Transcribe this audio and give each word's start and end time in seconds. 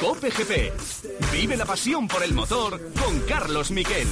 Cope 0.00 0.30
GP. 0.30 0.72
Vive 1.32 1.56
la 1.56 1.64
pasión 1.64 2.06
por 2.06 2.22
el 2.22 2.32
motor 2.32 2.80
con 2.94 3.18
Carlos 3.22 3.72
Miquel. 3.72 4.06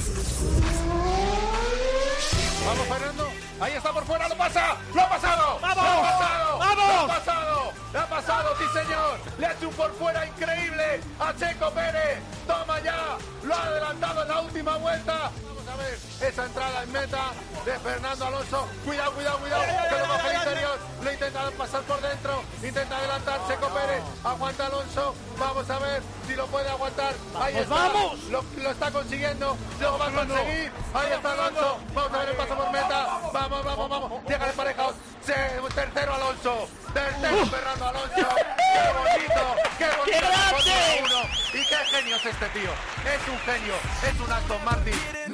Vamos, 2.65 2.87
Fernando. 2.87 3.29
Ahí 3.61 3.73
está 3.73 3.93
por 3.93 4.05
fuera, 4.05 4.27
lo 4.27 4.35
pasa. 4.35 4.77
¡Lo 4.93 5.01
ha 5.01 5.09
pasado! 5.09 5.59
¡Vamos! 5.61 5.83
¡Lo 5.83 5.91
ha 5.91 6.01
pasado! 6.01 6.59
¡Vamos! 6.59 6.85
¡Lo 6.85 6.99
ha 6.99 7.07
pasado! 7.07 7.73
¡Lo 7.93 7.99
ha 7.99 8.09
pasado, 8.09 8.55
sí 8.57 8.65
señor! 8.73 9.19
Le 9.37 9.45
ha 9.45 9.51
hecho 9.53 9.69
un 9.69 9.73
por 9.75 9.93
fuera 9.93 10.27
increíble 10.27 11.01
a 11.19 11.33
Checo 11.37 11.71
Pérez. 11.71 12.19
¡Toma 12.45 12.81
ya! 12.81 13.17
Lo 13.43 13.55
ha 13.55 13.63
adelantado 13.63 14.21
en 14.23 14.27
la 14.27 14.41
última 14.41 14.77
vuelta. 14.77 15.31
Vamos 15.69 15.85
a 15.85 15.89
ver 15.89 15.99
esa 16.31 16.45
entrada 16.45 16.83
en 16.83 16.91
meta 16.91 17.31
de 17.63 17.79
Fernando 17.79 18.25
Alonso. 18.25 18.67
Cuidado, 18.83 19.13
cuidado, 19.13 19.37
cuidado. 19.37 19.63
Que 19.63 19.99
lo 19.99 20.07
baja 20.07 20.29
el 20.29 20.35
interior. 20.37 20.79
Lo 21.03 21.11
intenta 21.11 21.51
pasar 21.51 21.81
por 21.83 22.01
dentro. 22.01 22.43
Intenta 22.63 22.97
adelantar 22.97 23.47
Checo 23.47 23.69
Pérez. 23.69 24.01
Aguanta 24.23 24.65
Alonso. 24.65 25.15
Vamos 25.37 25.69
a 25.69 25.79
ver 25.79 26.01
si 26.27 26.35
lo 26.35 26.47
puede 26.47 26.69
aguantar. 26.69 27.13
Ahí 27.39 27.57
está. 27.57 27.75
vamos! 27.75 28.23
Lo, 28.31 28.43
lo 28.57 28.71
está 28.71 28.91
consiguiendo. 28.91 29.57
Lo 29.79 29.99
va 29.99 30.07
a 30.07 30.11
conseguir. 30.11 30.71
Ahí 30.93 31.11
está 31.11 31.31
Alonso. 31.33 31.79
Vamos 31.93 32.13
a 32.13 32.17
ver 32.17 32.29
el 32.29 32.35
paso 32.35 32.55
por 32.55 32.71
meta. 32.71 33.19
Vamos, 33.31 33.63
vamos, 33.63 33.89
vamos. 33.89 34.23
Llega 34.27 34.49
el 34.49 34.53
pareja. 34.53 34.87
Tercero 35.75 36.13
Alonso. 36.15 36.67
Tercero 36.93 37.45
Fernando 37.45 37.87
Alonso. 37.87 38.09
¡Qué 38.15 38.83
bonito! 38.97 39.55
¡Qué 39.77 39.85
bonito! 39.97 40.05
¡Qué 40.05 40.19
grande! 40.19 40.49
Fórmula 40.49 41.23
1. 41.53 41.61
Y 41.61 41.65
qué 41.67 41.75
genio 41.91 42.15
es 42.15 42.25
este 42.25 42.49
tío. 42.49 42.71
Es 43.05 43.27
un 43.27 43.39
genio. 43.39 43.73
Es 44.03 44.19
un 44.19 44.31
Aston 44.31 44.65
Martin. 44.65 45.29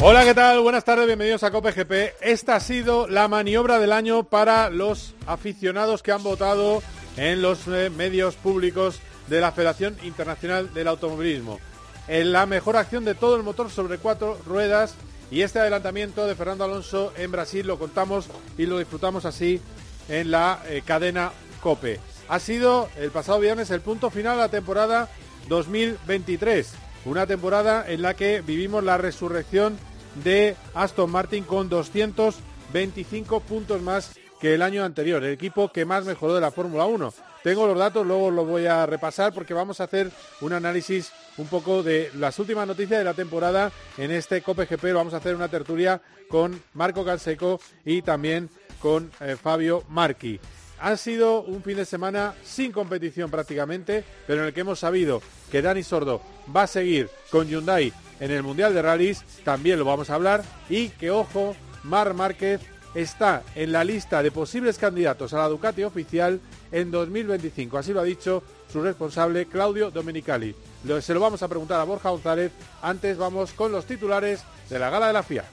Hola, 0.00 0.24
¿qué 0.24 0.34
tal? 0.34 0.60
Buenas 0.60 0.84
tardes, 0.84 1.06
bienvenidos 1.06 1.42
a 1.42 1.50
Cope 1.50 1.72
GP. 1.72 2.16
Esta 2.20 2.56
ha 2.56 2.60
sido 2.60 3.06
la 3.06 3.28
maniobra 3.28 3.78
del 3.78 3.92
año 3.92 4.24
para 4.24 4.70
los 4.70 5.14
aficionados 5.26 6.02
que 6.02 6.10
han 6.10 6.22
votado 6.22 6.82
en 7.16 7.42
los 7.42 7.68
eh, 7.68 7.90
medios 7.90 8.34
públicos 8.34 9.00
de 9.28 9.40
la 9.40 9.52
Federación 9.52 9.96
Internacional 10.02 10.72
del 10.74 10.88
Automovilismo. 10.88 11.60
La 12.08 12.46
mejor 12.46 12.76
acción 12.76 13.04
de 13.04 13.14
todo 13.14 13.36
el 13.36 13.42
motor 13.42 13.70
sobre 13.70 13.98
cuatro 13.98 14.38
ruedas 14.44 14.96
y 15.30 15.42
este 15.42 15.60
adelantamiento 15.60 16.26
de 16.26 16.34
Fernando 16.34 16.64
Alonso 16.64 17.12
en 17.16 17.30
Brasil 17.30 17.66
lo 17.66 17.78
contamos 17.78 18.28
y 18.58 18.66
lo 18.66 18.78
disfrutamos 18.78 19.24
así 19.24 19.60
en 20.08 20.30
la 20.30 20.62
eh, 20.66 20.82
cadena 20.84 21.30
Cope. 21.60 22.00
Ha 22.28 22.38
sido 22.38 22.88
el 22.96 23.10
pasado 23.10 23.40
viernes 23.40 23.70
el 23.70 23.80
punto 23.80 24.10
final 24.10 24.36
de 24.36 24.42
la 24.42 24.48
temporada 24.48 25.08
2023. 25.48 26.72
Una 27.04 27.26
temporada 27.26 27.84
en 27.88 28.02
la 28.02 28.14
que 28.14 28.40
vivimos 28.40 28.84
la 28.84 28.96
resurrección 28.96 29.76
de 30.22 30.56
Aston 30.74 31.10
Martin 31.10 31.44
con 31.44 31.68
225 31.68 33.40
puntos 33.40 33.82
más 33.82 34.14
que 34.40 34.54
el 34.54 34.62
año 34.62 34.84
anterior, 34.84 35.22
el 35.22 35.32
equipo 35.32 35.70
que 35.70 35.84
más 35.84 36.04
mejoró 36.04 36.34
de 36.34 36.40
la 36.40 36.50
Fórmula 36.50 36.84
1. 36.86 37.12
Tengo 37.42 37.66
los 37.66 37.78
datos, 37.78 38.06
luego 38.06 38.30
los 38.30 38.46
voy 38.46 38.66
a 38.66 38.86
repasar 38.86 39.32
porque 39.32 39.54
vamos 39.54 39.80
a 39.80 39.84
hacer 39.84 40.10
un 40.40 40.52
análisis 40.52 41.12
un 41.36 41.46
poco 41.46 41.82
de 41.82 42.10
las 42.14 42.38
últimas 42.38 42.66
noticias 42.66 42.98
de 42.98 43.04
la 43.04 43.14
temporada 43.14 43.72
en 43.98 44.10
este 44.10 44.42
Cope 44.42 44.66
GP. 44.66 44.92
Vamos 44.94 45.14
a 45.14 45.18
hacer 45.18 45.34
una 45.34 45.48
tertulia 45.48 46.00
con 46.28 46.60
Marco 46.74 47.04
Canseco 47.04 47.60
y 47.84 48.02
también 48.02 48.48
con 48.80 49.10
eh, 49.20 49.36
Fabio 49.40 49.84
Marchi. 49.88 50.40
Ha 50.82 50.96
sido 50.96 51.42
un 51.42 51.62
fin 51.62 51.76
de 51.76 51.84
semana 51.84 52.34
sin 52.42 52.72
competición 52.72 53.30
prácticamente, 53.30 54.02
pero 54.26 54.40
en 54.40 54.48
el 54.48 54.52
que 54.52 54.62
hemos 54.62 54.80
sabido 54.80 55.22
que 55.48 55.62
Dani 55.62 55.84
Sordo 55.84 56.20
va 56.54 56.64
a 56.64 56.66
seguir 56.66 57.08
con 57.30 57.46
Hyundai 57.46 57.92
en 58.18 58.32
el 58.32 58.42
Mundial 58.42 58.74
de 58.74 58.82
Rallys, 58.82 59.22
también 59.44 59.78
lo 59.78 59.84
vamos 59.84 60.10
a 60.10 60.16
hablar, 60.16 60.42
y 60.68 60.88
que 60.88 61.12
ojo, 61.12 61.54
Mar 61.84 62.14
Márquez 62.14 62.60
está 62.96 63.44
en 63.54 63.70
la 63.70 63.84
lista 63.84 64.24
de 64.24 64.32
posibles 64.32 64.76
candidatos 64.76 65.32
a 65.32 65.38
la 65.38 65.48
Ducati 65.48 65.84
oficial 65.84 66.40
en 66.72 66.90
2025. 66.90 67.78
Así 67.78 67.92
lo 67.92 68.00
ha 68.00 68.04
dicho 68.04 68.42
su 68.72 68.82
responsable 68.82 69.46
Claudio 69.46 69.92
Domenicali. 69.92 70.52
Se 71.00 71.14
lo 71.14 71.20
vamos 71.20 71.44
a 71.44 71.48
preguntar 71.48 71.80
a 71.80 71.84
Borja 71.84 72.10
González. 72.10 72.50
Antes 72.82 73.16
vamos 73.18 73.52
con 73.52 73.70
los 73.70 73.86
titulares 73.86 74.42
de 74.68 74.80
la 74.80 74.90
gala 74.90 75.06
de 75.06 75.12
la 75.12 75.22
FIA. 75.22 75.44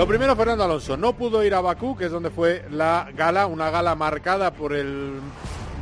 Lo 0.00 0.08
primero, 0.08 0.34
Fernando 0.34 0.64
Alonso, 0.64 0.96
no 0.96 1.14
pudo 1.14 1.44
ir 1.44 1.52
a 1.52 1.60
Bakú, 1.60 1.94
que 1.94 2.06
es 2.06 2.10
donde 2.10 2.30
fue 2.30 2.64
la 2.70 3.10
gala, 3.14 3.46
una 3.46 3.68
gala 3.68 3.94
marcada 3.94 4.50
por 4.50 4.72
el 4.72 5.20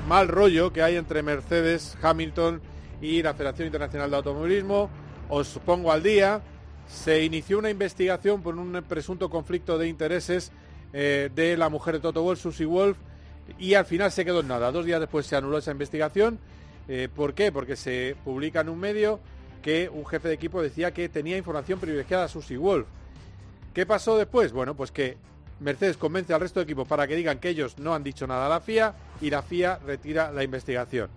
mal 0.09 0.27
rollo 0.27 0.73
que 0.73 0.83
hay 0.83 0.97
entre 0.97 1.23
Mercedes, 1.23 1.97
Hamilton 2.03 2.61
y 3.01 3.23
la 3.23 3.35
Federación 3.35 3.67
Internacional 3.67 4.11
de 4.11 4.17
Automovilismo. 4.17 4.91
Os 5.29 5.61
pongo 5.65 5.93
al 5.93 6.03
día, 6.03 6.43
se 6.89 7.23
inició 7.23 7.61
una 7.61 7.71
investigación 7.71 8.43
por 8.43 8.57
un 8.57 8.83
presunto 8.89 9.31
conflicto 9.31 9.79
de 9.79 9.87
intereses 9.87 10.51
eh, 10.93 11.31
de 11.33 11.57
la 11.57 11.69
mujer 11.69 11.95
de 11.95 12.01
Toto 12.01 12.25
Wolff, 12.25 12.41
Susie 12.41 12.67
Wolf, 12.67 12.99
y 13.57 13.75
al 13.75 13.85
final 13.85 14.11
se 14.11 14.25
quedó 14.25 14.41
en 14.41 14.49
nada. 14.49 14.73
Dos 14.73 14.85
días 14.85 14.99
después 14.99 15.27
se 15.27 15.37
anuló 15.37 15.59
esa 15.59 15.71
investigación. 15.71 16.41
Eh, 16.89 17.09
¿Por 17.15 17.35
qué? 17.35 17.53
Porque 17.53 17.77
se 17.77 18.17
publica 18.25 18.63
en 18.63 18.69
un 18.69 18.81
medio 18.81 19.21
que 19.63 19.89
un 19.89 20.05
jefe 20.05 20.27
de 20.27 20.35
equipo 20.35 20.61
decía 20.61 20.93
que 20.93 21.09
tenía 21.09 21.37
información 21.37 21.79
privilegiada 21.79 22.25
a 22.25 22.29
Susie 22.29 22.57
Wolf. 22.57 22.89
¿Qué 23.79 23.87
pasó 23.87 24.19
después? 24.19 24.51
Bueno, 24.51 24.75
pues 24.75 24.91
que 24.91 25.19
Mercedes 25.61 25.97
convence 25.97 26.35
al 26.35 26.41
resto 26.41 26.59
de 26.59 26.65
equipos 26.65 26.89
para 26.89 27.07
que 27.07 27.15
digan 27.15 27.39
que 27.39 27.51
ellos 27.51 27.79
no 27.79 27.95
han 27.95 28.03
dicho 28.03 28.27
nada 28.27 28.47
a 28.47 28.49
la 28.49 28.59
FIA 28.59 28.93
y 29.21 29.31
la 29.31 29.41
FIA 29.41 29.79
retira 29.87 30.33
la 30.33 30.43
investigación. 30.43 31.09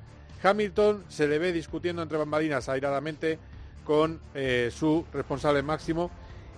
Hamilton 0.44 1.06
se 1.10 1.28
le 1.28 1.40
ve 1.40 1.54
discutiendo 1.54 2.04
entre 2.04 2.20
bambalinas 2.20 2.70
airadamente 2.70 3.40
con 3.84 4.22
eh, 4.36 4.70
su 4.72 5.04
responsable 5.12 5.64
máximo 5.64 6.12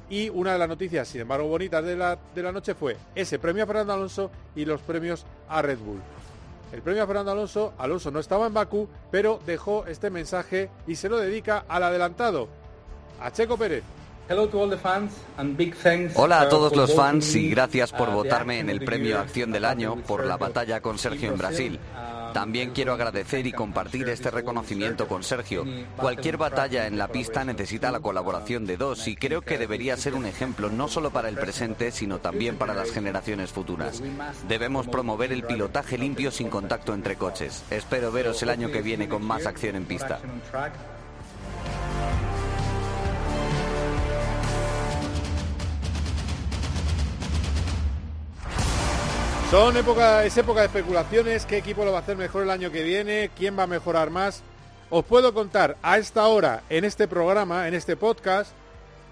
y 0.09 0.27
una 0.27 0.51
de 0.51 0.59
las 0.59 0.67
noticias, 0.67 1.07
sin 1.07 1.21
embargo, 1.21 1.47
bonitas 1.47 1.85
de 1.85 1.95
la, 1.95 2.19
de 2.35 2.43
la 2.43 2.51
noche 2.51 2.75
fue 2.75 2.97
ese 3.15 3.39
premio 3.39 3.63
a 3.63 3.67
Fernando 3.67 3.93
Alonso 3.93 4.29
y 4.57 4.65
los 4.65 4.81
premios 4.81 5.25
a 5.47 5.61
Red 5.61 5.79
Bull. 5.79 6.01
El 6.73 6.81
premio 6.81 7.03
a 7.03 7.07
Fernando 7.07 7.31
Alonso, 7.31 7.75
Alonso 7.77 8.11
no 8.11 8.19
estaba 8.19 8.45
en 8.47 8.53
Bakú, 8.53 8.89
pero 9.09 9.39
dejó 9.45 9.85
este 9.85 10.09
mensaje 10.09 10.69
y 10.85 10.97
se 10.97 11.07
lo 11.07 11.17
dedica 11.17 11.63
al 11.65 11.83
adelantado, 11.83 12.49
a 13.21 13.31
Checo 13.31 13.55
Pérez. 13.55 13.85
Hola 16.15 16.41
a 16.41 16.45
uh, 16.45 16.49
todos 16.49 16.75
los 16.75 16.93
fans 16.95 17.35
y 17.35 17.49
gracias 17.49 17.91
uh, 17.91 17.97
por 17.97 18.07
the 18.07 18.13
votarme 18.13 18.59
en 18.59 18.69
el 18.69 18.83
premio 18.85 19.19
Acción 19.19 19.51
del 19.51 19.65
Año 19.65 19.97
por 19.97 20.25
la 20.25 20.37
batalla 20.37 20.79
con 20.79 20.97
Sergio 20.97 21.29
en 21.29 21.37
Brasil. 21.37 21.77
Um, 21.93 22.33
También 22.33 22.71
quiero 22.71 22.93
agradecer 22.93 23.45
y 23.45 23.51
compartir 23.51 24.07
este 24.07 24.31
reconocimiento 24.31 25.09
con 25.09 25.23
Sergio. 25.23 25.65
Cualquier 25.97 26.37
batalla 26.37 26.87
en 26.87 26.97
la 26.97 27.09
pista 27.09 27.43
necesita 27.43 27.91
la 27.91 27.99
colaboración 27.99 28.65
de 28.65 28.77
dos 28.77 29.09
y 29.09 29.17
creo 29.17 29.41
que 29.41 29.57
debería 29.57 29.97
ser 29.97 30.15
un 30.15 30.25
ejemplo 30.25 30.69
no 30.69 30.87
solo 30.87 31.11
para 31.11 31.27
el 31.27 31.35
presente, 31.35 31.91
sino 31.91 32.19
también 32.19 32.55
para 32.55 32.73
las 32.73 32.91
generaciones 32.91 33.51
futuras. 33.51 34.01
Debemos 34.47 34.87
promover 34.87 35.33
el 35.33 35.43
pilotaje 35.43 35.97
limpio 35.97 36.31
sin 36.31 36.47
contacto 36.47 36.93
entre 36.93 37.17
coches. 37.17 37.63
Espero 37.69 38.11
veros 38.11 38.41
el 38.41 38.49
año 38.49 38.71
que 38.71 38.81
viene 38.81 39.09
con 39.09 39.21
más 39.21 39.45
acción 39.45 39.75
en 39.75 39.83
pista. 39.85 40.19
Es 49.53 50.35
época 50.35 50.61
de 50.61 50.65
especulaciones, 50.65 51.45
qué 51.45 51.57
equipo 51.57 51.85
lo 51.85 51.91
va 51.91 51.99
a 51.99 52.01
hacer 52.01 52.17
mejor 52.17 52.41
el 52.41 52.49
año 52.49 52.71
que 52.71 52.81
viene, 52.81 53.29
quién 53.37 53.55
va 53.55 53.63
a 53.63 53.67
mejorar 53.67 54.09
más. 54.09 54.41
Os 54.89 55.05
puedo 55.05 55.31
contar 55.31 55.77
a 55.83 55.99
esta 55.99 56.25
hora, 56.25 56.63
en 56.71 56.85
este 56.85 57.07
programa, 57.07 57.67
en 57.67 57.75
este 57.75 57.95
podcast, 57.95 58.51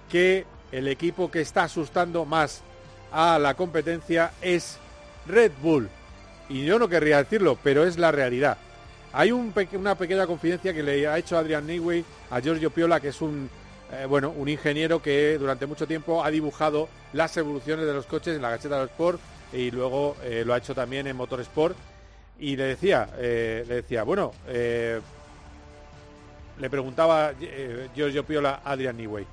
que 0.09 0.47
el 0.71 0.87
equipo 0.87 1.29
que 1.29 1.41
está 1.41 1.65
asustando 1.65 2.25
más 2.25 2.63
a 3.11 3.37
la 3.37 3.53
competencia 3.53 4.31
es 4.41 4.79
Red 5.27 5.51
Bull. 5.61 5.89
Y 6.49 6.65
yo 6.65 6.79
no 6.79 6.89
querría 6.89 7.19
decirlo, 7.19 7.55
pero 7.61 7.83
es 7.83 7.99
la 7.99 8.11
realidad. 8.11 8.57
Hay 9.13 9.31
una 9.31 9.93
pequeña 9.93 10.25
confidencia 10.25 10.73
que 10.73 10.81
le 10.81 11.07
ha 11.07 11.19
hecho 11.19 11.37
Adrian 11.37 11.67
Newey 11.67 12.03
a 12.31 12.39
Giorgio 12.39 12.71
Piola, 12.71 12.99
que 12.99 13.09
es 13.09 13.21
un, 13.21 13.47
eh, 13.91 14.07
bueno, 14.09 14.33
un 14.35 14.49
ingeniero 14.49 15.03
que 15.03 15.37
durante 15.37 15.67
mucho 15.67 15.85
tiempo 15.85 16.23
ha 16.23 16.31
dibujado 16.31 16.89
las 17.13 17.37
evoluciones 17.37 17.85
de 17.85 17.93
los 17.93 18.07
coches 18.07 18.35
en 18.35 18.41
la 18.41 18.49
gacheta 18.49 18.77
de 18.77 18.81
los 18.81 18.89
Sport 18.89 19.21
y 19.53 19.71
luego 19.71 20.15
eh, 20.23 20.43
lo 20.45 20.53
ha 20.53 20.57
hecho 20.57 20.73
también 20.73 21.07
en 21.07 21.15
Motorsport. 21.15 21.75
Y 22.39 22.55
le 22.55 22.63
decía, 22.63 23.09
eh, 23.17 23.63
le 23.67 23.75
decía, 23.75 24.03
bueno, 24.03 24.31
eh, 24.47 24.99
le 26.59 26.69
preguntaba 26.69 27.33
Giorgio 27.95 28.25
Piola 28.25 28.61
a 28.63 28.71
Adrian 28.71 28.97
Newey, 28.97 29.25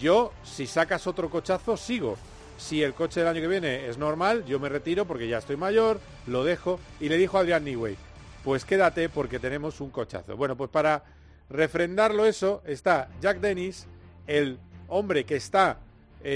yo 0.00 0.32
si 0.42 0.66
sacas 0.66 1.06
otro 1.06 1.28
cochazo 1.30 1.76
sigo. 1.76 2.16
Si 2.56 2.82
el 2.82 2.94
coche 2.94 3.20
del 3.20 3.28
año 3.28 3.40
que 3.40 3.48
viene 3.48 3.88
es 3.88 3.98
normal, 3.98 4.44
yo 4.46 4.60
me 4.60 4.68
retiro 4.68 5.06
porque 5.06 5.26
ya 5.26 5.38
estoy 5.38 5.56
mayor, 5.56 5.98
lo 6.26 6.44
dejo. 6.44 6.78
Y 7.00 7.08
le 7.08 7.16
dijo 7.16 7.36
a 7.36 7.40
Adrian 7.40 7.64
Newey, 7.64 7.96
pues 8.44 8.64
quédate 8.64 9.08
porque 9.08 9.38
tenemos 9.38 9.80
un 9.80 9.90
cochazo. 9.90 10.36
Bueno, 10.36 10.56
pues 10.56 10.70
para 10.70 11.02
refrendarlo 11.50 12.24
eso 12.24 12.62
está 12.64 13.08
Jack 13.20 13.40
Dennis, 13.40 13.86
el 14.26 14.58
hombre 14.88 15.24
que 15.24 15.36
está 15.36 15.78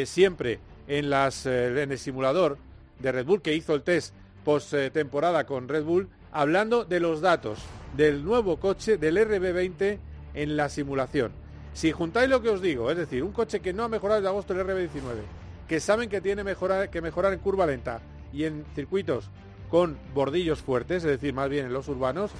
siempre 0.04 0.58
en, 0.88 1.08
las, 1.08 1.46
en 1.46 1.92
el 1.92 1.98
simulador 1.98 2.58
de 3.00 3.12
Red 3.12 3.26
Bull, 3.26 3.42
que 3.42 3.54
hizo 3.54 3.74
el 3.74 3.82
test 3.82 4.14
post 4.44 4.72
eh, 4.74 4.90
temporada 4.90 5.44
con 5.44 5.68
Red 5.68 5.84
Bull 5.84 6.08
hablando 6.32 6.84
de 6.84 7.00
los 7.00 7.20
datos 7.20 7.58
del 7.96 8.24
nuevo 8.24 8.58
coche 8.58 8.98
del 8.98 9.16
RB20 9.16 9.98
en 10.34 10.56
la 10.56 10.68
simulación. 10.68 11.32
Si 11.72 11.92
juntáis 11.92 12.28
lo 12.28 12.42
que 12.42 12.50
os 12.50 12.60
digo, 12.60 12.90
es 12.90 12.96
decir, 12.96 13.22
un 13.22 13.32
coche 13.32 13.60
que 13.60 13.72
no 13.72 13.84
ha 13.84 13.88
mejorado 13.88 14.20
desde 14.20 14.28
agosto 14.28 14.52
el 14.52 14.66
RB19, 14.66 15.22
que 15.68 15.80
saben 15.80 16.08
que 16.08 16.20
tiene 16.20 16.42
que 16.90 17.02
mejorar 17.02 17.32
en 17.32 17.38
curva 17.38 17.66
lenta 17.66 18.00
y 18.32 18.44
en 18.44 18.64
circuitos 18.74 19.30
con 19.70 19.98
bordillos 20.14 20.60
fuertes, 20.60 21.04
es 21.04 21.10
decir, 21.10 21.34
más 21.34 21.48
bien 21.48 21.66
en 21.66 21.72
los 21.72 21.88
urbanos, 21.88 22.30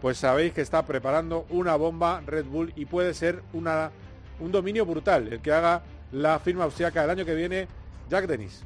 pues 0.00 0.18
sabéis 0.18 0.52
que 0.52 0.62
está 0.62 0.84
preparando 0.84 1.46
una 1.50 1.76
bomba 1.76 2.22
Red 2.26 2.46
Bull 2.46 2.72
y 2.74 2.86
puede 2.86 3.14
ser 3.14 3.42
una, 3.52 3.90
un 4.40 4.50
dominio 4.50 4.84
brutal 4.84 5.32
el 5.32 5.40
que 5.40 5.52
haga 5.52 5.82
la 6.10 6.38
firma 6.38 6.64
austriaca 6.64 7.04
el 7.04 7.10
año 7.10 7.24
que 7.24 7.34
viene, 7.34 7.68
Jack 8.10 8.26
Dennis. 8.26 8.64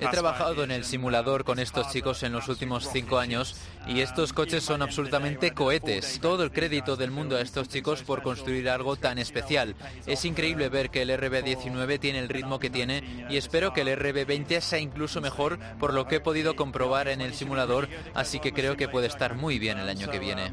He 0.00 0.08
trabajado 0.08 0.64
en 0.64 0.70
el 0.70 0.84
simulador 0.84 1.44
con 1.44 1.58
estos 1.58 1.90
chicos 1.90 2.22
en 2.22 2.32
los 2.32 2.48
últimos 2.48 2.88
cinco 2.90 3.18
años 3.18 3.56
y 3.86 4.00
estos 4.00 4.32
coches 4.32 4.62
son 4.62 4.82
absolutamente 4.82 5.52
cohetes. 5.52 6.18
Todo 6.20 6.42
el 6.42 6.50
crédito 6.50 6.96
del 6.96 7.10
mundo 7.10 7.36
a 7.36 7.40
estos 7.40 7.68
chicos 7.68 8.02
por 8.02 8.22
construir 8.22 8.68
algo 8.70 8.96
tan 8.96 9.18
especial. 9.18 9.74
Es 10.06 10.24
increíble 10.24 10.68
ver 10.68 10.90
que 10.90 11.02
el 11.02 11.10
RB19 11.10 12.00
tiene 12.00 12.18
el 12.20 12.28
ritmo 12.28 12.58
que 12.58 12.70
tiene 12.70 13.26
y 13.28 13.36
espero 13.36 13.72
que 13.72 13.82
el 13.82 13.88
RB20 13.88 14.60
sea 14.60 14.78
incluso 14.78 15.20
mejor 15.20 15.58
por 15.78 15.92
lo 15.92 16.06
que 16.06 16.16
he 16.16 16.20
podido 16.20 16.56
comprobar 16.56 17.08
en 17.08 17.20
el 17.20 17.34
simulador, 17.34 17.88
así 18.14 18.40
que 18.40 18.52
creo 18.52 18.76
que 18.76 18.88
puede 18.88 19.06
estar 19.06 19.34
muy 19.34 19.58
bien 19.58 19.78
el 19.78 19.88
año 19.88 20.10
que 20.10 20.18
viene. 20.18 20.52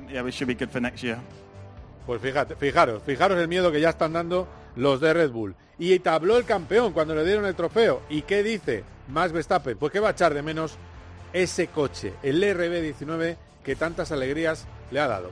Pues 2.05 2.21
fíjate, 2.21 2.55
fijaros, 2.55 3.01
fijaros 3.03 3.39
el 3.39 3.47
miedo 3.47 3.71
que 3.71 3.81
ya 3.81 3.89
están 3.89 4.13
dando 4.13 4.47
los 4.75 5.01
de 5.01 5.13
Red 5.13 5.31
Bull. 5.31 5.55
Y 5.77 5.99
tabló 5.99 6.37
el 6.37 6.45
campeón 6.45 6.93
cuando 6.93 7.15
le 7.15 7.25
dieron 7.25 7.45
el 7.45 7.55
trofeo. 7.55 8.01
¿Y 8.09 8.21
qué 8.21 8.43
dice 8.43 8.83
Max 9.09 9.31
Verstappen? 9.31 9.77
Pues 9.77 9.91
que 9.91 9.99
va 9.99 10.09
a 10.09 10.11
echar 10.11 10.33
de 10.33 10.41
menos 10.41 10.77
ese 11.33 11.67
coche, 11.67 12.13
el 12.23 12.41
RB19, 12.41 13.37
que 13.63 13.75
tantas 13.75 14.11
alegrías 14.11 14.67
le 14.91 14.99
ha 14.99 15.07
dado. 15.07 15.31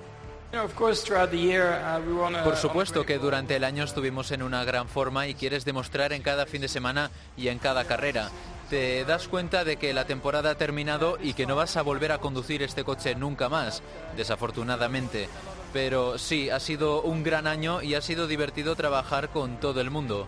Por 2.43 2.55
supuesto 2.57 3.05
que 3.05 3.17
durante 3.17 3.55
el 3.55 3.63
año 3.63 3.83
estuvimos 3.83 4.31
en 4.31 4.43
una 4.43 4.63
gran 4.63 4.87
forma 4.87 5.27
y 5.27 5.33
quieres 5.33 5.65
demostrar 5.65 6.13
en 6.13 6.21
cada 6.21 6.45
fin 6.45 6.61
de 6.61 6.67
semana 6.67 7.09
y 7.35 7.47
en 7.47 7.57
cada 7.57 7.85
carrera. 7.85 8.29
Te 8.69 9.03
das 9.05 9.27
cuenta 9.27 9.63
de 9.63 9.77
que 9.77 9.93
la 9.93 10.05
temporada 10.05 10.51
ha 10.51 10.55
terminado 10.55 11.17
y 11.21 11.33
que 11.33 11.47
no 11.47 11.55
vas 11.55 11.75
a 11.75 11.81
volver 11.81 12.11
a 12.11 12.19
conducir 12.19 12.61
este 12.61 12.83
coche 12.83 13.15
nunca 13.15 13.49
más, 13.49 13.81
desafortunadamente. 14.15 15.27
Pero 15.73 16.17
sí, 16.17 16.49
ha 16.49 16.59
sido 16.59 17.01
un 17.01 17.23
gran 17.23 17.47
año 17.47 17.81
y 17.81 17.95
ha 17.95 18.01
sido 18.01 18.27
divertido 18.27 18.75
trabajar 18.75 19.29
con 19.29 19.59
todo 19.59 19.81
el 19.81 19.89
mundo. 19.89 20.27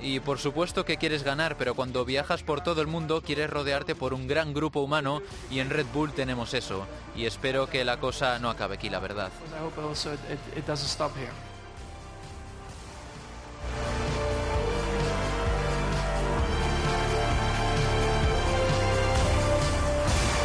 Y 0.00 0.20
por 0.20 0.38
supuesto 0.38 0.84
que 0.84 0.96
quieres 0.96 1.22
ganar, 1.22 1.56
pero 1.56 1.74
cuando 1.74 2.04
viajas 2.04 2.42
por 2.42 2.62
todo 2.62 2.80
el 2.80 2.86
mundo 2.86 3.22
quieres 3.22 3.48
rodearte 3.48 3.94
por 3.94 4.12
un 4.12 4.26
gran 4.26 4.52
grupo 4.52 4.80
humano 4.80 5.22
y 5.50 5.60
en 5.60 5.70
Red 5.70 5.86
Bull 5.92 6.12
tenemos 6.12 6.52
eso. 6.54 6.86
Y 7.14 7.24
espero 7.24 7.68
que 7.68 7.84
la 7.84 7.98
cosa 7.98 8.38
no 8.38 8.50
acabe 8.50 8.74
aquí, 8.74 8.90
la 8.90 9.00
verdad. 9.00 9.30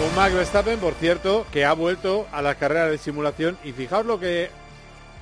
Un 0.04 0.16
Max 0.16 0.34
Verstappen, 0.34 0.80
por 0.80 0.96
cierto, 0.96 1.46
que 1.52 1.64
ha 1.64 1.74
vuelto 1.74 2.26
a 2.32 2.42
las 2.42 2.56
carreras 2.56 2.90
de 2.90 2.98
simulación 2.98 3.58
y 3.64 3.72
fijaos 3.72 4.06
lo 4.06 4.20
que... 4.20 4.50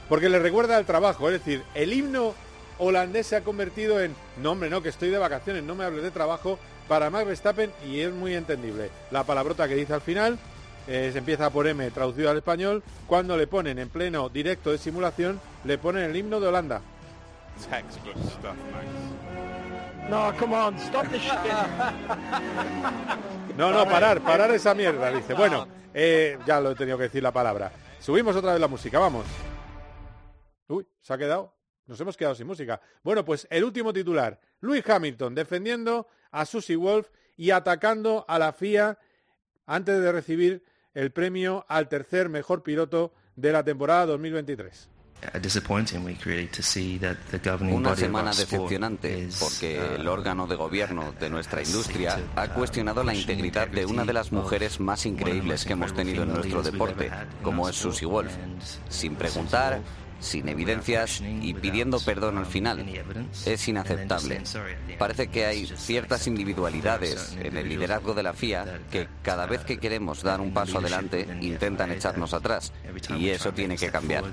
Porque 0.08 0.30
le 0.30 0.40
recuerda 0.40 0.78
al 0.78 0.86
trabajo, 0.86 1.30
es 1.30 1.34
decir, 1.34 1.64
el 1.76 1.92
himno 1.92 2.34
holandés 2.78 3.28
se 3.28 3.36
ha 3.36 3.44
convertido 3.44 4.02
en, 4.02 4.16
no 4.42 4.52
hombre, 4.52 4.70
no, 4.70 4.82
que 4.82 4.88
estoy 4.88 5.10
de 5.10 5.18
vacaciones, 5.18 5.64
no 5.64 5.76
me 5.76 5.84
hables 5.84 6.04
de 6.04 6.12
trabajo, 6.12 6.58
para 6.88 7.10
Max 7.10 7.28
Verstappen 7.28 7.72
y 7.86 8.00
es 8.00 8.12
muy 8.14 8.34
entendible. 8.34 8.90
La 9.12 9.26
palabrota 9.26 9.68
que 9.68 9.76
dice 9.76 9.94
al 9.94 10.02
final 10.02 10.40
eh, 10.88 11.10
se 11.12 11.20
empieza 11.20 11.50
por 11.50 11.68
M 11.68 11.92
traducido 11.92 12.30
al 12.30 12.38
español, 12.38 12.82
cuando 13.06 13.36
le 13.36 13.48
ponen 13.48 13.80
en 13.80 13.90
pleno 13.90 14.30
directo 14.30 14.72
de 14.72 14.78
simulación, 14.78 15.42
le 15.66 15.78
ponen 15.78 16.06
el 16.06 16.16
himno 16.16 16.40
de 16.40 16.48
Holanda. 16.48 16.82
No, 20.08 20.34
come 20.38 20.56
on, 20.56 20.78
stop 20.80 21.08
this 21.10 21.22
shit. 21.22 21.34
No, 23.58 23.72
no, 23.72 23.86
parar, 23.86 24.22
parar 24.22 24.52
esa 24.52 24.74
mierda, 24.74 25.12
dice. 25.12 25.34
Bueno, 25.34 25.68
eh, 25.94 26.38
ya 26.46 26.62
lo 26.62 26.72
he 26.72 26.76
tenido 26.76 26.98
que 26.98 27.04
decir 27.04 27.22
la 27.22 27.32
palabra. 27.32 27.72
Subimos 28.00 28.36
otra 28.36 28.54
vez 28.54 28.62
la 28.62 28.68
música, 28.68 29.00
vamos. 29.00 29.26
Uy, 30.68 30.88
se 31.02 31.14
ha 31.14 31.18
quedado. 31.18 31.54
Nos 31.86 32.00
hemos 32.00 32.16
quedado 32.16 32.36
sin 32.36 32.48
música. 32.48 32.80
Bueno, 33.04 33.26
pues 33.26 33.48
el 33.50 33.64
último 33.64 33.92
titular. 33.92 34.40
Louis 34.62 34.88
Hamilton 34.88 35.36
defendiendo 35.36 36.08
a 36.32 36.46
Susie 36.46 36.76
Wolf 36.76 37.10
y 37.36 37.52
atacando 37.52 38.26
a 38.28 38.40
la 38.40 38.54
FIA 38.54 38.98
antes 39.66 40.00
de 40.00 40.12
recibir 40.12 40.64
el 40.94 41.12
premio 41.12 41.66
al 41.68 41.90
tercer 41.90 42.30
mejor 42.30 42.64
piloto 42.64 43.14
de 43.36 43.52
la 43.52 43.64
temporada 43.64 44.06
2023. 44.08 44.90
Una 47.76 47.96
semana 47.96 48.32
decepcionante 48.32 49.28
porque 49.40 49.80
uh, 49.80 49.96
el 49.96 50.08
órgano 50.08 50.48
de 50.48 50.56
gobierno 50.56 51.14
de 51.20 51.30
nuestra 51.30 51.62
industria 51.62 52.20
ha 52.36 52.48
cuestionado 52.54 53.04
la 53.04 53.14
integridad 53.14 53.68
de 53.68 53.86
una 53.86 54.06
de 54.06 54.14
las 54.14 54.32
mujeres 54.32 54.80
más 54.80 55.06
increíbles 55.06 55.66
que 55.66 55.74
hemos 55.74 55.94
tenido 55.94 56.24
en 56.24 56.34
nuestro 56.34 56.64
deporte, 56.64 57.12
como 57.44 57.68
es 57.68 57.76
Susie 57.76 58.08
Wolf, 58.08 58.32
sin 58.88 59.16
preguntar, 59.16 59.82
sin 60.20 60.48
evidencias 60.50 61.22
y 61.22 61.54
pidiendo 61.54 62.00
perdón 62.00 62.38
al 62.38 62.46
final. 62.46 62.86
Es 63.46 63.68
inaceptable. 63.68 64.42
Parece 64.98 65.28
que 65.28 65.46
hay 65.46 65.66
ciertas 65.66 66.28
individualidades 66.28 67.36
en 67.40 67.58
el 67.58 67.70
liderazgo 67.70 68.14
de 68.14 68.24
la 68.24 68.34
FIA 68.34 68.80
que 68.92 69.08
cada 69.22 69.46
vez 69.46 69.62
que 69.62 69.80
queremos 69.80 70.24
dar 70.24 70.42
un 70.42 70.54
paso 70.54 70.80
adelante 70.80 71.28
intentan 71.42 71.92
echarnos 71.92 72.34
atrás 72.34 72.74
y 73.18 73.30
eso 73.30 73.52
tiene 73.52 73.78
que 73.78 73.90
cambiar. 73.90 74.24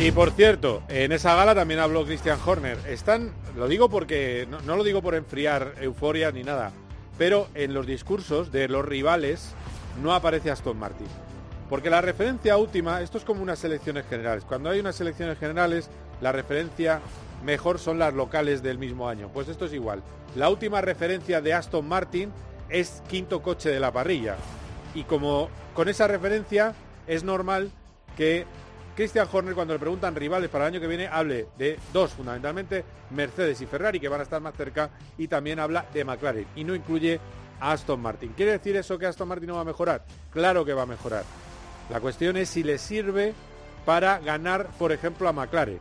Y 0.00 0.12
por 0.12 0.30
cierto, 0.30 0.84
en 0.88 1.10
esa 1.10 1.34
gala 1.34 1.56
también 1.56 1.80
habló 1.80 2.04
Christian 2.04 2.38
Horner. 2.44 2.78
Están, 2.86 3.32
lo 3.56 3.66
digo 3.66 3.88
porque 3.88 4.46
no, 4.48 4.76
lo 4.76 4.84
digo 4.84 5.02
por 5.02 5.16
enfriar 5.16 5.74
euforia 5.80 6.30
ni 6.30 6.44
nada, 6.44 6.70
pero 7.18 7.48
en 7.54 7.74
los 7.74 7.84
discursos 7.84 8.52
de 8.52 8.68
los 8.68 8.84
rivales 8.84 9.54
no 10.02 10.12
aparece 10.12 10.50
Aston 10.50 10.78
Martin. 10.78 11.06
Porque 11.68 11.90
la 11.90 12.00
referencia 12.00 12.56
última, 12.56 13.02
esto 13.02 13.18
es 13.18 13.24
como 13.24 13.42
unas 13.42 13.62
elecciones 13.64 14.06
generales. 14.06 14.44
Cuando 14.44 14.70
hay 14.70 14.80
unas 14.80 15.00
elecciones 15.00 15.38
generales, 15.38 15.90
la 16.20 16.32
referencia 16.32 17.00
mejor 17.44 17.78
son 17.78 17.98
las 17.98 18.14
locales 18.14 18.62
del 18.62 18.78
mismo 18.78 19.08
año. 19.08 19.28
Pues 19.32 19.48
esto 19.48 19.66
es 19.66 19.72
igual. 19.74 20.02
La 20.34 20.48
última 20.48 20.80
referencia 20.80 21.40
de 21.40 21.52
Aston 21.52 21.86
Martin 21.86 22.32
es 22.68 23.02
quinto 23.08 23.42
coche 23.42 23.70
de 23.70 23.80
la 23.80 23.92
parrilla. 23.92 24.36
Y 24.94 25.04
como 25.04 25.50
con 25.74 25.88
esa 25.88 26.06
referencia 26.06 26.74
es 27.06 27.22
normal 27.22 27.70
que 28.16 28.46
Christian 28.96 29.28
Horner 29.30 29.54
cuando 29.54 29.74
le 29.74 29.78
preguntan 29.78 30.16
rivales 30.16 30.50
para 30.50 30.66
el 30.66 30.74
año 30.74 30.80
que 30.80 30.88
viene 30.88 31.06
hable 31.06 31.46
de 31.56 31.78
dos 31.92 32.10
fundamentalmente, 32.12 32.84
Mercedes 33.10 33.60
y 33.60 33.66
Ferrari 33.66 34.00
que 34.00 34.08
van 34.08 34.18
a 34.18 34.24
estar 34.24 34.40
más 34.40 34.56
cerca 34.56 34.90
y 35.16 35.28
también 35.28 35.60
habla 35.60 35.86
de 35.94 36.04
McLaren 36.04 36.46
y 36.56 36.64
no 36.64 36.74
incluye 36.74 37.20
Aston 37.60 38.00
Martin. 38.00 38.32
¿Quiere 38.36 38.52
decir 38.52 38.76
eso 38.76 38.98
que 38.98 39.06
Aston 39.06 39.28
Martin 39.28 39.48
no 39.48 39.54
va 39.56 39.62
a 39.62 39.64
mejorar? 39.64 40.04
Claro 40.32 40.64
que 40.64 40.72
va 40.72 40.82
a 40.82 40.86
mejorar. 40.86 41.24
La 41.90 42.00
cuestión 42.00 42.36
es 42.36 42.48
si 42.48 42.62
le 42.62 42.78
sirve 42.78 43.34
para 43.84 44.18
ganar, 44.18 44.66
por 44.78 44.92
ejemplo, 44.92 45.28
a 45.28 45.32
McLaren. 45.32 45.78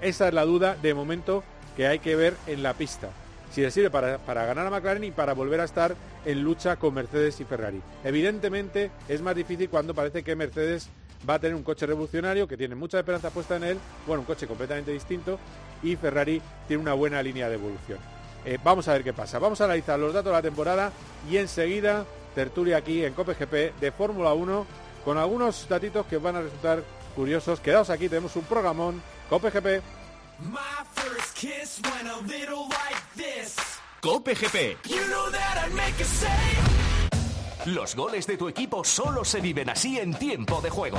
Esa 0.00 0.28
es 0.28 0.34
la 0.34 0.44
duda 0.44 0.76
de 0.80 0.94
momento 0.94 1.42
que 1.76 1.86
hay 1.86 1.98
que 1.98 2.16
ver 2.16 2.34
en 2.46 2.62
la 2.62 2.74
pista. 2.74 3.10
Si 3.50 3.62
le 3.62 3.70
sirve 3.70 3.90
para, 3.90 4.18
para, 4.18 4.44
ganar 4.44 4.66
a 4.66 4.70
McLaren 4.70 5.04
y 5.04 5.10
para 5.10 5.32
volver 5.32 5.60
a 5.60 5.64
estar 5.64 5.96
en 6.24 6.42
lucha 6.42 6.76
con 6.76 6.94
Mercedes 6.94 7.40
y 7.40 7.44
Ferrari. 7.44 7.80
Evidentemente 8.04 8.90
es 9.08 9.22
más 9.22 9.34
difícil 9.34 9.68
cuando 9.68 9.94
parece 9.94 10.22
que 10.22 10.36
Mercedes 10.36 10.88
va 11.28 11.34
a 11.34 11.38
tener 11.38 11.56
un 11.56 11.62
coche 11.62 11.86
revolucionario 11.86 12.46
que 12.46 12.56
tiene 12.56 12.74
mucha 12.74 12.98
esperanza 12.98 13.30
puesta 13.30 13.56
en 13.56 13.64
él, 13.64 13.78
bueno, 14.06 14.20
un 14.20 14.26
coche 14.26 14.46
completamente 14.46 14.92
distinto 14.92 15.38
y 15.82 15.96
Ferrari 15.96 16.40
tiene 16.66 16.82
una 16.82 16.94
buena 16.94 17.22
línea 17.22 17.48
de 17.48 17.54
evolución. 17.54 17.98
Eh, 18.44 18.58
vamos 18.62 18.88
a 18.88 18.92
ver 18.92 19.04
qué 19.04 19.12
pasa. 19.12 19.38
Vamos 19.38 19.60
a 19.60 19.64
analizar 19.64 19.98
los 19.98 20.12
datos 20.12 20.30
de 20.30 20.36
la 20.36 20.42
temporada 20.42 20.92
y 21.30 21.36
enseguida 21.36 22.04
tertulia 22.34 22.78
aquí 22.78 23.04
en 23.04 23.12
COPGP 23.14 23.80
de 23.80 23.92
Fórmula 23.92 24.32
1 24.32 24.66
con 25.04 25.18
algunos 25.18 25.68
datitos 25.68 26.06
que 26.06 26.18
van 26.18 26.36
a 26.36 26.42
resultar 26.42 26.82
curiosos. 27.16 27.60
Quedaos 27.60 27.90
aquí, 27.90 28.08
tenemos 28.08 28.36
un 28.36 28.44
programón 28.44 29.02
COPGP. 29.28 29.82
COPGP. 34.00 34.76
Los 37.66 37.96
goles 37.96 38.26
de 38.26 38.36
tu 38.36 38.48
equipo 38.48 38.84
solo 38.84 39.24
se 39.24 39.40
viven 39.40 39.68
así 39.68 39.98
en 39.98 40.14
tiempo 40.14 40.60
de 40.60 40.70
juego. 40.70 40.98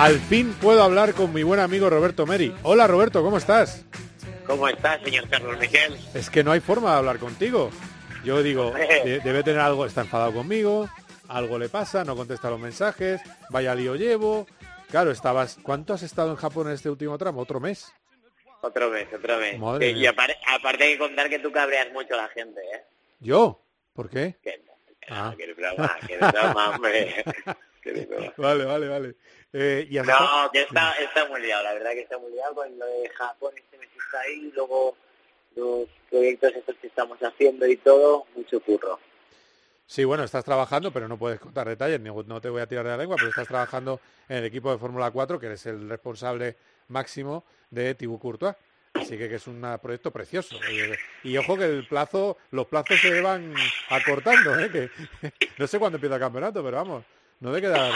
Al 0.00 0.18
fin 0.18 0.52
puedo 0.54 0.82
hablar 0.82 1.12
con 1.14 1.32
mi 1.34 1.42
buen 1.42 1.60
amigo 1.60 1.90
Roberto 1.90 2.26
Meri. 2.26 2.54
Hola 2.62 2.86
Roberto, 2.86 3.22
¿cómo 3.22 3.36
estás? 3.36 3.84
¿Cómo 4.46 4.66
estás, 4.66 5.00
señor 5.02 5.28
Carlos 5.28 5.58
Miguel? 5.58 5.96
Es 6.14 6.30
que 6.30 6.42
no 6.42 6.52
hay 6.52 6.60
forma 6.60 6.92
de 6.92 6.96
hablar 6.98 7.18
contigo. 7.18 7.70
Yo 8.24 8.42
digo, 8.42 8.72
de- 9.04 9.20
debe 9.22 9.42
tener 9.42 9.60
algo, 9.60 9.84
está 9.84 10.00
enfadado 10.00 10.32
conmigo, 10.32 10.88
algo 11.28 11.58
le 11.58 11.68
pasa, 11.68 12.02
no 12.04 12.16
contesta 12.16 12.48
los 12.50 12.58
mensajes, 12.58 13.20
vaya 13.50 13.74
lío 13.74 13.94
llevo. 13.94 14.46
Claro, 14.90 15.10
estabas. 15.10 15.58
¿Cuánto 15.62 15.92
has 15.92 16.02
estado 16.02 16.30
en 16.30 16.36
Japón 16.36 16.68
en 16.68 16.74
este 16.74 16.88
último 16.90 17.16
tramo? 17.18 17.40
¿Otro 17.42 17.60
mes? 17.60 17.92
Otro 18.62 18.90
mes, 18.90 19.06
otro 19.14 19.36
mes. 19.38 19.58
Madre 19.58 19.90
y 19.90 19.94
mía. 19.94 20.12
apar- 20.12 20.36
aparte 20.48 20.84
hay 20.84 20.92
que 20.94 20.98
contar 20.98 21.28
que 21.28 21.38
tú 21.38 21.52
cabreas 21.52 21.92
mucho 21.92 22.14
a 22.14 22.18
la 22.18 22.28
gente, 22.28 22.60
¿eh? 22.60 22.82
¿Yo? 23.20 23.62
¿Por 23.92 24.08
qué? 24.08 24.36
Que, 24.42 24.62
que 25.00 25.06
Ah. 25.12 25.30
no, 25.30 25.36
que 25.36 25.44
es 25.50 25.56
broma, 25.56 25.96
que 26.06 26.14
es 26.14 26.20
broma, 26.20 26.70
hombre. 26.70 27.24
Vale, 28.36 28.64
vale, 28.64 28.88
vale. 28.88 29.14
Eh, 29.52 29.86
¿y 29.90 29.96
No, 29.96 30.50
que 30.52 30.62
está, 30.62 30.92
está 30.92 31.26
muy 31.28 31.40
liado, 31.42 31.64
la 31.64 31.74
verdad 31.74 31.90
que 31.92 32.02
está 32.02 32.18
muy 32.18 32.30
liado 32.32 32.54
con 32.54 32.78
lo 32.78 32.86
de 32.86 33.08
Japón, 33.10 33.52
este 33.56 33.78
mes 33.78 33.88
está 33.92 34.20
ahí, 34.20 34.52
luego 34.54 34.96
los 35.56 35.88
proyectos 36.08 36.52
estos 36.54 36.76
que 36.76 36.86
estamos 36.86 37.18
haciendo 37.20 37.66
y 37.66 37.76
todo, 37.76 38.26
mucho 38.36 38.60
curro. 38.60 38.98
Sí, 39.86 40.04
bueno, 40.04 40.22
estás 40.22 40.44
trabajando, 40.44 40.92
pero 40.92 41.08
no 41.08 41.18
puedes 41.18 41.40
contar 41.40 41.68
detalles, 41.68 42.00
ni- 42.00 42.10
no 42.10 42.40
te 42.40 42.48
voy 42.48 42.60
a 42.62 42.66
tirar 42.66 42.84
de 42.84 42.90
la 42.92 42.96
lengua, 42.96 43.16
pero 43.16 43.28
estás 43.30 43.48
trabajando 43.48 44.00
en 44.28 44.36
el 44.38 44.44
equipo 44.44 44.70
de 44.70 44.78
Fórmula 44.78 45.10
4, 45.10 45.40
que 45.40 45.46
eres 45.46 45.66
el 45.66 45.88
responsable 45.88 46.56
máximo 46.88 47.44
de 47.70 47.96
Thibaut 47.96 48.20
Courtois. 48.20 48.54
Así 48.94 49.16
que, 49.18 49.28
que 49.28 49.36
es 49.36 49.46
un 49.48 49.64
proyecto 49.82 50.12
precioso. 50.12 50.56
Y, 51.24 51.30
y 51.30 51.36
ojo 51.38 51.56
que 51.56 51.64
el 51.64 51.86
plazo, 51.88 52.36
los 52.52 52.66
plazos 52.66 53.00
se 53.00 53.20
van 53.20 53.52
acortando, 53.88 54.58
¿eh? 54.60 54.70
que 54.70 54.90
no 55.58 55.66
sé 55.66 55.78
cuándo 55.80 55.96
empieza 55.96 56.14
el 56.16 56.20
campeonato, 56.20 56.62
pero 56.62 56.76
vamos, 56.76 57.04
no 57.40 57.52
debe 57.52 57.62
quedar 57.68 57.92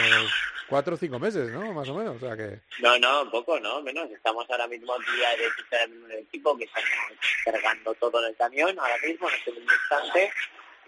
cuatro 0.69 0.95
o 0.95 0.97
cinco 0.97 1.19
meses, 1.19 1.49
¿no? 1.51 1.71
Más 1.73 1.87
o 1.89 1.95
menos. 1.95 2.15
O 2.17 2.19
sea 2.19 2.35
que 2.35 2.61
No, 2.79 2.97
no, 2.99 3.29
poco, 3.31 3.59
no, 3.59 3.81
menos. 3.81 4.09
Estamos 4.11 4.45
ahora 4.49 4.67
mismo 4.67 4.93
ya 5.21 5.35
de 5.37 5.83
el 5.83 6.11
equipo 6.19 6.57
que 6.57 6.65
estamos 6.65 6.89
cargando 7.45 7.93
todo 7.95 8.21
en 8.23 8.29
el 8.31 8.35
camión 8.35 8.77
ahora 8.79 8.97
mismo, 9.05 9.29
en 9.29 9.35
este 9.35 9.51
mismo 9.51 9.71
instante, 9.71 10.31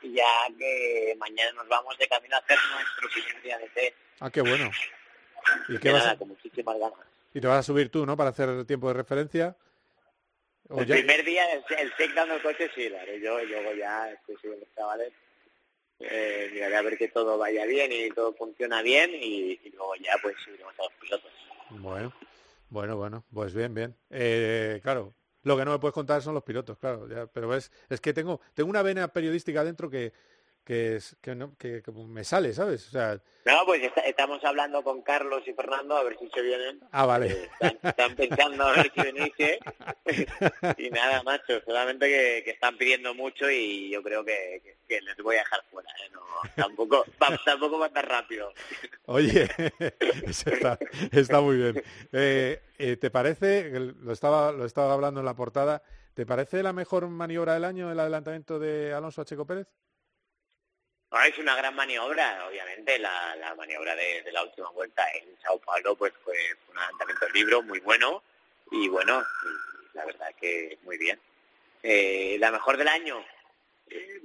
y 0.02 0.14
ya 0.14 0.26
que 0.58 1.16
mañana 1.20 1.52
nos 1.54 1.68
vamos 1.68 1.98
de 1.98 2.08
camino 2.08 2.36
a 2.36 2.40
hacer 2.40 2.58
nuestro 2.74 3.10
primer 3.14 3.42
día 3.44 3.58
de 3.60 3.70
test. 3.70 3.96
Ah, 4.20 4.30
qué 4.32 4.42
bueno. 4.42 4.72
¿Y, 5.70 5.78
qué 5.78 5.92
vas 5.92 6.02
nada, 6.02 6.12
a- 6.14 6.18
con 6.18 6.28
muchísimas 6.30 6.78
ganas. 6.78 7.00
y 7.34 7.40
te 7.40 7.48
vas 7.48 7.60
a 7.60 7.64
subir 7.64 7.90
tú, 7.90 8.06
¿no? 8.06 8.18
Para 8.18 8.32
hacer 8.32 8.66
tiempo 8.66 8.88
de 8.90 8.96
referencia. 8.96 9.56
El 10.70 10.86
ya- 10.86 10.96
primer 10.96 11.24
día, 11.24 11.46
el, 11.54 11.64
el 11.78 11.94
tech 11.96 12.14
dando 12.14 12.36
el 12.36 12.42
coche, 12.42 12.70
sí, 12.76 12.90
lo 12.90 13.00
haré 13.00 13.22
yo, 13.22 13.40
y 13.40 13.46
luego 13.46 13.74
ya 13.74 14.12
estoy 14.12 14.36
con 14.36 14.60
los 14.60 14.76
chavales. 14.76 15.14
Eh, 16.00 16.50
miraré 16.54 16.76
a 16.76 16.82
ver 16.82 16.98
que 16.98 17.08
todo 17.08 17.38
vaya 17.38 17.66
bien 17.66 17.92
y 17.92 18.10
todo 18.10 18.34
funciona 18.34 18.82
bien, 18.82 19.12
y, 19.14 19.60
luego 19.74 19.96
ya 19.96 20.12
pues 20.22 20.36
subiremos 20.44 20.74
a 20.80 20.84
los 20.84 20.94
pilotos. 21.02 21.32
Bueno, 21.72 22.14
bueno, 22.70 22.98
bueno, 22.98 23.26
pues 23.34 23.54
bien, 23.54 23.74
bien. 23.74 23.96
Eh, 24.10 24.80
claro, 24.84 25.14
lo 25.44 25.58
que 25.58 25.66
no 25.66 25.72
me 25.72 25.80
puedes 25.80 25.94
contar 25.94 26.22
son 26.22 26.34
los 26.34 26.44
pilotos, 26.44 26.78
claro, 26.78 27.08
ya, 27.10 27.26
pero 27.28 27.56
es, 27.56 27.72
es 27.90 28.00
que 28.00 28.14
tengo, 28.14 28.42
tengo 28.54 28.70
una 28.70 28.84
vena 28.84 29.08
periodística 29.08 29.64
dentro 29.64 29.90
que, 29.90 30.14
que, 30.68 30.98
es, 30.98 31.16
que, 31.22 31.34
no, 31.34 31.56
que, 31.58 31.82
que 31.82 31.92
me 31.94 32.26
sale, 32.26 32.54
¿sabes? 32.54 32.86
O 32.90 32.92
sea, 32.92 33.18
No, 33.46 33.66
pues 33.66 33.82
está- 33.82 34.02
estamos 34.02 34.44
hablando 34.44 34.84
con 34.84 35.02
Carlos 35.02 35.42
y 35.48 35.54
Fernando 35.54 35.96
a 35.96 36.04
ver 36.04 36.18
si 36.20 36.28
se 36.28 36.42
vienen. 36.42 36.82
ah, 36.92 37.04
Eh, 37.04 37.08
vale. 37.08 37.28
Están, 37.46 37.80
están 37.84 38.16
pensando 38.18 38.64
a 38.66 38.74
ver 38.74 38.92
si 38.94 39.02
venís, 39.02 39.34
¿eh? 39.38 39.60
y 40.78 40.90
nada, 40.90 41.24
macho, 41.24 41.62
solamente 41.66 42.08
que, 42.08 42.42
que 42.44 42.52
están 42.52 42.78
pidiendo 42.78 43.14
mucho 43.14 43.50
y 43.50 43.90
yo 43.92 44.04
creo 44.04 44.26
que, 44.26 44.76
que- 44.90 45.02
les 45.02 45.16
voy 45.18 45.38
a 45.38 45.40
dejar 45.40 45.64
fuera, 45.72 45.90
¿eh? 46.06 46.10
No, 46.12 46.22
tampoco, 46.56 47.06
va, 47.24 47.40
tampoco 47.46 47.80
va 47.80 47.90
tan 47.90 48.06
rápido. 48.06 48.52
Oye, 49.06 49.48
está, 50.28 50.78
está 51.14 51.40
muy 51.40 51.56
bien. 51.56 51.82
Eh, 52.12 52.62
eh, 52.78 52.98
¿Te 52.98 53.10
parece, 53.10 53.70
lo 53.72 54.12
estaba, 54.12 54.52
lo 54.52 54.66
estaba 54.66 54.94
hablando 54.94 55.22
en 55.22 55.26
la 55.26 55.34
portada, 55.36 55.82
¿te 56.14 56.26
parece 56.26 56.62
la 56.62 56.74
mejor 56.74 57.08
maniobra 57.08 57.54
del 57.54 57.64
año 57.64 57.90
el 57.90 58.00
adelantamiento 58.02 58.60
de 58.60 58.92
Alonso 58.94 59.22
a 59.22 59.26
Checo 59.26 59.46
Pérez? 59.48 59.68
Ah, 61.12 61.26
es 61.28 61.38
una 61.38 61.56
gran 61.56 61.74
maniobra, 61.74 62.46
obviamente, 62.48 63.00
la, 63.00 63.36
la 63.38 63.56
maniobra 63.56 63.96
de, 63.96 64.30
la 64.32 64.44
última 64.44 64.70
vuelta 64.72 65.04
en 65.14 65.38
Sao 65.42 65.58
Paulo 65.60 65.96
pues 65.96 66.14
fue, 66.24 66.36
un 66.70 66.78
adelantamiento 66.78 67.26
del 67.26 67.34
libro 67.34 67.62
muy 67.64 67.80
bueno 67.80 68.22
y 68.72 68.90
bueno, 68.90 69.24
la 69.94 70.06
verdad 70.06 70.34
que 70.36 70.78
muy 70.84 70.98
bien. 70.98 71.18
Eh, 71.82 72.36
la 72.40 72.52
mejor 72.52 72.76
del 72.76 72.90
año, 72.90 73.26
eh, 73.90 74.22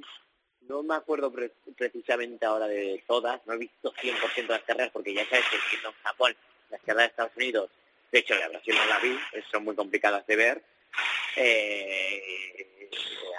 no 0.62 0.82
me 0.82 0.96
acuerdo 0.96 1.30
pre- 1.32 1.52
precisamente 1.76 2.44
ahora 2.46 2.66
de 2.66 3.04
todas, 3.06 3.40
no 3.46 3.52
he 3.52 3.58
visto 3.58 3.92
100% 3.94 4.52
de 4.52 4.58
las 4.58 4.62
carreras 4.66 4.90
porque 4.92 5.14
ya 5.14 5.24
sabes 5.28 5.44
que 5.50 5.58
siendo 5.70 5.90
en 5.90 5.94
Japón, 6.02 6.36
las 6.70 6.80
carreras 6.80 7.04
de 7.06 7.10
Estados 7.10 7.36
Unidos, 7.36 7.70
de 8.10 8.18
hecho 8.18 8.34
la 8.34 8.48
Brasil 8.48 8.74
no 8.74 8.86
la 8.86 8.98
vi, 8.98 9.18
son 9.52 9.64
muy 9.64 9.76
complicadas 9.76 10.26
de 10.26 10.36
ver. 10.36 10.62
Eh, 11.36 12.81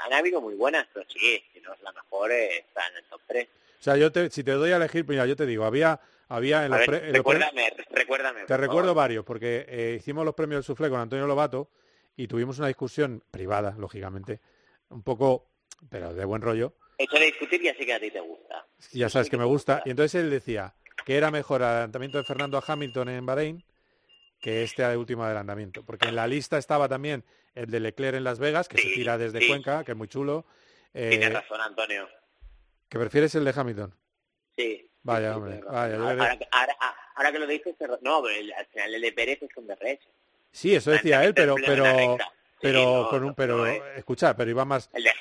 han 0.05 0.13
habido 0.13 0.41
muy 0.41 0.55
buenas, 0.55 0.87
pero 0.93 1.05
sí, 1.09 1.41
si 1.53 1.59
no 1.61 1.73
es 1.73 1.81
la 1.81 1.91
mejor, 1.91 2.31
eh, 2.31 2.57
está 2.57 2.87
en 2.89 2.97
el 2.97 3.03
top 3.05 3.21
3. 3.27 3.47
O 3.79 3.83
sea, 3.83 3.97
yo 3.97 4.11
te, 4.11 4.29
si 4.29 4.43
te 4.43 4.51
doy 4.51 4.71
a 4.71 4.77
elegir, 4.77 5.05
mira, 5.07 5.25
yo 5.25 5.35
te 5.35 5.45
digo, 5.45 5.65
había, 5.65 5.99
había 6.29 6.65
en 6.65 6.71
los, 6.71 6.87
ver, 6.87 7.03
en 7.03 7.07
los 7.07 7.17
recuérdame, 7.17 7.73
recuérdame. 7.89 8.45
Te 8.45 8.57
recuerdo 8.57 8.89
favor. 8.89 8.95
varios, 8.95 9.25
porque 9.25 9.65
eh, 9.67 9.95
hicimos 9.99 10.25
los 10.25 10.35
premios 10.35 10.59
del 10.59 10.63
Suflé 10.63 10.89
con 10.89 10.99
Antonio 10.99 11.27
Lobato 11.27 11.69
y 12.15 12.27
tuvimos 12.27 12.59
una 12.59 12.67
discusión 12.67 13.23
privada, 13.31 13.75
lógicamente, 13.77 14.39
un 14.89 15.03
poco, 15.03 15.49
pero 15.89 16.13
de 16.13 16.25
buen 16.25 16.41
rollo. 16.41 16.73
Hecho 16.97 17.17
de 17.17 17.25
discutir 17.25 17.61
ya 17.61 17.75
sé 17.75 17.85
que 17.85 17.93
a 17.93 17.99
ti 17.99 18.11
te 18.11 18.19
gusta. 18.19 18.65
Ya 18.91 19.09
sabes 19.09 19.29
que 19.29 19.37
me 19.37 19.45
gusta. 19.45 19.81
Y 19.85 19.89
entonces 19.89 20.21
él 20.21 20.29
decía 20.29 20.75
que 21.05 21.17
era 21.17 21.31
mejor 21.31 21.61
el 21.61 21.67
adelantamiento 21.67 22.17
de 22.17 22.23
Fernando 22.23 22.57
a 22.57 22.63
Hamilton 22.65 23.09
en 23.09 23.25
Bahrein 23.25 23.63
que 24.43 24.61
este 24.63 24.85
último 24.97 25.23
adelantamiento. 25.23 25.83
Porque 25.85 26.09
en 26.09 26.17
la 26.17 26.27
lista 26.27 26.57
estaba 26.57 26.89
también 26.89 27.23
el 27.55 27.67
de 27.71 27.79
Leclerc 27.79 28.17
en 28.17 28.25
Las 28.25 28.39
Vegas, 28.39 28.67
que 28.67 28.77
se 28.77 28.89
tira 28.89 29.17
desde 29.17 29.39
sí. 29.39 29.47
Cuenca, 29.47 29.85
que 29.85 29.93
es 29.93 29.97
muy 29.97 30.09
chulo. 30.09 30.45
Eh, 30.93 31.11
Tienes 31.11 31.31
razón, 31.31 31.61
Antonio. 31.61 32.09
¿Que 32.89 32.99
prefieres 32.99 33.33
el 33.35 33.45
de 33.45 33.53
Hamilton? 33.55 33.95
Sí. 34.57 34.89
Vaya, 35.01 35.37
hombre, 35.37 35.61
vaya, 35.65 35.95
yo 35.95 36.03
ahora, 36.09 36.37
que- 36.37 36.47
ahora- 36.51 36.75
ahora 37.15 37.31
que 37.31 37.39
lo 37.39 37.47
dices, 37.47 37.75
no, 38.01 38.21
pero 38.21 38.35
el- 38.35 38.51
al 38.53 38.65
final 38.67 38.93
el 38.95 39.01
de 39.01 39.11
Pérez 39.13 39.41
es 39.43 39.53
con 39.53 39.65
DRS. 39.65 39.99
Sí, 40.51 40.75
eso 40.75 40.91
decía 40.91 41.23
él, 41.23 41.33
pero, 41.33 41.55
pero, 41.55 42.17
pero, 42.61 42.83
no, 42.83 43.09
con 43.09 43.23
un, 43.23 43.33
pero, 43.35 43.57
no, 43.65 43.65
escucha, 43.95 44.35
pero 44.35 44.51
iba 44.51 44.65
más, 44.65 44.89
El 44.93 45.05
de... 45.05 45.11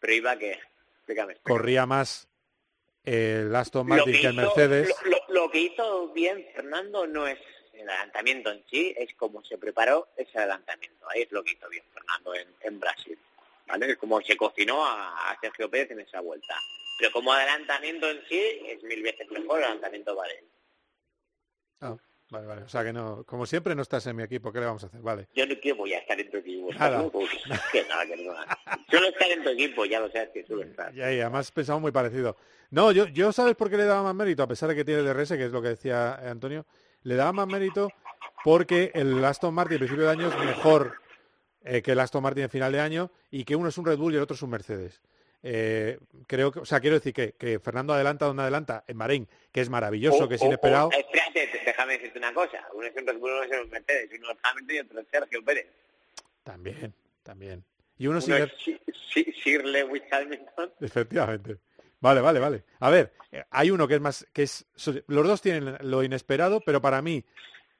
Pero 0.00 0.12
iba 0.12 0.36
que... 0.38 0.58
Explícame. 0.98 1.36
corría 1.42 1.86
más 1.86 2.28
el 3.04 3.54
Aston 3.56 3.86
Martin 3.86 4.12
que, 4.12 4.20
que 4.20 4.26
el 4.26 4.34
hizo, 4.34 4.42
Mercedes. 4.42 4.94
lo, 5.04 5.10
lo- 5.10 5.24
lo 5.46 5.50
que 5.50 5.58
hizo 5.60 6.12
bien 6.12 6.46
Fernando 6.54 7.06
no 7.06 7.26
es 7.26 7.38
el 7.80 7.88
adelantamiento 7.88 8.50
en 8.50 8.64
sí, 8.70 8.94
es 8.96 9.14
cómo 9.14 9.42
se 9.44 9.58
preparó 9.58 10.08
ese 10.16 10.38
adelantamiento. 10.38 11.08
Ahí 11.10 11.22
es 11.22 11.32
lo 11.32 11.42
que 11.42 11.52
hizo 11.52 11.68
bien 11.68 11.84
Fernando 11.92 12.34
en, 12.34 12.48
en 12.60 12.80
Brasil. 12.80 13.18
¿Vale? 13.66 13.90
Es 13.92 13.98
como 13.98 14.20
se 14.22 14.36
cocinó 14.36 14.84
a, 14.86 15.30
a 15.30 15.40
Sergio 15.40 15.70
Pérez 15.70 15.90
en 15.90 16.00
esa 16.00 16.20
vuelta. 16.20 16.54
Pero 16.98 17.12
como 17.12 17.32
adelantamiento 17.32 18.08
en 18.08 18.20
sí, 18.28 18.40
es 18.66 18.82
mil 18.82 19.02
veces 19.02 19.30
mejor 19.30 19.58
el 19.58 19.64
adelantamiento 19.64 20.16
Bahrein. 20.16 20.44
Ah, 21.80 21.96
vale, 22.30 22.46
vale. 22.46 22.62
O 22.62 22.68
sea 22.68 22.82
que 22.82 22.92
no, 22.92 23.24
como 23.24 23.46
siempre 23.46 23.74
no 23.74 23.82
estás 23.82 24.06
en 24.06 24.16
mi 24.16 24.22
equipo, 24.22 24.50
¿qué 24.52 24.60
le 24.60 24.66
vamos 24.66 24.82
a 24.84 24.86
hacer? 24.88 25.00
Vale. 25.00 25.28
Yo 25.34 25.46
no 25.46 25.54
quiero 25.60 25.76
voy 25.76 25.92
a 25.92 25.98
estar 25.98 26.18
en 26.18 26.30
tu 26.30 26.38
equipo. 26.38 26.70
¿estás 26.72 26.80
Nada. 26.90 27.02
loco? 27.02 27.20
Que 27.70 27.84
nada, 27.84 28.06
que 28.06 28.16
no. 28.16 28.34
Suelo 28.90 29.06
estar 29.08 29.30
en 29.30 29.42
tu 29.44 29.50
equipo, 29.50 29.84
ya 29.84 30.00
lo 30.00 30.10
sabes 30.10 30.30
que 30.30 30.44
suelo 30.44 30.62
estar. 30.64 30.94
Y 30.94 31.02
ahí, 31.02 31.20
además 31.20 31.52
pensamos 31.52 31.82
muy 31.82 31.92
parecido. 31.92 32.36
No, 32.70 32.90
yo, 32.92 33.06
yo 33.06 33.32
sabes 33.32 33.54
por 33.54 33.70
qué 33.70 33.76
le 33.76 33.84
daba 33.84 34.02
más 34.02 34.14
mérito, 34.14 34.42
a 34.42 34.48
pesar 34.48 34.68
de 34.68 34.74
que 34.74 34.84
tiene 34.84 35.02
DRS, 35.02 35.28
que 35.30 35.44
es 35.44 35.52
lo 35.52 35.62
que 35.62 35.68
decía 35.68 36.14
Antonio, 36.14 36.66
le 37.02 37.14
daba 37.14 37.32
más 37.32 37.46
mérito 37.46 37.90
porque 38.44 38.90
el 38.94 39.24
Aston 39.24 39.54
Martin 39.54 39.76
a 39.76 39.78
principio 39.80 40.04
de 40.04 40.10
año 40.10 40.28
es 40.28 40.38
mejor 40.44 40.94
eh, 41.64 41.82
que 41.82 41.92
el 41.92 42.00
Aston 42.00 42.22
Martin 42.22 42.44
en 42.44 42.50
final 42.50 42.72
de 42.72 42.80
año 42.80 43.10
y 43.30 43.44
que 43.44 43.56
uno 43.56 43.68
es 43.68 43.78
un 43.78 43.84
Red 43.86 43.98
Bull 43.98 44.12
y 44.12 44.16
el 44.16 44.22
otro 44.22 44.34
es 44.34 44.42
un 44.42 44.50
Mercedes. 44.50 45.00
Eh, 45.42 45.98
creo 46.26 46.50
que, 46.50 46.58
o 46.60 46.64
sea, 46.64 46.80
quiero 46.80 46.96
decir 46.96 47.12
que, 47.12 47.32
que 47.32 47.60
Fernando 47.60 47.92
adelanta 47.94 48.26
donde 48.26 48.42
adelanta 48.42 48.82
en 48.88 48.98
Bahrein, 48.98 49.28
que 49.52 49.60
es 49.60 49.68
maravilloso, 49.70 50.24
O- 50.24 50.28
que 50.28 50.34
es 50.34 50.40
o- 50.42 50.44
o- 50.44 50.48
inesperado. 50.48 50.90
espérate, 50.92 51.48
déjame 51.64 51.92
decirte 51.94 52.18
una 52.18 52.34
cosa. 52.34 52.64
Uno 52.74 52.86
es 52.86 52.96
un 52.96 53.06
Red 53.06 53.18
Bull, 53.18 53.30
uno 53.30 53.42
es 53.44 53.64
un 53.64 53.70
Mercedes, 53.70 54.10
uno 54.18 54.30
es 54.32 54.38
Hamilton 54.42 54.76
y 54.76 54.78
otro 54.80 55.00
es 55.00 55.06
Sergio 55.10 55.44
Pérez. 55.44 55.66
También, 56.42 56.94
también. 57.22 57.64
Y 57.98 58.06
uno, 58.06 58.18
Uno 58.18 58.20
sigue... 58.20 58.52
es 58.86 59.34
Sir 59.42 59.64
Lewis 59.64 60.02
Hamilton. 60.10 60.72
Efectivamente. 60.80 61.56
Vale, 62.00 62.20
vale, 62.20 62.38
vale. 62.38 62.64
A 62.80 62.90
ver, 62.90 63.12
eh, 63.32 63.44
hay 63.50 63.70
uno 63.70 63.88
que 63.88 63.94
es 63.94 64.00
más, 64.00 64.26
que 64.32 64.44
es, 64.44 64.66
los 65.06 65.26
dos 65.26 65.42
tienen 65.42 65.76
lo 65.80 66.02
inesperado, 66.02 66.60
pero 66.60 66.80
para 66.80 67.02
mí, 67.02 67.24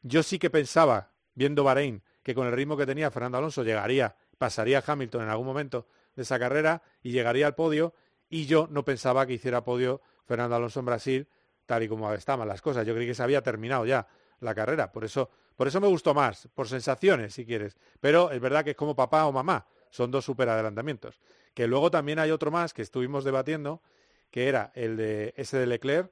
yo 0.03 0.23
sí 0.23 0.39
que 0.39 0.51
pensaba, 0.51 1.13
viendo 1.35 1.65
Bahrein, 1.65 2.03
que 2.23 2.35
con 2.35 2.47
el 2.47 2.53
ritmo 2.53 2.77
que 2.77 2.87
tenía 2.87 3.11
Fernando 3.11 3.39
Alonso 3.39 3.63
llegaría, 3.63 4.17
pasaría 4.39 4.83
Hamilton 4.85 5.23
en 5.23 5.29
algún 5.29 5.47
momento 5.47 5.87
de 6.17 6.23
esa 6.23 6.39
carrera 6.39 6.83
y 7.03 7.13
llegaría 7.13 7.47
al 7.47 7.55
podio, 7.55 7.95
y 8.29 8.47
yo 8.47 8.69
no 8.71 8.85
pensaba 8.85 9.27
que 9.27 9.35
hiciera 9.35 9.65
podio 9.65 10.03
Fernando 10.27 10.57
Alonso 10.57 10.81
en 10.81 10.87
Brasil, 10.87 11.29
tal 11.65 11.83
y 11.83 11.89
como 11.89 12.13
estaban 12.13 12.49
las 12.49 12.61
cosas. 12.61 12.87
Yo 12.87 12.95
creí 12.95 13.07
que 13.07 13.15
se 13.15 13.23
había 13.23 13.43
terminado 13.43 13.87
ya 13.87 14.09
la 14.41 14.55
carrera, 14.55 14.93
por 14.93 15.05
eso, 15.05 15.31
por 15.57 15.69
eso 15.69 15.81
me 15.81 15.87
gustó 15.87 16.13
más, 16.15 16.49
por 16.55 16.69
sensaciones, 16.69 17.35
si 17.35 17.47
quieres. 17.47 17.77
Pero 18.01 18.31
es 18.31 18.41
verdad 18.41 18.65
que 18.65 18.71
es 18.71 18.77
como 18.77 18.95
papá 18.95 19.27
o 19.27 19.33
mamá, 19.33 19.67
son 19.91 20.11
dos 20.11 20.25
super 20.25 20.49
adelantamientos. 20.49 21.21
Que 21.55 21.67
luego 21.67 21.91
también 21.91 22.19
hay 22.19 22.31
otro 22.31 22.51
más 22.51 22.75
que 22.75 22.83
estuvimos 22.83 23.25
debatiendo, 23.25 23.83
que 24.31 24.49
era 24.49 24.73
el 24.75 24.97
de 24.97 25.35
ese 25.37 25.59
de 25.59 25.67
Leclerc, 25.67 26.11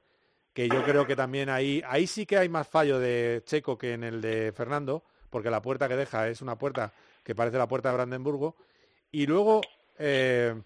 que 0.53 0.67
yo 0.67 0.83
creo 0.83 1.05
que 1.05 1.15
también 1.15 1.49
ahí, 1.49 1.83
ahí 1.87 2.07
sí 2.07 2.25
que 2.25 2.37
hay 2.37 2.49
más 2.49 2.67
fallo 2.67 2.99
de 2.99 3.43
Checo 3.45 3.77
que 3.77 3.93
en 3.93 4.03
el 4.03 4.21
de 4.21 4.51
Fernando, 4.55 5.03
porque 5.29 5.51
la 5.51 5.61
puerta 5.61 5.87
que 5.87 5.95
deja 5.95 6.27
es 6.27 6.41
una 6.41 6.57
puerta 6.57 6.91
que 7.23 7.35
parece 7.35 7.57
la 7.57 7.67
puerta 7.67 7.89
de 7.89 7.95
Brandenburgo. 7.95 8.55
Y 9.11 9.27
luego, 9.27 9.61
eh, 9.99 10.59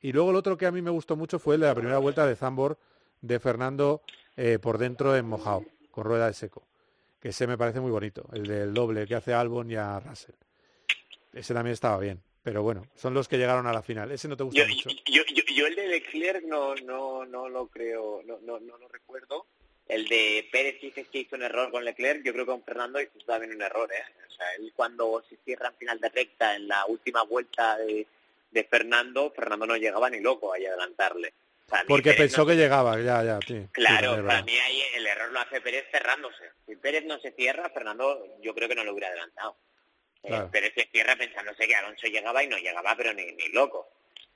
y 0.00 0.12
luego 0.12 0.30
el 0.30 0.36
otro 0.36 0.56
que 0.56 0.66
a 0.66 0.72
mí 0.72 0.82
me 0.82 0.90
gustó 0.90 1.14
mucho 1.14 1.38
fue 1.38 1.54
el 1.54 1.60
de 1.60 1.68
la 1.68 1.74
primera 1.74 1.98
vuelta 1.98 2.26
de 2.26 2.34
Zambor 2.34 2.78
de 3.20 3.38
Fernando 3.38 4.02
eh, 4.36 4.58
por 4.58 4.78
dentro 4.78 5.16
en 5.16 5.26
mojado, 5.26 5.64
con 5.90 6.04
rueda 6.04 6.26
de 6.26 6.34
seco. 6.34 6.66
Que 7.20 7.28
ese 7.28 7.46
me 7.46 7.56
parece 7.56 7.80
muy 7.80 7.90
bonito, 7.90 8.28
el 8.32 8.46
del 8.46 8.74
doble 8.74 9.06
que 9.06 9.14
hace 9.14 9.32
Albon 9.32 9.70
y 9.70 9.76
a 9.76 10.00
Russell. 10.00 10.34
Ese 11.32 11.54
también 11.54 11.74
estaba 11.74 11.98
bien, 11.98 12.20
pero 12.46 12.62
bueno, 12.62 12.86
son 12.94 13.12
los 13.12 13.26
que 13.26 13.38
llegaron 13.38 13.66
a 13.66 13.72
la 13.72 13.82
final. 13.82 14.12
Ese 14.12 14.28
no 14.28 14.36
te 14.36 14.44
gusta 14.44 14.60
Yo, 14.62 14.68
mucho. 14.68 14.88
yo, 15.04 15.24
yo, 15.34 15.42
yo 15.52 15.66
el 15.66 15.74
de 15.74 15.88
Leclerc 15.88 16.44
no, 16.44 16.76
no, 16.76 17.26
no 17.26 17.48
lo 17.48 17.66
creo, 17.66 18.22
no, 18.24 18.38
no, 18.42 18.60
no 18.60 18.78
lo 18.78 18.86
recuerdo. 18.86 19.46
El 19.88 20.06
de 20.06 20.48
Pérez 20.52 20.80
dices 20.80 21.08
que 21.08 21.18
hizo 21.18 21.34
un 21.34 21.42
error 21.42 21.72
con 21.72 21.84
Leclerc, 21.84 22.22
yo 22.24 22.32
creo 22.32 22.44
que 22.44 22.52
con 22.52 22.62
Fernando 22.62 23.00
hizo 23.00 23.18
también 23.26 23.52
un 23.52 23.62
error, 23.62 23.92
¿eh? 23.92 24.04
O 24.28 24.30
sea, 24.30 24.46
él 24.60 24.72
cuando 24.76 25.24
se 25.28 25.36
cierra 25.44 25.70
en 25.70 25.74
final 25.74 25.98
de 25.98 26.08
recta 26.08 26.54
en 26.54 26.68
la 26.68 26.86
última 26.86 27.24
vuelta 27.24 27.78
de, 27.78 28.06
de 28.52 28.62
Fernando, 28.64 29.32
Fernando 29.34 29.66
no 29.66 29.76
llegaba 29.76 30.08
ni 30.08 30.20
loco 30.20 30.52
ahí 30.52 30.66
a 30.66 30.68
adelantarle. 30.68 31.34
Porque 31.88 32.10
Pérez 32.10 32.16
pensó 32.18 32.42
no- 32.42 32.46
que 32.46 32.54
llegaba, 32.54 32.96
ya, 33.00 33.24
ya, 33.24 33.40
sí. 33.44 33.66
Claro, 33.72 34.24
para 34.24 34.42
mí 34.44 34.56
ahí 34.56 34.82
el 34.94 35.04
error 35.04 35.32
lo 35.32 35.40
hace 35.40 35.60
Pérez 35.60 35.84
cerrándose. 35.90 36.44
Si 36.64 36.76
Pérez 36.76 37.04
no 37.06 37.18
se 37.18 37.32
cierra, 37.32 37.68
Fernando 37.70 38.24
yo 38.40 38.54
creo 38.54 38.68
que 38.68 38.76
no 38.76 38.84
lo 38.84 38.92
hubiera 38.92 39.08
adelantado. 39.08 39.56
Eh, 40.26 40.28
Claro. 40.28 40.50
Pérez 40.50 40.72
se 40.74 40.88
cierra 40.92 41.16
pensándose 41.16 41.66
que 41.66 41.74
Alonso 41.74 42.06
llegaba 42.08 42.42
y 42.42 42.48
no 42.48 42.58
llegaba, 42.58 42.94
pero 42.96 43.12
ni, 43.14 43.24
ni 43.32 43.48
loco. 43.52 43.88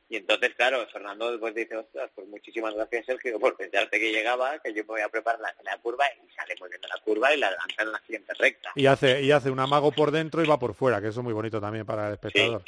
Y 0.08 0.16
entonces, 0.16 0.54
claro, 0.56 0.84
Fernando 0.92 1.30
después 1.30 1.54
dice, 1.54 1.76
ostras, 1.76 2.10
pues 2.14 2.26
muchísimas 2.28 2.74
gracias 2.74 3.06
Sergio 3.06 3.38
por 3.38 3.56
pensarte 3.56 3.98
que 4.00 4.10
llegaba, 4.10 4.58
que 4.58 4.70
yo 4.74 4.82
me 4.82 4.88
voy 4.88 5.00
a 5.02 5.08
preparar 5.08 5.40
la, 5.40 5.54
la 5.62 5.78
curva 5.78 6.04
y 6.08 6.32
sale 6.34 6.54
muy 6.58 6.68
bien 6.68 6.80
de 6.80 6.88
la 6.88 6.96
curva 7.04 7.32
y 7.32 7.38
la 7.38 7.46
adelanta 7.48 7.82
en 7.84 7.92
la 7.92 8.00
siguiente 8.00 8.32
recta. 8.34 8.72
Y 8.74 8.86
hace, 8.86 9.22
y 9.22 9.30
hace 9.30 9.50
un 9.50 9.60
amago 9.60 9.92
por 9.92 10.10
dentro 10.10 10.42
y 10.42 10.48
va 10.48 10.58
por 10.58 10.74
fuera, 10.74 11.00
que 11.00 11.08
eso 11.08 11.20
es 11.20 11.24
muy 11.24 11.32
bonito 11.32 11.60
también 11.60 11.86
para 11.86 12.08
el 12.08 12.14
espectador. 12.14 12.62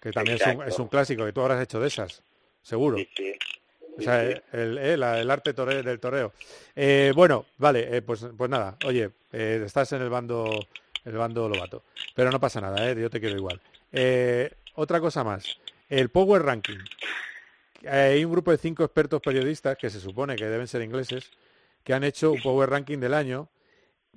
que 0.00 0.12
también 0.12 0.38
es 0.40 0.46
un, 0.46 0.62
es 0.62 0.78
un 0.78 0.88
clásico, 0.88 1.24
que 1.26 1.32
tú 1.32 1.40
habrás 1.42 1.62
hecho 1.62 1.78
de 1.80 1.88
esas, 1.88 2.22
seguro. 2.62 2.96
Sí, 2.98 3.08
sí. 3.16 3.32
O 3.98 4.00
sea, 4.02 4.26
Sí, 4.26 4.34
sí. 4.34 4.40
el, 4.52 4.78
el- 4.78 5.02
el 5.02 5.30
arte 5.30 5.52
del 5.52 5.98
toreo. 6.00 6.32
Eh, 6.76 7.12
bueno, 7.16 7.46
vale, 7.58 7.96
eh, 7.96 8.00
pues, 8.02 8.24
pues 8.36 8.48
nada, 8.48 8.76
oye, 8.86 9.10
eh, 9.32 9.62
estás 9.66 9.92
en 9.92 10.00
el 10.02 10.08
bando, 10.08 10.48
el 11.04 11.16
bando 11.16 11.48
lobato. 11.48 11.84
Pero 12.14 12.30
no 12.30 12.40
pasa 12.40 12.60
nada, 12.60 12.90
eh, 12.90 12.94
yo 13.00 13.10
te 13.10 13.20
quiero 13.20 13.36
igual. 13.36 13.60
Eh, 13.92 14.50
otra 14.74 15.00
cosa 15.00 15.24
más, 15.24 15.58
el 15.88 16.10
Power 16.10 16.42
Ranking. 16.42 16.78
Hay 17.88 18.24
un 18.24 18.32
grupo 18.32 18.50
de 18.50 18.58
cinco 18.58 18.84
expertos 18.84 19.20
periodistas, 19.20 19.76
que 19.78 19.88
se 19.88 20.00
supone 20.00 20.34
que 20.36 20.46
deben 20.46 20.66
ser 20.66 20.82
ingleses, 20.82 21.30
que 21.84 21.94
han 21.94 22.02
hecho 22.04 22.32
un 22.32 22.42
Power 22.42 22.68
Ranking 22.70 22.98
del 22.98 23.14
año 23.14 23.48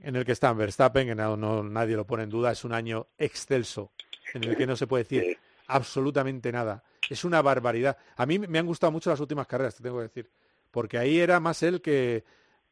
en 0.02 0.16
el 0.16 0.26
que 0.26 0.32
están 0.32 0.58
Verstappen, 0.58 1.08
que 1.08 1.16
no, 1.16 1.38
no- 1.38 1.64
nadie 1.64 1.96
lo 1.96 2.08
pone 2.08 2.24
en 2.24 2.30
duda, 2.30 2.52
es 2.52 2.64
un 2.64 2.74
año 2.74 3.08
excelso, 3.20 3.92
en 4.34 4.44
el 4.46 4.58
que 4.58 4.66
no 4.66 4.76
se 4.76 4.88
puede 4.88 5.04
decir 5.04 5.38
absolutamente 5.68 6.52
nada. 6.52 6.84
Es 7.08 7.24
una 7.24 7.42
barbaridad. 7.42 7.98
A 8.18 8.26
mí 8.26 8.40
me 8.40 8.58
han 8.60 8.66
gustado 8.66 8.92
mucho 8.92 9.10
las 9.12 9.20
últimas 9.20 9.46
carreras, 9.46 9.76
te 9.76 9.84
tengo 9.84 9.98
que 9.98 10.04
decir. 10.04 10.30
Porque 10.72 10.98
ahí 10.98 11.20
era 11.20 11.40
más 11.40 11.62
él 11.64 11.82
que, 11.82 12.24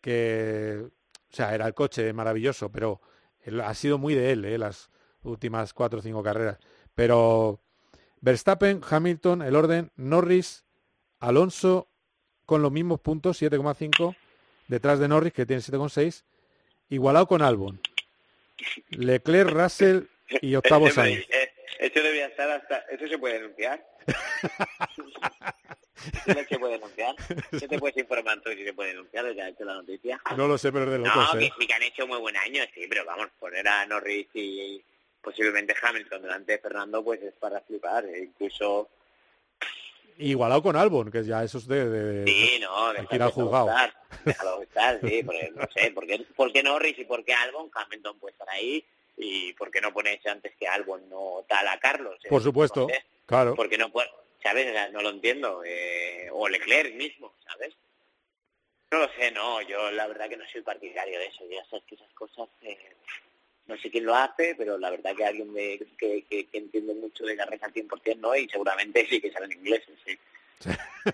que 0.02 0.86
o 0.86 1.36
sea, 1.36 1.54
era 1.54 1.68
el 1.68 1.74
coche 1.74 2.12
maravilloso, 2.14 2.72
pero 2.72 3.00
él- 3.44 3.62
ha 3.62 3.74
sido 3.74 3.98
muy 3.98 4.16
de 4.16 4.32
él, 4.32 4.46
¿eh? 4.46 4.58
las 4.58 4.90
últimas 5.24 5.74
cuatro 5.74 6.00
o 6.00 6.02
cinco 6.02 6.24
carreras. 6.24 6.58
Pero 6.96 7.60
Verstappen, 8.22 8.82
Hamilton, 8.90 9.42
el 9.42 9.56
orden, 9.56 9.92
Norris, 9.96 10.66
Alonso 11.20 11.88
con 12.46 12.62
los 12.62 12.72
mismos 12.72 13.00
puntos, 13.00 13.42
7,5, 13.42 14.16
detrás 14.68 15.00
de 15.00 15.08
Norris, 15.08 15.34
que 15.34 15.46
tiene 15.46 15.62
7,6, 15.62 16.24
igualado 16.90 17.28
con 17.28 17.42
Albon. 17.42 17.80
Leclerc, 18.90 19.50
Russell 19.52 20.04
y 20.42 20.56
octavo 20.56 20.90
Sainz. 20.90 21.20
eh, 21.30 21.52
Eso 21.80 22.02
debía 22.02 22.28
estar 22.28 22.50
hasta... 22.50 22.80
¿Eso 22.92 23.08
se 23.08 23.18
puede 23.18 23.36
denunciar? 23.36 23.86
¿Eso 26.08 26.34
no 26.40 26.48
se 26.48 26.60
puede 26.60 26.74
denunciar? 26.74 27.16
¿Qué 27.60 27.68
te 27.68 27.80
puedes 27.80 27.98
informar 27.98 28.40
tú 28.42 28.50
si 28.52 28.64
se 28.64 28.74
puede 28.74 28.90
denunciar 28.90 29.26
desde 29.26 29.42
ha 29.42 29.50
hecho 29.50 29.64
la 29.66 29.74
noticia? 29.76 30.22
No 30.38 30.48
lo 30.48 30.58
sé, 30.58 30.72
pero 30.72 30.86
es 30.86 30.92
de 30.92 31.00
No, 31.00 31.06
locos, 31.16 31.32
que 31.38 31.46
¿eh? 31.46 31.52
que 31.68 31.74
han 31.74 31.84
hecho 31.84 32.08
muy 32.08 32.18
buen 32.20 32.38
año, 32.38 32.64
sí, 32.74 32.86
pero 32.90 33.04
vamos, 33.06 33.28
poner 33.40 33.68
a 33.68 33.86
Norris 33.86 34.28
y 34.34 34.82
posiblemente 35.22 35.76
Hamilton 35.82 36.22
delante 36.22 36.54
de 36.54 36.60
Fernando, 36.60 37.04
pues 37.04 37.22
es 37.22 37.34
para 37.34 37.60
flipar. 37.62 38.06
e 38.06 38.20
incluso, 38.24 38.90
Igualado 40.18 40.62
con 40.62 40.76
Albon, 40.76 41.10
que 41.12 41.24
ya 41.24 41.44
eso 41.44 41.60
es 41.60 41.68
de... 41.68 41.88
de- 41.90 42.26
sí, 42.30 42.60
no, 42.60 42.92
déjalo 42.92 43.16
ir 43.16 43.22
al 43.24 43.32
juzgado. 43.32 43.70
estar, 43.70 43.94
déjalo 44.26 44.62
estar, 44.64 45.00
sí, 45.02 45.24
porque, 45.26 45.52
no 45.56 45.66
sé, 45.74 45.92
¿por 45.92 46.06
qué, 46.06 46.26
por 46.36 46.52
qué 46.52 46.62
Norris 46.62 47.00
y 47.00 47.06
por 47.06 47.24
qué 47.24 47.34
Albon? 47.34 47.70
Hamilton 47.74 48.20
puede 48.20 48.34
estar 48.34 48.50
ahí, 48.50 48.84
y 49.16 49.54
¿por 49.54 49.72
qué 49.72 49.80
no 49.80 49.94
pones 49.94 50.26
antes 50.28 50.54
que 50.60 50.68
Albon 50.68 51.08
no 51.10 51.46
tal 51.48 51.66
a 51.70 51.80
Carlos? 51.80 52.18
Eh, 52.24 52.28
Por 52.30 52.44
supuesto, 52.44 52.82
no 52.82 52.88
sé, 52.90 53.06
claro. 53.26 53.56
porque 53.56 53.78
no 53.78 53.90
puede, 53.92 54.10
¿sabes? 54.42 54.92
No 54.92 55.02
lo 55.02 55.10
entiendo. 55.10 55.62
Eh, 55.66 56.28
o 56.32 56.48
Leclerc 56.48 56.94
mismo, 56.96 57.34
¿sabes? 57.46 57.76
No 58.92 59.00
lo 59.00 59.10
sé, 59.14 59.32
no, 59.32 59.62
yo 59.62 59.92
la 59.92 60.08
verdad 60.08 60.28
que 60.30 60.38
no 60.38 60.46
soy 60.52 60.62
partidario 60.62 61.20
de 61.20 61.26
eso. 61.28 61.44
Ya 61.50 61.64
sabes 61.70 61.86
que 61.86 61.96
esas 61.96 62.12
cosas, 62.14 62.50
eh, 62.64 62.78
no 63.68 63.78
sé 63.78 63.92
quién 63.92 64.06
lo 64.06 64.16
hace, 64.16 64.56
pero 64.58 64.78
la 64.80 64.90
verdad 64.90 65.16
que 65.16 65.26
alguien 65.26 65.54
de- 65.54 65.86
que, 65.98 66.24
que, 66.28 66.46
que 66.48 66.58
entiende 66.58 66.96
mucho 66.96 67.24
de 67.24 67.36
carrera 67.38 67.68
al 67.68 67.74
100% 67.74 68.18
no, 68.18 68.36
y 68.36 68.50
seguramente 68.50 69.06
sí 69.08 69.22
que 69.22 69.32
saben 69.32 69.52
inglés, 69.52 69.84
sí. 70.06 70.18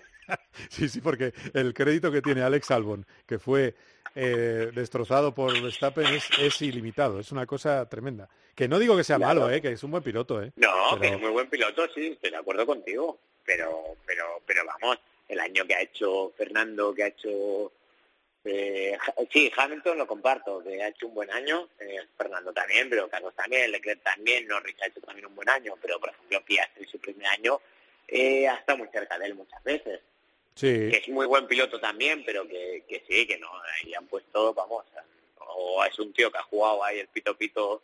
Sí, 0.69 0.89
sí, 0.89 1.01
porque 1.01 1.33
el 1.53 1.73
crédito 1.75 2.11
que 2.11 2.21
tiene 2.21 2.41
Alex 2.41 2.71
Albon, 2.71 3.05
que 3.27 3.37
fue 3.37 3.75
eh, 4.15 4.71
destrozado 4.73 5.35
por 5.35 5.61
Verstappen, 5.61 6.05
es, 6.07 6.27
es 6.39 6.61
ilimitado. 6.61 7.19
Es 7.19 7.31
una 7.31 7.45
cosa 7.45 7.87
tremenda. 7.89 8.29
Que 8.55 8.67
no 8.67 8.79
digo 8.79 8.95
que 8.95 9.03
sea 9.03 9.17
Claro. 9.17 9.41
malo, 9.41 9.53
eh, 9.53 9.61
que 9.61 9.69
es 9.73 9.83
un 9.83 9.91
buen 9.91 10.03
piloto. 10.03 10.41
Eh. 10.41 10.51
No, 10.55 10.71
Pero- 10.91 11.01
que 11.01 11.07
es 11.09 11.19
muy 11.19 11.29
buen 11.31 11.49
piloto, 11.49 11.85
sí, 11.93 12.07
estoy 12.13 12.31
de 12.31 12.37
acuerdo 12.37 12.65
contigo. 12.65 13.19
Pero, 13.45 13.97
pero, 14.07 14.41
pero 14.45 14.63
vamos, 14.65 14.97
el 15.27 15.39
año 15.39 15.65
que 15.67 15.75
ha 15.75 15.81
hecho 15.81 16.31
Fernando, 16.35 16.93
que 16.95 17.03
ha 17.03 17.07
hecho... 17.07 17.71
eh, 18.43 18.97
sí, 19.31 19.51
Hamilton 19.55 19.97
lo 19.99 20.07
comparto, 20.07 20.63
que 20.63 20.81
ha 20.81 20.87
hecho 20.87 21.07
un 21.07 21.13
buen 21.15 21.29
año, 21.31 21.67
eh, 21.79 21.97
Fernando 22.17 22.51
también, 22.53 22.89
pero 22.89 23.07
Carlos 23.09 23.35
también, 23.35 23.71
Leclerc 23.71 24.01
también, 24.01 24.47
Norris 24.47 24.75
ha 24.81 24.87
hecho 24.87 25.01
también 25.01 25.25
un 25.27 25.35
buen 25.35 25.49
año, 25.49 25.73
pero 25.81 25.99
por 25.99 26.09
ejemplo 26.09 26.43
Piastri 26.45 26.85
su 26.87 26.97
primer 26.99 27.27
año 27.27 27.59
eh, 28.07 28.47
ha 28.47 28.55
estado 28.55 28.79
muy 28.79 28.87
cerca 28.89 29.17
de 29.19 29.25
él 29.27 29.35
muchas 29.35 29.63
veces. 29.63 29.99
Sí, 30.55 30.67
Que 30.89 30.97
es 31.03 31.09
muy 31.09 31.25
buen 31.25 31.47
piloto 31.47 31.79
también, 31.79 32.23
pero 32.25 32.47
que, 32.47 32.83
que 32.87 33.03
sí, 33.07 33.27
que 33.27 33.37
no, 33.37 33.47
ahí 33.83 33.93
han 33.93 34.07
puesto, 34.07 34.53
vamos, 34.53 34.85
o 35.47 35.83
es 35.83 35.99
un 35.99 36.13
tío 36.13 36.31
que 36.31 36.37
ha 36.37 36.43
jugado 36.43 36.83
ahí 36.83 36.99
el 36.99 37.07
pito 37.09 37.35
pito, 37.37 37.81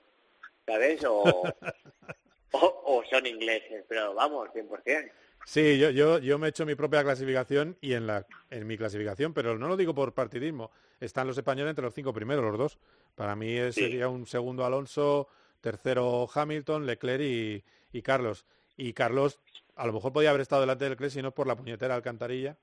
¿sabes? 0.65 1.03
O, 1.05 1.43
o, 2.51 2.81
o 2.86 3.03
son 3.10 3.25
ingleses, 3.27 3.84
pero 3.88 4.13
vamos, 4.13 4.49
100%. 4.53 5.12
sí 5.45 5.77
yo, 5.79 5.89
yo, 5.89 6.19
yo 6.19 6.38
me 6.39 6.47
he 6.47 6.49
hecho 6.51 6.65
mi 6.65 6.75
propia 6.75 7.03
clasificación 7.03 7.77
y 7.81 7.93
en, 7.93 8.07
la, 8.07 8.25
en 8.49 8.65
mi 8.65 8.77
clasificación, 8.77 9.34
pero 9.34 9.57
no 9.57 9.67
lo 9.67 9.75
digo 9.77 9.93
por 9.93 10.13
partidismo. 10.13 10.71
Están 11.01 11.27
los 11.27 11.38
españoles 11.38 11.71
entre 11.71 11.84
los 11.86 11.93
cinco 11.93 12.13
primeros, 12.13 12.43
los 12.45 12.57
dos. 12.57 12.79
Para 13.15 13.36
mí 13.36 13.57
es- 13.57 13.75
Sí. 13.75 13.81
sería 13.81 14.07
un 14.07 14.25
segundo 14.27 14.63
Alonso, 14.65 15.27
tercero 15.60 16.29
Hamilton, 16.34 16.86
Leclerc 16.86 17.21
y, 17.21 17.63
y 17.91 18.01
Carlos. 18.01 18.45
Y 18.77 18.93
Carlos 18.93 19.39
a 19.75 19.86
lo 19.88 19.93
mejor 19.93 20.12
podía 20.13 20.29
haber 20.29 20.41
estado 20.41 20.62
delante 20.62 20.86
del 20.86 20.91
Leclerc 20.93 21.12
si 21.13 21.21
no 21.21 21.29
es 21.29 21.34
por 21.34 21.47
la 21.47 21.55
puñetera 21.55 21.95
alcantarilla. 21.95 22.57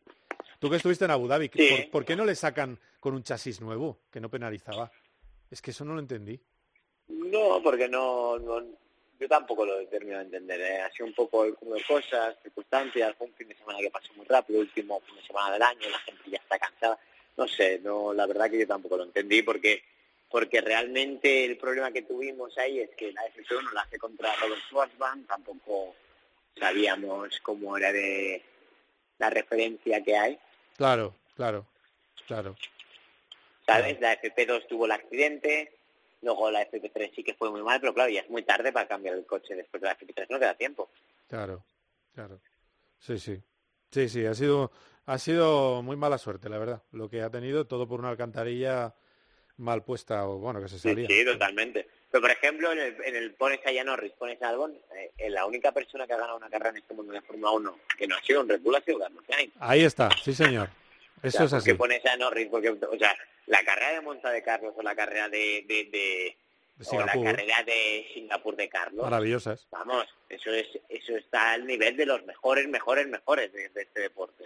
Tú 0.59 0.69
que 0.69 0.77
estuviste 0.77 1.05
en 1.05 1.11
Abu 1.13 1.29
Dhabi, 1.29 1.51
Sí. 1.55 1.69
¿por, 1.69 1.91
por 1.91 2.05
qué 2.05 2.17
no 2.17 2.25
le 2.25 2.35
sacan 2.35 2.79
con 3.01 3.15
un 3.15 3.23
chasis 3.23 3.61
nuevo 3.61 4.01
que 4.11 4.21
no 4.21 4.29
penalizaba? 4.29 4.91
Es 5.51 5.63
que 5.63 5.71
eso 5.71 5.85
no 5.85 5.95
lo 5.95 6.01
entendí. 6.01 6.39
No, 7.09 7.61
porque 7.63 7.89
no, 7.89 8.39
no 8.39 8.63
yo 9.19 9.29
tampoco 9.29 9.65
lo 9.67 9.81
he 9.81 9.87
terminado 9.87 10.21
de 10.21 10.27
entender. 10.27 10.61
¿eh? 10.61 10.81
Ha 10.83 10.91
sido 10.93 11.07
un 11.07 11.15
poco 11.15 11.45
el 11.45 11.55
cúmulo 11.55 11.79
de 11.79 11.85
cosas, 11.85 12.37
circunstancias, 12.43 13.15
fue 13.17 13.27
un 13.27 13.35
fin 13.35 13.49
de 13.49 13.57
semana 13.57 13.79
que 13.81 13.91
pasó 13.91 14.13
muy 14.15 14.27
rápido, 14.27 14.61
último 14.61 15.01
fin 15.01 15.17
de 15.17 15.23
semana 15.27 15.53
del 15.55 15.63
año, 15.63 15.89
la 15.91 15.99
gente 16.01 16.23
ya 16.31 16.39
está 16.39 16.59
cansada. 16.59 16.99
No 17.37 17.47
sé, 17.49 17.79
no, 17.81 18.13
la 18.13 18.27
verdad 18.27 18.51
que 18.51 18.59
yo 18.59 18.67
tampoco 18.67 18.97
lo 18.97 19.05
entendí 19.05 19.43
porque 19.43 19.83
porque 20.31 20.61
realmente 20.61 21.47
el 21.47 21.57
problema 21.57 21.91
que 21.91 22.03
tuvimos 22.03 22.57
ahí 22.59 22.81
es 22.81 22.91
que 22.91 23.13
la 23.13 23.23
F1 23.33 23.73
la 23.73 23.81
hace 23.81 23.97
contra 23.99 24.35
Robert 24.37 24.61
Schwarzman, 24.69 25.25
tampoco 25.25 25.95
sabíamos 26.57 27.39
cómo 27.43 27.77
era 27.77 27.93
de 27.93 28.43
la 29.19 29.31
referencia 29.31 30.03
que 30.03 30.17
hay, 30.17 30.39
Claro, 30.77 31.15
claro, 31.35 31.67
claro. 32.27 32.55
¿sabes? 33.67 34.01
La 34.01 34.13
FP2 34.21 34.67
tuvo 34.69 34.87
el 34.87 34.93
accidente, 34.93 35.73
luego 36.23 36.51
la 36.53 36.63
FP3 36.63 37.13
sí 37.15 37.25
que 37.25 37.35
fue 37.35 37.51
muy 37.51 37.63
mal, 37.63 37.81
pero 37.81 37.93
claro, 37.95 38.11
ya 38.11 38.21
es 38.21 38.31
muy 38.31 38.43
tarde 38.45 38.73
para 38.73 38.87
cambiar 38.87 39.17
el 39.17 39.27
coche 39.27 39.55
después 39.57 39.81
de 39.81 39.89
la 39.89 39.97
FP3, 39.99 40.27
no 40.31 40.39
queda 40.39 40.55
tiempo. 40.55 40.89
Claro, 41.27 41.65
claro. 42.15 42.41
Sí, 43.01 43.19
sí. 43.19 43.41
Sí, 43.91 44.09
sí, 44.09 44.25
ha 44.27 44.35
sido, 44.35 44.71
ha 45.07 45.19
sido 45.19 45.83
muy 45.83 45.97
mala 45.97 46.19
suerte, 46.19 46.49
la 46.49 46.59
verdad. 46.59 46.83
Lo 46.93 47.09
que 47.09 47.23
ha 47.23 47.31
tenido, 47.31 47.67
todo 47.67 47.89
por 47.89 47.99
una 48.01 48.11
alcantarilla 48.11 48.95
mal 49.57 49.83
puesta, 49.83 50.29
o 50.29 50.39
bueno, 50.39 50.61
que 50.61 50.69
se 50.69 50.79
Sí, 50.79 50.91
salía. 50.91 51.09
sí, 51.09 51.25
totalmente. 51.25 51.89
Pero, 52.11 52.23
por 52.23 52.31
ejemplo, 52.31 52.73
en 52.73 52.79
el, 52.79 52.97
en 53.05 53.17
el 53.17 53.33
pones 53.35 53.61
a 53.67 53.85
Norris, 53.85 54.13
pones 54.13 54.41
a 54.43 54.49
Albon, 54.49 54.73
eh, 54.97 55.11
eh, 55.19 55.31
la 55.31 55.45
única 55.47 55.73
persona 55.73 56.07
que 56.07 56.15
ha 56.15 56.17
ganado 56.17 56.39
una 56.39 56.49
carrera 56.49 56.71
en 56.71 56.79
este 56.79 56.95
mundo 56.95 57.13
de 57.13 57.21
Fórmula 57.21 57.51
1 57.53 57.79
que 57.99 58.07
no 58.07 58.17
ha 58.17 58.23
sido 58.23 58.41
un 58.41 58.49
Red 58.49 58.61
Bull 58.61 58.77
ha 58.77 58.81
sido 58.81 58.99
Carlos 58.99 59.23
Sainz. 59.29 59.53
Ahí 59.61 59.85
está, 59.85 60.09
sí, 60.25 60.33
señor. 60.33 60.71
Eso 61.23 61.45
O 61.45 61.47
sea, 61.47 61.47
es 61.47 61.51
¿por 61.51 61.59
así. 61.59 61.71
qué 61.71 61.75
pones 61.75 62.07
a 62.07 62.17
Norris? 62.17 62.49
Porque, 62.49 62.71
o 62.71 62.99
sea, 62.99 63.15
la 63.47 63.63
carrera 63.65 63.93
de 63.93 64.01
Monza 64.01 64.31
de 64.31 64.43
Carlos 64.43 64.73
o 64.77 64.83
la 64.83 64.95
carrera 64.95 65.29
de... 65.29 65.65
de, 65.69 65.85
de- 65.91 66.37
o 66.93 67.01
la 67.01 67.07
carrera 67.13 67.65
de 67.67 68.07
Singapur 68.15 68.55
de 68.55 68.69
Carlos. 68.69 69.03
Maravillosas. 69.05 69.67
Vamos, 69.73 70.07
eso 70.29 70.53
es 70.53 70.69
eso 70.89 71.17
está 71.17 71.53
al 71.55 71.67
nivel 71.67 71.97
de 71.97 72.07
los 72.07 72.25
mejores, 72.25 72.69
mejores, 72.69 73.09
mejores 73.09 73.53
de, 73.53 73.69
de 73.71 73.83
este 73.83 74.01
deporte. 74.03 74.45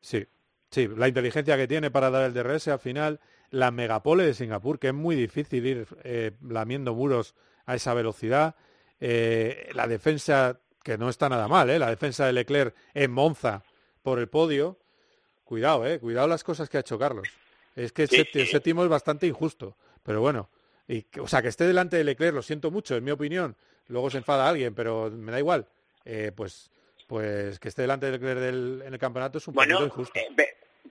Sí, 0.00 0.24
sí, 0.70 0.86
la 0.96 1.08
inteligencia 1.08 1.56
que 1.56 1.66
tiene 1.66 1.90
para 1.90 2.10
dar 2.10 2.24
el 2.26 2.32
DRS 2.32 2.68
al 2.68 2.78
final, 2.78 3.18
la 3.50 3.70
megapole 3.70 4.24
de 4.24 4.34
Singapur, 4.34 4.78
que 4.78 4.88
es 4.88 4.94
muy 4.94 5.14
difícil 5.16 5.64
ir 5.66 5.86
eh, 6.02 6.32
lamiendo 6.42 6.94
muros 6.94 7.34
a 7.66 7.74
esa 7.74 7.94
velocidad, 7.94 8.56
eh, 9.00 9.70
la 9.74 9.86
defensa, 9.86 10.60
que 10.82 10.98
no 10.98 11.08
está 11.08 11.28
nada 11.28 11.48
mal, 11.48 11.70
¿eh? 11.70 11.78
la 11.78 11.88
defensa 11.90 12.26
de 12.26 12.32
Leclerc 12.32 12.74
en 12.94 13.10
Monza 13.10 13.62
por 14.02 14.18
el 14.18 14.28
podio, 14.28 14.78
cuidado, 15.44 15.86
eh, 15.86 15.98
cuidado 15.98 16.26
las 16.28 16.44
cosas 16.44 16.68
que 16.68 16.76
ha 16.76 16.80
hecho 16.80 16.98
Carlos. 16.98 17.28
Es 17.76 17.92
que 17.92 18.02
el 18.02 18.08
Sí, 18.08 18.24
sí. 18.32 18.40
el 18.40 18.46
séptimo 18.48 18.82
es 18.82 18.88
bastante 18.88 19.26
injusto, 19.26 19.76
pero 20.02 20.20
bueno, 20.20 20.48
y, 20.86 21.02
que- 21.02 21.20
o 21.20 21.26
sea, 21.26 21.42
que 21.42 21.48
esté 21.48 21.66
delante 21.66 21.96
de 21.96 22.04
Leclerc, 22.04 22.34
lo 22.34 22.42
siento 22.42 22.70
mucho, 22.70 22.96
en 22.96 23.04
mi 23.04 23.10
opinión, 23.10 23.56
luego 23.88 24.10
se 24.10 24.18
enfada 24.18 24.48
alguien, 24.48 24.74
pero 24.74 25.10
me 25.10 25.32
da 25.32 25.38
igual, 25.38 25.66
eh, 26.04 26.32
pues 26.34 26.70
pues 27.06 27.58
que 27.58 27.68
esté 27.68 27.82
delante 27.82 28.06
de 28.06 28.12
Leclerc 28.12 28.40
del- 28.40 28.82
en 28.86 28.92
el 28.94 28.98
campeonato 28.98 29.36
es 29.38 29.46
un 29.46 29.54
Bueno, 29.54 29.74
poquito 29.76 29.86
injusto. 29.86 30.18
eh, 30.18 30.28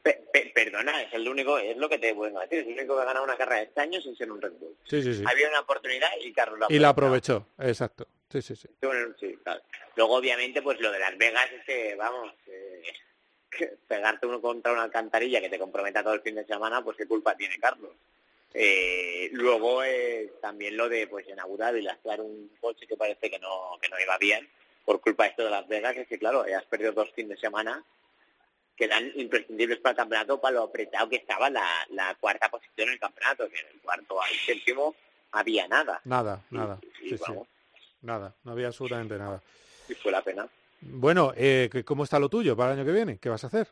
pe- 0.04 0.22
pe- 0.32 0.32
pe- 0.32 0.52
perdona, 0.54 1.02
es 1.02 1.13
el 1.13 1.28
único, 1.28 1.58
es 1.58 1.76
lo 1.78 1.88
que 1.89 1.98
te 1.98 2.13
puedo 2.13 2.39
decir, 2.42 2.60
es 2.60 2.68
el 2.68 2.74
único 2.74 2.96
que 2.96 3.02
ha 3.02 3.06
ganado 3.06 3.24
una 3.26 3.38
carrera 3.38 3.62
este 3.63 3.82
año 3.82 4.00
sin 4.02 4.16
ser 4.16 4.32
un 4.32 4.42
Red 4.42 4.52
Bull. 4.54 4.76
Sí, 4.86 5.02
sí, 5.02 5.13
sí. 5.16 5.24
Había 5.26 5.50
una 5.50 5.62
oportunidad 5.62 6.10
y 6.22 6.32
Carlos 6.34 6.60
la 6.60 6.68
Y 6.70 6.78
la 6.80 6.89
aprovechó. 6.89 7.38
aprovechó, 7.38 7.70
exacto. 7.72 8.08
Sí, 8.30 8.42
sí, 8.42 8.56
sí. 8.56 8.68
Bueno, 8.82 9.16
sí, 9.20 9.38
claro. 9.44 9.62
Luego, 9.96 10.16
obviamente, 10.16 10.62
pues 10.62 10.80
lo 10.80 10.92
de 10.92 11.00
Las 11.00 11.18
Vegas 11.18 11.50
es 11.52 11.63
que, 11.66 11.96
vamos, 11.96 12.34
eh, 12.48 12.82
que 13.50 13.68
pegarte 13.88 14.26
uno 14.26 14.42
contra 14.42 14.74
una 14.74 14.84
alcantarilla 14.84 15.39
que 15.39 15.50
te 15.50 15.60
comprometa 15.60 16.04
todo 16.04 16.16
el 16.16 16.22
fin 16.22 16.36
de 16.36 16.46
semana, 16.46 16.84
pues 16.84 16.98
qué 16.98 17.06
culpa 17.08 17.36
tiene 17.38 17.60
Carlos. 17.60 17.92
Eh, 18.56 19.30
luego, 19.34 19.84
eh, 19.84 20.34
también 20.42 20.76
lo 20.78 20.89
de, 20.89 21.08
pues 21.08 21.28
en 21.28 21.39
Abu 21.39 21.58
Dhabi, 21.58 21.82
lastrar 21.82 22.22
un 22.22 22.52
coche 22.60 22.86
que 22.88 22.98
parece 22.98 23.30
que 23.30 23.39
no, 23.39 23.78
que 23.82 23.89
no 23.89 24.00
iba 24.00 24.18
bien 24.18 24.48
por 24.86 25.00
culpa 25.00 25.24
de 25.24 25.30
esto 25.30 25.44
de 25.44 25.50
Las 25.52 25.68
Vegas, 25.68 25.96
es 25.98 26.08
que, 26.08 26.20
claro, 26.20 26.42
has 26.56 26.66
perdido 26.66 26.92
dos 26.92 27.12
fines 27.13 27.30
de 27.38 27.38
semana 27.38 27.84
que 28.76 28.86
eran 28.86 29.12
imprescindibles 29.16 29.80
para 29.80 29.92
el 29.92 29.98
campeonato, 29.98 30.42
para 30.42 30.56
lo 30.56 30.64
apretado 30.64 31.10
que 31.10 31.18
estaba 31.18 31.50
la, 31.50 31.86
la 31.90 32.16
cuarta 32.16 32.50
posición 32.50 32.88
en 32.88 32.94
el 32.94 33.00
campeonato, 33.00 33.48
que 33.50 33.60
en 33.60 33.68
el 33.68 33.80
cuarto 33.82 34.22
al 34.22 34.30
séptimo 34.46 34.96
había 35.32 35.68
nada. 35.68 36.02
Nada, 36.06 36.42
nada. 36.52 36.80
Y, 37.02 37.10
Sí, 37.10 37.18
sí. 37.18 37.24
vamos, 37.28 37.48
Nada, 38.02 38.36
no 38.44 38.52
había 38.52 38.68
absolutamente 38.68 39.18
nada. 39.18 39.42
y 39.88 39.94
fue 39.96 40.12
la 40.12 40.22
pena. 40.22 40.48
Bueno, 40.82 41.34
eh, 41.38 41.70
¿qué- 41.72 41.86
¿cómo 41.86 42.04
está 42.04 42.20
lo 42.20 42.28
tuyo 42.30 42.56
para 42.58 42.74
el 42.74 42.80
año 42.80 42.86
que 42.86 42.92
viene? 42.94 43.18
¿Qué 43.20 43.30
vas 43.30 43.44
a 43.44 43.48
hacer? 43.48 43.68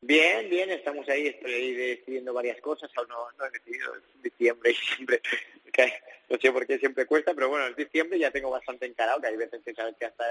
Bien, 0.00 0.48
bien, 0.48 0.70
estamos 0.70 1.08
ahí, 1.08 1.26
estoy 1.28 1.52
ahí 1.52 1.72
decidiendo 1.74 2.32
varias 2.32 2.60
cosas, 2.60 2.90
aún 2.96 3.08
no, 3.08 3.30
no 3.38 3.44
he 3.46 3.50
decidido, 3.50 3.94
es 3.96 4.22
diciembre 4.22 4.70
y 4.70 4.74
siempre, 4.74 5.20
que 5.72 5.92
no 6.28 6.38
sé 6.38 6.52
por 6.52 6.66
qué 6.66 6.78
siempre 6.78 7.06
cuesta, 7.06 7.34
pero 7.34 7.48
bueno, 7.48 7.66
en 7.66 7.74
diciembre 7.74 8.18
ya 8.18 8.30
tengo 8.30 8.50
bastante 8.50 8.86
encarado, 8.86 9.20
que 9.20 9.26
hay 9.28 9.36
veces 9.36 9.62
que 9.64 9.74
sabes 9.74 9.96
que 9.98 10.04
hasta 10.06 10.24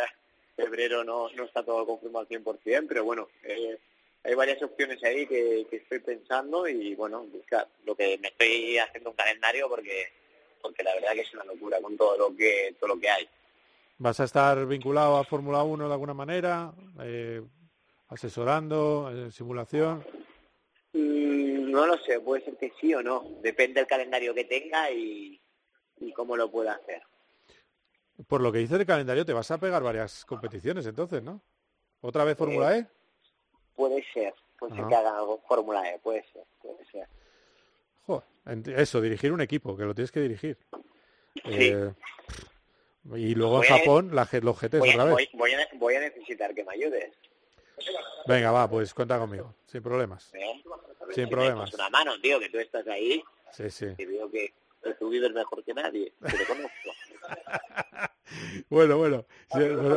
febrero 0.55 1.03
no, 1.03 1.29
no 1.29 1.43
está 1.43 1.63
todo 1.63 1.85
confirmado 1.85 2.25
al 2.29 2.43
100%, 2.43 2.85
pero 2.87 3.03
bueno, 3.03 3.27
eh, 3.43 3.77
hay 4.23 4.33
varias 4.33 4.61
opciones 4.63 5.03
ahí 5.03 5.27
que, 5.27 5.67
que 5.69 5.77
estoy 5.77 5.99
pensando 5.99 6.67
y 6.67 6.95
bueno, 6.95 7.23
buscar 7.25 7.67
lo 7.85 7.95
que 7.95 8.17
me 8.17 8.29
estoy 8.29 8.77
haciendo 8.77 9.11
un 9.11 9.15
calendario 9.15 9.69
porque 9.69 10.07
porque 10.61 10.81
la 10.83 10.95
verdad 10.95 11.13
que 11.13 11.21
es 11.21 11.33
una 11.33 11.43
locura 11.43 11.79
con 11.79 11.95
todo 11.95 12.17
lo 12.17 12.35
que 12.35 12.75
todo 12.79 12.95
lo 12.95 12.99
que 12.99 13.09
hay. 13.09 13.29
¿Vas 13.99 14.19
a 14.19 14.23
estar 14.23 14.65
vinculado 14.65 15.17
a 15.17 15.23
Fórmula 15.23 15.63
1 15.63 15.87
de 15.87 15.93
alguna 15.93 16.13
manera? 16.15 16.73
Eh, 17.01 17.41
¿Asesorando? 18.09 19.11
eh, 19.13 19.31
¿Simulación? 19.31 20.03
Mm, 20.93 21.69
no 21.69 21.85
lo 21.85 21.97
sé, 21.99 22.19
puede 22.19 22.43
ser 22.43 22.57
que 22.57 22.73
sí 22.79 22.93
o 22.93 23.03
no, 23.03 23.23
depende 23.41 23.79
del 23.79 23.87
calendario 23.87 24.33
que 24.33 24.45
tenga 24.45 24.89
y, 24.91 25.39
y 25.99 26.11
cómo 26.13 26.35
lo 26.35 26.49
pueda 26.49 26.73
hacer. 26.73 27.03
Por 28.27 28.41
lo 28.41 28.51
que 28.51 28.59
dice 28.59 28.75
el 28.75 28.85
calendario, 28.85 29.25
te 29.25 29.33
vas 29.33 29.49
a 29.51 29.57
pegar 29.57 29.83
varias 29.83 30.23
competiciones 30.25 30.85
entonces, 30.85 31.21
¿no? 31.21 31.41
¿Otra 32.01 32.23
vez 32.23 32.37
Fórmula 32.37 32.77
E? 32.77 32.87
Puede 33.75 34.03
ser, 34.13 34.33
puede 34.57 34.73
ser 34.73 34.81
Ajá. 34.81 34.89
que 34.89 34.95
haga 34.95 35.17
algo 35.17 35.41
Fórmula 35.47 35.89
E, 35.91 35.99
puede 35.99 36.23
ser, 36.31 36.43
puede 36.61 36.85
ser. 36.85 37.07
Joder, 38.05 38.23
eso, 38.79 39.01
dirigir 39.01 39.31
un 39.33 39.41
equipo, 39.41 39.75
que 39.75 39.83
lo 39.83 39.93
tienes 39.93 40.11
que 40.11 40.21
dirigir. 40.21 40.57
Sí. 41.33 41.41
Eh, 41.43 41.93
y 43.15 43.35
luego 43.35 43.57
Voy 43.57 43.67
en 43.67 43.73
a- 43.73 43.77
Japón, 43.79 44.09
la, 44.15 44.25
ge- 44.25 44.41
los 44.41 44.57
GTs 44.59 44.79
Voy 44.79 44.89
otra 44.91 45.01
a, 45.01 45.05
vez. 45.05 45.13
voy, 45.13 45.29
voy 45.33 45.53
a, 45.53 45.67
voy 45.73 45.95
a 45.95 45.99
necesitar 45.99 46.55
que 46.55 46.63
me 46.63 46.73
ayudes. 46.73 47.13
Venga, 48.27 48.51
va, 48.51 48.69
pues 48.69 48.93
cuenta 48.93 49.19
conmigo, 49.19 49.53
sin 49.67 49.83
problemas. 49.83 50.33
¿eh? 50.33 50.63
A 51.01 51.13
Sin 51.13 51.25
si 51.25 51.29
problemas. 51.29 51.73
una 51.73 51.89
mano, 51.89 52.19
tío, 52.21 52.39
que 52.39 52.49
tú 52.49 52.57
estás 52.59 52.87
ahí 52.87 53.21
Sí, 53.51 53.69
sí. 53.69 53.87
y 53.97 54.05
veo 54.05 54.31
que, 54.31 54.53
tú 54.97 55.09
vives 55.09 55.31
mejor 55.33 55.63
que 55.63 55.73
nadie, 55.73 56.13
te 56.21 56.45
conozco. 56.45 56.91
Bueno, 58.69 58.97
bueno. 58.97 59.25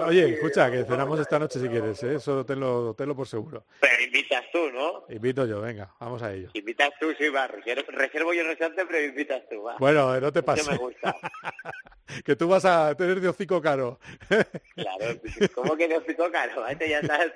Oye, 0.06 0.34
escucha, 0.34 0.70
que 0.70 0.84
cenamos 0.84 1.18
esta 1.18 1.38
noche 1.38 1.58
si 1.58 1.68
quieres, 1.68 2.02
¿eh? 2.02 2.16
Eso 2.16 2.44
tenlo, 2.44 2.94
tenlo 2.94 3.16
por 3.16 3.26
seguro. 3.26 3.64
Pero 3.80 4.02
invitas 4.02 4.44
tú, 4.52 4.70
¿no? 4.70 5.04
Invito 5.08 5.46
yo, 5.46 5.60
venga, 5.60 5.94
vamos 5.98 6.22
a 6.22 6.32
ello. 6.32 6.50
Invitas 6.52 6.90
tú, 7.00 7.12
sí, 7.18 7.28
va. 7.28 7.46
Reservo, 7.46 8.34
yo 8.34 8.42
el 8.42 8.48
restaurante, 8.48 8.84
pero 8.86 9.04
invitas 9.04 9.42
tú, 9.48 9.62
va. 9.62 9.76
Bueno, 9.78 10.14
eh, 10.14 10.20
no 10.20 10.32
te 10.32 10.42
pases. 10.42 10.68
me 10.68 10.76
gusta. 10.76 11.16
que 12.24 12.36
tú 12.36 12.48
vas 12.48 12.64
a 12.64 12.94
tener 12.94 13.20
de 13.20 13.28
hocico 13.28 13.60
caro. 13.60 13.98
Claro, 14.74 15.20
¿cómo 15.54 15.76
que 15.76 15.88
te 15.88 16.00
pico 16.02 16.30
caro? 16.30 16.66
Este 16.68 16.88
ya 16.88 17.00
estás, 17.00 17.32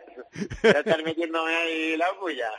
ya 0.63 0.71
estás 0.71 1.03
metiéndome 1.05 1.55
ahí 1.55 1.97
la 1.97 2.07
puya. 2.19 2.51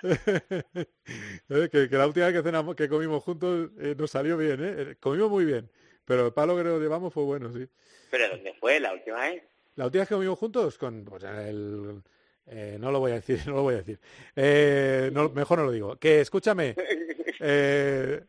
Eh, 1.50 1.70
que, 1.72 1.90
que 1.90 1.96
la 1.98 2.08
última 2.08 2.28
vez 2.28 2.36
que 2.36 2.44
cenamos, 2.44 2.76
que 2.76 2.90
comimos 2.90 3.24
juntos, 3.24 3.70
eh, 3.80 3.96
nos 3.98 4.12
salió 4.12 4.38
bien, 4.38 4.60
¿eh? 4.62 4.96
Comimos 5.00 5.30
muy 5.30 5.46
bien. 5.46 5.70
Pero 6.06 6.28
el 6.28 6.34
palo 6.34 6.56
que 6.58 6.64
nos 6.64 6.80
llevamos 6.82 7.14
fue 7.14 7.24
bueno, 7.24 7.52
sí. 7.52 7.68
¿Pero 8.12 8.30
dónde 8.30 8.54
fue 8.60 8.80
la 8.80 8.94
última 8.94 9.20
vez? 9.22 9.44
La 9.76 9.86
última 9.86 10.02
vez 10.02 10.10
que 10.10 10.16
comimos 10.16 10.38
juntos, 10.40 10.78
con 10.78 11.04
pues, 11.06 11.24
el... 11.24 12.02
eh, 12.48 12.78
no 12.80 12.92
lo 12.92 13.00
voy 13.00 13.12
a 13.12 13.16
decir, 13.16 13.40
no 13.48 13.54
lo 13.56 13.62
voy 13.64 13.76
a 13.76 13.78
decir. 13.78 14.00
Eh, 14.36 15.10
no, 15.14 15.30
mejor 15.30 15.60
no 15.60 15.66
lo 15.66 15.72
digo. 15.72 15.96
Que 15.98 16.22
escúchame. 16.22 16.76
eh, 17.40 18.22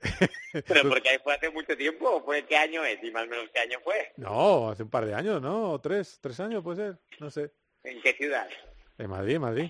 ¿Pero 0.67 0.83
porque 0.89 1.09
ahí 1.11 1.19
fue 1.23 1.35
hace 1.35 1.51
mucho 1.51 1.77
tiempo 1.77 2.09
o 2.09 2.25
fue 2.25 2.45
qué 2.47 2.57
año 2.57 2.85
es? 2.85 3.03
Y 3.03 3.11
más 3.11 3.25
o 3.25 3.31
menos 3.31 3.49
qué 3.53 3.61
año 3.61 3.79
fue. 3.83 4.13
no, 4.17 4.71
hace 4.71 4.83
un 4.85 4.91
par 4.91 5.05
de 5.07 5.15
años, 5.15 5.43
¿no? 5.43 5.73
O 5.73 5.81
tres, 5.81 6.19
tres 6.21 6.39
años 6.41 6.63
puede 6.63 6.77
ser, 6.77 6.99
no 7.21 7.31
sé. 7.31 7.51
¿En 7.83 8.01
qué 8.01 8.15
ciudad? 8.15 8.49
En 8.97 9.11
Madrid, 9.11 9.39
Madrid. 9.39 9.69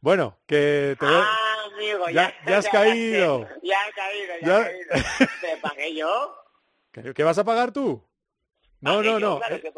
Bueno, 0.00 0.36
que 0.46 0.96
te... 1.00 1.06
Ah, 1.08 1.64
amigo, 1.72 2.06
Ya- 2.10 2.34
ya, 2.44 2.50
ya 2.50 2.58
has 2.58 2.68
caído. 2.68 3.48
Ya 3.62 3.76
he 3.88 3.92
caído, 3.92 4.34
ya, 4.42 4.60
he 4.68 4.86
caído. 4.86 5.06
¿Te 5.40 5.56
pagué 5.62 5.94
yo? 5.94 6.36
¿Que, 6.94 7.12
que 7.12 7.24
vas 7.24 7.36
a 7.38 7.44
pagar 7.44 7.72
tú? 7.72 8.02
No, 8.80 8.96
Pagué 8.96 9.08
no, 9.10 9.18
yo, 9.18 9.20
no. 9.20 9.38
Claro, 9.38 9.56
eh, 9.56 9.60
que- 9.60 9.72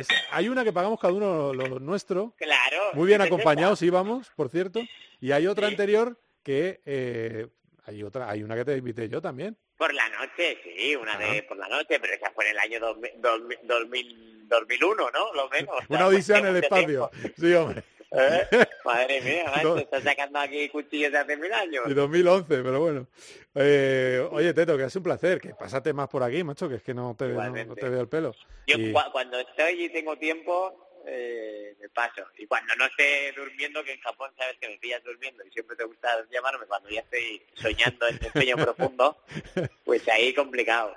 es- 0.00 0.08
hay 0.30 0.48
una 0.48 0.62
que 0.62 0.72
pagamos 0.72 1.00
cada 1.00 1.14
uno 1.14 1.54
lo 1.54 1.80
nuestro. 1.80 2.34
claro, 2.36 2.90
Muy 2.94 3.06
bien 3.06 3.18
¿qué 3.20 3.24
es 3.26 3.32
acompañados 3.32 3.80
íbamos, 3.82 4.30
por 4.36 4.50
cierto. 4.50 4.80
Y 5.20 5.32
hay 5.32 5.46
otra 5.46 5.68
Sí. 5.68 5.72
anterior 5.74 6.20
que 6.42 6.82
eh, 6.84 7.48
hay 7.86 8.02
otra, 8.02 8.28
hay 8.28 8.42
una 8.42 8.54
que 8.56 8.64
te 8.66 8.76
invité 8.76 9.08
yo 9.08 9.22
también. 9.22 9.56
Por 9.78 9.92
la 9.94 10.08
noche, 10.10 10.58
sí, 10.62 10.94
una 10.94 11.16
de 11.16 11.24
Ajá. 11.38 11.48
por 11.48 11.56
la 11.56 11.68
noche, 11.68 11.98
pero 11.98 12.12
esa 12.12 12.30
fue 12.32 12.44
en 12.44 12.50
el 12.52 12.58
año 12.58 12.80
2000, 12.80 13.10
2000, 13.20 13.58
2000, 13.64 14.48
2001, 14.48 15.10
¿no? 15.10 15.32
Lo 15.34 15.48
menos. 15.48 15.74
Una 15.88 16.06
odisea 16.06 16.38
en 16.38 16.46
el 16.46 16.56
espacio. 16.56 17.08
tiempo. 17.10 17.32
Sí, 17.38 17.54
hombre. 17.54 17.82
¿Eh? 18.16 18.66
Madre 18.84 19.20
mía, 19.20 19.44
macho, 19.56 19.74
No. 19.74 19.78
estás 19.78 20.02
sacando 20.02 20.38
aquí 20.38 20.68
cuchillos 20.68 21.10
de 21.12 21.18
hace 21.18 21.36
mil 21.36 21.52
años. 21.52 21.84
De 21.88 21.94
2011, 21.94 22.46
pero 22.48 22.80
bueno. 22.80 23.06
Eh, 23.54 24.26
oye, 24.30 24.52
Teto, 24.54 24.76
que 24.76 24.84
es 24.84 24.96
un 24.96 25.02
placer. 25.02 25.40
Que 25.40 25.54
pásate 25.54 25.92
más 25.92 26.08
por 26.08 26.22
aquí, 26.22 26.42
macho, 26.44 26.68
que 26.68 26.76
es 26.76 26.82
que 26.82 26.94
no 26.94 27.14
te, 27.18 27.28
no- 27.28 27.50
no 27.50 27.74
te 27.74 27.88
veo 27.88 28.00
el 28.00 28.08
pelo. 28.08 28.34
Yo 28.66 28.76
Y- 28.78 28.92
cua- 28.92 29.10
cuando 29.12 29.38
estoy 29.38 29.84
y 29.84 29.88
tengo 29.90 30.16
tiempo, 30.16 31.02
eh, 31.06 31.76
me 31.80 31.88
paso. 31.90 32.24
Y 32.38 32.46
cuando 32.46 32.74
no 32.76 32.86
esté 32.86 33.32
durmiendo, 33.32 33.82
que 33.84 33.92
en 33.92 34.00
Japón 34.00 34.30
sabes 34.38 34.56
que 34.60 34.68
me 34.68 34.78
pillas 34.78 35.02
durmiendo 35.04 35.44
y 35.44 35.50
siempre 35.50 35.76
te 35.76 35.84
gusta 35.84 36.08
llamarme 36.30 36.66
cuando 36.66 36.88
ya 36.88 37.00
estoy 37.00 37.42
soñando 37.54 38.06
en 38.08 38.18
el 38.24 38.32
sueño 38.32 38.56
profundo, 38.56 39.18
pues 39.84 40.08
ahí 40.08 40.32
complicado. 40.34 40.94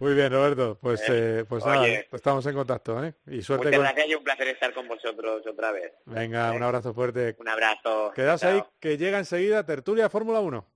Muy 0.00 0.14
bien, 0.14 0.32
Roberto. 0.32 0.78
Pues, 0.80 1.00
Eh, 1.02 1.40
eh, 1.40 1.44
pues 1.48 1.62
oye. 1.64 1.74
nada, 1.74 2.04
estamos 2.12 2.44
en 2.46 2.54
contacto, 2.54 3.04
¿eh? 3.04 3.14
Y 3.26 3.42
suerte 3.42 3.66
Muchas 3.66 3.78
con... 3.78 3.84
gracias 3.84 4.08
y 4.08 4.14
un 4.14 4.24
placer 4.24 4.48
estar 4.48 4.72
con 4.72 4.88
vosotros 4.88 5.42
otra 5.46 5.72
vez. 5.72 5.92
Venga, 6.06 6.50
un 6.52 6.62
abrazo 6.62 6.94
fuerte. 6.94 7.36
Un 7.38 7.48
abrazo. 7.48 8.10
Quedaos 8.14 8.40
Chao. 8.40 8.50
ahí, 8.50 8.62
que 8.80 8.96
llega 8.96 9.18
enseguida 9.18 9.64
Tertulia 9.64 10.08
Fórmula 10.08 10.40
1. 10.40 10.66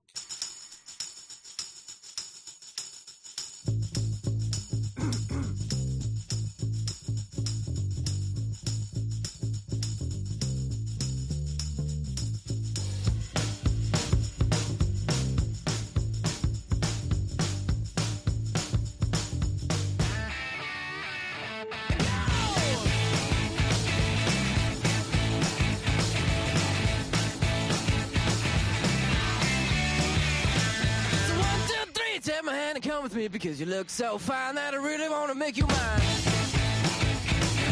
Because 33.45 33.59
you 33.59 33.67
look 33.67 33.91
so 33.91 34.17
fine 34.17 34.55
that 34.55 34.73
I 34.73 34.77
really 34.77 35.07
want 35.07 35.29
to 35.31 35.35
make 35.37 35.55
you 35.55 35.67
mine. 35.67 36.01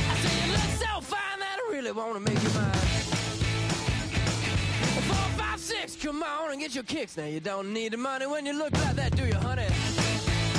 I 0.06 0.16
say 0.22 0.46
you 0.46 0.52
look 0.52 0.70
so 0.78 1.02
fine 1.02 1.40
that 1.40 1.58
I 1.58 1.72
really 1.72 1.92
want 1.92 2.14
to 2.14 2.20
make 2.20 2.40
you 2.44 2.50
mine. 2.50 2.72
Four, 5.10 5.30
five, 5.36 5.60
six, 5.60 5.96
come 5.96 6.22
on 6.22 6.52
and 6.52 6.60
get 6.60 6.76
your 6.76 6.84
kicks. 6.84 7.18
Now 7.18 7.26
you 7.26 7.40
don't 7.40 7.74
need 7.74 7.94
the 7.94 7.98
money 7.98 8.28
when 8.28 8.46
you 8.46 8.54
look 8.54 8.72
like 8.74 8.96
that, 8.98 9.16
do 9.16 9.26
you, 9.26 9.34
honey? 9.34 9.66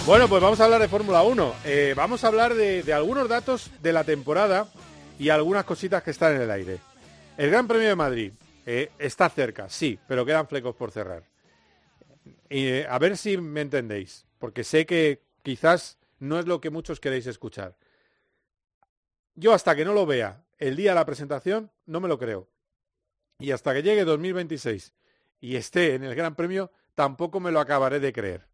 Bueno, 0.04 0.26
pues 0.26 0.42
vamos 0.42 0.58
a 0.58 0.64
hablar 0.64 0.80
de 0.80 0.88
Fórmula 0.88 1.22
1. 1.22 1.54
Eh, 1.64 1.94
vamos 1.96 2.24
a 2.24 2.26
hablar 2.26 2.54
de, 2.54 2.82
de 2.82 2.92
algunos 2.92 3.28
datos 3.28 3.70
de 3.80 3.92
la 3.92 4.02
temporada 4.02 4.66
y 5.16 5.28
algunas 5.28 5.64
cositas 5.64 6.02
que 6.02 6.10
están 6.10 6.34
en 6.34 6.42
el 6.42 6.50
aire. 6.50 6.80
El 7.36 7.50
Gran 7.50 7.68
Premio 7.68 7.86
de 7.86 7.94
Madrid 7.94 8.32
eh, 8.66 8.90
está 8.98 9.30
cerca, 9.30 9.68
sí, 9.68 9.96
pero 10.08 10.26
quedan 10.26 10.48
flecos 10.48 10.74
por 10.74 10.90
cerrar. 10.90 11.22
Eh, 12.50 12.84
a 12.90 12.98
ver 12.98 13.16
si 13.16 13.36
me 13.36 13.60
entendéis, 13.60 14.26
porque 14.44 14.62
sé 14.62 14.84
que 14.84 15.22
quizás 15.42 15.96
no 16.18 16.38
es 16.38 16.44
lo 16.44 16.60
que 16.60 16.68
muchos 16.68 17.00
queréis 17.00 17.26
escuchar. 17.26 17.78
Yo 19.36 19.54
hasta 19.54 19.74
que 19.74 19.86
no 19.86 19.94
lo 19.94 20.04
vea 20.04 20.44
el 20.58 20.76
día 20.76 20.90
de 20.90 20.96
la 20.96 21.06
presentación, 21.06 21.70
no 21.86 21.98
me 21.98 22.08
lo 22.08 22.18
creo. 22.18 22.46
Y 23.38 23.52
hasta 23.52 23.72
que 23.72 23.82
llegue 23.82 24.04
2026 24.04 24.92
y 25.40 25.56
esté 25.56 25.94
en 25.94 26.04
el 26.04 26.14
Gran 26.14 26.34
Premio, 26.34 26.70
tampoco 26.94 27.40
me 27.40 27.52
lo 27.52 27.58
acabaré 27.58 28.00
de 28.00 28.12
creer. 28.12 28.46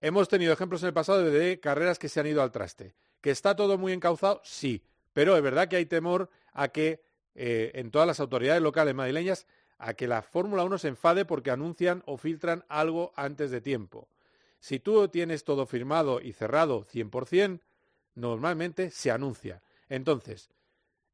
Hemos 0.00 0.26
tenido 0.26 0.52
ejemplos 0.52 0.82
en 0.82 0.88
el 0.88 0.92
pasado 0.92 1.22
de 1.22 1.60
carreras 1.60 2.00
que 2.00 2.08
se 2.08 2.18
han 2.18 2.26
ido 2.26 2.42
al 2.42 2.50
traste. 2.50 2.96
¿Que 3.20 3.30
está 3.30 3.54
todo 3.54 3.78
muy 3.78 3.92
encauzado? 3.92 4.40
Sí. 4.42 4.82
Pero 5.12 5.36
es 5.36 5.42
verdad 5.44 5.68
que 5.68 5.76
hay 5.76 5.86
temor 5.86 6.30
a 6.52 6.66
que 6.66 7.00
eh, 7.36 7.70
en 7.76 7.92
todas 7.92 8.08
las 8.08 8.18
autoridades 8.18 8.60
locales 8.60 8.96
madrileñas 8.96 9.46
a 9.78 9.94
que 9.94 10.08
la 10.08 10.22
Fórmula 10.22 10.64
1 10.64 10.78
se 10.78 10.88
enfade 10.88 11.24
porque 11.26 11.52
anuncian 11.52 12.02
o 12.06 12.16
filtran 12.16 12.64
algo 12.68 13.12
antes 13.14 13.52
de 13.52 13.60
tiempo. 13.60 14.08
Si 14.60 14.78
tú 14.78 15.08
tienes 15.08 15.44
todo 15.44 15.66
firmado 15.66 16.20
y 16.20 16.32
cerrado 16.32 16.84
100%, 16.84 17.60
normalmente 18.14 18.90
se 18.90 19.10
anuncia. 19.10 19.62
Entonces, 19.88 20.50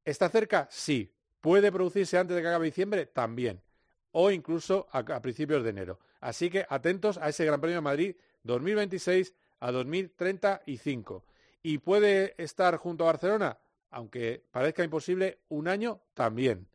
¿está 0.05 0.29
cerca? 0.29 0.69
Sí. 0.71 1.13
¿Puede 1.41 1.71
producirse 1.71 2.19
antes 2.19 2.35
de 2.35 2.43
que 2.43 2.49
acabe 2.49 2.67
diciembre? 2.67 3.07
También. 3.07 3.63
O 4.11 4.31
incluso 4.31 4.89
a, 4.91 4.99
a 4.99 5.23
principios 5.23 5.63
de 5.63 5.71
enero. 5.71 6.01
Así 6.21 6.51
que 6.51 6.67
atentos 6.69 7.19
a 7.19 7.29
ese 7.29 7.45
Gran 7.45 7.61
Premio 7.61 7.77
de 7.77 7.83
Madrid 7.83 8.17
2026 8.43 9.33
a 9.61 9.71
2035. 9.71 11.25
¿Y 11.63 11.79
puede 11.79 12.35
estar 12.43 12.77
junto 12.79 13.05
a 13.05 13.13
Barcelona? 13.13 13.59
Aunque 13.91 14.45
parezca 14.51 14.83
imposible, 14.83 15.39
un 15.49 15.69
año 15.69 16.03
también. 16.15 16.69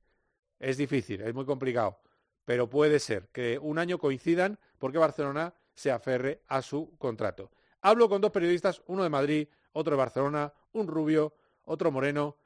Es 0.60 0.78
difícil, 0.78 1.22
es 1.22 1.34
muy 1.34 1.46
complicado, 1.46 2.00
pero 2.46 2.70
puede 2.70 3.00
ser 3.00 3.30
que 3.30 3.58
un 3.58 3.80
año 3.80 3.98
coincidan 3.98 4.60
porque 4.78 5.00
Barcelona 5.00 5.56
se 5.74 5.92
aferre 5.92 6.42
a 6.48 6.62
su 6.62 6.98
contrato. 6.98 7.52
Hablo 7.82 8.10
con 8.10 8.22
dos 8.22 8.32
periodistas, 8.32 8.82
uno 8.88 9.04
de 9.04 9.10
Madrid, 9.10 9.48
otro 9.74 9.92
de 9.92 9.98
Barcelona, 9.98 10.54
un 10.74 10.88
rubio, 10.88 11.34
otro 11.66 11.92
moreno. 11.92 12.38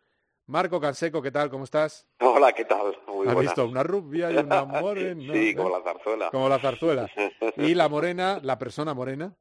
Marco 0.48 0.80
Canseco, 0.80 1.22
¿qué 1.22 1.32
tal? 1.32 1.50
¿Cómo 1.50 1.64
estás? 1.64 2.06
Hola, 2.20 2.54
¿qué 2.54 2.66
tal? 2.66 2.96
Muy 3.08 3.28
¿Has 3.28 3.38
visto 3.40 3.66
una 3.66 3.82
rubia 3.82 4.32
y 4.32 4.38
una 4.38 4.64
morena? 4.64 5.34
Sí, 5.34 5.50
¿eh? 5.50 5.56
como 5.56 5.70
la 5.70 5.84
zarzuela. 5.84 6.30
Como 6.30 6.50
la 6.50 6.60
zarzuela. 6.60 7.10
Y 7.58 7.74
la 7.74 7.90
morena, 7.90 8.40
la 8.44 8.60
persona 8.60 8.94
morena, 8.94 9.36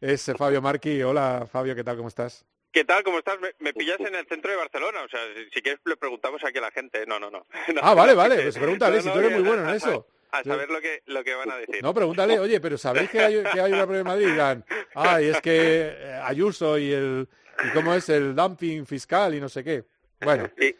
es 0.00 0.30
Fabio 0.38 0.62
Marqui. 0.62 1.02
Hola, 1.02 1.46
Fabio, 1.50 1.74
¿qué 1.74 1.82
tal? 1.82 1.96
¿Cómo 1.96 2.08
estás? 2.08 2.46
¿Qué 2.70 2.84
tal? 2.84 3.02
¿Cómo 3.02 3.18
estás? 3.18 3.38
Me, 3.40 3.48
me 3.58 3.72
pillas 3.72 3.98
en 4.00 4.14
el 4.14 4.26
centro 4.26 4.50
de 4.50 4.56
Barcelona. 4.56 5.02
O 5.04 5.08
sea, 5.08 5.20
si, 5.36 5.44
si 5.50 5.62
quieres 5.62 5.80
le 5.84 5.96
preguntamos 5.96 6.42
aquí 6.44 6.58
a 6.58 6.62
la 6.62 6.70
gente. 6.70 7.04
No, 7.06 7.18
no, 7.18 7.30
no. 7.30 7.44
No, 7.74 7.80
Ah, 7.82 7.94
vale, 7.94 8.14
vale. 8.14 8.42
Pues 8.42 8.56
pregúntale 8.58 8.96
no, 8.98 9.02
si 9.02 9.10
tú 9.10 9.18
eres 9.18 9.32
muy 9.32 9.42
bueno 9.42 9.68
en 9.68 9.74
eso. 9.76 10.06
A, 10.38 10.44
saber 10.44 10.70
lo 10.70 10.80
que, 10.80 11.02
lo 11.06 11.22
que 11.22 11.34
van 11.34 11.50
a 11.50 11.56
decir. 11.56 11.82
No, 11.82 11.94
pregúntale, 11.94 12.38
oye, 12.38 12.60
pero 12.60 12.76
¿sabéis 12.76 13.10
que 13.10 13.20
hay, 13.20 13.42
que 13.52 13.60
hay 13.60 13.72
una 13.72 13.86
prueba 13.86 14.00
en 14.00 14.06
Madrid? 14.06 14.26
Dirán, 14.32 14.64
ay, 14.94 15.28
es 15.28 15.40
que 15.40 15.94
eh, 15.96 16.20
Ayuso 16.24 16.78
y 16.78 16.92
el 16.92 17.28
y 17.64 17.72
cómo 17.72 17.94
es 17.94 18.08
el 18.08 18.34
dumping 18.34 18.86
fiscal 18.86 19.34
y 19.34 19.40
no 19.40 19.48
sé 19.48 19.62
qué. 19.62 19.84
Bueno, 20.20 20.48
eh, 20.56 20.76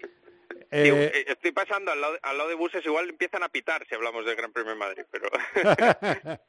y, 0.74 0.88
eh, 0.88 1.24
estoy 1.28 1.52
pasando 1.52 1.92
al 1.92 2.00
lado, 2.00 2.16
al 2.22 2.36
lado 2.36 2.48
de 2.48 2.56
buses, 2.56 2.84
igual 2.84 3.08
empiezan 3.08 3.44
a 3.44 3.48
pitar 3.48 3.86
si 3.86 3.94
hablamos 3.94 4.24
del 4.24 4.34
Gran 4.34 4.52
Premio 4.52 4.72
de 4.72 4.78
Madrid, 4.78 5.04
pero... 5.08 5.28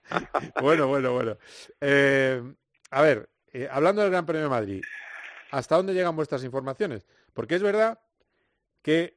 bueno, 0.62 0.88
bueno, 0.88 1.14
bueno. 1.14 1.38
Eh, 1.80 2.42
a 2.90 3.02
ver, 3.04 3.30
eh, 3.54 3.68
hablando 3.70 4.02
del 4.02 4.10
Gran 4.10 4.26
Premio 4.26 4.44
de 4.44 4.50
Madrid, 4.50 4.84
¿hasta 5.52 5.76
dónde 5.76 5.94
llegan 5.94 6.16
vuestras 6.16 6.44
informaciones? 6.44 7.06
Porque 7.34 7.54
es 7.54 7.62
verdad 7.62 8.00
que, 8.82 9.16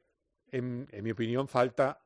en, 0.51 0.87
en 0.91 1.03
mi 1.03 1.11
opinión, 1.11 1.47
falta, 1.47 2.03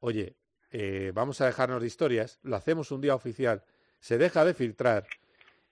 oye, 0.00 0.36
eh, 0.72 1.12
vamos 1.14 1.40
a 1.40 1.46
dejarnos 1.46 1.80
de 1.80 1.86
historias, 1.86 2.38
lo 2.42 2.56
hacemos 2.56 2.90
un 2.90 3.00
día 3.00 3.14
oficial, 3.14 3.62
se 4.00 4.18
deja 4.18 4.44
de 4.44 4.54
filtrar 4.54 5.06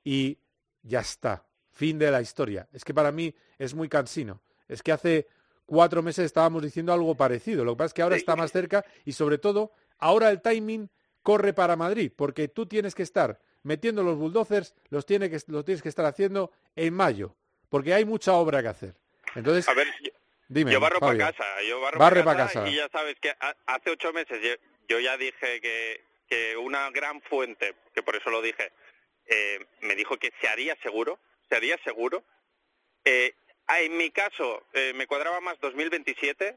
y 0.04 0.38
ya 0.82 1.00
está, 1.00 1.44
fin 1.70 1.98
de 1.98 2.10
la 2.10 2.20
historia. 2.20 2.68
Es 2.72 2.84
que 2.84 2.94
para 2.94 3.10
mí 3.10 3.34
es 3.58 3.74
muy 3.74 3.88
cansino. 3.88 4.40
Es 4.68 4.82
que 4.82 4.92
hace 4.92 5.26
cuatro 5.66 6.02
meses 6.02 6.24
estábamos 6.26 6.62
diciendo 6.62 6.92
algo 6.92 7.14
parecido. 7.16 7.64
Lo 7.64 7.72
que 7.72 7.78
pasa 7.78 7.86
es 7.86 7.94
que 7.94 8.02
ahora 8.02 8.16
está 8.16 8.36
más 8.36 8.52
cerca 8.52 8.84
y 9.04 9.12
sobre 9.12 9.38
todo 9.38 9.72
ahora 9.98 10.30
el 10.30 10.40
timing 10.40 10.88
corre 11.22 11.52
para 11.52 11.76
Madrid, 11.76 12.12
porque 12.14 12.48
tú 12.48 12.66
tienes 12.66 12.94
que 12.94 13.02
estar 13.02 13.40
metiendo 13.62 14.02
los 14.02 14.16
bulldozers, 14.16 14.74
los, 14.88 15.04
tiene 15.04 15.28
que, 15.28 15.38
los 15.48 15.64
tienes 15.64 15.82
que 15.82 15.88
estar 15.90 16.06
haciendo 16.06 16.50
en 16.76 16.94
mayo, 16.94 17.36
porque 17.68 17.92
hay 17.92 18.04
mucha 18.04 18.32
obra 18.34 18.62
que 18.62 18.68
hacer. 18.68 18.94
Entonces, 19.34 19.68
A 19.68 19.74
ver, 19.74 19.86
yo, 20.02 20.10
dime, 20.48 20.72
yo 20.72 20.80
barro 20.80 20.98
para 20.98 21.18
casa, 21.18 21.44
yo 21.68 21.80
barro 21.80 21.98
para 21.98 22.24
pa' 22.24 22.36
casa, 22.36 22.54
casa. 22.60 22.68
y 22.68 22.76
ya 22.76 22.88
sabes 22.88 23.16
que 23.20 23.30
ha- 23.38 23.56
hace 23.66 23.90
ocho 23.90 24.12
meses 24.14 24.40
yo, 24.90 25.00
ya 25.00 25.16
dije 25.16 25.60
que, 25.60 26.56
una 26.58 26.90
gran 26.90 27.22
fuente, 27.22 27.74
que 27.94 28.02
por 28.02 28.14
eso 28.14 28.30
lo 28.30 28.42
dije, 28.42 28.70
eh, 29.26 29.64
me 29.80 29.94
dijo 29.96 30.16
que 30.16 30.32
se 30.40 30.48
haría 30.48 30.76
seguro, 30.82 31.18
se 31.48 31.56
haría 31.56 31.76
seguro. 31.84 32.22
Eh, 33.04 33.34
en 33.78 33.96
mi 33.96 34.10
caso, 34.10 34.64
eh, 34.72 34.92
me 34.94 35.06
cuadraba 35.06 35.40
más 35.40 35.58
2027 35.60 36.56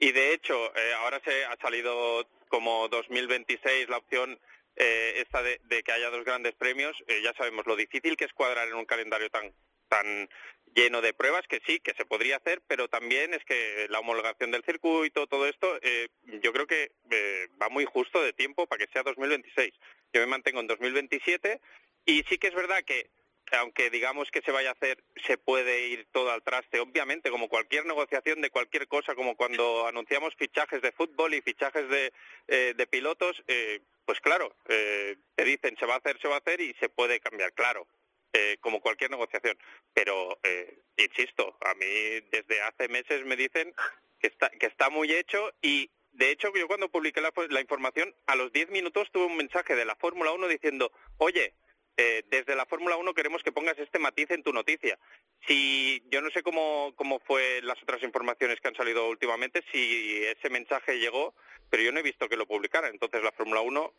y 0.00 0.12
de 0.12 0.32
hecho 0.32 0.74
eh, 0.74 0.94
ahora 0.98 1.20
se 1.24 1.44
ha 1.44 1.56
salido 1.56 2.26
como 2.48 2.88
2026 2.88 3.88
la 3.88 3.98
opción 3.98 4.38
eh, 4.76 5.14
esta 5.16 5.42
de, 5.42 5.58
que 5.82 5.92
haya 5.92 6.10
dos 6.10 6.24
grandes 6.24 6.54
premios. 6.54 6.96
Ya 7.22 7.34
sabemos 7.34 7.66
lo 7.66 7.76
difícil 7.76 8.16
que 8.16 8.24
es 8.24 8.32
cuadrar 8.32 8.68
en 8.68 8.74
un 8.74 8.86
calendario 8.86 9.30
tan 9.30 9.52
tan 9.88 10.28
lleno 10.74 11.00
de 11.00 11.14
pruebas 11.14 11.46
que 11.48 11.60
sí, 11.66 11.80
que 11.80 11.94
se 11.94 12.04
podría 12.04 12.36
hacer, 12.36 12.60
pero 12.66 12.88
también 12.88 13.32
es 13.32 13.44
que 13.44 13.86
la 13.88 14.00
homologación 14.00 14.50
del 14.50 14.64
circuito, 14.64 15.26
todo 15.26 15.46
esto, 15.46 15.78
eh, 15.82 16.08
yo 16.42 16.52
creo 16.52 16.66
que 16.66 16.92
eh, 17.10 17.48
va 17.60 17.68
muy 17.68 17.86
justo 17.86 18.22
de 18.22 18.32
tiempo 18.32 18.66
para 18.66 18.84
que 18.84 18.92
sea 18.92 19.02
2026. 19.02 19.72
Yo 20.12 20.20
me 20.20 20.26
mantengo 20.26 20.60
en 20.60 20.66
2027 20.66 21.60
y 22.04 22.22
sí 22.28 22.38
que 22.38 22.48
es 22.48 22.54
verdad 22.54 22.82
que 22.84 23.08
aunque 23.52 23.90
digamos 23.90 24.30
que 24.30 24.42
se 24.42 24.50
vaya 24.50 24.70
a 24.70 24.72
hacer, 24.72 25.02
se 25.24 25.38
puede 25.38 25.88
ir 25.88 26.06
todo 26.12 26.30
al 26.30 26.42
traste, 26.42 26.80
obviamente, 26.80 27.30
como 27.30 27.48
cualquier 27.48 27.86
negociación 27.86 28.40
de 28.40 28.50
cualquier 28.50 28.88
cosa, 28.88 29.14
como 29.14 29.36
cuando 29.36 29.86
anunciamos 29.86 30.34
fichajes 30.34 30.82
de 30.82 30.92
fútbol 30.92 31.34
y 31.34 31.42
fichajes 31.42 31.88
de, 31.88 32.12
eh, 32.48 32.74
de 32.76 32.86
pilotos, 32.86 33.42
eh, 33.46 33.80
pues 34.04 34.20
claro, 34.20 34.54
eh, 34.68 35.16
te 35.34 35.44
dicen 35.44 35.76
se 35.78 35.86
va 35.86 35.94
a 35.94 35.98
hacer, 35.98 36.20
se 36.20 36.28
va 36.28 36.36
a 36.36 36.38
hacer 36.38 36.60
y 36.60 36.74
se 36.74 36.88
puede 36.88 37.20
cambiar, 37.20 37.52
claro, 37.52 37.86
eh, 38.32 38.56
como 38.60 38.80
cualquier 38.80 39.10
negociación. 39.10 39.56
Pero, 39.94 40.38
eh, 40.42 40.78
insisto, 40.96 41.56
a 41.60 41.74
mí 41.74 42.20
desde 42.30 42.60
hace 42.62 42.88
meses 42.88 43.24
me 43.24 43.36
dicen 43.36 43.74
que 44.20 44.28
está, 44.28 44.50
que 44.50 44.66
está 44.66 44.90
muy 44.90 45.12
hecho 45.12 45.52
y, 45.62 45.90
de 46.12 46.30
hecho, 46.30 46.52
yo 46.54 46.66
cuando 46.66 46.88
publiqué 46.88 47.20
la, 47.20 47.32
la 47.50 47.60
información, 47.60 48.14
a 48.26 48.36
los 48.36 48.52
10 48.52 48.70
minutos 48.70 49.10
tuve 49.12 49.26
un 49.26 49.36
mensaje 49.36 49.74
de 49.74 49.84
la 49.84 49.96
Fórmula 49.96 50.32
1 50.32 50.48
diciendo, 50.48 50.90
oye, 51.18 51.54
eh, 51.98 52.24
desde 52.30 52.54
la 52.54 52.66
Fórmula 52.66 52.96
1 52.96 53.14
queremos 53.14 53.42
que 53.42 53.52
pongas 53.52 53.78
este 53.78 53.98
matiz 53.98 54.30
en 54.30 54.42
tu 54.42 54.52
noticia. 54.52 54.98
Si 55.46 56.02
yo 56.10 56.20
no 56.20 56.30
sé 56.30 56.42
cómo, 56.42 56.92
cómo 56.94 57.20
fue 57.20 57.62
las 57.62 57.82
otras 57.82 58.02
informaciones 58.02 58.60
que 58.60 58.68
han 58.68 58.74
salido 58.74 59.08
últimamente, 59.08 59.64
si 59.72 60.22
ese 60.24 60.50
mensaje 60.50 60.98
llegó, 60.98 61.34
pero 61.70 61.82
yo 61.82 61.92
no 61.92 62.00
he 62.00 62.02
visto 62.02 62.28
que 62.28 62.36
lo 62.36 62.46
publicara. 62.46 62.88
Entonces 62.88 63.22
la 63.22 63.32
Fórmula 63.32 63.62
1 63.62 63.92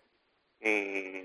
mm, 0.61 1.23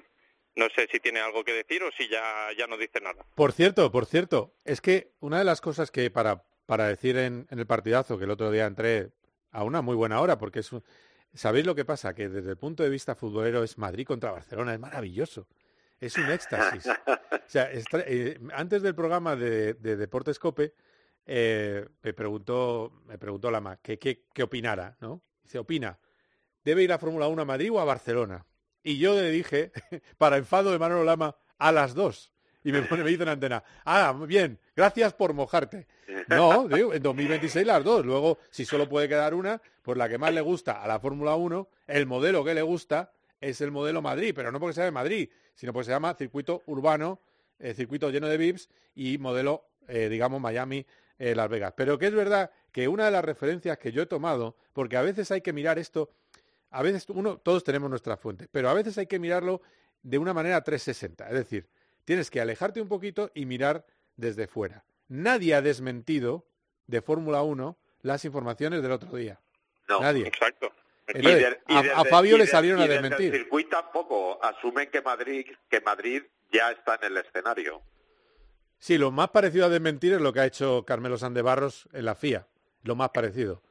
no 0.57 0.67
sé 0.75 0.89
si 0.91 1.01
tiene 1.01 1.21
algo 1.21 1.45
que 1.45 1.53
decir 1.53 1.83
o 1.83 1.91
si 1.93 2.09
ya, 2.09 2.49
ya 2.57 2.67
no 2.67 2.77
dice 2.77 3.01
nada. 3.01 3.25
Por 3.35 3.53
cierto, 3.53 3.91
por 3.91 4.07
cierto, 4.07 4.55
es 4.65 4.81
que 4.81 5.13
una 5.21 5.39
de 5.39 5.45
las 5.45 5.61
cosas 5.61 5.91
que 5.91 6.11
para, 6.11 6.45
para 6.67 6.87
decir 6.89 7.17
en, 7.17 7.47
el 7.51 7.67
partidazo, 7.67 8.19
que 8.19 8.25
el 8.25 8.31
otro 8.31 8.51
día 8.51 8.67
entré 8.67 9.11
a 9.51 9.65
una 9.65 9.83
muy 9.83 9.97
buena 9.97 10.21
hora, 10.21 10.39
porque 10.39 10.61
es 10.61 10.73
un- 10.73 10.85
¿Sabéis 11.35 11.65
lo 11.65 11.75
que 11.75 11.87
pasa? 11.87 12.15
Que 12.15 12.29
desde 12.29 12.51
el 12.51 12.57
punto 12.59 12.83
de 12.83 12.91
vista 12.91 13.15
futbolero 13.15 13.63
es 13.65 13.79
Madrid 13.79 14.07
contra 14.07 14.33
Barcelona, 14.33 14.75
es 14.75 14.81
maravilloso. 14.81 15.49
Es 15.99 16.17
un 16.19 16.31
éxtasis. 16.31 16.87
O 16.87 17.49
sea, 17.49 17.71
eh, 17.73 18.39
antes 18.53 18.83
del 18.83 18.95
programa 18.95 19.35
de, 19.37 19.75
de 19.75 19.97
Deportes 19.97 20.39
Cope, 20.39 20.75
eh, 21.25 21.87
me 22.03 22.13
preguntó, 22.13 23.03
me 23.07 23.17
preguntó 23.19 23.51
Lama 23.51 23.79
que 23.79 23.99
qué 23.99 24.25
qué 24.35 24.43
opinara, 24.43 24.97
¿no? 25.01 25.23
Dice, 25.43 25.59
opina, 25.59 25.99
¿debe 26.65 26.83
ir 26.83 26.93
a 26.93 26.99
Fórmula 26.99 27.29
1 27.29 27.43
a 27.43 27.45
Madrid 27.45 27.71
o 27.73 27.81
a 27.81 27.85
Barcelona? 27.85 28.45
Y 28.83 28.99
yo 28.99 29.15
le 29.15 29.31
dije, 29.31 29.73
para 30.19 30.37
enfado 30.37 30.71
de 30.73 30.79
Manolo 30.79 31.05
Lama, 31.05 31.37
a 31.59 31.73
las 31.73 31.95
dos. 31.95 32.33
Y 32.65 32.73
me, 32.73 32.83
pone, 32.83 33.03
me 33.03 33.11
dice 33.11 33.25
en 33.25 33.29
antena, 33.29 33.65
ah, 33.85 34.15
bien, 34.27 34.59
gracias 34.77 35.15
por 35.15 35.33
mojarte. 35.35 35.87
No, 36.29 36.69
digo, 36.69 36.95
en 36.95 37.03
2026 37.03 37.67
las 37.67 37.83
dos. 37.83 38.05
Luego, 38.05 38.39
si 38.51 38.65
solo 38.65 38.89
puede 38.89 39.09
quedar 39.09 39.35
una, 39.35 39.61
pues 39.83 39.99
la 39.99 40.09
que 40.09 40.19
más 40.19 40.33
le 40.33 40.41
gusta 40.41 40.83
a 40.83 40.87
la 40.87 41.01
Fórmula 41.01 41.35
1, 41.35 41.69
el 41.89 42.07
modelo 42.07 42.45
que 42.45 42.55
le 42.55 42.63
gusta 42.63 43.13
es 43.41 43.61
el 43.61 43.73
modelo 43.73 44.01
Madrid, 44.01 44.33
pero 44.35 44.53
no 44.53 44.61
porque 44.61 44.75
sea 44.75 44.85
de 44.85 44.93
Madrid, 44.93 45.29
sino 45.55 45.73
porque 45.73 45.87
se 45.87 45.91
llama 45.91 46.15
circuito 46.15 46.63
urbano, 46.67 47.21
eh, 47.59 47.75
circuito 47.75 48.11
lleno 48.11 48.29
de 48.29 48.37
VIPs 48.37 48.69
y 48.95 49.19
modelo, 49.19 49.65
eh, 49.89 50.09
digamos, 50.09 50.41
Miami, 50.41 50.87
eh, 51.19 51.35
Las 51.35 51.49
Vegas. 51.49 51.75
Pero 51.77 51.99
que 51.99 52.07
es 52.07 52.15
verdad 52.15 52.51
que 52.71 52.87
una 52.89 53.07
de 53.07 53.11
las 53.11 53.25
referencias 53.25 53.79
que 53.79 53.93
yo 53.93 54.03
he 54.03 54.07
tomado, 54.07 54.57
porque 54.73 54.97
a 54.97 55.03
veces 55.03 55.31
hay 55.33 55.41
que 55.41 55.53
mirar 55.53 55.79
esto, 55.79 56.11
a 56.73 56.83
veces 56.83 57.07
uno, 57.09 57.39
todos 57.39 57.63
tenemos 57.65 57.89
nuestra 57.91 58.17
fuente, 58.17 58.49
pero 58.51 58.69
a 58.69 58.75
veces 58.75 58.99
hay 58.99 59.07
que 59.07 59.19
mirarlo 59.19 59.63
de 60.03 60.19
una 60.19 60.35
manera 60.35 60.63
360. 60.63 61.29
Es 61.29 61.35
decir, 61.35 61.69
tienes 62.05 62.31
que 62.31 62.41
alejarte 62.41 62.81
un 62.81 62.89
poquito 62.89 63.31
y 63.35 63.47
mirar 63.47 63.87
desde 64.17 64.47
fuera. 64.47 64.85
Nadie 65.09 65.55
ha 65.55 65.63
desmentido 65.63 66.47
de 66.87 67.03
Fórmula 67.03 67.43
1 67.43 67.79
las 68.03 68.25
informaciones 68.25 68.83
del 68.83 68.93
otro 68.93 69.17
día. 69.17 69.41
No. 69.89 70.01
Nadie. 70.01 70.27
Exacto. 70.27 70.73
Entonces, 71.07 71.41
Y 71.69 71.75
de- 71.75 71.85
y 71.85 71.89
a, 71.91 72.05
Fabio 72.05 72.37
y 72.37 72.39
le 72.39 72.47
salieron 72.47 72.81
y 72.81 72.85
a 72.85 72.89
desde 72.89 73.03
desmentir. 73.03 73.35
El 73.35 73.41
circuito 73.43 73.71
tampoco 73.71 74.43
asumen 74.43 74.91
que 74.91 75.03
Madrid, 75.03 75.47
que 75.69 75.81
Madrid 75.81 76.23
ya 76.53 76.71
está 76.71 76.95
en 76.97 77.13
el 77.13 77.19
escenario. 77.19 77.83
Sí, 78.79 78.99
lo 78.99 79.11
más 79.11 79.31
parecido 79.31 79.67
a 79.67 79.69
desmentir 79.69 80.15
es 80.15 80.21
lo 80.21 80.33
que 80.33 80.41
ha 80.41 80.47
hecho 80.47 80.85
Carmelo 80.85 81.17
Sandebarros 81.19 81.89
en 81.93 82.05
la 82.05 82.15
FIA. 82.15 82.47
Lo 82.83 82.97
más 82.97 83.11
parecido. 83.11 83.63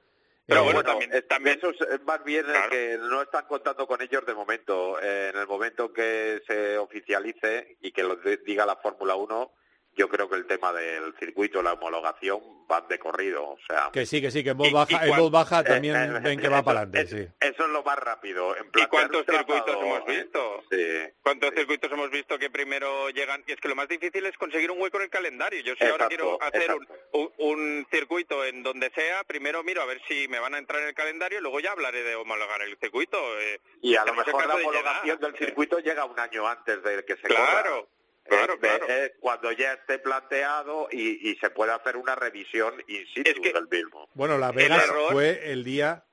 Pero 0.52 0.64
Eh, 0.64 0.66
bueno, 0.66 0.80
Bueno, 0.84 0.90
también- 1.00 1.14
es- 1.14 1.28
también- 1.30 1.58
eso 1.60 1.70
es 1.70 1.80
es 1.80 2.02
más 2.04 2.22
bien 2.26 2.44
Claro. 2.44 2.70
que 2.70 2.98
no 3.00 3.22
están 3.22 3.46
contando 3.46 3.88
con 3.88 4.02
ellos 4.02 4.26
de 4.26 4.34
momento. 4.34 5.00
Eh, 5.02 5.32
en 5.34 5.40
el 5.40 5.48
momento 5.48 5.94
que 5.94 6.42
se 6.46 6.78
oficialice 6.78 7.78
y 7.80 7.94
que 7.94 8.04
lo 8.04 8.18
de- 8.18 8.36
diga 8.36 8.66
la 8.66 8.76
Fórmula 8.76 9.16
1, 9.16 9.54
yo 9.96 10.08
creo 10.10 10.30
que 10.30 10.36
el 10.38 10.46
tema 10.48 10.72
del 10.74 11.14
circuito, 11.20 11.62
la 11.62 11.74
homologación, 11.74 12.40
van 12.68 12.88
de 12.88 12.98
corrido. 13.00 13.44
O 13.50 13.58
sea, 13.68 13.90
que 13.92 14.06
sí, 14.06 14.22
que 14.22 14.32
sí, 14.32 14.44
que 14.44 14.52
en 14.52 14.58
voz 14.58 14.70
Y- 14.70 14.74
baja, 14.74 15.06
y 15.06 15.12
en 15.12 15.18
voz 15.18 15.32
baja 15.32 15.60
eh, 15.60 15.64
también 15.64 15.96
eh, 15.96 16.20
ven 16.24 16.40
que 16.40 16.48
va 16.48 16.58
eso- 16.58 16.66
para 16.66 16.82
adelante, 16.82 17.02
es- 17.02 17.10
sí. 17.28 17.34
Eso 17.42 17.64
es 17.66 17.70
lo 17.70 17.84
más 17.84 17.98
rápido. 18.00 18.56
En 18.56 18.70
¿Y 18.74 18.86
cuántos 18.86 19.26
circuitos 19.26 19.76
hemos 19.76 20.00
eh, 20.00 20.04
visto? 20.08 20.64
Sí. 20.72 21.14
¿Cuántos 21.22 21.50
Sí. 21.50 21.56
circuitos 21.58 21.92
hemos 21.92 22.10
visto 22.10 22.40
que 22.40 22.50
primero 22.50 23.10
llegan? 23.10 23.44
Y 23.48 23.52
es 23.52 23.60
que 23.60 23.68
lo 23.68 23.76
más 23.76 23.88
difícil 23.90 24.26
es 24.26 24.38
conseguir 24.38 24.72
un 24.72 24.82
hueco 24.82 24.98
en 24.98 25.04
el 25.04 25.10
calendario. 25.10 25.62
Yo 25.62 25.74
si 25.76 25.84
ahora 25.86 26.08
quiero 26.08 26.42
hacer 26.42 26.72
un, 26.74 26.84
exacto. 26.84 27.10
un- 27.14 27.32
un 27.38 27.88
circuito 27.92 28.46
en 28.46 28.64
donde 28.64 28.90
sea, 28.96 29.24
primero 29.26 29.64
miro 29.64 29.82
a 29.82 29.86
ver 29.86 30.02
si 30.08 30.28
me 30.30 30.40
van 30.40 30.54
a 30.56 30.58
entrar 30.58 30.82
en 30.82 30.88
el 30.88 30.94
calendario 30.96 31.40
y 31.40 31.42
luego 31.42 31.60
ya 31.60 31.72
hablaré 31.74 32.04
de 32.04 32.16
homologar 32.16 32.62
el 32.62 32.78
circuito. 32.80 33.18
eh. 33.40 33.60
Y 33.82 33.96
a 33.96 34.06
lo 34.06 34.12
el 34.12 34.18
mejor 34.20 34.48
la 34.48 34.56
de 34.56 34.64
homologación 34.64 35.20
del 35.20 35.36
circuito 35.38 35.80
llega 35.80 36.06
un 36.06 36.18
año 36.20 36.48
antes 36.48 36.82
de 36.84 37.04
que 37.04 37.16
se 37.18 37.28
corra. 37.28 37.84
Claro, 38.24 38.58
claro, 38.60 38.86
Eh, 38.88 39.06
eh, 39.06 39.14
cuando 39.20 39.52
ya 39.52 39.74
esté 39.74 40.00
planteado 40.00 40.88
y, 40.92 41.30
y 41.32 41.36
se 41.38 41.50
puede 41.50 41.72
hacer 41.74 41.98
una 41.98 42.16
revisión 42.16 42.74
in 42.88 43.06
situ 43.08 43.30
Es 43.30 43.40
que- 43.40 43.52
del 43.54 43.68
mismo. 43.70 44.08
Bueno, 44.14 44.38
Las 44.38 44.54
Vegas 44.54 44.84
error- 44.86 45.12
fue 45.12 45.52
el 45.52 45.64
día, 45.64 46.06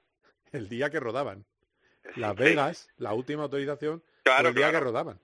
el 0.53 0.69
día 0.69 0.91
que 0.91 1.01
rodaban. 1.01 1.45
Las 2.17 2.35
Sí. 2.37 2.43
Vegas, 2.43 2.89
la 2.97 3.13
última 3.13 3.43
autorización, 3.45 4.03
fue 4.25 4.37
el 4.49 4.55
día 4.55 4.69
claro. 4.71 4.79
que 4.79 4.85
rodaban. 4.85 5.21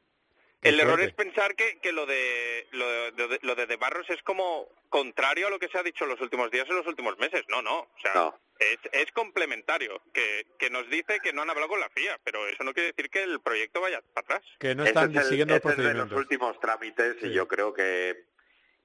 El 0.65 0.81
error 0.81 1.01
es 1.01 1.13
pensar 1.13 1.55
que, 1.55 1.79
que 1.81 1.93
lo 1.93 2.07
de 2.07 2.67
lo 2.73 3.13
de, 3.29 3.39
lo 3.43 3.55
de- 3.55 3.77
Barros 3.77 4.09
es 4.09 4.23
como 4.23 4.69
contrario 4.89 5.47
a 5.47 5.51
lo 5.51 5.59
que 5.59 5.69
se 5.69 5.79
ha 5.79 5.83
dicho 5.83 6.05
en 6.05 6.11
los 6.11 6.21
últimos 6.21 6.51
días 6.51 6.67
y 6.67 6.71
en 6.71 6.77
los 6.79 6.87
últimos 6.87 7.19
meses. 7.19 7.43
No, 7.49 7.61
no. 7.63 7.81
O 7.81 8.01
sea, 8.03 8.15
No. 8.15 8.39
es, 8.59 8.79
es 8.93 9.13
complementario. 9.13 10.01
Que, 10.13 10.47
que 10.59 10.71
nos 10.71 10.89
dice 10.89 11.21
que 11.23 11.33
no 11.33 11.43
han 11.43 11.51
hablado 11.51 11.69
con 11.69 11.81
la 11.81 11.91
FIA, 11.91 12.19
pero 12.25 12.47
eso 12.49 12.65
no 12.65 12.73
quiere 12.73 12.93
decir 12.93 13.11
que 13.11 13.23
el 13.23 13.41
proyecto 13.41 13.81
vaya 13.83 14.01
para 14.15 14.25
atrás. 14.37 14.43
Que 14.59 14.75
no 14.75 14.83
Ese 14.85 14.91
están 14.91 15.11
es 15.11 15.17
el- 15.19 15.29
siguiendo 15.29 15.55
los 15.55 15.65
ese 15.65 15.83
es 15.83 15.89
de 15.89 15.95
los 15.95 16.13
últimos 16.13 16.59
trámites 16.61 17.17
Sí. 17.21 17.27
y 17.29 17.33
yo 17.35 17.47
creo 17.47 17.75
que 17.75 18.25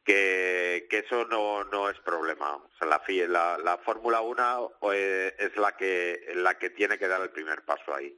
que, 0.05 0.87
que 0.89 0.99
eso 0.99 1.25
no, 1.25 1.63
no 1.65 1.89
es 1.89 1.97
problema. 1.99 2.55
O 2.55 2.69
sea, 2.79 2.87
la, 2.87 2.99
FIA 3.01 3.27
la, 3.27 3.57
la 3.59 3.77
Fórmula 3.77 4.21
1 4.21 4.71
eh, 4.93 5.35
es 5.37 5.55
la 5.57 5.75
que 5.77 6.31
la 6.35 6.57
que 6.57 6.71
tiene 6.71 6.97
que 6.97 7.07
dar 7.07 7.21
el 7.21 7.29
primer 7.29 7.63
paso 7.63 7.93
ahí. 7.93 8.17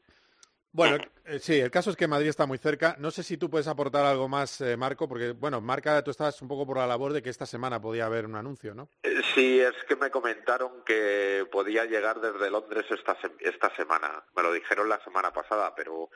Bueno, 0.73 0.97
eh, 1.25 1.39
sí, 1.39 1.59
el 1.59 1.69
caso 1.71 1.89
es 1.89 1.95
que 1.95 2.07
Madrid 2.07 2.29
está 2.29 2.45
muy 2.45 2.57
cerca. 2.57 2.95
No 2.99 3.11
sé 3.11 3.23
si 3.23 3.37
tú 3.37 3.49
puedes 3.49 3.67
aportar 3.67 4.05
algo 4.05 4.27
más, 4.27 4.61
eh, 4.61 4.77
Marco, 4.77 5.07
porque, 5.07 5.31
bueno, 5.31 5.59
Marca, 5.59 6.03
tú 6.03 6.11
estabas 6.11 6.41
un 6.41 6.47
poco 6.47 6.65
por 6.65 6.77
la 6.77 6.87
labor 6.87 7.11
de 7.13 7.21
que 7.21 7.29
esta 7.29 7.45
semana 7.45 7.81
podía 7.81 8.05
haber 8.05 8.25
un 8.25 8.35
anuncio, 8.35 8.73
¿no? 8.73 8.89
Eh, 9.03 9.21
Sí, 9.33 9.61
es 9.61 9.75
que 9.87 9.95
me 9.95 10.09
comentaron 10.09 10.83
que 10.83 11.47
podía 11.51 11.85
llegar 11.85 12.19
desde 12.19 12.49
Londres 12.49 12.85
esta 12.89 13.17
esta 13.39 13.73
semana. 13.75 14.23
Me 14.35 14.43
lo 14.43 14.51
dijeron 14.51 14.89
la 14.89 15.01
semana 15.03 15.31
pasada, 15.31 15.73
pero 15.75 16.09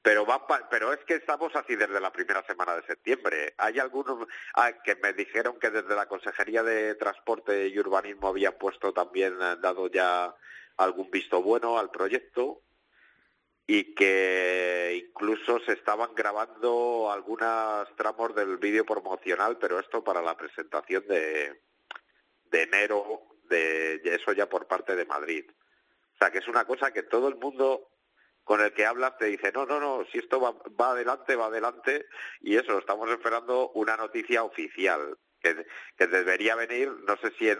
pero 0.00 0.24
va 0.24 0.46
pero 0.70 0.92
es 0.92 1.00
que 1.04 1.16
estamos 1.16 1.54
así 1.54 1.76
desde 1.76 2.00
la 2.00 2.12
primera 2.12 2.42
semana 2.46 2.76
de 2.76 2.86
septiembre. 2.86 3.54
Hay 3.58 3.78
algunos 3.78 4.26
ah, 4.54 4.72
que 4.84 4.96
me 4.96 5.12
dijeron 5.12 5.58
que 5.58 5.70
desde 5.70 5.94
la 5.94 6.06
Consejería 6.06 6.62
de 6.62 6.94
Transporte 6.94 7.68
y 7.68 7.78
Urbanismo 7.78 8.28
habían 8.28 8.54
puesto 8.54 8.92
también 8.92 9.42
han 9.42 9.60
dado 9.60 9.88
ya 9.88 10.34
algún 10.78 11.10
visto 11.10 11.42
bueno 11.42 11.78
al 11.78 11.90
proyecto 11.90 12.62
y 13.66 13.94
que 13.94 15.06
incluso 15.08 15.58
se 15.60 15.72
estaban 15.72 16.14
grabando 16.14 17.10
algunos 17.10 17.88
tramos 17.96 18.34
del 18.34 18.58
vídeo 18.58 18.84
promocional, 18.84 19.58
pero 19.58 19.80
esto 19.80 20.04
para 20.04 20.22
la 20.22 20.36
presentación 20.36 21.04
de, 21.08 21.62
de 22.44 22.62
enero, 22.62 23.22
de 23.48 24.00
eso 24.04 24.32
ya 24.32 24.48
por 24.48 24.66
parte 24.66 24.94
de 24.94 25.04
Madrid. 25.04 25.50
O 26.14 26.18
sea, 26.18 26.30
que 26.30 26.38
es 26.38 26.48
una 26.48 26.64
cosa 26.64 26.92
que 26.92 27.02
todo 27.02 27.28
el 27.28 27.36
mundo 27.36 27.88
con 28.46 28.60
el 28.60 28.72
que 28.72 28.86
hablas 28.86 29.18
te 29.18 29.24
dice, 29.24 29.50
no, 29.52 29.66
no, 29.66 29.80
no, 29.80 30.06
si 30.12 30.18
esto 30.18 30.40
va, 30.40 30.52
va 30.80 30.92
adelante, 30.92 31.34
va 31.34 31.46
adelante, 31.46 32.06
y 32.40 32.56
eso, 32.56 32.78
estamos 32.78 33.10
esperando 33.10 33.70
una 33.70 33.96
noticia 33.96 34.44
oficial, 34.44 35.18
que, 35.40 35.66
que 35.96 36.06
debería 36.06 36.54
venir, 36.54 36.88
no 37.08 37.16
sé 37.16 37.32
si 37.38 37.48
en 37.48 37.58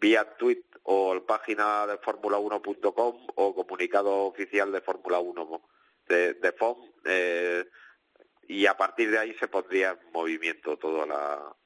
vía 0.00 0.24
tweet 0.36 0.64
o 0.84 1.14
la 1.14 1.20
página 1.20 1.86
de 1.86 2.00
Fórmula1.com 2.00 3.26
o 3.34 3.54
comunicado 3.54 4.26
oficial 4.26 4.72
de 4.72 4.80
Fórmula 4.80 5.20
1 5.20 5.62
de, 6.08 6.34
de 6.34 6.52
FOM, 6.52 6.78
eh, 7.04 7.64
y 8.48 8.66
a 8.66 8.76
partir 8.76 9.10
de 9.10 9.18
ahí 9.18 9.34
se 9.34 9.46
pondría 9.46 9.90
en 9.92 10.12
movimiento 10.12 10.76
toda 10.76 11.06
la, 11.06 11.56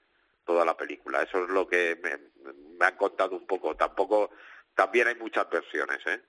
toda 0.44 0.64
la 0.64 0.76
película. 0.76 1.22
Eso 1.22 1.44
es 1.44 1.48
lo 1.48 1.66
que 1.66 1.98
me, 2.02 2.52
me 2.78 2.84
han 2.84 2.96
contado 2.96 3.36
un 3.36 3.46
poco. 3.46 3.74
Tampoco, 3.74 4.30
también 4.74 5.08
hay 5.08 5.14
muchas 5.14 5.48
versiones, 5.48 5.98
¿eh? 6.06 6.20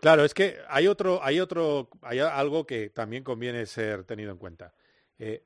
Claro, 0.00 0.24
es 0.24 0.34
que 0.34 0.58
hay 0.68 0.86
otro, 0.86 1.20
hay 1.22 1.40
otro, 1.40 1.88
hay 2.02 2.20
algo 2.20 2.64
que 2.66 2.90
también 2.90 3.24
conviene 3.24 3.66
ser 3.66 4.04
tenido 4.04 4.30
en 4.30 4.38
cuenta. 4.38 4.72
Eh, 5.18 5.44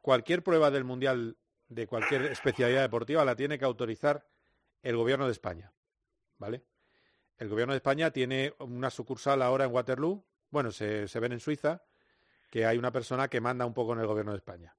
cualquier 0.00 0.42
prueba 0.42 0.70
del 0.70 0.84
mundial 0.84 1.36
de 1.68 1.86
cualquier 1.86 2.22
especialidad 2.22 2.82
deportiva 2.82 3.24
la 3.24 3.36
tiene 3.36 3.58
que 3.58 3.64
autorizar 3.64 4.26
el 4.82 4.96
gobierno 4.96 5.26
de 5.26 5.32
España, 5.32 5.72
¿vale? 6.38 6.62
El 7.38 7.48
gobierno 7.48 7.72
de 7.72 7.78
España 7.78 8.10
tiene 8.10 8.54
una 8.58 8.90
sucursal 8.90 9.42
ahora 9.42 9.64
en 9.64 9.72
Waterloo, 9.72 10.24
bueno, 10.50 10.70
se, 10.70 11.08
se 11.08 11.20
ven 11.20 11.32
en 11.32 11.40
Suiza, 11.40 11.82
que 12.50 12.66
hay 12.66 12.76
una 12.76 12.92
persona 12.92 13.28
que 13.28 13.40
manda 13.40 13.64
un 13.64 13.74
poco 13.74 13.94
en 13.94 14.00
el 14.00 14.06
gobierno 14.06 14.32
de 14.32 14.38
España. 14.38 14.76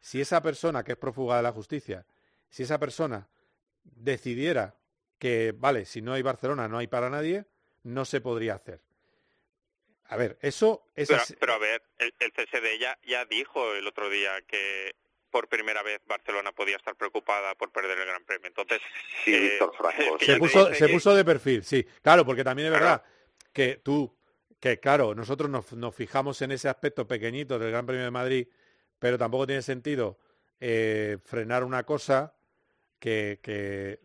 Si 0.00 0.20
esa 0.20 0.42
persona, 0.42 0.82
que 0.82 0.92
es 0.92 0.98
prófuga 0.98 1.36
de 1.36 1.42
la 1.42 1.52
justicia, 1.52 2.06
si 2.48 2.62
esa 2.62 2.78
persona 2.78 3.28
decidiera 3.84 4.76
que, 5.18 5.52
vale, 5.56 5.84
si 5.84 6.02
no 6.02 6.12
hay 6.12 6.22
Barcelona, 6.22 6.68
no 6.68 6.78
hay 6.78 6.86
para 6.86 7.10
nadie, 7.10 7.44
no 7.84 8.04
se 8.04 8.20
podría 8.20 8.54
hacer. 8.54 8.80
A 10.06 10.16
ver, 10.16 10.38
eso 10.42 10.90
es 10.94 11.08
Pero, 11.38 11.54
a 11.54 11.58
ver, 11.58 11.82
el, 11.98 12.12
el 12.18 12.32
CSD 12.32 12.78
ya, 12.80 12.98
ya 13.04 13.24
dijo 13.24 13.74
el 13.74 13.86
otro 13.86 14.10
día 14.10 14.42
que 14.42 14.94
por 15.32 15.48
primera 15.48 15.82
vez 15.82 16.00
Barcelona 16.06 16.52
podía 16.52 16.76
estar 16.76 16.94
preocupada 16.94 17.54
por 17.56 17.72
perder 17.72 17.98
el 17.98 18.06
Gran 18.06 18.24
Premio. 18.24 18.46
Entonces, 18.46 18.80
Sí, 19.24 19.34
eh, 19.34 19.40
Víctor 19.58 19.74
Franco. 19.76 20.18
que 20.18 20.26
se 20.26 20.36
puso, 20.36 20.66
dice 20.66 20.78
se 20.78 20.86
que- 20.86 20.92
puso 20.92 21.14
de 21.16 21.24
perfil, 21.24 21.64
sí. 21.64 21.84
Claro, 22.02 22.24
porque 22.24 22.44
también 22.44 22.66
es 22.66 22.78
Claro. 22.78 22.84
verdad 22.84 23.04
que 23.52 23.80
tú, 23.82 24.16
que 24.60 24.78
claro, 24.78 25.14
nosotros 25.14 25.50
nos, 25.50 25.72
nos 25.72 25.94
fijamos 25.94 26.40
en 26.42 26.52
ese 26.52 26.68
aspecto 26.68 27.08
pequeñito 27.08 27.58
del 27.58 27.70
Gran 27.72 27.86
Premio 27.86 28.04
de 28.04 28.10
Madrid 28.12 28.46
pero 29.00 29.18
tampoco 29.18 29.48
tiene 29.48 29.62
sentido 29.62 30.16
eh, 30.60 31.18
frenar 31.24 31.64
una 31.64 31.82
cosa 31.82 32.36
que, 33.00 33.40
que, 33.42 33.98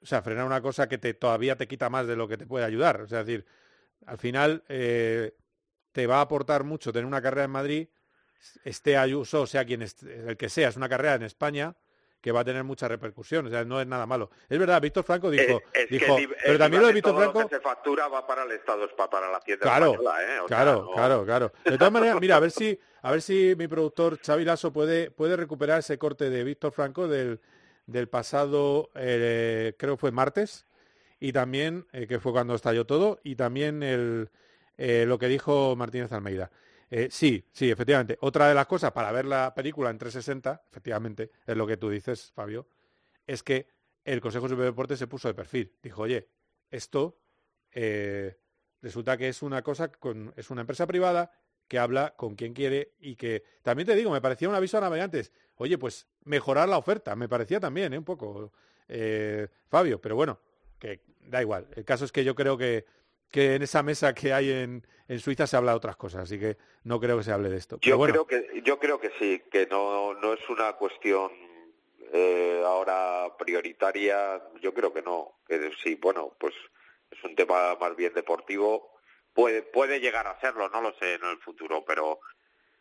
o 0.00 0.06
sea, 0.06 0.20
frenar 0.20 0.44
una 0.46 0.60
cosa 0.60 0.88
que 0.88 0.98
te, 0.98 1.14
todavía 1.14 1.54
te 1.56 1.68
quita 1.68 1.88
más 1.88 2.08
de 2.08 2.16
lo 2.16 2.26
que 2.26 2.36
te 2.36 2.44
puede 2.44 2.64
ayudar. 2.64 3.02
O 3.02 3.06
sea, 3.06 3.20
es 3.20 3.26
decir, 3.26 3.46
al 4.04 4.18
final 4.18 4.64
eh, 4.68 5.36
te 5.92 6.08
va 6.08 6.16
a 6.16 6.22
aportar 6.22 6.64
mucho 6.64 6.92
tener 6.92 7.06
una 7.06 7.22
carrera 7.22 7.44
en 7.44 7.52
Madrid, 7.52 7.88
esté 8.64 8.96
Ayuso, 8.96 9.46
sea 9.46 9.64
quien 9.64 9.82
el 9.82 10.36
que 10.36 10.48
sea, 10.48 10.68
es 10.68 10.76
una 10.76 10.88
carrera 10.88 11.14
en 11.14 11.22
España 11.22 11.74
que 12.20 12.30
va 12.30 12.40
a 12.40 12.44
tener 12.44 12.62
mucha 12.62 12.86
repercusión, 12.86 13.46
o 13.46 13.50
sea, 13.50 13.64
no 13.64 13.80
es 13.80 13.86
nada 13.86 14.06
malo. 14.06 14.30
Es 14.48 14.56
verdad, 14.56 14.80
Víctor 14.80 15.02
Franco 15.02 15.28
dijo, 15.28 15.60
dijo 15.90 16.16
pero 16.44 16.56
también 16.56 16.80
lo 16.80 16.86
de 16.86 16.94
Víctor 16.94 17.16
Franco... 17.16 17.40
Lo 17.40 17.48
que 17.48 17.56
se 17.56 17.60
factura 17.60 18.06
va 18.06 18.24
para 18.24 18.44
el 18.44 18.52
Estado, 18.52 18.88
para 19.10 19.28
la 19.28 19.38
hacienda 19.38 19.64
claro, 19.64 19.92
española, 19.92 20.22
¿eh? 20.22 20.38
claro, 20.46 20.90
claro, 20.94 21.24
claro. 21.24 21.52
De 21.64 21.76
todas 21.76 21.92
maneras, 21.92 22.20
mira, 22.20 22.36
a 22.36 22.40
ver 22.40 22.52
si, 22.52 22.78
a 23.02 23.10
ver 23.10 23.22
si 23.22 23.54
mi 23.58 23.66
productor 23.66 24.20
Xavi 24.24 24.44
Lasso 24.44 24.72
puede, 24.72 25.10
puede 25.10 25.36
recuperar 25.36 25.80
ese 25.80 25.98
corte 25.98 26.30
de 26.30 26.44
Víctor 26.44 26.70
Franco 26.70 27.08
del, 27.08 27.40
del 27.86 28.08
pasado, 28.08 28.90
eh, 28.94 29.74
creo 29.76 29.96
que 29.96 30.00
fue 30.00 30.12
martes, 30.12 30.64
y 31.18 31.32
también, 31.32 31.86
eh, 31.92 32.06
que 32.06 32.20
fue 32.20 32.30
cuando 32.30 32.54
estalló 32.54 32.86
todo, 32.86 33.18
y 33.24 33.34
también 33.34 33.82
el, 33.82 34.30
eh, 34.78 35.06
lo 35.08 35.18
que 35.18 35.26
dijo 35.26 35.74
Martínez 35.74 36.12
Almeida. 36.12 36.52
Eh, 36.94 37.08
sí, 37.10 37.42
sí, 37.50 37.70
efectivamente. 37.70 38.18
Otra 38.20 38.46
de 38.48 38.54
las 38.54 38.66
cosas 38.66 38.92
para 38.92 39.10
ver 39.12 39.24
la 39.24 39.54
película 39.54 39.88
en 39.88 39.96
360, 39.96 40.66
efectivamente, 40.68 41.30
es 41.46 41.56
lo 41.56 41.66
que 41.66 41.78
tú 41.78 41.88
dices, 41.88 42.30
Fabio, 42.32 42.68
es 43.26 43.42
que 43.42 43.66
el 44.04 44.20
Consejo 44.20 44.44
Superior 44.44 44.66
de 44.66 44.72
Deportes 44.72 44.98
se 44.98 45.06
puso 45.06 45.26
de 45.26 45.32
perfil. 45.32 45.74
Dijo, 45.82 46.02
oye, 46.02 46.28
esto 46.70 47.18
eh, 47.70 48.36
resulta 48.82 49.16
que 49.16 49.28
es 49.28 49.40
una 49.40 49.62
cosa, 49.62 49.90
con, 49.90 50.34
es 50.36 50.50
una 50.50 50.60
empresa 50.60 50.86
privada 50.86 51.32
que 51.66 51.78
habla 51.78 52.14
con 52.14 52.34
quien 52.34 52.52
quiere 52.52 52.92
y 52.98 53.16
que, 53.16 53.42
también 53.62 53.86
te 53.86 53.94
digo, 53.94 54.10
me 54.10 54.20
parecía 54.20 54.50
un 54.50 54.54
aviso 54.54 54.76
a 54.76 54.82
navegantes. 54.82 55.32
Oye, 55.54 55.78
pues 55.78 56.06
mejorar 56.24 56.68
la 56.68 56.76
oferta, 56.76 57.16
me 57.16 57.26
parecía 57.26 57.58
también, 57.58 57.94
¿eh? 57.94 57.98
un 57.98 58.04
poco, 58.04 58.52
Fabio, 59.66 59.98
pero 59.98 60.14
bueno, 60.14 60.38
que 60.78 61.00
da 61.22 61.40
igual. 61.40 61.68
El 61.74 61.86
caso 61.86 62.04
es 62.04 62.12
que 62.12 62.22
yo 62.22 62.34
creo 62.34 62.58
que 62.58 62.84
que 63.32 63.54
en 63.56 63.62
esa 63.62 63.82
mesa 63.82 64.14
que 64.14 64.32
hay 64.32 64.52
en, 64.52 64.86
en, 65.08 65.18
Suiza 65.18 65.46
se 65.46 65.56
habla 65.56 65.72
de 65.72 65.78
otras 65.78 65.96
cosas, 65.96 66.22
así 66.22 66.38
que 66.38 66.58
no 66.84 67.00
creo 67.00 67.16
que 67.16 67.24
se 67.24 67.32
hable 67.32 67.48
de 67.48 67.56
esto. 67.56 67.78
yo 67.80 67.98
creo 68.00 68.26
que 68.26 68.62
yo 68.62 68.78
creo 68.78 69.00
que 69.00 69.10
sí, 69.18 69.42
que 69.50 69.66
no 69.66 70.14
no 70.14 70.34
es 70.34 70.48
una 70.48 70.74
cuestión 70.74 71.32
eh, 72.12 72.62
ahora 72.64 73.34
prioritaria. 73.38 74.40
Yo 74.60 74.74
creo 74.74 74.92
que 74.92 75.02
no, 75.02 75.40
que 75.48 75.72
sí, 75.82 75.94
bueno, 75.94 76.36
pues 76.38 76.54
es 77.10 77.24
un 77.24 77.34
tema 77.34 77.74
más 77.80 77.96
bien 77.96 78.12
deportivo. 78.12 78.92
Puede 79.32 79.62
puede 79.62 79.98
llegar 79.98 80.26
a 80.26 80.38
serlo, 80.38 80.68
no 80.68 80.82
lo 80.82 80.92
sé 80.98 81.14
en 81.14 81.24
el 81.24 81.38
futuro, 81.38 81.82
pero 81.86 82.20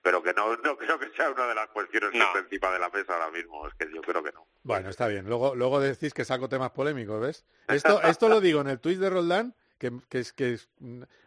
pero 0.02 0.22
que 0.22 0.34
no, 0.34 0.58
no 0.58 0.78
creo 0.78 0.99
que 0.99 1.10
sea 1.16 1.30
una 1.30 1.47
de 1.47 1.56
las 1.56 1.70
cuestiones 1.70 2.12
que 2.12 2.20
está 2.20 2.39
encima 2.39 2.72
de 2.72 2.80
la 2.80 2.89
mesa 2.89 3.14
ahora 3.14 3.32
mismo, 3.32 3.66
es 3.68 3.74
que 3.76 3.88
yo 3.93 4.02
creo 4.02 4.22
que 4.22 4.34
no. 4.34 4.45
Bueno, 4.64 4.89
está 4.89 5.08
bien. 5.08 5.28
Luego, 5.28 5.56
luego 5.56 5.80
decís 5.80 6.14
que 6.14 6.26
saco 6.26 6.49
temas 6.49 6.72
polémicos, 6.72 7.22
¿ves? 7.22 7.45
Esto, 7.70 8.02
esto 8.04 8.28
lo 8.28 8.41
digo 8.41 8.60
en 8.60 8.68
el 8.68 8.82
tuit 8.82 8.99
de 8.99 9.10
Roldán 9.10 9.56
que, 9.82 9.91
que, 10.07 10.19
es, 10.19 10.32
que 10.32 10.59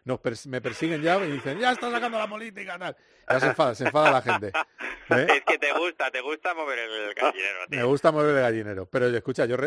nos 0.05 0.45
me 0.47 0.61
persiguen 0.61 1.01
ya 1.01 1.17
y 1.25 1.31
dicen, 1.31 1.59
ya 1.59 1.73
está 1.73 1.91
sacando 1.91 2.17
la 2.17 2.29
política, 2.29 2.79
tal. 2.79 2.95
Ya 3.29 3.39
se 3.41 3.47
enfada, 3.47 3.75
se 3.75 3.83
enfada 3.83 4.11
la 4.11 4.21
gente. 4.21 4.47
¿Eh? 5.09 5.27
Es 5.27 5.43
que 5.43 5.57
te 5.57 5.73
gusta, 5.73 6.09
te 6.09 6.21
gusta 6.21 6.53
mover 6.53 6.79
el 6.79 7.13
gallinero. 7.13 7.59
Me 7.67 7.83
gusta 7.83 8.13
mover 8.13 8.33
el 8.33 8.41
gallinero. 8.41 8.85
Pero 8.85 9.07
escucha, 9.07 9.45
yo... 9.45 9.57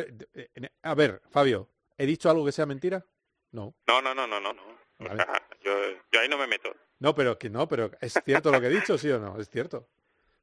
A 0.83 0.95
ver, 0.95 1.21
Fabio, 1.31 1.69
¿he 1.99 2.07
dicho 2.07 2.31
algo 2.31 2.47
que 2.47 2.53
sea 2.53 2.65
mentira? 2.65 3.05
No. 3.53 3.75
No, 3.87 4.01
no, 4.01 4.15
no, 4.15 4.27
no, 4.27 4.41
no. 4.41 4.55
yo, 5.63 5.73
yo 6.11 6.21
ahí 6.21 6.29
no 6.31 6.39
me 6.39 6.47
meto. 6.47 6.75
No, 6.99 7.15
pero 7.15 7.39
que 7.39 7.51
no, 7.51 7.69
pero 7.69 7.91
es 8.01 8.15
cierto 8.25 8.51
lo 8.51 8.59
que 8.59 8.69
he 8.69 8.71
dicho, 8.71 8.97
¿sí 8.97 9.11
o 9.11 9.19
no? 9.19 9.39
Es 9.39 9.51
cierto. 9.51 9.87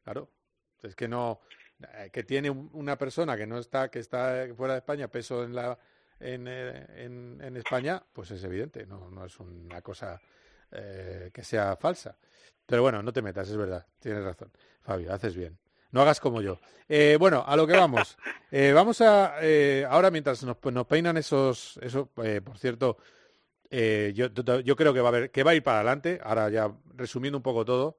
Claro. 0.04 0.30
Es 0.84 0.96
que 0.96 1.08
no 1.08 1.42
eh, 1.96 2.12
que 2.14 2.24
tiene 2.24 2.52
una 2.52 2.96
persona 2.96 3.36
que 3.36 3.48
no 3.48 3.58
está 3.58 3.90
que 3.90 3.98
está 3.98 4.48
fuera 4.56 4.76
de 4.76 4.80
España 4.80 5.08
peso 5.08 5.44
en 5.44 5.56
la 5.56 5.78
eh, 6.20 6.86
en, 6.96 7.40
en, 7.42 7.58
España, 7.58 8.02
pues 8.14 8.32
es 8.32 8.44
evidente, 8.44 8.86
no, 8.86 9.10
no 9.10 9.26
es 9.26 9.38
una 9.40 9.82
cosa 9.82 10.20
eh, 10.72 11.30
que 11.34 11.44
sea 11.44 11.76
falsa. 11.76 12.18
Pero 12.66 12.82
bueno, 12.82 13.04
no 13.04 13.12
te 13.12 13.22
metas, 13.22 13.50
es 13.50 13.58
verdad, 13.58 13.86
tienes 14.00 14.24
razón. 14.24 14.52
Fabio, 14.82 15.14
haces 15.14 15.36
bien. 15.36 15.58
No 15.92 16.02
hagas 16.02 16.20
como 16.20 16.42
yo. 16.42 16.60
Eh, 16.88 17.18
bueno, 17.20 17.44
a 17.46 17.56
lo 17.56 17.68
que 17.68 17.74
vamos. 17.74 18.18
vamos 18.74 19.02
a, 19.02 19.36
ahora 19.90 20.12
mientras 20.12 20.44
nos, 20.44 20.58
nos, 20.64 20.88
peinan 20.88 21.18
esos, 21.18 21.78
eso, 21.82 22.08
por 22.08 22.58
cierto, 22.58 22.98
yo, 23.70 24.28
yo, 24.32 24.76
creo 24.76 24.94
que 24.94 25.02
va 25.02 25.08
a 25.08 25.10
haber, 25.10 25.32
que 25.32 25.44
va 25.44 25.52
a 25.52 25.56
ir 25.56 25.64
para 25.64 25.80
adelante. 25.80 26.20
Ahora 26.24 26.50
ya 26.50 26.74
resumiendo 26.96 27.38
un 27.38 27.44
poco 27.44 27.66
todo, 27.66 27.98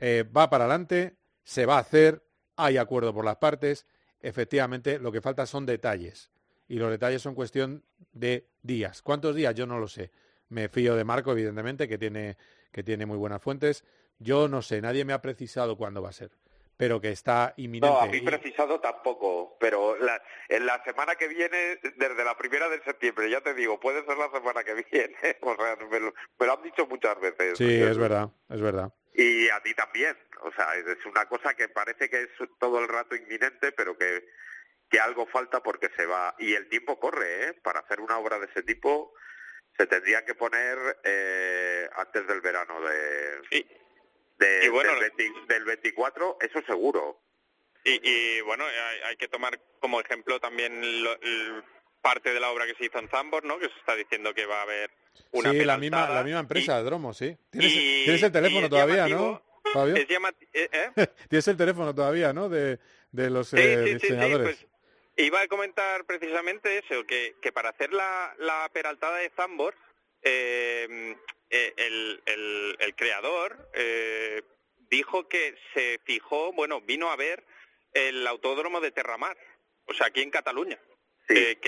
va 0.00 0.50
para 0.50 0.64
adelante, 0.64 1.16
se 1.44 1.64
va 1.64 1.76
a 1.76 1.80
hacer, 1.80 2.22
hay 2.56 2.76
acuerdo 2.76 3.14
por 3.14 3.24
las 3.24 3.36
partes. 3.36 3.86
Efectivamente, 4.20 4.98
lo 4.98 5.10
que 5.10 5.20
falta 5.20 5.46
son 5.46 5.64
detalles 5.64 6.32
y 6.72 6.76
los 6.76 6.90
detalles 6.90 7.20
son 7.20 7.34
cuestión 7.34 7.84
de 8.14 8.48
días. 8.62 9.02
¿Cuántos 9.02 9.36
días? 9.36 9.54
Yo 9.54 9.66
no 9.66 9.78
lo 9.78 9.88
sé. 9.88 10.10
Me 10.48 10.70
fío 10.70 10.96
de 10.96 11.04
Marco, 11.04 11.30
evidentemente, 11.32 11.86
que 11.86 11.98
tiene, 11.98 12.38
que 12.72 12.82
tiene 12.82 13.04
muy 13.04 13.18
buenas 13.18 13.42
fuentes. 13.42 13.84
Yo 14.18 14.48
no 14.48 14.62
sé, 14.62 14.80
nadie 14.80 15.04
me 15.04 15.12
ha 15.12 15.20
precisado 15.20 15.76
cuándo 15.76 16.00
va 16.00 16.08
a 16.08 16.14
ser, 16.14 16.30
pero 16.78 16.98
que 16.98 17.10
está 17.10 17.52
inminente. 17.58 17.94
No, 17.94 18.00
a 18.00 18.06
mí 18.06 18.22
precisado 18.22 18.80
tampoco, 18.80 19.58
pero 19.60 19.96
en 20.48 20.64
la 20.64 20.82
semana 20.82 21.14
que 21.16 21.28
viene, 21.28 21.78
desde 21.94 22.24
la 22.24 22.38
primera 22.38 22.70
de 22.70 22.82
septiembre, 22.82 23.28
ya 23.28 23.42
te 23.42 23.52
digo, 23.52 23.78
puede 23.78 24.02
ser 24.06 24.16
la 24.16 24.30
semana 24.30 24.64
que 24.64 24.72
viene. 24.90 25.14
O 25.42 25.54
sea, 25.54 25.76
me 25.90 26.00
lo, 26.00 26.14
me 26.40 26.46
lo 26.46 26.54
han 26.54 26.62
dicho 26.62 26.86
muchas 26.86 27.20
veces. 27.20 27.58
Sí, 27.58 27.82
es 27.82 27.98
verdad, 27.98 28.30
es 28.48 28.62
verdad. 28.62 28.94
Y 29.12 29.46
a 29.50 29.62
ti 29.62 29.74
también. 29.74 30.16
O 30.42 30.50
sea, 30.52 30.74
es 30.74 31.04
una 31.04 31.26
cosa 31.26 31.52
que 31.52 31.68
parece 31.68 32.08
que 32.08 32.22
es 32.22 32.30
todo 32.58 32.80
el 32.80 32.88
rato 32.88 33.14
inminente, 33.14 33.72
pero 33.72 33.94
que 33.98 34.24
que 34.92 35.00
algo 35.00 35.26
falta 35.26 35.62
porque 35.62 35.88
se 35.96 36.04
va. 36.04 36.36
Y 36.38 36.52
el 36.52 36.68
tiempo 36.68 37.00
corre, 37.00 37.48
¿eh? 37.48 37.54
Para 37.54 37.80
hacer 37.80 37.98
una 38.00 38.18
obra 38.18 38.38
de 38.38 38.46
ese 38.46 38.62
tipo 38.62 39.14
se 39.78 39.86
tendría 39.86 40.22
que 40.26 40.34
poner 40.34 40.76
eh, 41.02 41.88
antes 41.96 42.26
del 42.26 42.42
verano 42.42 42.78
de, 42.82 43.64
del, 45.48 45.64
24, 45.64 46.36
eso 46.42 46.62
seguro. 46.66 47.22
Y, 47.84 48.40
bueno, 48.42 48.64
hay, 49.08 49.16
que 49.16 49.28
tomar 49.28 49.58
como 49.80 49.98
ejemplo 49.98 50.38
también 50.38 50.82
parte 52.02 52.34
de 52.34 52.38
la 52.38 52.50
obra 52.50 52.66
que 52.66 52.74
se 52.74 52.84
hizo 52.84 52.98
en 52.98 53.08
Zambor, 53.08 53.44
¿no? 53.44 53.58
Que 53.58 53.68
se 53.68 53.78
está 53.78 53.96
diciendo 53.96 54.34
que 54.34 54.44
va 54.44 54.58
a 54.58 54.62
haber 54.62 54.90
una 55.32 55.52
Sí, 55.52 55.64
la 55.64 55.78
misma, 55.78 56.08
la 56.10 56.22
misma 56.22 56.40
empresa, 56.40 56.82
Dromo, 56.82 57.14
sí. 57.14 57.34
¿Tienes, 57.50 58.22
el 58.22 58.30
teléfono 58.30 58.68
todavía, 58.68 59.08
¿no, 59.08 59.42
Fabio? 59.72 59.96
¿eh? 59.96 60.06
¿eh? 60.52 60.90
Tienes 61.28 61.48
el 61.48 61.56
teléfono 61.56 61.94
todavía, 61.94 62.32
¿no? 62.34 62.50
De, 62.50 62.78
de 63.10 63.30
los 63.30 63.50
diseñadores. 63.52 64.56
Pues 64.56 64.71
Iba 65.16 65.42
a 65.42 65.48
comentar 65.48 66.04
precisamente 66.06 66.78
eso, 66.78 67.04
que, 67.04 67.34
que 67.42 67.52
para 67.52 67.70
hacer 67.70 67.92
la, 67.92 68.34
la 68.38 68.68
peraltada 68.72 69.18
de 69.18 69.30
Zambor, 69.30 69.74
eh, 70.22 71.16
eh, 71.50 71.74
el, 71.76 72.76
el, 72.78 72.94
creador 72.94 73.68
eh, 73.74 74.42
dijo 74.88 75.28
que 75.28 75.54
se 75.74 76.00
fijó, 76.04 76.52
bueno, 76.52 76.80
vino 76.80 77.10
a 77.10 77.16
ver 77.16 77.44
el 77.92 78.26
autódromo 78.26 78.80
de 78.80 78.90
Terramar, 78.90 79.36
o 79.86 79.92
sea, 79.92 80.06
aquí 80.06 80.22
en 80.22 80.30
Cataluña, 80.30 80.78
que, 81.26 81.58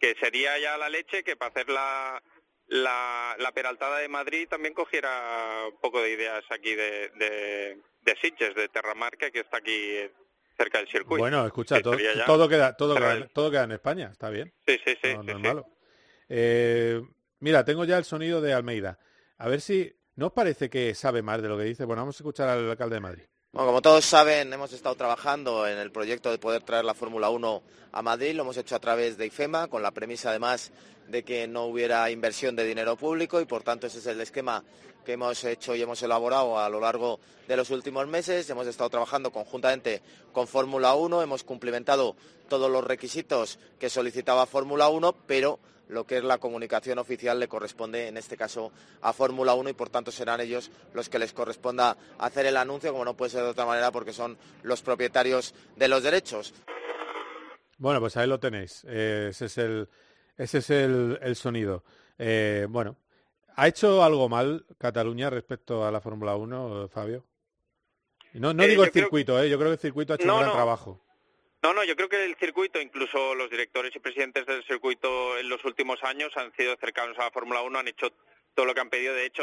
que 0.00 0.14
sería 0.20 0.58
ya 0.58 0.76
la 0.76 0.88
leche 0.88 1.22
que 1.22 1.36
para 1.36 1.50
hacer 1.50 1.68
la, 1.68 2.20
la, 2.66 3.36
la 3.38 3.52
peraltada 3.52 3.98
de 3.98 4.08
Madrid 4.08 4.48
también 4.48 4.74
cogiera 4.74 5.66
un 5.68 5.78
poco 5.80 6.02
de 6.02 6.10
ideas 6.10 6.44
aquí 6.50 6.74
de, 6.74 7.10
de, 7.10 7.78
de 8.00 8.16
Sitges, 8.20 8.54
de 8.56 8.68
Terramar, 8.68 9.16
que 9.16 9.30
está 9.38 9.58
aquí 9.58 10.10
cerca 10.60 10.78
del 10.78 10.88
circuito. 10.88 11.22
Bueno, 11.22 11.46
escucha, 11.46 11.80
todo, 11.80 11.96
todo, 12.26 12.48
queda, 12.48 12.76
todo, 12.76 12.94
queda, 12.94 13.28
todo 13.28 13.50
queda 13.50 13.64
en 13.64 13.72
España, 13.72 14.10
está 14.12 14.28
bien. 14.28 14.52
Sí, 14.66 14.78
sí, 14.84 14.94
sí. 15.02 15.14
No, 15.14 15.22
es 15.32 15.38
malo. 15.38 15.66
Eh, 16.28 17.00
mira, 17.38 17.64
tengo 17.64 17.84
ya 17.84 17.96
el 17.96 18.04
sonido 18.04 18.42
de 18.42 18.52
Almeida. 18.52 18.98
A 19.38 19.48
ver 19.48 19.62
si, 19.62 19.90
¿no 20.16 20.26
os 20.26 20.32
parece 20.32 20.68
que 20.68 20.94
sabe 20.94 21.22
más 21.22 21.40
de 21.40 21.48
lo 21.48 21.56
que 21.56 21.64
dice? 21.64 21.84
Bueno, 21.86 22.02
vamos 22.02 22.16
a 22.16 22.20
escuchar 22.20 22.48
al 22.48 22.68
alcalde 22.68 22.96
de 22.96 23.00
Madrid. 23.00 23.22
Bueno, 23.52 23.68
como 23.68 23.82
todos 23.82 24.04
saben, 24.04 24.52
hemos 24.52 24.72
estado 24.72 24.94
trabajando 24.94 25.66
en 25.66 25.78
el 25.78 25.90
proyecto 25.90 26.30
de 26.30 26.38
poder 26.38 26.62
traer 26.62 26.84
la 26.84 26.94
Fórmula 26.94 27.30
1 27.30 27.62
a 27.92 28.02
Madrid. 28.02 28.34
Lo 28.34 28.42
hemos 28.42 28.56
hecho 28.58 28.76
a 28.76 28.80
través 28.80 29.16
de 29.16 29.26
IFEMA, 29.26 29.68
con 29.68 29.82
la 29.82 29.90
premisa 29.90 30.28
además 30.28 30.72
de 31.10 31.24
que 31.24 31.48
no 31.48 31.64
hubiera 31.64 32.10
inversión 32.10 32.54
de 32.56 32.64
dinero 32.64 32.96
público 32.96 33.40
y 33.40 33.44
por 33.44 33.62
tanto 33.62 33.86
ese 33.86 33.98
es 33.98 34.06
el 34.06 34.20
esquema 34.20 34.62
que 35.04 35.14
hemos 35.14 35.42
hecho 35.44 35.74
y 35.74 35.82
hemos 35.82 36.02
elaborado 36.02 36.58
a 36.58 36.68
lo 36.68 36.80
largo 36.80 37.20
de 37.48 37.56
los 37.56 37.70
últimos 37.70 38.06
meses. 38.06 38.48
Hemos 38.50 38.66
estado 38.66 38.90
trabajando 38.90 39.30
conjuntamente 39.30 40.02
con 40.32 40.46
Fórmula 40.46 40.94
1, 40.94 41.22
hemos 41.22 41.42
cumplimentado 41.42 42.16
todos 42.48 42.70
los 42.70 42.84
requisitos 42.84 43.58
que 43.78 43.90
solicitaba 43.90 44.46
Fórmula 44.46 44.88
1, 44.88 45.14
pero 45.26 45.58
lo 45.88 46.04
que 46.04 46.18
es 46.18 46.24
la 46.24 46.38
comunicación 46.38 46.98
oficial 46.98 47.40
le 47.40 47.48
corresponde 47.48 48.06
en 48.06 48.16
este 48.16 48.36
caso 48.36 48.70
a 49.00 49.12
Fórmula 49.12 49.54
1 49.54 49.70
y 49.70 49.72
por 49.72 49.88
tanto 49.88 50.12
serán 50.12 50.40
ellos 50.40 50.70
los 50.94 51.08
que 51.08 51.18
les 51.18 51.32
corresponda 51.32 51.96
hacer 52.18 52.46
el 52.46 52.56
anuncio, 52.56 52.92
como 52.92 53.04
no 53.04 53.16
puede 53.16 53.32
ser 53.32 53.42
de 53.42 53.50
otra 53.50 53.66
manera 53.66 53.90
porque 53.90 54.12
son 54.12 54.38
los 54.62 54.82
propietarios 54.82 55.54
de 55.76 55.88
los 55.88 56.02
derechos. 56.04 56.54
Bueno, 57.78 57.98
pues 57.98 58.16
ahí 58.16 58.28
lo 58.28 58.38
tenéis. 58.38 58.84
Eh, 58.86 59.28
ese 59.30 59.46
es 59.46 59.58
el, 59.58 59.88
ese 60.42 60.58
es 60.58 60.70
el, 60.70 61.36
sonido. 61.36 61.84
Eh, 62.18 62.66
bueno, 62.68 62.96
¿Ha 63.56 63.68
hecho 63.68 64.02
algo 64.02 64.28
mal 64.28 64.64
Cataluña 64.78 65.28
respecto 65.28 65.84
a 65.84 65.90
la 65.90 66.00
Fórmula 66.00 66.34
1, 66.36 66.88
Fabio? 66.88 67.24
No, 68.32 68.54
no 68.54 68.62
Eh, 68.62 68.68
digo 68.68 68.84
el 68.84 68.90
creo- 68.90 69.04
circuito, 69.04 69.42
¿eh? 69.42 69.50
yo 69.50 69.58
creo 69.58 69.70
que 69.70 69.74
el 69.74 69.80
circuito 69.80 70.12
ha 70.12 70.16
hecho 70.16 70.26
No, 70.26 70.34
un 70.34 70.40
gran 70.40 70.50
no. 70.50 70.56
trabajo. 70.56 71.00
No, 71.62 71.74
no, 71.74 71.84
yo 71.84 71.94
creo 71.94 72.08
que 72.08 72.24
el 72.24 72.36
circuito, 72.36 72.80
incluso 72.80 73.34
los 73.34 73.50
directores 73.50 73.94
y 73.94 73.98
presidentes 73.98 74.46
del 74.46 74.64
circuito 74.64 75.36
en 75.36 75.48
los 75.50 75.62
últimos 75.66 76.02
años 76.04 76.34
han 76.36 76.50
sido 76.56 76.74
cercanos 76.80 77.18
a 77.18 77.24
la 77.24 77.30
Fórmula 77.32 77.60
1, 77.60 77.78
han 77.80 77.88
hecho 77.88 78.08
todo 78.54 78.64
lo 78.64 78.72
que 78.74 78.80
han 78.80 78.88
pedido. 78.88 79.12
De 79.14 79.26
hecho, 79.26 79.42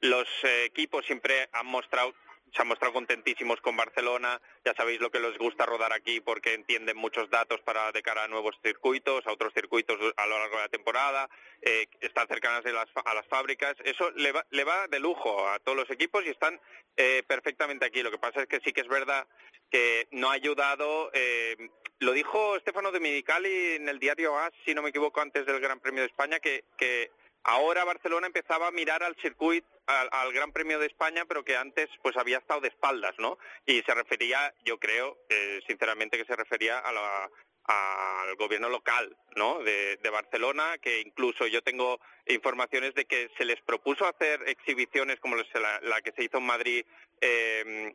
los 0.00 0.26
eh, 0.44 0.64
equipos 0.64 1.04
siempre 1.04 1.48
han 1.52 1.66
mostrado 1.66 2.14
se 2.54 2.62
han 2.62 2.68
mostrado 2.68 2.92
contentísimos 2.94 3.60
con 3.60 3.76
Barcelona. 3.76 4.40
Ya 4.64 4.74
sabéis 4.74 5.00
lo 5.00 5.10
que 5.10 5.20
les 5.20 5.36
gusta 5.38 5.66
rodar 5.66 5.92
aquí 5.92 6.20
porque 6.20 6.54
entienden 6.54 6.96
muchos 6.96 7.30
datos 7.30 7.60
para 7.62 7.92
de 7.92 8.02
cara 8.02 8.24
a 8.24 8.28
nuevos 8.28 8.56
circuitos, 8.62 9.26
a 9.26 9.32
otros 9.32 9.52
circuitos 9.54 9.96
a 10.16 10.26
lo 10.26 10.38
largo 10.38 10.56
de 10.56 10.62
la 10.62 10.68
temporada. 10.68 11.28
eh, 11.62 11.86
están 12.00 12.28
cercanas 12.28 12.62
de 12.64 12.72
las 12.72 12.86
a 13.04 13.14
las 13.14 13.26
fábricas. 13.26 13.74
Eso 13.84 14.10
le 14.12 14.32
va, 14.32 14.44
le 14.50 14.64
va 14.64 14.86
de 14.88 15.00
lujo 15.00 15.48
a 15.48 15.58
todos 15.58 15.76
los 15.76 15.90
equipos 15.90 16.24
y 16.24 16.30
están 16.30 16.60
eh, 16.96 17.22
perfectamente 17.26 17.84
aquí. 17.86 18.02
Lo 18.02 18.10
que 18.10 18.18
pasa 18.18 18.42
es 18.42 18.46
que 18.48 18.60
sí 18.60 18.72
que 18.72 18.82
es 18.82 18.88
verdad 18.88 19.26
que 19.70 20.08
no 20.12 20.30
ha 20.30 20.34
ayudado. 20.34 21.10
eh, 21.12 21.56
lo 22.00 22.12
dijo 22.12 22.56
Stefano 22.60 22.92
Domenicali 22.92 23.74
en 23.74 23.88
el 23.88 23.98
diario 23.98 24.38
AS, 24.38 24.52
si 24.64 24.72
no 24.72 24.82
me 24.82 24.90
equivoco, 24.90 25.20
antes 25.20 25.44
del 25.46 25.58
Gran 25.58 25.80
Premio 25.80 26.02
de 26.02 26.06
España, 26.08 26.38
que, 26.38 26.62
que 26.76 27.10
ahora 27.48 27.84
Barcelona 27.84 28.26
empezaba 28.26 28.68
a 28.68 28.70
mirar 28.72 29.02
al 29.02 29.16
circuito, 29.16 29.66
al, 29.86 30.32
Gran 30.32 30.52
Premio 30.52 30.78
de 30.78 30.86
España, 30.86 31.24
pero 31.26 31.44
que 31.44 31.56
antes 31.56 31.88
pues 32.02 32.16
había 32.16 32.38
estado 32.38 32.60
de 32.60 32.68
espaldas, 32.68 33.14
¿no? 33.18 33.38
Y 33.66 33.80
se 33.82 33.94
refería, 33.94 34.52
yo 34.64 34.78
creo, 34.78 35.16
eh, 35.30 35.60
sinceramente, 35.66 36.18
que 36.18 36.26
se 36.26 36.36
refería 36.36 36.78
a 36.78 36.92
la- 36.92 37.30
al 37.64 38.34
gobierno 38.36 38.68
local, 38.68 39.14
¿no? 39.36 39.58
De, 39.62 39.98
Barcelona, 40.10 40.78
que 40.78 41.00
incluso 41.00 41.46
yo 41.46 41.62
tengo 41.62 42.00
informaciones 42.26 42.94
de 42.94 43.04
que 43.04 43.30
se 43.36 43.44
les 43.44 43.60
propuso 43.62 44.06
hacer 44.06 44.42
exhibiciones 44.46 45.20
como 45.20 45.36
la, 45.36 45.80
la 45.82 46.00
que 46.00 46.12
se 46.12 46.24
hizo 46.24 46.38
en 46.38 46.46
Madrid. 46.46 46.84
eh, 47.20 47.94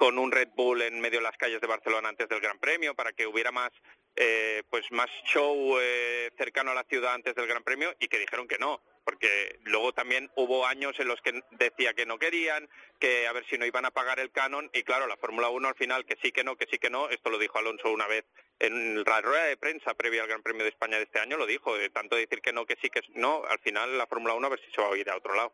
con 0.00 0.18
un 0.18 0.32
Red 0.32 0.48
Bull 0.56 0.80
en 0.80 0.98
medio 0.98 1.18
de 1.18 1.24
las 1.24 1.36
calles 1.36 1.60
de 1.60 1.66
Barcelona 1.66 2.08
antes 2.08 2.26
del 2.26 2.40
Gran 2.40 2.58
Premio 2.58 2.94
para 2.94 3.12
que 3.12 3.26
hubiera 3.26 3.52
más 3.52 3.70
eh, 4.16 4.62
pues 4.70 4.84
más 4.90 5.08
show 5.24 5.78
eh, 5.80 6.30
cercano 6.36 6.72
a 6.72 6.74
la 6.74 6.84
ciudad 6.84 7.14
antes 7.14 7.34
del 7.34 7.46
Gran 7.46 7.62
Premio 7.62 7.94
y 7.98 8.08
que 8.08 8.18
dijeron 8.18 8.48
que 8.48 8.58
no 8.58 8.80
porque 9.04 9.58
luego 9.64 9.92
también 9.92 10.30
hubo 10.36 10.66
años 10.66 10.94
en 10.98 11.08
los 11.08 11.20
que 11.22 11.42
decía 11.52 11.94
que 11.94 12.06
no 12.06 12.18
querían 12.18 12.68
que 12.98 13.26
a 13.26 13.32
ver 13.32 13.44
si 13.46 13.56
no 13.56 13.64
iban 13.64 13.84
a 13.84 13.90
pagar 13.90 14.20
el 14.20 14.30
canon 14.30 14.70
y 14.72 14.82
claro 14.82 15.06
la 15.06 15.16
Fórmula 15.16 15.48
1 15.48 15.68
al 15.68 15.74
final 15.74 16.04
que 16.04 16.18
sí 16.22 16.32
que 16.32 16.44
no 16.44 16.56
que 16.56 16.66
sí 16.70 16.78
que 16.78 16.90
no 16.90 17.08
esto 17.08 17.30
lo 17.30 17.38
dijo 17.38 17.58
Alonso 17.58 17.90
una 17.90 18.06
vez 18.06 18.24
en 18.58 19.02
la 19.02 19.20
rueda 19.20 19.44
de 19.44 19.56
prensa 19.56 19.94
previa 19.94 20.22
al 20.22 20.28
Gran 20.28 20.42
Premio 20.42 20.64
de 20.64 20.70
España 20.70 20.98
de 20.98 21.04
este 21.04 21.18
año 21.18 21.36
lo 21.36 21.46
dijo 21.46 21.76
de 21.76 21.90
tanto 21.90 22.16
decir 22.16 22.40
que 22.40 22.52
no 22.52 22.66
que 22.66 22.76
sí 22.80 22.90
que 22.90 23.02
no 23.14 23.42
al 23.48 23.58
final 23.60 23.96
la 23.96 24.06
Fórmula 24.06 24.34
1 24.34 24.46
a 24.46 24.50
ver 24.50 24.60
si 24.64 24.70
se 24.70 24.80
va 24.80 24.92
a 24.92 24.96
ir 24.96 25.08
a 25.10 25.16
otro 25.16 25.34
lado. 25.34 25.52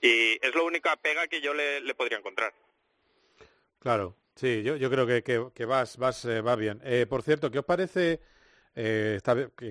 Y 0.00 0.44
es 0.44 0.52
la 0.54 0.62
única 0.62 0.96
pega 0.96 1.28
que 1.28 1.40
yo 1.40 1.54
le, 1.54 1.80
le 1.80 1.94
podría 1.94 2.18
encontrar. 2.18 2.52
Claro, 3.78 4.16
sí, 4.34 4.62
yo, 4.62 4.90
creo 4.90 5.06
que, 5.06 5.64
vas, 5.64 6.24
eh, 6.24 6.42
bien. 6.58 6.80
Eh, 6.84 7.06
por 7.08 7.22
cierto, 7.22 7.50
¿qué 7.50 7.58
os 7.58 7.64
parece 7.64 8.20
eh, 8.74 9.20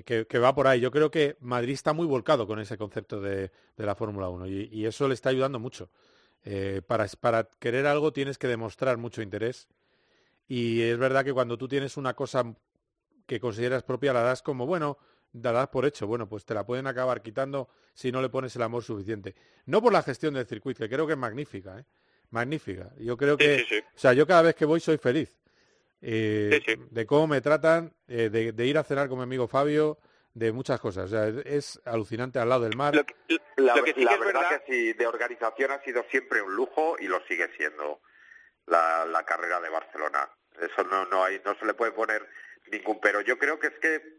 que, 0.05 0.39
va 0.39 0.53
por 0.55 0.67
ahí? 0.67 0.79
Yo 0.79 0.91
creo 0.91 1.11
que 1.11 1.37
Madrid 1.39 1.73
está 1.73 1.93
muy 1.93 2.07
volcado 2.07 2.47
con 2.47 2.59
ese 2.59 2.77
concepto 2.77 3.19
de, 3.21 3.51
la 3.77 3.95
Fórmula 3.95 4.29
1 4.29 4.47
y, 4.47 4.85
eso 4.85 5.07
le 5.07 5.13
está 5.13 5.29
ayudando 5.29 5.59
mucho. 5.59 5.89
Para, 6.87 7.05
para 7.19 7.43
querer 7.59 7.85
algo 7.85 8.11
tienes 8.11 8.39
que 8.39 8.47
demostrar 8.47 8.97
mucho 8.97 9.21
interés 9.21 9.67
y 10.47 10.81
es 10.81 10.97
verdad 10.97 11.23
que 11.23 11.31
cuando 11.31 11.57
tú 11.57 11.67
tienes 11.67 11.95
una 11.97 12.13
cosa 12.13 12.55
que 13.25 13.39
consideras 13.39 13.83
propia 13.83 14.11
la 14.11 14.21
das 14.21 14.41
como, 14.41 14.65
bueno, 14.65 14.97
la 15.31 15.53
das 15.53 15.69
por 15.69 15.85
hecho. 15.85 16.07
Bueno, 16.07 16.27
pues 16.27 16.43
te 16.43 16.53
la 16.53 16.65
pueden 16.65 16.87
acabar 16.87 17.21
quitando 17.21 17.69
si 17.93 18.11
no 18.11 18.21
le 18.21 18.27
pones 18.27 18.53
el 18.57 18.61
amor 18.63 18.83
suficiente. 18.83 19.33
No 19.65 19.81
por 19.81 19.93
la 19.93 20.03
gestión 20.03 20.33
del 20.33 20.45
circuito, 20.45 20.79
que 20.79 20.89
creo 20.89 21.07
que 21.07 21.13
es 21.13 21.19
magnífica, 21.19 21.79
¿eh? 21.79 21.85
Magnífica. 22.31 22.89
Yo 22.97 23.15
creo 23.17 23.37
que, 23.37 23.59
sí, 23.59 23.65
sí. 23.69 23.79
o 23.79 23.99
sea, 23.99 24.13
yo 24.13 24.25
cada 24.25 24.41
vez 24.41 24.55
que 24.55 24.65
voy 24.65 24.79
soy 24.79 24.97
feliz. 24.97 25.37
Eh, 26.01 26.61
Sí, 26.65 26.73
sí. 26.73 26.81
De 26.89 27.05
cómo 27.05 27.27
me 27.27 27.41
tratan, 27.41 27.93
eh, 28.07 28.29
de, 28.29 28.51
de 28.53 28.65
ir 28.65 28.77
a 28.77 28.83
cenar 28.83 29.07
con 29.07 29.17
mi 29.19 29.23
amigo 29.23 29.47
Fabio, 29.47 29.99
de 30.33 30.51
muchas 30.51 30.79
cosas. 30.79 31.05
O 31.05 31.07
sea, 31.09 31.27
es, 31.27 31.35
es 31.45 31.81
alucinante 31.85 32.39
al 32.39 32.49
lado 32.49 32.63
del 32.63 32.75
mar. 32.75 32.95
La, 33.57 33.75
Lo 33.75 33.83
que 33.83 33.93
sí 33.93 34.01
la 34.03 34.11
que 34.13 34.19
es 34.19 34.25
verdad, 34.25 34.41
verdad- 34.41 34.63
que 34.65 34.73
sí, 34.73 34.93
de 34.93 35.05
organización 35.07 35.71
ha 35.71 35.83
sido 35.83 36.03
siempre 36.09 36.41
un 36.41 36.55
lujo 36.55 36.95
y 36.99 37.07
lo 37.07 37.21
sigue 37.27 37.49
siendo 37.57 38.01
la, 38.67 39.05
la 39.05 39.23
carrera 39.25 39.59
de 39.59 39.69
Barcelona. 39.69 40.29
Eso 40.59 40.83
no, 40.85 41.05
no, 41.05 41.23
hay, 41.23 41.41
no 41.45 41.53
se 41.59 41.65
le 41.65 41.73
puede 41.73 41.91
poner 41.91 42.27
ningún 42.71 42.99
pero. 43.01 43.21
Yo 43.21 43.37
creo 43.37 43.59
que 43.59 43.67
es 43.67 43.73
que 43.81 44.17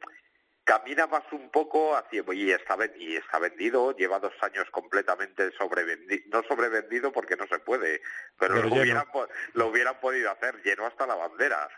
camina 0.65 1.07
más 1.07 1.25
un 1.33 1.51
poco 1.51 1.97
hacia 1.97 2.23
y 2.33 2.51
está, 2.53 2.77
y 2.97 3.17
está 3.17 3.39
vendido, 3.39 3.95
lleva 3.97 4.19
dos 4.21 4.35
años 4.43 4.69
completamente 4.71 5.51
sobrevendido, 5.53 6.23
no 6.31 6.43
sobrevendido 6.49 7.11
porque 7.13 7.37
no 7.37 7.47
se 7.49 7.59
puede, 7.59 8.01
pero, 8.39 8.55
Pero 8.55 8.69
lo, 8.69 8.75
hubieran, 8.83 9.11
po- 9.11 9.29
lo 9.55 9.67
hubieran 9.69 9.99
podido 10.01 10.31
hacer, 10.31 10.63
lleno 10.63 10.87
hasta 10.87 11.07
la 11.07 11.17
bandera. 11.17 11.69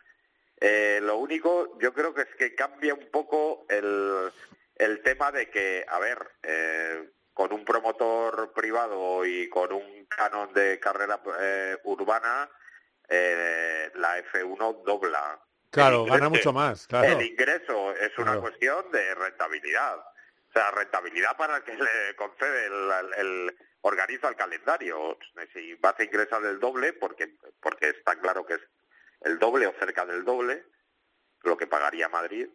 Eh, 0.61 1.01
lo 1.03 1.17
único, 1.17 1.79
yo 1.81 1.93
creo 1.93 2.15
que 2.15 2.23
es 2.23 2.35
que 2.37 2.55
cambia 2.55 2.95
un 2.95 3.11
poco 3.11 3.67
el, 3.69 4.31
el 4.77 5.03
tema 5.03 5.33
de 5.33 5.51
que, 5.51 5.85
a 5.89 5.99
ver, 5.99 6.19
eh, 6.43 7.11
con 7.33 7.53
un 7.53 7.65
promotor 7.65 8.53
privado 8.53 9.25
y 9.27 9.49
con 9.49 9.73
un 9.73 10.07
canon 10.07 10.53
de 10.53 10.79
carrera 10.79 11.21
eh, 11.41 11.77
urbana, 11.85 12.49
eh, 13.09 13.91
la 13.95 14.19
F1 14.21 14.83
dobla. 14.85 15.41
Claro, 15.75 16.05
El 16.05 16.11
gana 16.11 16.27
ingreso- 16.27 16.31
mucho 16.31 16.53
más, 16.53 16.87
claro. 16.87 17.09
El 17.19 17.27
ingreso 17.27 17.93
es 17.93 18.17
una 18.19 18.27
Claro. 18.33 18.41
cuestión 18.43 18.91
de 18.93 19.15
rentabilidad. 19.15 19.99
O 19.99 20.53
sea, 20.53 20.71
rentabilidad 20.71 21.37
para 21.37 21.57
el 21.59 21.63
que 21.65 21.75
le 21.75 22.15
concede 22.17 22.67
el, 22.67 22.91
el- 22.91 23.15
el- 23.27 23.57
organiza 23.83 24.29
el 24.29 24.37
calendario. 24.37 25.19
Si 25.53 25.75
vas 25.75 25.95
a 25.99 26.05
ingresar 26.05 26.43
el 26.45 26.59
doble, 26.61 26.93
porque 26.95 27.35
porque 27.61 27.89
está 27.91 28.19
claro 28.21 28.47
que 28.47 28.55
es 28.55 28.61
el 29.23 29.39
doble 29.39 29.67
o 29.67 29.75
cerca 29.79 30.07
del 30.07 30.25
doble, 30.25 30.65
lo 31.43 31.57
que 31.57 31.67
pagaría 31.67 32.09
Madrid, 32.09 32.49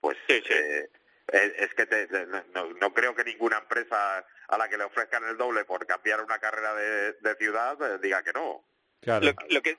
pues 0.00 0.16
eh, 0.28 0.88
es, 1.28 1.52
es 1.56 1.74
que 1.74 1.86
te- 1.86 2.06
te- 2.06 2.26
no, 2.26 2.72
no 2.80 2.94
creo 2.94 3.14
que 3.14 3.24
ninguna 3.24 3.58
empresa 3.58 4.24
a 4.48 4.56
la 4.58 4.68
que 4.68 4.78
le 4.78 4.84
ofrezcan 4.84 5.24
el 5.24 5.36
doble 5.36 5.64
por 5.64 5.84
cambiar 5.86 6.22
una 6.22 6.38
carrera 6.38 6.74
de, 6.74 7.12
de 7.14 7.34
ciudad 7.36 7.76
eh, 7.82 7.98
diga 8.00 8.22
que 8.22 8.32
no. 8.32 8.64
Claro. 9.00 9.26
Lo, 9.26 9.32
lo 9.50 9.62
que 9.62 9.76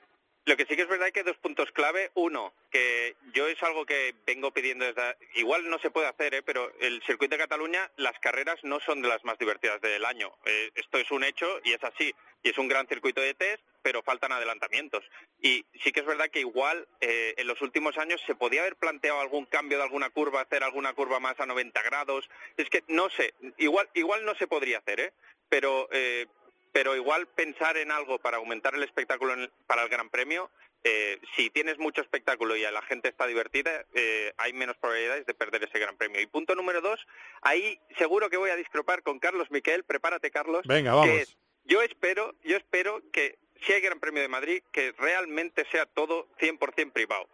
lo 0.48 0.56
que 0.56 0.64
sí 0.64 0.76
que 0.76 0.82
es 0.82 0.88
verdad 0.88 1.08
es 1.08 1.12
que 1.12 1.22
dos 1.22 1.36
puntos 1.36 1.70
clave. 1.72 2.10
Uno, 2.14 2.54
que 2.70 3.16
yo 3.34 3.46
es 3.48 3.62
algo 3.62 3.84
que 3.84 4.14
vengo 4.26 4.50
pidiendo 4.50 4.86
desde... 4.86 5.14
Igual 5.34 5.68
no 5.68 5.78
se 5.78 5.90
puede 5.90 6.06
hacer, 6.06 6.32
¿eh? 6.32 6.42
pero 6.42 6.72
el 6.80 7.02
circuito 7.02 7.34
de 7.34 7.42
Cataluña, 7.42 7.90
las 7.96 8.18
carreras 8.18 8.56
no 8.62 8.80
son 8.80 9.02
de 9.02 9.08
las 9.08 9.22
más 9.24 9.38
divertidas 9.38 9.78
del 9.82 10.06
año. 10.06 10.32
Eh, 10.46 10.70
esto 10.74 10.96
es 10.96 11.10
un 11.10 11.22
hecho 11.22 11.60
y 11.64 11.74
es 11.74 11.84
así. 11.84 12.14
Y 12.42 12.48
es 12.48 12.56
un 12.56 12.66
gran 12.66 12.86
circuito 12.86 13.20
de 13.20 13.34
test, 13.34 13.62
pero 13.82 14.02
faltan 14.02 14.32
adelantamientos. 14.32 15.04
Y 15.42 15.66
sí 15.84 15.92
que 15.92 16.00
es 16.00 16.06
verdad 16.06 16.30
que 16.30 16.40
igual 16.40 16.88
eh, 17.02 17.34
en 17.36 17.46
los 17.46 17.60
últimos 17.60 17.98
años 17.98 18.18
se 18.26 18.34
podía 18.34 18.62
haber 18.62 18.76
planteado 18.76 19.20
algún 19.20 19.44
cambio 19.44 19.76
de 19.76 19.84
alguna 19.84 20.08
curva, 20.08 20.40
hacer 20.40 20.64
alguna 20.64 20.94
curva 20.94 21.20
más 21.20 21.38
a 21.40 21.44
90 21.44 21.82
grados. 21.82 22.26
Es 22.56 22.70
que 22.70 22.84
no 22.88 23.10
sé, 23.10 23.34
igual, 23.58 23.90
igual 23.92 24.24
no 24.24 24.34
se 24.36 24.46
podría 24.46 24.78
hacer, 24.78 25.00
¿eh? 25.00 25.12
pero... 25.50 25.90
Eh, 25.92 26.26
pero 26.72 26.94
igual 26.96 27.26
pensar 27.28 27.76
en 27.76 27.90
algo 27.90 28.18
para 28.18 28.36
aumentar 28.38 28.74
el 28.74 28.82
espectáculo 28.82 29.34
en- 29.34 29.50
para 29.66 29.82
el 29.82 29.88
Gran 29.88 30.10
Premio, 30.10 30.50
eh, 30.84 31.18
si 31.34 31.50
tienes 31.50 31.78
mucho 31.78 32.00
espectáculo 32.02 32.54
y 32.56 32.62
la 32.62 32.82
gente 32.82 33.08
está 33.08 33.26
divertida, 33.26 33.84
eh, 33.94 34.32
hay 34.36 34.52
menos 34.52 34.76
probabilidades 34.76 35.26
de 35.26 35.34
perder 35.34 35.64
ese 35.64 35.78
Gran 35.78 35.96
Premio. 35.96 36.20
Y 36.20 36.26
punto 36.26 36.54
número 36.54 36.80
dos, 36.80 37.04
ahí 37.42 37.80
seguro 37.98 38.30
que 38.30 38.36
voy 38.36 38.50
a 38.50 38.56
discrepar 38.56 39.02
con 39.02 39.18
Carlos 39.18 39.50
Miquel, 39.50 39.82
prepárate 39.84 40.30
Carlos. 40.30 40.62
Venga, 40.66 40.92
que 40.92 40.96
vamos. 40.96 41.08
es, 41.22 41.36
yo 41.64 41.82
espero, 41.82 42.34
yo 42.44 42.56
espero 42.56 43.02
que 43.12 43.38
si 43.66 43.72
hay 43.72 43.80
Gran 43.80 43.98
Premio 43.98 44.22
de 44.22 44.28
Madrid, 44.28 44.62
que 44.70 44.92
realmente 44.98 45.66
sea 45.72 45.84
todo 45.86 46.28
100% 46.38 46.92
privado. 46.92 47.28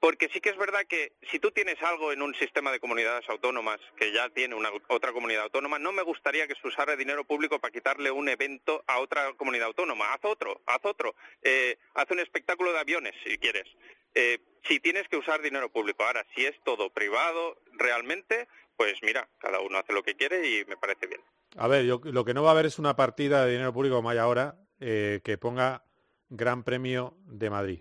Porque 0.00 0.30
sí 0.32 0.40
que 0.40 0.48
es 0.48 0.56
verdad 0.56 0.86
que 0.88 1.12
si 1.30 1.38
tú 1.38 1.50
tienes 1.50 1.80
algo 1.82 2.10
en 2.10 2.22
un 2.22 2.34
sistema 2.34 2.72
de 2.72 2.80
comunidades 2.80 3.28
autónomas 3.28 3.78
que 3.96 4.12
ya 4.12 4.30
tiene 4.30 4.54
una 4.54 4.70
otra 4.88 5.12
comunidad 5.12 5.44
autónoma, 5.44 5.78
no 5.78 5.92
me 5.92 6.02
gustaría 6.02 6.48
que 6.48 6.54
se 6.54 6.66
usara 6.66 6.96
dinero 6.96 7.24
público 7.24 7.58
para 7.58 7.70
quitarle 7.70 8.10
un 8.10 8.28
evento 8.30 8.82
a 8.86 8.98
otra 8.98 9.34
comunidad 9.34 9.66
autónoma. 9.66 10.14
Haz 10.14 10.20
otro, 10.24 10.62
haz 10.64 10.80
otro. 10.84 11.14
Eh, 11.42 11.76
haz 11.94 12.10
un 12.10 12.20
espectáculo 12.20 12.72
de 12.72 12.78
aviones, 12.78 13.14
si 13.24 13.36
quieres. 13.36 13.66
Eh, 14.14 14.38
si 14.66 14.80
tienes 14.80 15.06
que 15.08 15.18
usar 15.18 15.42
dinero 15.42 15.70
público. 15.70 16.02
Ahora, 16.02 16.26
si 16.34 16.46
es 16.46 16.54
todo 16.64 16.90
privado 16.90 17.58
realmente, 17.72 18.48
pues 18.76 18.94
mira, 19.02 19.28
cada 19.38 19.60
uno 19.60 19.78
hace 19.78 19.92
lo 19.92 20.02
que 20.02 20.16
quiere 20.16 20.48
y 20.48 20.64
me 20.64 20.78
parece 20.78 21.06
bien. 21.06 21.20
A 21.56 21.68
ver, 21.68 21.84
lo 21.84 22.24
que 22.24 22.34
no 22.34 22.42
va 22.42 22.50
a 22.50 22.52
haber 22.52 22.66
es 22.66 22.78
una 22.78 22.96
partida 22.96 23.44
de 23.44 23.52
dinero 23.52 23.72
público 23.72 23.96
como 23.96 24.10
hay 24.10 24.18
ahora 24.18 24.56
eh, 24.80 25.20
que 25.22 25.36
ponga 25.36 25.84
Gran 26.30 26.64
Premio 26.64 27.14
de 27.26 27.50
Madrid. 27.50 27.80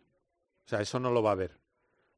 O 0.66 0.68
sea, 0.68 0.82
eso 0.82 1.00
no 1.00 1.12
lo 1.12 1.24
va 1.24 1.30
a 1.30 1.34
haber. 1.34 1.60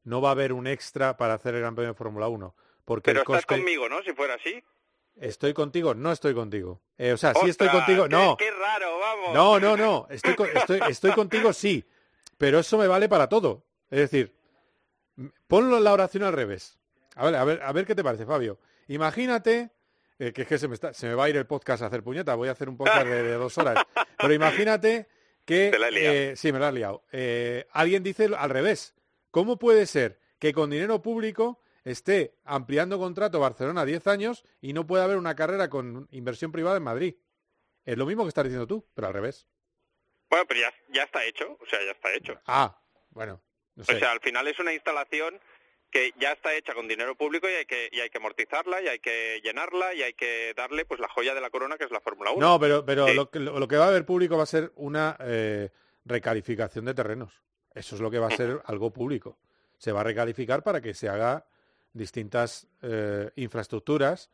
No 0.04 0.20
va 0.20 0.30
a 0.30 0.32
haber 0.32 0.52
un 0.52 0.66
extra 0.66 1.16
para 1.16 1.34
hacer 1.34 1.54
el 1.54 1.60
Gran 1.60 1.74
Premio 1.74 1.92
de 1.92 1.98
Fórmula 1.98 2.28
1. 2.28 2.54
Porque 2.84 3.10
Pero 3.12 3.20
el 3.20 3.26
estás 3.36 3.46
conmigo, 3.46 3.88
¿no? 3.88 4.02
Si 4.02 4.12
fuera 4.12 4.34
así. 4.34 4.62
¿Estoy 5.16 5.52
contigo? 5.52 5.94
No 5.94 6.10
estoy 6.10 6.34
contigo. 6.34 6.80
Eh, 6.98 7.12
o 7.12 7.16
sea, 7.16 7.34
sí 7.34 7.48
estoy 7.48 7.68
contigo. 7.68 8.08
No, 8.08 8.36
Qué, 8.36 8.50
raro, 8.50 8.98
vamos. 8.98 9.34
no, 9.34 9.60
no, 9.60 9.76
no. 9.76 10.06
Estoy, 10.10 10.34
con- 10.34 10.48
estoy, 10.56 10.80
estoy 10.88 11.12
contigo, 11.12 11.52
sí. 11.52 11.84
Pero 12.38 12.58
eso 12.58 12.78
me 12.78 12.86
vale 12.88 13.08
para 13.08 13.28
todo. 13.28 13.64
Es 13.90 13.98
decir, 14.00 14.34
ponlo 15.46 15.76
en 15.76 15.84
la 15.84 15.92
oración 15.92 16.22
al 16.24 16.32
revés. 16.32 16.78
A 17.14 17.26
ver, 17.26 17.34
a 17.36 17.44
ver, 17.44 17.62
a 17.62 17.72
ver 17.72 17.86
qué 17.86 17.94
te 17.94 18.02
parece, 18.02 18.24
Fabio. 18.26 18.58
Imagínate, 18.88 19.70
eh, 20.18 20.32
que 20.32 20.42
es 20.42 20.48
que 20.48 20.58
se 20.58 20.66
me, 20.66 20.74
está- 20.74 20.94
se 20.94 21.06
me 21.06 21.14
va 21.14 21.24
a 21.24 21.28
ir 21.28 21.36
el 21.36 21.46
podcast 21.46 21.82
a 21.82 21.86
hacer 21.86 22.02
puñeta, 22.02 22.34
voy 22.34 22.48
a 22.48 22.52
hacer 22.52 22.68
un 22.68 22.76
podcast 22.76 23.06
de, 23.06 23.22
de 23.22 23.32
dos 23.34 23.56
horas. 23.58 23.84
Pero 24.18 24.32
imagínate 24.32 25.08
que... 25.44 25.70
La 25.78 25.88
eh, 25.90 26.34
sí, 26.36 26.52
me 26.52 26.58
la 26.58 26.68
has 26.68 26.74
liado. 26.74 27.04
Eh, 27.12 27.66
alguien 27.72 28.02
dice 28.02 28.28
al 28.36 28.50
revés. 28.50 28.94
¿Cómo 29.32 29.58
puede 29.58 29.86
ser 29.86 30.20
que 30.38 30.52
con 30.52 30.70
dinero 30.70 31.02
público 31.02 31.60
esté 31.84 32.36
ampliando 32.44 32.98
contrato 32.98 33.40
Barcelona 33.40 33.80
a 33.80 33.84
10 33.86 34.06
años 34.06 34.44
y 34.60 34.72
no 34.74 34.86
pueda 34.86 35.04
haber 35.04 35.16
una 35.16 35.34
carrera 35.34 35.68
con 35.68 36.06
inversión 36.12 36.52
privada 36.52 36.76
en 36.76 36.82
Madrid? 36.84 37.16
Es 37.84 37.96
lo 37.96 38.06
mismo 38.06 38.22
que 38.24 38.28
estás 38.28 38.44
diciendo 38.44 38.66
tú, 38.68 38.86
pero 38.94 39.08
al 39.08 39.14
revés. 39.14 39.48
Bueno, 40.30 40.44
pero 40.46 40.60
ya, 40.60 40.72
ya 40.92 41.02
está 41.04 41.24
hecho, 41.24 41.58
o 41.60 41.66
sea, 41.66 41.80
ya 41.84 41.92
está 41.92 42.14
hecho. 42.14 42.38
Ah, 42.46 42.78
bueno, 43.10 43.40
no 43.74 43.84
sé. 43.84 43.96
O 43.96 43.98
sea, 43.98 44.12
al 44.12 44.20
final 44.20 44.46
es 44.48 44.58
una 44.58 44.72
instalación 44.74 45.40
que 45.90 46.12
ya 46.18 46.32
está 46.32 46.54
hecha 46.54 46.74
con 46.74 46.86
dinero 46.86 47.16
público 47.16 47.48
y 47.48 47.52
hay 47.52 47.66
que 47.66 47.88
y 47.90 48.00
hay 48.00 48.10
que 48.10 48.18
amortizarla 48.18 48.82
y 48.82 48.88
hay 48.88 48.98
que 48.98 49.40
llenarla 49.42 49.94
y 49.94 50.02
hay 50.02 50.12
que 50.14 50.52
darle 50.56 50.84
pues 50.84 51.00
la 51.00 51.08
joya 51.08 51.34
de 51.34 51.40
la 51.40 51.50
corona 51.50 51.76
que 51.78 51.84
es 51.84 51.90
la 51.90 52.00
Fórmula 52.00 52.30
1. 52.32 52.40
No, 52.40 52.60
pero, 52.60 52.84
pero 52.84 53.08
Sí. 53.08 53.14
lo, 53.14 53.30
que, 53.30 53.38
lo 53.40 53.66
que 53.68 53.76
va 53.76 53.86
a 53.86 53.88
haber 53.88 54.04
público 54.06 54.36
va 54.36 54.42
a 54.44 54.46
ser 54.46 54.72
una 54.76 55.16
eh, 55.20 55.70
recalificación 56.04 56.84
de 56.84 56.94
terrenos. 56.94 57.42
Eso 57.74 57.94
es 57.96 58.00
lo 58.00 58.10
que 58.10 58.18
va 58.18 58.28
a 58.28 58.36
ser 58.36 58.60
algo 58.66 58.90
público. 58.92 59.38
Se 59.78 59.92
va 59.92 60.00
a 60.00 60.04
recalificar 60.04 60.62
para 60.62 60.80
que 60.80 60.94
se 60.94 61.08
haga 61.08 61.44
distintas 61.92 62.66
eh, 62.82 63.30
infraestructuras 63.36 64.30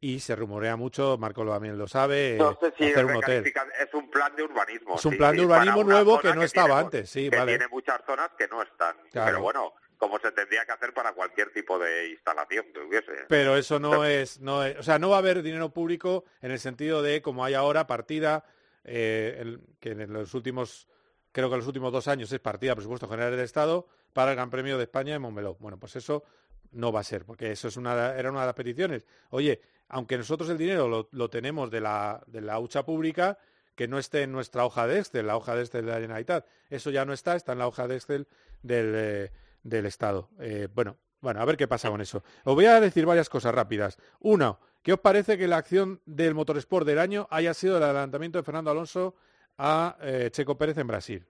y 0.00 0.20
se 0.20 0.36
rumorea 0.36 0.76
mucho, 0.76 1.16
Marco 1.18 1.42
lo- 1.44 1.52
también 1.52 1.76
lo 1.76 1.88
sabe, 1.88 2.34
eh, 2.34 2.38
No 2.38 2.56
sé 2.60 2.72
si 2.78 2.84
hacer 2.84 3.04
un 3.04 3.16
hotel. 3.16 3.44
es 3.46 3.94
un 3.94 4.08
plan 4.10 4.34
de 4.36 4.44
urbanismo. 4.44 4.94
Es 4.96 5.04
un 5.04 5.12
sí, 5.12 5.18
plan 5.18 5.36
de 5.36 5.44
urbanismo 5.44 5.82
nuevo 5.84 6.20
que 6.20 6.32
no 6.34 6.42
estaba 6.42 6.66
tiene- 6.68 6.80
antes, 6.82 7.10
sí, 7.10 7.28
que 7.30 7.36
vale. 7.36 7.52
tiene 7.52 7.68
muchas 7.68 8.00
zonas 8.06 8.30
que 8.38 8.46
no 8.48 8.62
están. 8.62 8.96
Claro. 9.10 9.26
Pero 9.26 9.42
bueno, 9.42 9.72
como 9.96 10.18
se 10.20 10.30
tendría 10.30 10.64
que 10.64 10.70
hacer 10.72 10.94
para 10.94 11.12
cualquier 11.12 11.52
tipo 11.52 11.78
de 11.80 12.10
instalación 12.10 12.66
que 12.72 12.80
hubiese. 12.80 13.12
Pero 13.28 13.56
eso 13.56 13.80
no 13.80 14.04
es, 14.04 14.40
no 14.40 14.64
es- 14.64 14.78
o 14.78 14.82
sea, 14.84 15.00
no 15.00 15.10
va 15.10 15.16
a 15.16 15.18
haber 15.18 15.42
dinero 15.42 15.70
público 15.70 16.24
en 16.42 16.52
el 16.52 16.60
sentido 16.60 17.02
de 17.02 17.20
como 17.20 17.44
hay 17.44 17.54
ahora 17.54 17.88
partida, 17.88 18.44
eh, 18.84 19.36
el- 19.40 19.60
que 19.80 19.90
en 19.90 20.12
los 20.12 20.32
últimos, 20.34 20.86
creo 21.32 21.48
que 21.48 21.54
en 21.54 21.60
los 21.60 21.66
últimos 21.66 21.92
dos 21.92 22.08
años 22.08 22.32
es 22.32 22.40
partida 22.40 22.74
presupuesto 22.74 23.08
general 23.08 23.30
del 23.30 23.40
Estado 23.40 23.86
para 24.12 24.32
el 24.32 24.36
Gran 24.36 24.50
Premio 24.50 24.76
de 24.76 24.84
España 24.84 25.14
en 25.14 25.22
Montmeló. 25.22 25.56
Bueno, 25.60 25.78
pues 25.78 25.96
eso 25.96 26.24
no 26.72 26.92
va 26.92 27.00
a 27.00 27.04
ser, 27.04 27.24
porque 27.24 27.52
eso 27.52 27.68
es 27.68 27.76
una, 27.76 28.14
era 28.14 28.30
una 28.30 28.40
de 28.40 28.46
las 28.46 28.54
peticiones. 28.54 29.06
Oye, 29.30 29.60
aunque 29.88 30.18
nosotros 30.18 30.50
el 30.50 30.58
dinero 30.58 31.08
lo, 31.10 31.30
tenemos 31.30 31.70
de 31.70 31.80
la, 31.80 32.22
de 32.26 32.40
la 32.40 32.58
hucha 32.58 32.84
pública, 32.84 33.38
que 33.74 33.88
no 33.88 33.98
esté 33.98 34.22
en 34.22 34.32
nuestra 34.32 34.64
hoja 34.64 34.86
de 34.86 34.98
Excel, 34.98 35.26
la 35.26 35.36
hoja 35.36 35.54
de 35.54 35.62
Excel 35.62 35.86
de 35.86 35.92
la 35.92 36.00
Generalitat. 36.00 36.46
Eso 36.68 36.90
ya 36.90 37.04
no 37.04 37.12
está, 37.12 37.36
está 37.36 37.52
en 37.52 37.58
la 37.58 37.68
hoja 37.68 37.86
de 37.86 37.96
Excel 37.96 38.26
del, 38.62 38.92
eh, 38.94 39.32
del 39.62 39.86
Estado. 39.86 40.30
Eh, 40.40 40.68
bueno, 40.74 40.96
bueno, 41.20 41.40
a 41.40 41.44
ver 41.44 41.56
qué 41.56 41.68
pasa 41.68 41.88
con 41.88 42.00
eso. 42.00 42.22
Os 42.44 42.54
voy 42.54 42.66
a 42.66 42.80
decir 42.80 43.06
varias 43.06 43.28
cosas 43.28 43.54
rápidas. 43.54 43.96
Uno, 44.20 44.60
¿qué 44.82 44.92
os 44.92 45.00
parece 45.00 45.38
que 45.38 45.48
la 45.48 45.58
acción 45.58 46.00
del 46.06 46.34
Motorsport 46.34 46.86
del 46.86 46.98
año 46.98 47.28
haya 47.30 47.54
sido 47.54 47.76
el 47.76 47.82
adelantamiento 47.82 48.38
de 48.38 48.44
Fernando 48.44 48.70
Alonso 48.70 49.14
a 49.58 49.96
eh, 50.00 50.30
Checo 50.30 50.56
Pérez 50.56 50.78
en 50.78 50.86
Brasil? 50.86 51.26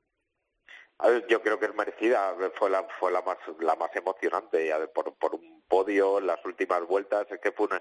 Yo 1.28 1.40
creo 1.42 1.60
que 1.60 1.66
es 1.66 1.74
merecida, 1.74 2.34
fue 2.58 2.70
la 2.70 2.82
fue 2.98 3.12
la 3.12 3.22
más 3.22 3.38
la 3.60 3.76
más 3.76 3.94
emocionante 3.94 4.72
por, 4.92 5.14
por 5.14 5.36
un 5.36 5.62
podio 5.68 6.18
en 6.18 6.26
las 6.26 6.44
últimas 6.44 6.84
vueltas, 6.86 7.30
es 7.30 7.40
que 7.40 7.52
fue 7.52 7.66
una 7.66 7.80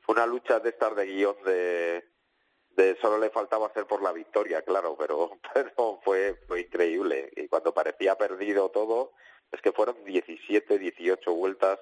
fue 0.00 0.14
una 0.14 0.26
lucha 0.26 0.60
de 0.60 0.70
estas 0.70 0.96
de 0.96 1.06
guion 1.06 1.36
de 1.44 2.08
de 2.70 2.96
solo 3.00 3.18
le 3.18 3.30
faltaba 3.30 3.66
hacer 3.66 3.86
por 3.86 4.02
la 4.02 4.12
victoria, 4.12 4.62
claro, 4.62 4.96
pero 4.98 5.38
pero 5.54 6.00
fue 6.02 6.40
fue 6.48 6.62
increíble 6.62 7.30
y 7.36 7.48
cuando 7.48 7.74
parecía 7.74 8.16
perdido 8.16 8.70
todo, 8.70 9.12
es 9.52 9.60
que 9.60 9.72
fueron 9.72 10.02
17, 10.02 10.78
18 10.78 11.34
vueltas 11.34 11.78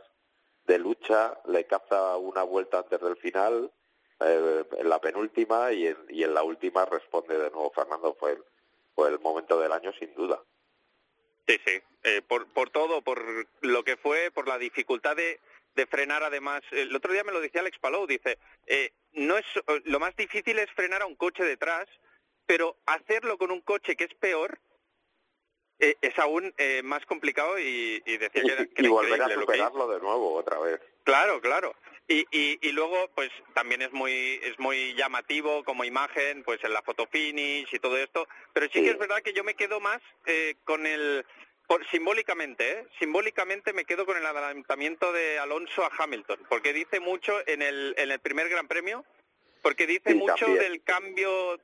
de 0.64 0.78
lucha, 0.78 1.38
le 1.46 1.64
caza 1.66 2.16
una 2.16 2.42
vuelta 2.42 2.78
antes 2.78 3.00
del 3.00 3.16
final, 3.16 3.70
eh, 4.24 4.64
en 4.78 4.88
la 4.88 5.00
penúltima 5.00 5.72
y 5.72 5.86
en, 5.86 5.96
y 6.08 6.22
en 6.24 6.34
la 6.34 6.42
última 6.42 6.84
responde 6.84 7.38
de 7.38 7.50
nuevo 7.50 7.70
Fernando, 7.74 8.14
fue 8.18 8.32
el, 8.32 8.44
fue 8.94 9.08
el 9.08 9.18
momento 9.20 9.58
del 9.60 9.72
año 9.72 9.92
sin 9.98 10.14
duda. 10.14 10.40
Sí, 11.46 11.58
sí. 11.66 11.82
Eh, 12.04 12.22
por, 12.26 12.46
por 12.52 12.70
todo, 12.70 13.02
por 13.02 13.22
lo 13.60 13.84
que 13.84 13.96
fue, 13.96 14.30
por 14.30 14.48
la 14.48 14.58
dificultad 14.58 15.16
de, 15.16 15.40
de 15.74 15.86
frenar 15.86 16.22
además. 16.22 16.62
El 16.70 16.94
otro 16.94 17.12
día 17.12 17.24
me 17.24 17.32
lo 17.32 17.40
decía 17.40 17.60
Alex 17.60 17.78
Palou, 17.78 18.06
dice, 18.06 18.38
eh, 18.66 18.92
no 19.12 19.36
es 19.36 19.46
lo 19.84 20.00
más 20.00 20.14
difícil 20.16 20.58
es 20.58 20.70
frenar 20.72 21.02
a 21.02 21.06
un 21.06 21.16
coche 21.16 21.44
detrás, 21.44 21.86
pero 22.46 22.76
hacerlo 22.86 23.38
con 23.38 23.50
un 23.50 23.60
coche 23.60 23.96
que 23.96 24.04
es 24.04 24.14
peor 24.14 24.58
eh, 25.78 25.96
es 26.00 26.18
aún 26.18 26.54
eh, 26.58 26.82
más 26.82 27.04
complicado 27.06 27.58
y, 27.58 28.02
Y, 28.06 28.18
que 28.18 28.72
y 28.78 28.88
volver 28.88 29.22
a 29.22 29.28
superarlo 29.28 29.88
de 29.88 30.00
nuevo 30.00 30.34
otra 30.34 30.58
vez. 30.60 30.80
Claro, 31.04 31.40
claro. 31.40 31.74
Y, 32.08 32.26
y, 32.30 32.58
y 32.60 32.72
luego, 32.72 33.08
pues 33.14 33.30
también 33.54 33.80
es 33.82 33.92
muy 33.92 34.40
es 34.42 34.58
muy 34.58 34.94
llamativo 34.94 35.64
como 35.64 35.84
imagen, 35.84 36.42
pues 36.42 36.62
en 36.64 36.72
la 36.72 36.82
foto 36.82 37.06
finish 37.06 37.68
y 37.72 37.78
todo 37.78 37.96
esto. 37.96 38.28
Pero 38.52 38.66
sí, 38.72 38.82
que 38.82 38.90
es 38.90 38.98
verdad 38.98 39.22
que 39.22 39.32
yo 39.32 39.44
me 39.44 39.54
quedo 39.54 39.80
más 39.80 40.00
eh, 40.26 40.56
con 40.64 40.84
el 40.86 41.24
por, 41.66 41.88
simbólicamente, 41.90 42.70
¿eh? 42.70 42.86
simbólicamente 42.98 43.72
me 43.72 43.84
quedo 43.84 44.04
con 44.04 44.16
el 44.16 44.26
adelantamiento 44.26 45.12
de 45.12 45.38
Alonso 45.38 45.84
a 45.84 45.90
Hamilton, 45.96 46.40
porque 46.48 46.72
dice 46.72 46.98
mucho 47.00 47.40
en 47.46 47.62
el 47.62 47.94
en 47.96 48.10
el 48.10 48.18
primer 48.18 48.48
Gran 48.48 48.66
Premio, 48.68 49.04
porque 49.62 49.86
dice 49.86 50.10
Sí, 50.10 50.14
mucho 50.16 50.34
también. 50.44 50.58
del 50.58 50.82
cambio 50.82 51.60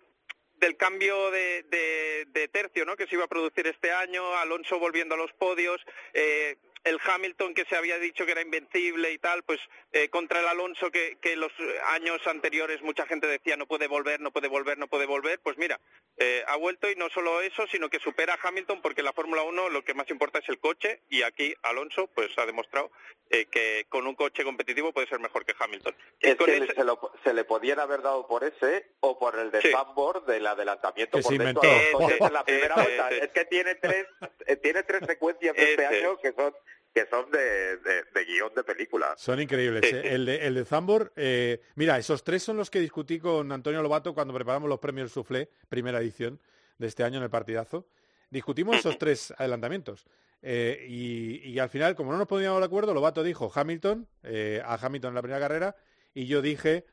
del 0.57 0.77
cambio 0.77 1.31
de, 1.31 1.63
de- 1.65 2.25
de 2.31 2.49
tercio 2.49 2.85
¿no? 2.85 2.97
que 2.97 3.07
se 3.07 3.15
iba 3.15 3.25
a 3.25 3.29
producir 3.29 3.69
este 3.69 3.93
año, 3.93 4.35
Alonso 4.39 4.81
volviendo 4.81 5.15
a 5.15 5.19
los 5.19 5.33
podios, 5.35 5.81
eh, 6.15 6.57
el 6.89 6.99
Hamilton 7.05 7.55
que 7.55 7.65
se 7.67 7.77
había 7.77 7.99
dicho 7.99 8.25
que 8.27 8.33
era 8.33 8.41
invencible 8.43 9.13
y 9.13 9.19
tal, 9.19 9.43
pues 9.45 9.61
eh, 9.93 10.09
contra 10.09 10.41
el 10.41 10.47
Alonso 10.49 10.91
que, 10.91 11.19
que 11.21 11.37
los 11.37 11.53
años 11.89 12.21
anteriores 12.27 12.83
mucha 12.83 13.07
gente 13.07 13.27
decía 13.27 13.57
no 13.57 13.67
puede 13.67 13.87
volver, 13.87 14.21
no 14.21 14.31
puede 14.33 14.49
volver, 14.49 14.79
no 14.79 14.89
puede 14.89 15.07
volver, 15.07 15.41
pues 15.41 15.57
mira, 15.59 15.81
eh, 16.17 16.43
ha 16.47 16.57
vuelto 16.57 16.91
y 16.91 16.97
no 16.97 17.09
solo 17.11 17.41
eso, 17.41 17.67
sino 17.71 17.89
que 17.89 17.99
supera 18.01 18.35
a 18.35 18.49
Hamilton 18.49 18.81
porque 18.83 19.01
en 19.03 19.07
la 19.07 19.13
Fórmula 19.13 19.43
1 19.43 19.69
lo 19.71 19.85
que 19.85 19.95
más 19.95 20.09
importa 20.11 20.39
es 20.41 20.49
el 20.49 20.59
coche 20.59 21.03
y 21.09 21.23
aquí 21.23 21.55
Alonso 21.63 22.09
pues 22.15 22.31
ha 22.39 22.47
demostrado 22.47 22.91
eh, 23.31 23.45
que 23.47 23.87
con 23.89 24.07
un 24.07 24.15
coche 24.15 24.43
competitivo 24.43 24.93
puede 24.93 25.07
ser 25.07 25.21
mejor 25.21 25.45
que 25.45 25.55
Hamilton. 25.59 25.95
Y 26.21 26.29
Es 26.31 26.37
con 26.37 26.47
que 26.47 26.57
ese- 26.57 26.75
se, 26.75 26.85
lo- 26.85 27.13
se 27.23 27.35
le 27.35 27.45
podían 27.45 27.79
haber 27.79 28.01
dado 28.03 28.27
por 28.27 28.43
ese 28.45 28.87
o 29.01 29.19
por 29.19 29.39
el 29.39 29.51
de 29.51 29.61
Sí. 29.61 29.71
Zandvoort 29.71 30.27
del 30.27 30.47
adelantamiento 30.47 31.19
Que 31.19 31.23
por 31.23 31.33
dentro 31.39 31.63
inventó. 31.63 31.69
de 31.69 31.93
los 31.93 32.01
coches 32.03 32.21
en 32.21 32.33
la 32.33 32.45
primera 32.47 32.75
Ese, 32.77 32.83
vuelta. 32.85 33.11
ese. 33.11 33.25
Es 33.25 33.31
que 33.33 33.45
tiene 33.45 33.75
tres, 33.75 34.07
eh, 34.47 34.57
tiene 34.57 34.83
tres 34.83 35.03
secuencias 35.07 35.55
de 35.55 35.71
este 35.71 35.87
año 35.87 36.19
que 36.19 36.33
son 36.33 36.55
que 36.95 37.07
son 37.07 37.31
de, 37.31 37.39
de, 37.79 38.05
de 38.15 38.25
guion 38.25 38.53
de 38.55 38.65
película. 38.65 39.15
Son 39.17 39.41
increíbles. 39.41 39.83
Sí, 39.85 39.91
sí. 39.91 40.01
El, 40.03 40.27
de, 40.27 40.47
el 40.47 40.55
de 40.55 40.65
Zambor, 40.65 41.13
eh, 41.17 41.61
mira, 41.75 41.99
esos 41.99 42.25
tres 42.25 42.43
son 42.43 42.57
los 42.57 42.71
que 42.71 42.81
discutí 42.81 43.19
con 43.19 43.53
Antonio 43.53 43.83
Lobato 43.83 44.15
cuando 44.15 44.35
preparamos 44.35 44.69
los 44.69 44.79
premios 44.79 45.13
Soufflé, 45.13 45.49
primera 45.69 46.01
edición 46.01 46.41
de 46.79 46.87
este 46.87 47.05
año 47.05 47.19
en 47.19 47.25
el 47.25 47.31
partidazo. 47.31 47.87
Discutimos 48.31 48.77
esos 48.77 48.99
tres 48.99 49.33
adelantamientos. 49.37 50.07
Eh, 50.43 50.87
y, 50.89 51.49
y 51.51 51.59
al 51.59 51.69
final, 51.69 51.95
como 51.95 52.13
no 52.13 52.19
nos 52.19 52.29
poníamos 52.29 52.61
de 52.61 52.67
acuerdo, 52.67 52.95
Lobato 52.95 53.23
dijo 53.23 53.51
Hamilton, 53.53 54.09
eh, 54.23 54.63
a 54.65 54.75
Hamilton 54.75 55.11
en 55.11 55.15
la 55.15 55.23
primera 55.23 55.41
carrera, 55.41 55.77
y 56.15 56.27
yo 56.27 56.43
dije 56.43 56.85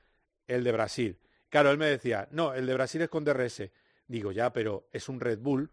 el 0.48 0.64
de 0.64 0.72
Brasil. 0.72 1.20
Claro, 1.50 1.72
él 1.72 1.78
me 1.78 1.86
decía, 1.88 2.28
no, 2.32 2.54
el 2.54 2.66
de 2.66 2.74
Brasil 2.74 3.02
es 3.02 3.10
con 3.10 3.24
DRS. 3.24 3.70
Digo, 4.08 4.32
ya, 4.32 4.52
pero 4.52 4.88
es 4.92 5.10
un 5.10 5.20
Red 5.20 5.40
Bull 5.40 5.72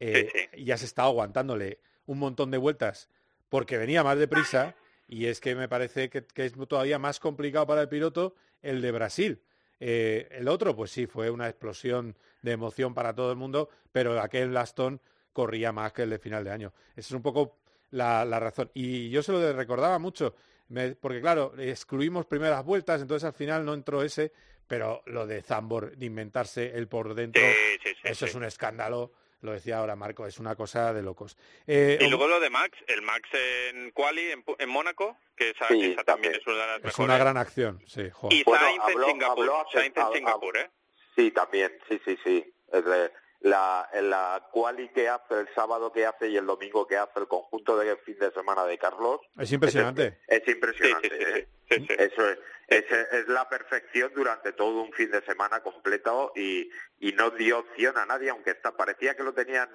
eh, 0.00 0.30
Sí, 0.32 0.62
y 0.62 0.70
has 0.70 0.82
estado 0.82 1.08
aguantándole 1.08 1.78
un 2.06 2.18
montón 2.18 2.50
de 2.50 2.58
vueltas 2.58 3.08
porque 3.50 3.76
venía 3.76 4.02
más 4.02 4.18
deprisa 4.18 4.74
y 5.06 5.26
es 5.26 5.40
que 5.40 5.54
me 5.54 5.68
parece 5.68 6.08
que, 6.08 6.24
que 6.24 6.46
es 6.46 6.54
todavía 6.68 6.98
más 6.98 7.20
complicado 7.20 7.66
para 7.66 7.82
el 7.82 7.88
piloto 7.88 8.34
el 8.62 8.80
de 8.80 8.92
Brasil. 8.92 9.42
Eh, 9.80 10.28
el 10.30 10.48
otro, 10.48 10.74
pues 10.76 10.90
sí, 10.90 11.06
fue 11.06 11.28
una 11.30 11.48
explosión 11.48 12.16
de 12.42 12.52
emoción 12.52 12.94
para 12.94 13.14
todo 13.14 13.30
el 13.30 13.36
mundo, 13.36 13.68
pero 13.92 14.18
aquel 14.20 14.56
Aston 14.56 15.00
corría 15.32 15.72
más 15.72 15.92
que 15.92 16.02
el 16.02 16.10
de 16.10 16.18
final 16.18 16.44
de 16.44 16.50
año. 16.50 16.72
Esa 16.92 17.08
es 17.08 17.12
un 17.12 17.22
poco 17.22 17.58
la, 17.90 18.24
la 18.24 18.38
razón. 18.40 18.70
Y 18.74 19.10
yo 19.10 19.22
se 19.22 19.32
lo 19.32 19.52
recordaba 19.52 19.98
mucho, 19.98 20.34
me- 20.68 20.94
porque 20.94 21.20
claro, 21.20 21.54
excluimos 21.58 22.26
primeras 22.26 22.64
vueltas, 22.64 23.00
entonces 23.02 23.24
al 23.26 23.32
final 23.32 23.64
no 23.64 23.74
entró 23.74 24.02
ese, 24.02 24.32
pero 24.68 25.02
lo 25.06 25.26
de 25.26 25.42
Zambor, 25.42 25.96
de 25.96 26.06
inventarse 26.06 26.76
el 26.76 26.86
por 26.86 27.14
dentro, 27.14 27.42
Sí, 27.42 27.78
sí, 27.82 27.88
sí, 27.94 28.00
eso 28.04 28.26
es 28.26 28.34
un 28.34 28.44
escándalo, 28.44 29.12
lo 29.42 29.52
decía 29.52 29.78
ahora 29.78 29.96
Marco, 29.96 30.26
es 30.26 30.38
una 30.38 30.54
cosa 30.56 30.92
de 30.92 31.02
locos. 31.02 31.36
Eh, 31.66 31.98
Y 32.00 32.08
luego 32.08 32.28
lo 32.28 32.40
de 32.40 32.50
Max, 32.50 32.76
el 32.86 33.02
Max 33.02 33.28
en 33.70 33.90
Quali, 33.92 34.30
en, 34.30 34.44
Pu- 34.44 34.56
en 34.58 34.68
Mónaco, 34.68 35.16
que 35.36 35.50
esa, 35.50 35.68
Sí, 35.68 35.92
esa 35.92 36.04
también 36.04 36.32
también. 36.32 36.34
es 36.34 36.46
una 36.46 36.56
de 36.56 36.66
las 36.66 36.76
es 36.78 36.84
mejores. 36.84 36.98
una 37.04 37.18
gran 37.18 37.36
acción, 37.36 37.82
sí, 37.86 38.10
joder. 38.10 38.36
Y 38.38 38.44
Bueno, 38.44 38.64
Sainz 38.64 38.82
habló- 38.84 39.04
en 39.04 39.10
Singapur, 39.12 39.38
habló 39.50 39.64
Sainz 39.72 39.96
en 39.96 40.12
Singapur, 40.12 40.56
¿eh? 40.58 40.70
Sí, 41.16 41.30
también, 41.30 41.72
sí, 41.88 42.00
sí, 42.04 42.18
sí. 42.24 42.54
Es 42.72 42.84
de- 42.84 43.10
la, 43.42 43.88
en 43.94 44.10
la 44.10 44.48
quali 44.52 44.90
que 44.90 45.08
hace, 45.08 45.40
el 45.40 45.48
sábado 45.54 45.90
que 45.90 46.04
hace 46.04 46.28
y 46.28 46.36
el 46.36 46.44
domingo 46.44 46.86
que 46.86 46.98
hace 46.98 47.20
el 47.20 47.26
conjunto 47.26 47.74
de 47.78 47.96
fin 47.96 48.18
de 48.18 48.30
semana 48.32 48.66
de 48.66 48.76
Carlos. 48.76 49.20
Es 49.38 49.50
impresionante. 49.50 50.18
Es, 50.28 50.46
impresionante. 50.46 51.08
sí, 51.08 51.16
sí, 51.16 51.24
¿eh? 51.40 51.48
sí, 51.70 51.76
sí, 51.78 51.86
sí. 51.88 51.94
Eso 51.98 52.28
es, 52.28 52.38
es, 52.70 52.84
es 52.90 53.28
la 53.28 53.48
perfección 53.48 54.12
durante 54.14 54.52
todo 54.52 54.82
un 54.82 54.92
fin 54.92 55.10
de 55.10 55.20
semana 55.22 55.60
completo 55.62 56.32
y, 56.34 56.70
y 56.98 57.12
no 57.12 57.30
dio 57.30 57.58
opción 57.58 57.98
a 57.98 58.06
nadie, 58.06 58.30
aunque 58.30 58.52
está, 58.52 58.76
parecía 58.76 59.16
que 59.16 59.24
lo 59.24 59.34
tenían, 59.34 59.68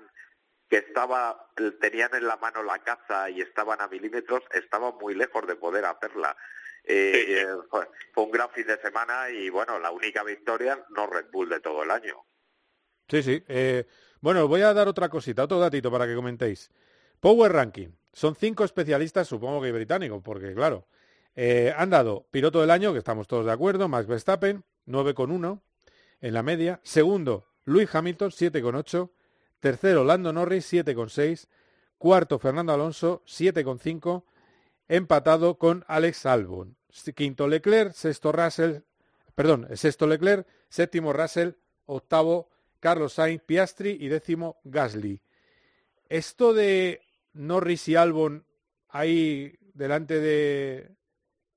que 0.70 0.78
estaba, 0.78 1.52
tenían 1.80 2.16
en 2.16 2.26
la 2.26 2.38
mano 2.38 2.64
la 2.64 2.80
caza 2.80 3.30
y 3.30 3.42
estaban 3.42 3.82
a 3.82 3.88
milímetros, 3.88 4.42
estaba 4.52 4.92
muy 4.94 5.14
lejos 5.14 5.46
de 5.46 5.56
poder 5.58 5.86
hacerla. 5.86 6.36
Eh, 6.86 7.24
Sí, 7.26 7.34
eh, 7.34 7.48
fue, 7.70 7.90
fue 8.14 8.24
un 8.24 8.32
gran 8.32 8.50
fin 8.52 8.66
de 8.68 8.80
semana 8.80 9.30
y 9.30 9.50
bueno, 9.50 9.78
la 9.80 9.92
única 9.92 10.24
victoria 10.24 10.84
no 10.90 11.08
Red 11.08 11.28
Bull 11.32 11.50
de 11.50 11.60
todo 11.60 11.84
el 11.84 11.92
año. 11.92 12.26
Sí, 13.10 13.22
sí. 13.24 13.44
Eh, 13.48 13.86
Bueno, 14.22 14.48
voy 14.48 14.62
a 14.62 14.74
dar 14.74 14.88
otra 14.88 15.10
cosita, 15.10 15.44
otro 15.44 15.60
datito 15.60 15.92
para 15.92 16.08
que 16.08 16.16
comentéis. 16.16 16.72
Power 17.20 17.52
Ranking. 17.52 17.90
Son 18.14 18.36
cinco 18.36 18.64
especialistas, 18.64 19.28
supongo 19.28 19.62
que 19.62 19.72
británicos, 19.72 20.22
porque 20.24 20.54
claro, 20.54 20.88
eh, 21.36 21.74
han 21.76 21.90
dado 21.90 22.28
piloto 22.32 22.62
del 22.62 22.72
año, 22.72 22.94
que 22.94 23.00
estamos 23.00 23.28
todos 23.28 23.46
de 23.46 23.52
acuerdo, 23.52 23.88
Max 23.88 24.08
Verstappen, 24.08 24.64
9,1 24.88 25.62
en 26.22 26.34
la 26.34 26.44
media. 26.44 26.80
Segundo, 26.84 27.48
Luis 27.66 27.94
Hamilton, 27.94 28.32
7,8. 28.32 29.10
Tercero, 29.60 30.04
Lando 30.04 30.32
Norris, 30.32 30.72
7,6. 30.72 31.48
Cuarto, 31.98 32.40
Fernando 32.40 32.74
Alonso, 32.74 33.24
7,5. 33.26 34.24
Empatado 34.88 35.58
con 35.58 35.84
Alex 35.88 36.26
Albon. 36.26 36.78
Quinto, 37.16 37.48
Leclerc. 37.48 37.94
Sexto, 37.94 38.32
Russell. 38.32 38.82
Perdón, 39.34 39.68
sexto, 39.74 40.08
Leclerc. 40.08 40.48
Séptimo, 40.70 41.14
Russell. 41.14 41.54
Octavo, 41.88 42.50
Carlos 42.80 43.14
Sainz, 43.14 43.42
Piastri. 43.42 43.98
Y 44.00 44.08
décimo, 44.08 44.60
Gasly. 44.64 45.22
Esto 46.08 46.54
de 46.54 47.02
Norris 47.34 47.88
y 47.88 47.96
Albon 47.96 48.46
ahí 48.90 49.58
delante 49.74 50.20
de 50.20 50.92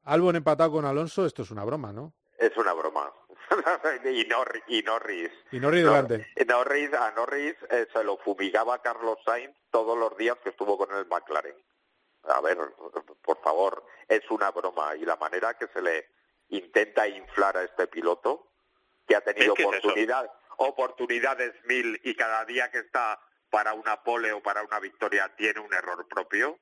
Albon 0.09 0.37
empatado 0.37 0.73
con 0.73 0.87
Alonso, 0.87 1.27
esto 1.27 1.43
es 1.43 1.51
una 1.51 1.65
broma, 1.65 1.93
¿no? 1.93 2.15
Es 2.39 2.57
una 2.57 2.73
broma. 2.73 3.13
y, 4.11 4.25
Norris, 4.25 4.63
y 4.67 4.83
Norris. 4.83 5.31
Y 5.53 5.61
Norris 5.61 5.85
delante. 5.85 6.27
Norris, 6.47 6.95
a 6.95 7.11
Norris 7.11 7.55
eh, 7.69 7.87
se 7.93 8.05
lo 8.05 8.17
fumigaba 8.17 8.81
Carlos 8.81 9.19
Sainz 9.23 9.55
todos 9.71 9.99
los 9.99 10.17
días 10.17 10.39
que 10.43 10.49
estuvo 10.49 10.79
con 10.79 10.97
el 10.97 11.07
McLaren. 11.07 11.55
A 12.25 12.41
ver, 12.41 12.57
por 13.23 13.43
favor, 13.43 13.85
es 14.09 14.23
una 14.31 14.51
broma. 14.51 14.97
Y 14.97 15.05
la 15.05 15.17
manera 15.17 15.53
que 15.59 15.69
se 15.69 15.83
le 15.83 16.09
intenta 16.49 17.07
inflar 17.07 17.59
a 17.59 17.65
este 17.65 17.87
piloto, 17.87 18.49
que 19.07 19.15
ha 19.15 19.21
tenido 19.21 19.53
oportunidad, 19.53 20.33
oportunidades 20.57 21.53
mil 21.67 22.01
y 22.03 22.15
cada 22.15 22.47
día 22.47 22.71
que 22.71 22.79
está 22.79 23.21
para 23.51 23.75
una 23.75 24.03
pole 24.03 24.33
o 24.33 24.43
para 24.43 24.63
una 24.63 24.81
victoria 24.81 25.35
tiene 25.37 25.61
un 25.61 25.75
error 25.75 26.09
propio, 26.09 26.59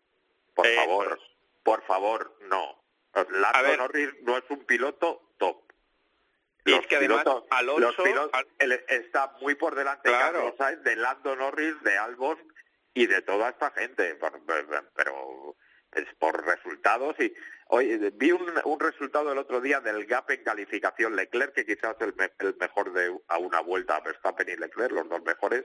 por 0.52 0.66
favor, 0.66 1.20
por 1.62 1.82
favor, 1.82 2.36
no. 2.40 2.85
Lando 3.30 3.76
Norris 3.76 4.10
no 4.22 4.36
es 4.36 4.44
un 4.48 4.64
piloto 4.64 5.32
top. 5.38 5.62
Y 6.64 6.72
es 6.72 6.86
que 6.86 6.96
además 6.96 7.24
Alonso 7.50 8.04
está 8.88 9.36
muy 9.40 9.54
por 9.54 9.74
delante 9.74 10.10
de 10.10 10.96
Lando 10.96 11.36
Norris, 11.36 11.80
de 11.82 11.96
Albon 11.96 12.38
y 12.92 13.06
de 13.06 13.22
toda 13.22 13.50
esta 13.50 13.70
gente, 13.70 14.18
pero 14.94 15.56
es 15.92 16.06
por 16.18 16.44
resultados 16.44 17.18
y 17.20 17.32
hoy 17.68 17.96
vi 18.14 18.32
un, 18.32 18.80
resultado 18.80 19.32
el 19.32 19.38
otro 19.38 19.60
día 19.60 19.80
del 19.80 20.04
gap 20.06 20.30
en 20.30 20.42
calificación. 20.42 21.16
Leclerc 21.16 21.54
que 21.54 21.64
quizás 21.64 21.96
el, 22.00 22.14
el 22.38 22.56
mejor 22.56 22.92
de 22.92 23.16
a 23.28 23.38
una 23.38 23.60
vuelta 23.60 24.00
Verstappen 24.00 24.48
y 24.48 24.56
Leclerc 24.56 24.92
los 24.92 25.08
dos 25.08 25.22
mejores. 25.22 25.64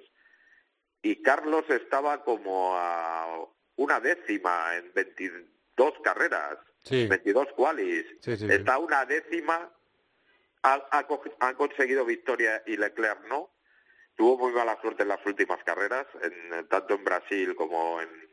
Y 1.02 1.22
Carlos 1.22 1.66
estaba 1.70 2.24
como 2.24 2.76
a 2.76 3.46
una 3.76 4.00
décima 4.00 4.76
en 4.76 4.94
22 4.94 5.94
carreras, 6.04 6.58
22 6.90 7.48
qualis. 7.56 8.06
Está 8.26 8.78
una 8.78 9.06
décima, 9.06 9.72
ha, 10.64 11.06
han 11.40 11.56
conseguido 11.56 12.06
victoria 12.06 12.64
y 12.66 12.78
Leclerc 12.78 13.26
no. 13.28 13.50
Tuvo 14.16 14.38
muy 14.38 14.52
mala 14.52 14.80
suerte 14.82 15.04
en 15.04 15.10
las 15.10 15.26
últimas 15.26 15.64
carreras, 15.64 16.06
en, 16.22 16.68
tanto 16.68 16.96
en 16.96 17.04
Brasil 17.04 17.56
como 17.56 18.02
en 18.02 18.32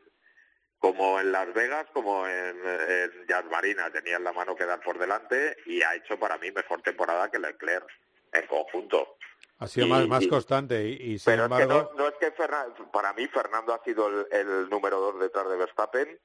como 0.79 1.19
en 1.19 1.33
Las 1.33 1.53
Vegas, 1.53 1.87
como 1.91 2.25
en, 2.25 2.57
en 2.65 3.27
Jazz 3.27 3.43
Marina, 3.51 3.91
tenían 3.91 4.23
la 4.23 4.31
mano 4.31 4.55
que 4.55 4.65
dar 4.65 4.79
por 4.79 4.97
delante 4.97 5.57
y 5.65 5.81
ha 5.81 5.93
hecho 5.93 6.17
para 6.17 6.37
mí 6.37 6.51
mejor 6.51 6.81
temporada 6.81 7.29
que 7.29 7.37
Leclerc 7.37 7.85
en 8.31 8.47
conjunto. 8.47 9.17
Ha 9.59 9.67
sido 9.67 9.87
más, 9.87 10.07
más 10.07 10.25
constante 10.27 10.81
y, 10.87 11.19
sin 11.19 11.33
pero 11.33 11.43
embargo... 11.43 11.81
Es 11.81 11.87
que 11.87 11.97
no, 11.97 12.07
es 12.07 12.15
que 12.15 12.85
para 12.93 13.11
mí 13.13 13.27
Fernando 13.27 13.73
ha 13.73 13.83
sido 13.83 14.07
el, 14.31 14.69
número 14.69 15.01
dos 15.01 15.19
detrás 15.19 15.49
de 15.49 15.57
Verstappen 15.57 16.19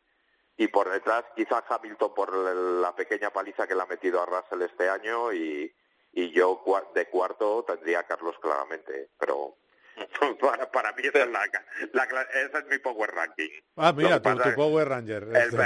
y 0.57 0.69
por 0.69 0.91
detrás 0.91 1.25
quizás 1.35 1.65
Hamilton 1.69 2.15
por 2.15 2.33
la 2.33 2.95
pequeña 2.95 3.31
paliza 3.31 3.67
que 3.67 3.75
le 3.75 3.83
ha 3.83 3.87
metido 3.87 4.23
a 4.23 4.27
Russell 4.27 4.63
este 4.63 4.89
año 4.89 5.33
y, 5.33 5.75
y 6.13 6.31
yo 6.31 6.63
de 6.95 7.09
cuarto 7.09 7.65
tendría 7.65 8.05
Carlos 8.05 8.37
claramente, 8.41 9.11
pero 9.19 9.57
para, 10.41 10.71
para 10.71 10.93
mí 10.93 11.03
esa 11.05 11.23
es, 11.23 11.29
la, 11.29 11.45
esa 11.45 12.59
es 12.59 12.67
mi 12.67 12.79
Power 12.79 13.11
Ranking. 13.11 13.51
Ah, 13.77 13.93
mira, 13.93 14.21
tu, 14.21 14.55
Power 14.55 14.89
Ranger. 14.89 15.23
El, 15.25 15.61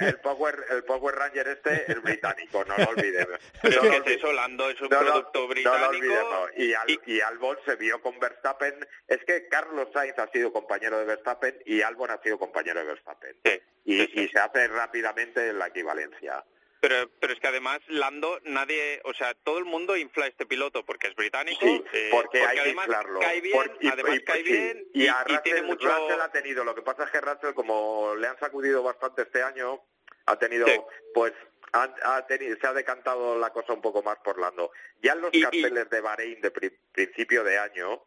el, 0.00 0.18
power, 0.20 0.64
el 0.70 0.84
Power 0.84 1.14
Ranger 1.14 1.48
este 1.48 1.90
es 1.90 2.02
británico, 2.02 2.64
no 2.64 2.76
lo 2.76 2.90
olvidemos. 2.90 3.38
Pero 3.60 3.82
no, 3.82 3.92
es 3.92 4.06
eso, 4.06 4.32
Lando 4.32 4.70
es 4.70 4.80
un 4.80 4.88
producto 4.88 5.48
británico. 5.48 5.78
No 5.78 5.92
lo 5.92 5.96
olvidemos. 5.96 6.50
Y, 6.56 6.74
Al, 6.74 7.00
y... 7.06 7.20
Albon 7.20 7.56
se 7.64 7.76
vio 7.76 8.00
con 8.00 8.18
Verstappen. 8.18 8.86
Es 9.08 9.18
que 9.24 9.48
Carlos 9.48 9.88
Sainz 9.92 10.18
ha 10.18 10.28
sido 10.30 10.52
compañero 10.52 10.98
de 10.98 11.04
Verstappen 11.04 11.58
y 11.66 11.82
Albon 11.82 12.10
ha 12.10 12.20
sido 12.22 12.38
compañero 12.38 12.80
de 12.80 12.86
Verstappen. 12.86 13.36
y, 13.84 14.22
y 14.22 14.28
se 14.28 14.38
hace 14.38 14.68
rápidamente 14.68 15.52
la 15.52 15.66
equivalencia. 15.68 16.44
Pero, 16.82 17.08
pero 17.20 17.32
es 17.32 17.38
que 17.38 17.46
además 17.46 17.78
Lando, 17.86 18.40
nadie, 18.42 19.00
o 19.04 19.14
sea, 19.14 19.34
todo 19.44 19.58
el 19.58 19.64
mundo 19.64 19.96
infla 19.96 20.26
este 20.26 20.46
piloto 20.46 20.84
porque 20.84 21.06
es 21.06 21.14
británico. 21.14 21.64
Sí, 21.64 21.84
eh, 21.92 22.08
porque, 22.10 22.44
hay 22.44 22.58
que 22.58 22.70
inflarlo. 22.70 23.20
Cae 23.20 23.40
bien, 23.40 23.72
y, 23.78 23.86
además 23.86 24.18
cae 24.26 24.42
bien 24.42 24.88
y, 24.92 25.06
a 25.06 25.22
Russell, 25.22 25.42
tiene 25.44 25.62
mucho... 25.62 25.86
Russell 25.86 26.20
ha 26.20 26.32
tenido, 26.32 26.64
lo 26.64 26.74
que 26.74 26.82
pasa 26.82 27.04
es 27.04 27.10
que 27.10 27.20
Russell, 27.20 27.54
como 27.54 28.16
le 28.16 28.26
han 28.26 28.36
sacudido 28.40 28.82
bastante 28.82 29.22
este 29.22 29.44
año, 29.44 29.80
ha 30.26 30.36
tenido, 30.40 30.66
pues, 31.14 31.32
ha, 31.72 32.26
tenido, 32.26 32.56
se 32.60 32.66
ha 32.66 32.72
decantado 32.72 33.38
la 33.38 33.50
cosa 33.50 33.74
un 33.74 33.80
poco 33.80 34.02
más 34.02 34.18
por 34.18 34.40
Lando. 34.40 34.72
Ya 35.00 35.12
en 35.12 35.20
los 35.20 35.30
carteles 35.40 35.88
de 35.88 36.00
Bahrein 36.00 36.40
de 36.40 36.50
principio 36.50 37.44
de 37.44 37.58
año, 37.58 38.02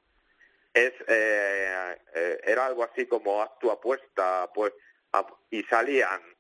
es 0.74 0.92
eh, 1.08 1.98
eh, 2.14 2.42
era 2.44 2.66
algo 2.66 2.84
así 2.84 3.06
como 3.06 3.42
haz 3.42 3.58
tu 3.58 3.72
apuesta, 3.72 4.52
pues, 4.54 4.74
y 5.50 5.64
salían 5.64 6.35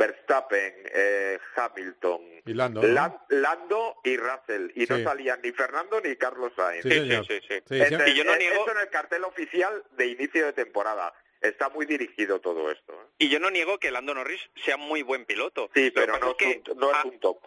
Verstappen, 0.00 0.74
eh, 0.94 1.38
Hamilton, 1.56 2.22
y 2.46 2.54
Lando, 2.54 3.96
y 4.02 4.16
Russell. 4.16 4.70
Y 4.74 4.86
no 4.86 4.98
salían 5.04 5.40
ni 5.42 5.52
Fernando 5.52 6.00
ni 6.00 6.16
Carlos 6.16 6.52
Sainz. 6.56 6.82
Sí, 6.82 6.90
sí, 7.28 7.40
sí. 7.46 7.74
y 8.06 8.14
yo 8.14 8.24
no 8.24 8.34
niego... 8.36 8.62
Eso 8.62 8.72
en 8.72 8.80
el 8.80 8.88
cartel 8.88 9.24
oficial 9.24 9.84
de 9.92 10.06
inicio 10.06 10.46
de 10.46 10.54
temporada. 10.54 11.12
Está 11.42 11.68
muy 11.68 11.84
dirigido 11.84 12.40
todo 12.40 12.70
esto. 12.70 12.94
¿eh? 12.94 13.06
Y 13.18 13.28
yo 13.28 13.40
no 13.40 13.50
niego 13.50 13.78
que 13.78 13.90
Lando 13.90 14.14
Norris 14.14 14.40
sea 14.64 14.78
muy 14.78 15.02
buen 15.02 15.26
piloto. 15.26 15.70
Sí, 15.74 15.90
pero 15.90 16.18
no, 16.18 16.34
es, 16.38 16.46
un, 16.46 16.78
no 16.78 16.90
es 16.90 17.04
un 17.04 17.20
top 17.20 17.38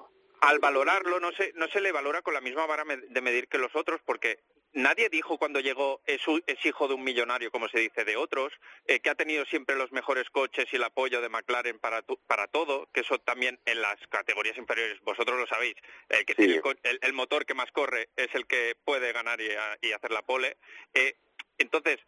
al 0.41 0.59
valorarlo 0.59 1.21
no 1.21 1.31
se, 1.31 1.53
no 1.55 1.67
se 1.69 1.79
le 1.79 1.93
valora 1.93 2.21
con 2.21 2.33
la 2.33 2.41
misma 2.41 2.65
vara 2.65 2.83
de 2.85 3.21
medir 3.21 3.47
que 3.47 3.57
los 3.57 3.73
otros, 3.77 4.01
porque 4.03 4.39
nadie 4.73 5.09
dijo 5.09 5.37
cuando 5.37 5.59
llegó 5.59 6.01
es, 6.05 6.21
es 6.47 6.65
hijo 6.65 6.87
de 6.87 6.95
un 6.95 7.03
millonario, 7.03 7.51
como 7.51 7.69
se 7.69 7.79
dice 7.79 8.03
de 8.03 8.17
otros, 8.17 8.53
eh, 8.85 8.99
que 8.99 9.09
ha 9.09 9.15
tenido 9.15 9.45
siempre 9.45 9.75
los 9.75 9.91
mejores 9.91 10.29
coches 10.29 10.65
y 10.71 10.75
el 10.75 10.83
apoyo 10.83 11.21
de 11.21 11.29
McLaren 11.29 11.79
para, 11.79 12.03
para 12.27 12.47
todo, 12.47 12.89
que 12.93 13.01
eso 13.01 13.17
también 13.19 13.59
en 13.65 13.81
las 13.81 13.95
categorías 14.07 14.57
inferiores, 14.57 14.99
vosotros 15.01 15.39
lo 15.39 15.47
sabéis, 15.47 15.75
el 16.09 16.25
que 16.25 16.35
tiene 16.35 16.61
el, 16.83 17.13
motor 17.13 17.45
que 17.45 17.53
más 17.53 17.71
corre 17.71 18.09
es 18.15 18.33
el 18.33 18.47
que 18.47 18.75
puede 18.83 19.13
ganar 19.13 19.39
y, 19.39 19.49
y 19.81 19.91
hacer 19.91 20.11
la 20.11 20.23
pole. 20.23 20.57
Eh, 20.93 21.15
entonces, 21.57 21.99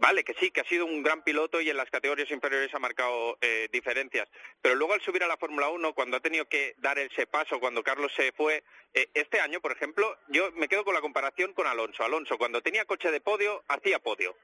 Vale, 0.00 0.24
que 0.24 0.32
sí, 0.40 0.50
que 0.50 0.62
ha 0.62 0.64
sido 0.64 0.86
un 0.86 1.02
gran 1.02 1.22
piloto 1.22 1.60
y 1.60 1.68
en 1.68 1.76
las 1.76 1.90
categorías 1.90 2.30
inferiores 2.30 2.74
ha 2.74 2.78
marcado 2.78 3.36
eh, 3.42 3.68
diferencias. 3.70 4.26
Pero 4.62 4.74
luego 4.74 4.94
al 4.94 5.02
subir 5.02 5.22
a 5.22 5.28
la 5.28 5.36
Fórmula 5.36 5.68
1, 5.68 5.92
cuando 5.92 6.16
ha 6.16 6.20
tenido 6.20 6.46
que 6.46 6.74
dar 6.78 6.98
ese 6.98 7.26
paso, 7.26 7.60
cuando 7.60 7.82
Carlos 7.82 8.10
se 8.16 8.32
fue, 8.32 8.64
eh, 8.94 9.10
este 9.12 9.40
año, 9.40 9.60
por 9.60 9.72
ejemplo, 9.72 10.16
yo 10.28 10.52
me 10.52 10.68
quedo 10.68 10.84
con 10.84 10.94
la 10.94 11.02
comparación 11.02 11.52
con 11.52 11.66
Alonso. 11.66 12.02
Alonso, 12.02 12.38
cuando 12.38 12.62
tenía 12.62 12.86
coche 12.86 13.10
de 13.10 13.20
podio, 13.20 13.62
hacía 13.68 13.98
podio. 13.98 14.34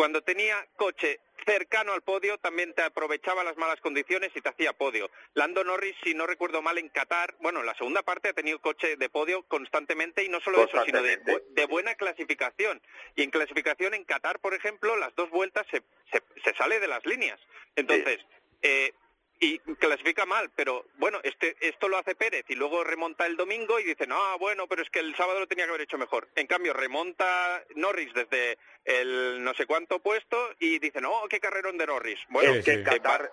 Cuando 0.00 0.22
tenía 0.22 0.66
coche 0.76 1.20
cercano 1.44 1.92
al 1.92 2.00
podio, 2.00 2.38
también 2.38 2.72
te 2.72 2.80
aprovechaba 2.80 3.44
las 3.44 3.58
malas 3.58 3.78
condiciones 3.82 4.30
y 4.34 4.40
te 4.40 4.48
hacía 4.48 4.72
podio. 4.72 5.10
Lando 5.34 5.62
Norris, 5.62 5.94
si 6.02 6.14
no 6.14 6.26
recuerdo 6.26 6.62
mal, 6.62 6.78
en 6.78 6.88
Qatar, 6.88 7.34
bueno, 7.40 7.60
en 7.60 7.66
la 7.66 7.74
segunda 7.74 8.02
parte 8.02 8.30
ha 8.30 8.32
tenido 8.32 8.62
coche 8.62 8.96
de 8.96 9.08
podio 9.10 9.42
constantemente 9.42 10.24
y 10.24 10.30
no 10.30 10.40
solo 10.40 10.64
eso, 10.64 10.82
sino 10.86 11.02
de, 11.02 11.66
buena 11.66 11.96
clasificación. 11.96 12.80
Y 13.14 13.24
en 13.24 13.30
clasificación 13.30 13.92
en 13.92 14.04
Qatar, 14.04 14.38
por 14.38 14.54
ejemplo, 14.54 14.96
las 14.96 15.14
dos 15.16 15.28
vueltas 15.28 15.66
se, 15.70 15.82
se, 16.10 16.54
sale 16.56 16.80
de 16.80 16.88
las 16.88 17.04
líneas. 17.04 17.38
Entonces, 17.76 18.20
eh, 18.62 18.94
y 19.40 19.58
clasifica 19.76 20.26
mal, 20.26 20.50
pero 20.54 20.84
bueno, 20.98 21.18
este, 21.22 21.56
esto 21.60 21.88
lo 21.88 21.96
hace 21.96 22.14
Pérez 22.14 22.44
y 22.48 22.54
luego 22.54 22.84
remonta 22.84 23.24
el 23.24 23.38
domingo 23.38 23.80
y 23.80 23.84
dice, 23.84 24.06
no, 24.06 24.38
bueno, 24.38 24.66
pero 24.68 24.82
es 24.82 24.90
que 24.90 24.98
el 24.98 25.16
sábado 25.16 25.40
lo 25.40 25.46
tenía 25.48 25.64
que 25.64 25.70
haber 25.70 25.80
hecho 25.80 25.96
mejor. 25.96 26.28
En 26.36 26.46
cambio, 26.46 26.74
remonta 26.74 27.64
Norris 27.74 28.12
desde 28.12 28.58
el 28.84 29.42
no 29.42 29.54
sé 29.54 29.64
cuánto 29.64 30.00
puesto 30.00 30.36
y 30.58 30.78
dice, 30.78 31.00
no, 31.00 31.22
qué 31.30 31.40
carrerón 31.40 31.78
de 31.78 31.86
Norris. 31.86 32.18
Bueno, 32.28 32.62
que 32.62 32.72
en, 32.72 32.84
Qatar, 32.84 33.32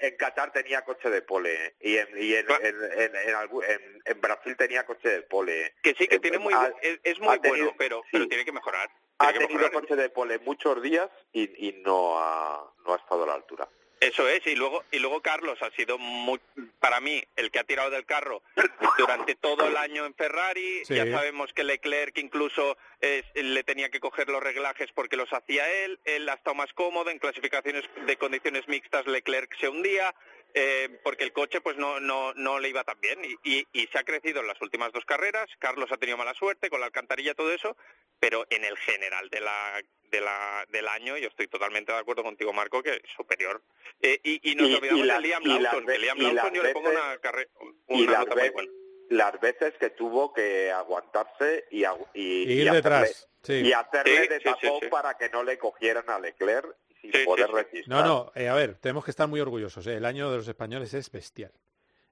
en, 0.00 0.16
Qatar, 0.16 0.52
tenía 0.52 0.84
coche 0.84 1.08
de 1.08 1.22
pole 1.22 1.76
y 1.80 1.96
en, 1.96 2.08
y 2.18 2.34
en, 2.34 2.46
en, 4.04 4.20
Brasil 4.20 4.56
tenía 4.56 4.84
coche 4.84 5.08
de 5.08 5.22
pole. 5.22 5.74
Que 5.80 5.94
sí, 5.94 6.08
que 6.08 6.18
tiene 6.18 6.38
muy, 6.38 6.54
es, 6.82 7.20
muy 7.20 7.38
bueno, 7.38 7.72
pero, 7.78 8.02
pero 8.10 8.26
tiene 8.26 8.44
que 8.44 8.52
mejorar. 8.52 8.90
ha 9.18 9.32
tenido 9.32 9.70
coche 9.70 9.94
de 9.94 10.08
pole 10.08 10.40
muchos 10.40 10.82
días 10.82 11.08
y, 11.32 11.68
y 11.68 11.82
no, 11.82 12.18
ha, 12.18 12.68
no 12.84 12.94
ha 12.94 12.96
estado 12.96 13.22
a 13.22 13.26
la 13.28 13.34
altura. 13.34 13.68
Eso 14.00 14.26
es, 14.28 14.46
y 14.46 14.54
luego, 14.56 14.82
y 14.90 14.98
luego 14.98 15.20
Carlos 15.20 15.58
ha 15.60 15.70
sido 15.72 15.98
muy, 15.98 16.40
para 16.78 17.00
mí 17.00 17.22
el 17.36 17.50
que 17.50 17.58
ha 17.58 17.64
tirado 17.64 17.90
del 17.90 18.06
carro 18.06 18.42
durante 18.96 19.34
todo 19.34 19.68
el 19.68 19.76
año 19.76 20.06
en 20.06 20.14
Ferrari. 20.14 20.84
Sí. 20.86 20.94
Ya 20.94 21.04
sabemos 21.10 21.52
que 21.52 21.64
Leclerc 21.64 22.16
incluso 22.16 22.78
es- 23.00 23.26
le 23.34 23.62
tenía 23.62 23.90
que 23.90 24.00
coger 24.00 24.28
los 24.30 24.42
reglajes 24.42 24.88
porque 24.94 25.16
los 25.18 25.30
hacía 25.34 25.70
él. 25.84 26.00
Él 26.06 26.26
ha 26.30 26.34
estado 26.34 26.54
más 26.54 26.72
cómodo 26.72 27.10
en 27.10 27.18
clasificaciones 27.18 27.84
de 28.06 28.16
condiciones 28.16 28.66
mixtas. 28.68 29.06
Leclerc 29.06 29.54
se 29.60 29.68
hundía 29.68 30.14
eh, 30.54 31.00
porque 31.02 31.24
el 31.24 31.32
coche 31.32 31.60
pues 31.60 31.76
no, 31.76 32.00
no, 32.00 32.32
no 32.34 32.58
le 32.58 32.68
iba 32.68 32.84
tan 32.84 33.00
bien 33.00 33.18
y, 33.24 33.36
y- 33.58 33.66
y 33.72 33.86
se 33.88 33.98
ha 33.98 34.04
crecido 34.04 34.40
en 34.40 34.46
las 34.46 34.60
últimas 34.60 34.92
dos 34.92 35.04
carreras. 35.04 35.48
Carlos 35.58 35.90
ha 35.92 35.96
tenido 35.96 36.16
mala 36.18 36.34
suerte 36.34 36.70
con 36.70 36.80
la 36.80 36.86
alcantarilla 36.86 37.34
todo 37.34 37.52
eso, 37.52 37.76
pero 38.18 38.46
en 38.50 38.64
el 38.64 38.76
general 38.78 39.28
de 39.30 39.40
la, 39.40 39.82
de 40.10 40.20
la, 40.20 40.66
del 40.70 40.88
año 40.88 41.16
yo 41.16 41.28
estoy 41.28 41.48
totalmente 41.48 41.92
de 41.92 41.98
acuerdo 41.98 42.22
contigo 42.22 42.52
Marco 42.52 42.82
que 42.82 42.90
es 42.94 43.00
superior. 43.16 43.62
Eh, 44.02 44.18
y, 44.22 44.50
y 44.50 44.54
nos 44.54 44.68
Y- 44.68 44.74
olvidamos 44.76 45.06
de 45.06 45.20
Liam 45.20 45.42
Lawson, 45.44 45.86
que 45.86 45.98
Liam 45.98 46.18
Lawson 46.18 46.34
las 46.36 46.52
yo 46.52 46.62
le 46.62 46.72
pongo 46.72 46.88
veces- 46.90 47.02
una, 47.04 47.18
carre- 47.18 47.48
y 47.88 48.02
una 48.06 48.18
nota 48.18 48.34
muy 48.34 48.48
buena. 48.50 48.72
las 49.10 49.40
veces 49.40 49.74
que 49.78 49.90
tuvo 49.90 50.32
que 50.32 50.70
aguantarse 50.70 51.64
y, 51.70 51.82
agu- 51.82 52.06
y, 52.14 52.44
Y 52.44 52.60
ir 52.60 52.66
y 52.66 52.70
detrás, 52.70 53.28
sí. 53.42 53.54
y 53.54 53.72
hacerle 53.72 54.22
Sí, 54.22 54.28
de 54.28 54.36
sí, 54.40 54.42
sí, 54.60 54.66
tapón 54.66 54.80
sí. 54.82 54.88
para 54.88 55.14
que 55.18 55.28
no 55.30 55.42
le 55.42 55.58
cogieran 55.58 56.08
a 56.08 56.18
Leclerc 56.18 56.74
sin 57.00 57.12
Sí, 57.12 57.18
sí, 57.18 57.24
poder 57.24 57.46
sí. 57.46 57.52
resistir. 57.52 57.88
No, 57.88 58.02
no, 58.04 58.32
eh, 58.34 58.48
a 58.48 58.54
ver, 58.54 58.74
tenemos 58.76 59.04
que 59.04 59.10
estar 59.10 59.28
muy 59.28 59.40
orgullosos. 59.40 59.86
eh. 59.86 59.96
El 59.96 60.04
año 60.04 60.30
de 60.30 60.36
los 60.38 60.48
españoles 60.48 60.92
es 60.94 61.10
bestial. 61.10 61.52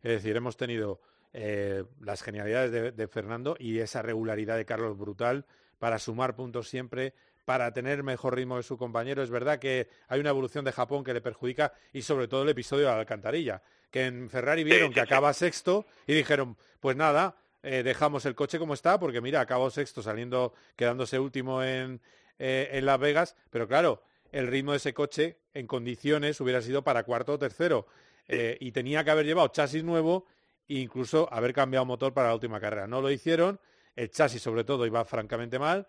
Es 0.03 0.13
decir, 0.13 0.37
hemos 0.37 0.57
tenido 0.57 1.01
eh, 1.33 1.85
las 2.01 2.23
genialidades 2.23 2.71
de, 2.71 2.93
de 2.93 3.09
Fernando 3.09 3.57
y 3.59 3.79
esa 3.81 4.03
regularidad 4.03 4.57
de 4.57 4.65
Carlos 4.65 4.97
brutal 4.97 5.45
para 5.79 5.99
sumar 5.99 6.35
puntos 6.37 6.69
siempre, 6.69 7.15
para 7.45 7.73
tener 7.73 8.03
mejor 8.03 8.35
ritmo 8.37 8.57
que 8.57 8.63
su 8.63 8.77
compañero. 8.77 9.23
Es 9.23 9.31
verdad 9.31 9.59
que 9.59 9.89
hay 10.09 10.21
una 10.21 10.31
evolución 10.31 10.65
de 10.65 10.73
Japón 10.73 11.05
que 11.05 11.15
le 11.15 11.21
perjudica 11.21 11.73
y 11.93 12.03
sobre 12.03 12.29
todo 12.29 12.43
el 12.43 12.49
episodio 12.49 12.87
de 12.87 12.93
la 12.93 13.01
alcantarilla, 13.01 13.63
que 13.91 14.07
en 14.07 14.29
Ferrari 14.31 14.65
vieron 14.65 14.89
sí, 14.89 14.95
que 14.95 15.01
sí. 15.01 15.07
acaba 15.07 15.33
sexto 15.33 15.87
y 16.07 16.15
dijeron, 16.15 16.57
pues 16.81 16.97
nada, 16.97 17.37
eh, 17.63 17.83
dejamos 17.83 18.25
el 18.27 18.35
coche 18.35 18.59
como 18.59 18.75
está, 18.75 18.99
porque 19.01 19.21
mira, 19.21 19.41
acabó 19.41 19.71
sexto 19.71 20.03
saliendo, 20.03 20.53
quedándose 20.77 21.19
último 21.19 21.63
en, 21.63 22.01
eh, 22.39 22.69
en 22.73 22.85
Las 22.87 22.99
Vegas, 23.01 23.37
pero 23.51 23.67
claro, 23.67 24.03
el 24.33 24.47
ritmo 24.47 24.73
de 24.73 24.79
ese 24.79 24.95
coche 24.95 25.39
en 25.55 25.67
condiciones 25.67 26.41
hubiera 26.41 26.61
sido 26.63 26.83
para 26.83 27.03
cuarto 27.05 27.33
o 27.35 27.39
tercero. 27.39 27.87
eh, 28.29 28.59
y 28.61 28.73
tenía 28.73 29.03
que 29.03 29.11
haber 29.11 29.27
llevado 29.27 29.49
chasis 29.49 29.83
nuevo 29.83 30.27
e 30.69 30.75
incluso 30.75 31.33
haber 31.33 31.55
cambiado 31.55 31.87
motor 31.87 32.13
para 32.13 32.29
la 32.29 32.35
última 32.35 32.61
carrera. 32.61 32.87
No 32.87 33.01
lo 33.01 33.11
hicieron, 33.11 33.59
el 33.97 34.11
chasis 34.11 34.43
sobre 34.43 34.65
todo 34.65 34.87
iba 34.87 35.05
francamente 35.05 35.59
mal 35.59 35.87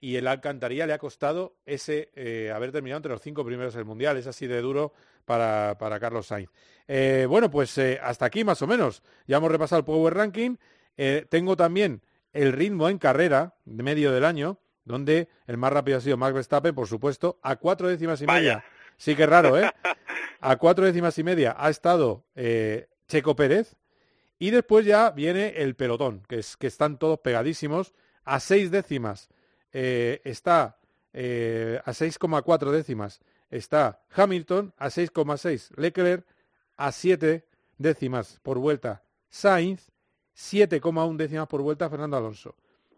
y 0.00 0.16
el 0.16 0.26
Alcantarilla 0.26 0.86
le 0.86 0.94
ha 0.94 0.98
costado 0.98 1.58
ese 1.64 2.10
eh, 2.16 2.50
haber 2.52 2.72
terminado 2.72 2.96
entre 2.96 3.12
los 3.12 3.20
cinco 3.20 3.44
primeros 3.44 3.74
del 3.74 3.84
Mundial. 3.84 4.16
Es 4.16 4.26
así 4.26 4.46
de 4.46 4.60
duro 4.60 4.94
para, 5.24 5.76
para 5.78 6.00
Carlos 6.00 6.26
Sainz. 6.26 6.50
Eh, 6.88 7.26
bueno, 7.28 7.50
pues 7.50 7.78
hasta 7.78 8.24
aquí 8.24 8.42
más 8.42 8.60
o 8.62 8.66
menos. 8.66 9.02
Ya 9.26 9.36
hemos 9.36 9.52
repasado 9.52 9.78
el 9.80 9.84
Power 9.84 10.14
Ranking. 10.14 10.56
Tengo 11.28 11.56
también 11.56 12.02
el 12.32 12.52
ritmo 12.52 12.88
en 12.88 12.98
carrera 12.98 13.56
de 13.64 13.82
medio 13.82 14.12
del 14.12 14.24
año, 14.24 14.58
donde 14.84 15.28
el 15.46 15.56
más 15.56 15.72
rápido 15.72 15.98
ha 15.98 16.00
sido 16.00 16.16
Max 16.16 16.34
Verstappen, 16.34 16.74
por 16.74 16.86
supuesto, 16.86 17.38
a 17.42 17.56
cuatro 17.56 17.88
décimas 17.88 18.20
y 18.22 18.26
Vaya. 18.26 18.40
media. 18.40 18.64
Sí 18.96 19.16
que 19.16 19.24
es 19.24 19.28
raro, 19.28 19.58
¿eh? 19.58 19.70
A 20.40 20.56
cuatro 20.56 20.84
décimas 20.84 21.16
y 21.18 21.22
media 21.22 21.54
ha 21.56 21.70
estado 21.70 22.24
eh, 22.34 22.88
Checo 23.06 23.36
Pérez. 23.36 23.76
Y 24.40 24.50
después 24.50 24.84
ya 24.84 25.10
viene 25.10 25.54
el 25.58 25.76
pelotón, 25.76 26.24
que, 26.28 26.40
es, 26.40 26.56
que 26.56 26.66
están 26.66 26.98
todos 26.98 27.20
pegadísimos. 27.20 27.94
A 28.24 28.40
seis 28.40 28.72
décimas 28.72 29.28
eh, 29.72 30.20
está, 30.24 30.78
eh, 31.12 31.80
a 31.84 31.92
6,4 31.92 32.70
décimas 32.70 33.20
está 33.50 34.02
Hamilton, 34.14 34.74
a 34.78 34.88
6,6 34.88 35.70
Leclerc, 35.76 36.26
a 36.76 36.90
7 36.90 37.46
décimas 37.78 38.40
por 38.42 38.58
vuelta 38.58 39.04
Sainz, 39.28 39.92
7,1 40.36 41.16
décimas 41.16 41.46
por 41.46 41.62
vuelta 41.62 41.88
Fernando 41.88 42.16
Alonso. 42.16 42.56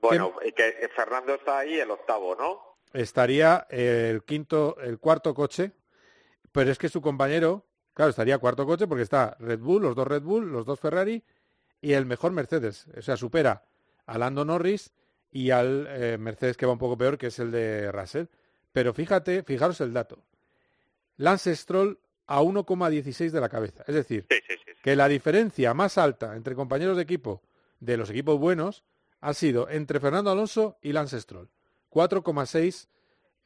Bueno, 0.08 0.34
y 0.44 0.52
que 0.52 0.74
que 0.80 0.88
Fernando 0.88 1.34
está 1.34 1.58
ahí 1.58 1.78
el 1.78 1.90
octavo, 1.90 2.34
¿no? 2.36 2.60
Estaría 2.92 3.66
el 3.70 4.22
quinto, 4.22 4.76
el 4.80 4.98
cuarto 4.98 5.34
coche, 5.34 5.72
pero 6.52 6.70
es 6.70 6.78
que 6.78 6.88
su 6.88 7.00
compañero, 7.02 7.64
claro, 7.92 8.10
estaría 8.10 8.38
cuarto 8.38 8.64
coche 8.66 8.86
porque 8.86 9.02
está 9.02 9.36
Red 9.40 9.58
Bull, 9.58 9.82
los 9.82 9.96
dos 9.96 10.06
Red 10.06 10.22
Bull, 10.22 10.50
los 10.52 10.64
dos 10.64 10.78
Ferrari 10.78 11.22
y 11.80 11.92
el 11.92 12.06
mejor 12.06 12.32
Mercedes. 12.32 12.86
O 12.96 13.02
sea, 13.02 13.16
supera 13.16 13.64
a 14.06 14.18
Lando 14.18 14.44
Norris 14.44 14.92
y 15.32 15.50
al 15.50 15.86
eh, 15.90 16.16
Mercedes 16.18 16.56
que 16.56 16.66
va 16.66 16.72
un 16.72 16.78
poco 16.78 16.96
peor, 16.96 17.18
que 17.18 17.26
es 17.26 17.38
el 17.40 17.50
de 17.50 17.90
Russell. 17.90 18.26
Pero 18.72 18.94
fíjate, 18.94 19.42
fijaros 19.42 19.80
el 19.80 19.92
dato. 19.92 20.22
Lance 21.16 21.54
Stroll 21.56 21.98
a 22.26 22.40
1,16 22.40 23.30
de 23.30 23.40
la 23.40 23.48
cabeza. 23.48 23.84
Es 23.86 23.94
decir, 23.94 24.26
Sí, 24.30 24.36
sí, 24.46 24.54
sí, 24.64 24.72
sí. 24.72 24.80
que 24.82 24.94
la 24.96 25.08
diferencia 25.08 25.74
más 25.74 25.98
alta 25.98 26.36
entre 26.36 26.54
compañeros 26.54 26.96
de 26.96 27.02
equipo 27.02 27.42
de 27.80 27.96
los 27.96 28.10
equipos 28.10 28.38
buenos 28.38 28.84
ha 29.24 29.34
sido 29.34 29.68
entre 29.70 30.00
Fernando 30.00 30.30
Alonso 30.30 30.76
y 30.82 30.92
Lance 30.92 31.20
Stroll. 31.20 31.48
4,6 31.90 32.88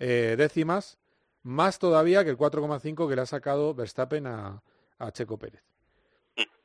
eh, 0.01 0.35
décimas, 0.37 0.99
más 1.43 1.79
todavía 1.79 2.25
que 2.25 2.31
el 2.31 2.37
4,5 2.37 3.09
que 3.09 3.15
le 3.17 3.23
ha 3.23 3.27
sacado 3.27 3.75
Verstappen 3.75 4.27
a, 4.27 4.63
a 4.99 5.13
Checo 5.13 5.39
Pérez. 5.39 5.63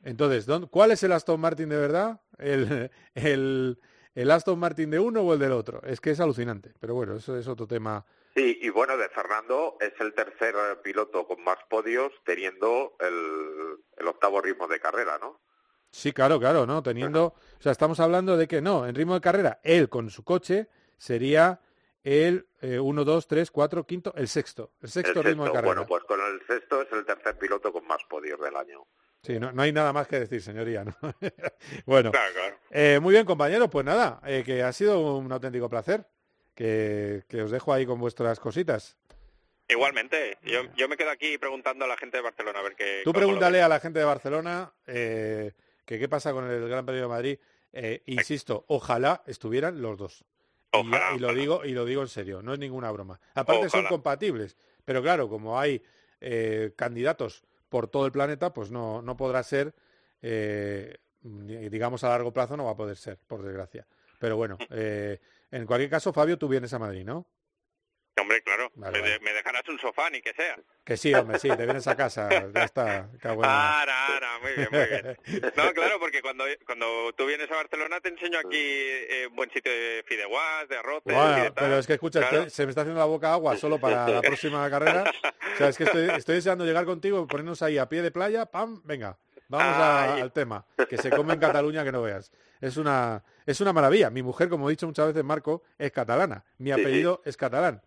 Entonces, 0.02 0.46
¿dónde- 0.46 0.68
¿cuál 0.68 0.90
es 0.90 1.02
el 1.02 1.12
Aston 1.12 1.40
Martin 1.40 1.68
de 1.68 1.76
verdad? 1.76 2.20
¿El, 2.38 2.90
el, 3.14 3.78
el 4.14 4.30
Aston 4.30 4.58
Martin 4.58 4.90
de 4.90 4.98
uno 4.98 5.22
o 5.22 5.32
el 5.32 5.38
del 5.38 5.52
otro? 5.52 5.80
Es 5.84 6.00
que 6.00 6.10
es 6.10 6.20
alucinante, 6.20 6.72
pero 6.80 6.94
bueno, 6.94 7.16
eso 7.16 7.36
es 7.36 7.46
otro 7.48 7.66
tema. 7.66 8.04
Sí, 8.34 8.58
y 8.62 8.68
bueno, 8.68 8.96
de 8.96 9.08
Fernando 9.10 9.76
es 9.80 9.92
el 10.00 10.12
tercer 10.12 10.54
piloto 10.82 11.26
con 11.26 11.42
más 11.44 11.58
podios 11.70 12.12
teniendo 12.24 12.96
el, 12.98 13.76
el 13.96 14.08
octavo 14.08 14.40
ritmo 14.40 14.66
de 14.66 14.80
carrera, 14.80 15.18
¿no? 15.20 15.40
Sí, 15.94 16.12
claro, 16.12 16.40
claro, 16.40 16.66
¿no? 16.66 16.82
Teniendo, 16.82 17.26
o 17.26 17.62
sea, 17.62 17.70
estamos 17.70 18.00
hablando 18.00 18.36
de 18.36 18.48
que 18.48 18.60
no, 18.60 18.84
en 18.84 18.96
ritmo 18.96 19.14
de 19.14 19.20
carrera, 19.20 19.60
él 19.62 19.88
con 19.88 20.10
su 20.10 20.24
coche 20.24 20.66
sería 20.98 21.60
el 22.02 22.48
1, 22.62 23.04
2, 23.04 23.26
3, 23.28 23.48
4, 23.52 23.86
quinto, 23.86 24.12
el 24.16 24.26
sexto, 24.26 24.72
el 24.82 24.88
sexto 24.88 25.20
el 25.20 25.26
ritmo 25.26 25.44
de 25.44 25.52
carrera. 25.52 25.66
bueno, 25.68 25.86
pues 25.86 26.02
con 26.02 26.18
el 26.20 26.44
sexto 26.48 26.82
es 26.82 26.88
el 26.90 27.04
tercer 27.06 27.38
piloto 27.38 27.72
con 27.72 27.86
más 27.86 28.02
podios 28.08 28.40
del 28.40 28.56
año. 28.56 28.84
Sí, 29.22 29.38
no, 29.38 29.52
no 29.52 29.62
hay 29.62 29.72
nada 29.72 29.92
más 29.92 30.08
que 30.08 30.18
decir, 30.18 30.42
señoría. 30.42 30.84
¿no? 30.84 30.94
bueno, 31.86 32.10
Claro, 32.10 32.34
claro. 32.34 32.56
eh, 32.72 32.98
muy 33.00 33.12
bien, 33.12 33.24
compañeros, 33.24 33.68
pues 33.70 33.86
nada, 33.86 34.20
eh, 34.26 34.42
que 34.44 34.64
ha 34.64 34.72
sido 34.72 35.16
un 35.16 35.30
auténtico 35.30 35.70
placer. 35.70 36.04
Que, 36.56 37.22
que 37.28 37.42
os 37.42 37.50
dejo 37.52 37.72
ahí 37.72 37.86
con 37.86 37.98
vuestras 38.00 38.38
cositas. 38.40 38.96
Igualmente, 39.68 40.38
yo, 40.42 40.60
yo 40.76 40.88
me 40.88 40.96
quedo 40.96 41.10
aquí 41.10 41.38
preguntando 41.38 41.84
a 41.84 41.88
la 41.88 41.96
gente 41.96 42.16
de 42.18 42.22
Barcelona 42.22 42.58
a 42.58 42.62
ver 42.62 42.74
qué... 42.76 43.00
Tú 43.04 43.12
pregúntale 43.12 43.62
a 43.62 43.68
la 43.68 43.80
gente 43.80 43.98
de 44.00 44.04
Barcelona 44.04 44.72
eh, 44.86 45.52
que 45.84 45.98
qué 45.98 46.08
pasa 46.08 46.32
con 46.32 46.48
el 46.50 46.68
Gran 46.68 46.84
Premio 46.86 47.02
de 47.02 47.08
Madrid. 47.08 47.38
Eh, 47.72 48.02
insisto, 48.06 48.64
ojalá 48.68 49.22
estuvieran 49.26 49.80
los 49.82 49.98
dos. 49.98 50.24
Y- 50.72 50.76
Ojalá, 50.78 51.14
y, 51.14 51.18
lo 51.18 51.28
ojalá. 51.28 51.40
digo 51.40 51.64
y 51.64 51.72
lo 51.72 51.84
digo 51.84 52.02
en 52.02 52.08
serio, 52.08 52.42
no 52.42 52.52
es 52.52 52.58
ninguna 52.58 52.90
broma. 52.90 53.20
Aparte 53.34 53.68
son 53.68 53.86
compatibles, 53.86 54.56
pero 54.84 55.02
claro, 55.02 55.28
como 55.28 55.58
hay 55.58 55.82
eh, 56.20 56.72
candidatos 56.76 57.44
por 57.68 57.88
todo 57.88 58.06
el 58.06 58.12
planeta, 58.12 58.52
pues 58.52 58.70
no, 58.70 59.02
no 59.02 59.16
podrá 59.16 59.42
ser, 59.42 59.74
eh, 60.22 60.96
digamos 61.22 62.02
a 62.04 62.08
largo 62.08 62.32
plazo 62.32 62.56
no 62.56 62.64
va 62.64 62.72
a 62.72 62.76
poder 62.76 62.96
ser, 62.96 63.18
por 63.26 63.42
desgracia. 63.42 63.86
Pero 64.20 64.36
bueno, 64.36 64.56
en 64.70 65.66
cualquier 65.66 65.90
caso, 65.90 66.12
Fabio, 66.12 66.38
tú 66.38 66.48
vienes 66.48 66.72
a 66.72 66.78
Madrid, 66.78 67.04
¿no? 67.04 67.26
Hombre, 68.20 68.40
claro, 68.42 68.53
Vale, 68.76 68.92
me, 68.92 69.00
vale. 69.02 69.12
de- 69.14 69.20
me 69.20 69.32
dejarás 69.32 69.62
un 69.68 69.78
sofá, 69.78 70.10
ni 70.10 70.20
que 70.20 70.32
sea. 70.34 70.58
Que 70.84 70.96
sí, 70.96 71.14
hombre, 71.14 71.38
sí, 71.38 71.48
te 71.48 71.64
vienes 71.64 71.86
a 71.86 71.96
casa, 71.96 72.28
ya 72.52 72.64
está. 72.64 73.08
ara, 73.42 74.38
muy 74.42 74.52
bien, 74.56 74.68
muy 74.70 74.86
bien. 74.86 75.18
No, 75.56 75.72
claro, 75.72 75.98
porque 76.00 76.20
cuando, 76.22 76.44
cuando 76.66 77.12
tú 77.16 77.26
vienes 77.26 77.50
a 77.50 77.54
Barcelona 77.56 78.00
te 78.00 78.08
enseño 78.10 78.38
aquí 78.38 78.58
eh, 78.58 79.26
un 79.30 79.36
buen 79.36 79.50
sitio 79.50 79.70
de 79.72 80.04
fideuás, 80.06 80.68
de 80.68 80.76
Bueno, 81.04 81.44
tal. 81.44 81.54
pero 81.54 81.78
es 81.78 81.86
que 81.86 81.94
escucha, 81.94 82.20
Claro. 82.20 82.36
estoy- 82.38 82.50
se 82.50 82.64
me 82.66 82.70
está 82.70 82.82
haciendo 82.82 82.98
la 83.00 83.06
boca 83.06 83.32
agua 83.32 83.56
solo 83.56 83.78
para 83.78 84.08
la 84.08 84.20
próxima 84.22 84.68
carrera. 84.70 85.04
O 85.54 85.56
sea, 85.56 85.68
es 85.68 85.76
que 85.78 85.84
estoy, 85.84 86.08
estoy 86.10 86.34
deseando 86.36 86.64
llegar 86.64 86.84
contigo, 86.84 87.26
ponernos 87.26 87.62
ahí 87.62 87.78
a 87.78 87.88
pie 87.88 88.02
de 88.02 88.10
playa, 88.10 88.46
pam, 88.46 88.80
venga, 88.84 89.16
vamos 89.48 89.76
a- 89.76 90.14
al 90.14 90.32
tema, 90.32 90.66
que 90.88 90.98
se 90.98 91.10
come 91.10 91.34
en 91.34 91.40
Cataluña 91.40 91.84
que 91.84 91.92
no 91.92 92.02
veas. 92.02 92.32
Es 92.60 92.76
una, 92.76 93.22
es 93.46 93.60
una 93.60 93.72
maravilla. 93.72 94.10
Mi 94.10 94.22
mujer, 94.22 94.48
como 94.48 94.68
he 94.68 94.72
dicho 94.72 94.86
muchas 94.86 95.06
veces, 95.08 95.22
Marco, 95.24 95.62
es 95.78 95.92
catalana. 95.92 96.44
Mi 96.58 96.70
Sí, 96.70 96.76
sí. 96.76 96.80
apellido 96.82 97.22
es 97.24 97.36
catalán. 97.36 97.82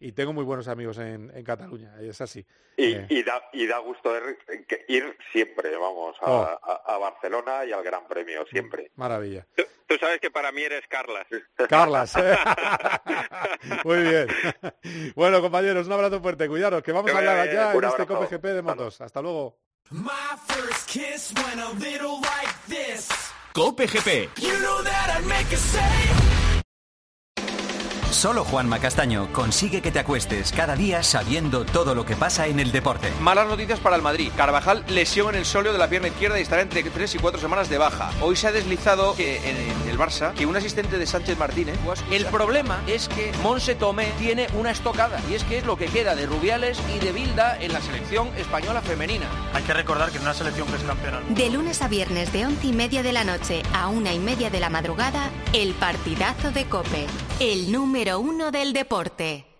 Y 0.00 0.12
tengo 0.12 0.32
muy 0.32 0.44
buenos 0.44 0.68
amigos 0.68 0.96
en, 0.98 1.30
en 1.34 1.44
Cataluña, 1.44 1.92
es 2.00 2.20
así. 2.20 2.46
Y, 2.76 2.92
Eh. 2.94 3.06
y 3.10 3.22
da, 3.24 3.42
y 3.52 3.66
da 3.66 3.78
gusto 3.78 4.16
ir, 4.16 4.38
ir 4.86 5.16
siempre, 5.32 5.76
vamos, 5.76 6.16
a, 6.20 6.30
Oh. 6.30 6.42
a- 6.62 6.94
a 6.94 6.98
Barcelona 6.98 7.64
y 7.64 7.72
al 7.72 7.82
Gran 7.82 8.06
Premio, 8.06 8.46
siempre. 8.46 8.92
Maravilla. 8.94 9.44
Tú, 9.56 9.64
tú 9.88 9.96
sabes 9.98 10.20
que 10.20 10.30
para 10.30 10.52
mí 10.52 10.62
eres 10.62 10.82
Carlas. 10.88 11.26
Carlas. 11.68 12.14
Muy 13.84 14.02
bien. 14.02 14.28
Bueno, 15.16 15.40
compañeros, 15.40 15.86
un 15.88 15.92
abrazo 15.94 16.20
fuerte. 16.20 16.46
Cuidaros, 16.48 16.82
que 16.82 16.92
vamos 16.92 17.10
Que 17.10 17.16
a 17.16 17.18
hablar 17.18 17.38
allá 17.40 17.50
en 17.50 17.56
este 17.56 17.86
abrazo. 17.86 18.06
Cope 18.06 18.26
GP 18.36 18.44
de 18.54 18.62
motos. 18.62 19.00
Hasta 19.00 19.20
luego. 19.20 19.58
My 19.90 20.08
Solo 28.18 28.44
Juanma 28.44 28.80
Castaño 28.80 29.32
consigue 29.32 29.80
que 29.80 29.92
te 29.92 30.00
acuestes 30.00 30.50
cada 30.50 30.74
día 30.74 31.04
sabiendo 31.04 31.64
todo 31.64 31.94
lo 31.94 32.04
que 32.04 32.16
pasa 32.16 32.48
en 32.48 32.58
el 32.58 32.72
deporte. 32.72 33.12
Malas 33.20 33.46
noticias 33.46 33.78
para 33.78 33.94
el 33.94 34.02
Madrid. 34.02 34.32
Carvajal 34.36 34.84
lesión 34.88 35.28
en 35.28 35.36
el 35.36 35.44
sóleo 35.44 35.72
de 35.72 35.78
la 35.78 35.88
pierna 35.88 36.08
izquierda 36.08 36.36
y 36.36 36.42
estará 36.42 36.62
entre 36.62 36.82
3 36.82 37.14
y 37.14 37.18
4 37.20 37.40
semanas 37.40 37.68
de 37.68 37.78
baja. 37.78 38.10
Hoy 38.20 38.34
se 38.34 38.48
ha 38.48 38.50
deslizado 38.50 39.14
que 39.14 39.36
en 39.48 39.88
el 39.88 39.96
Barça 39.96 40.34
que 40.34 40.46
un 40.46 40.56
asistente 40.56 40.98
de 40.98 41.06
Sánchez 41.06 41.38
Martínez. 41.38 41.78
El 42.10 42.26
problema 42.26 42.80
es 42.88 43.06
que 43.06 43.30
Monse 43.40 43.76
Tomé 43.76 44.10
tiene 44.18 44.48
una 44.54 44.72
estocada 44.72 45.20
y 45.30 45.34
es 45.34 45.44
que 45.44 45.58
es 45.58 45.64
lo 45.64 45.76
que 45.76 45.86
queda 45.86 46.16
de 46.16 46.26
Rubiales 46.26 46.80
y 46.92 46.98
de 46.98 47.12
Bilda 47.12 47.56
en 47.60 47.72
la 47.72 47.80
selección 47.80 48.30
española 48.36 48.82
femenina. 48.82 49.26
Hay 49.54 49.62
que 49.62 49.74
recordar 49.74 50.10
que 50.10 50.16
en 50.16 50.24
una 50.24 50.34
selección 50.34 50.66
que 50.66 50.74
es 50.74 50.82
campeona. 50.82 51.20
De 51.28 51.50
lunes 51.50 51.82
a 51.82 51.86
viernes 51.86 52.32
de 52.32 52.46
once 52.46 52.66
y 52.66 52.72
media 52.72 53.04
de 53.04 53.12
la 53.12 53.22
noche 53.22 53.62
a 53.72 53.86
una 53.86 54.12
y 54.12 54.18
media 54.18 54.50
de 54.50 54.58
la 54.58 54.70
madrugada, 54.70 55.30
el 55.52 55.72
partidazo 55.74 56.50
de 56.50 56.64
Cope. 56.64 57.06
El 57.38 57.70
número 57.70 58.07
uno 58.16 58.50
del 58.50 58.72
deporte. 58.72 59.57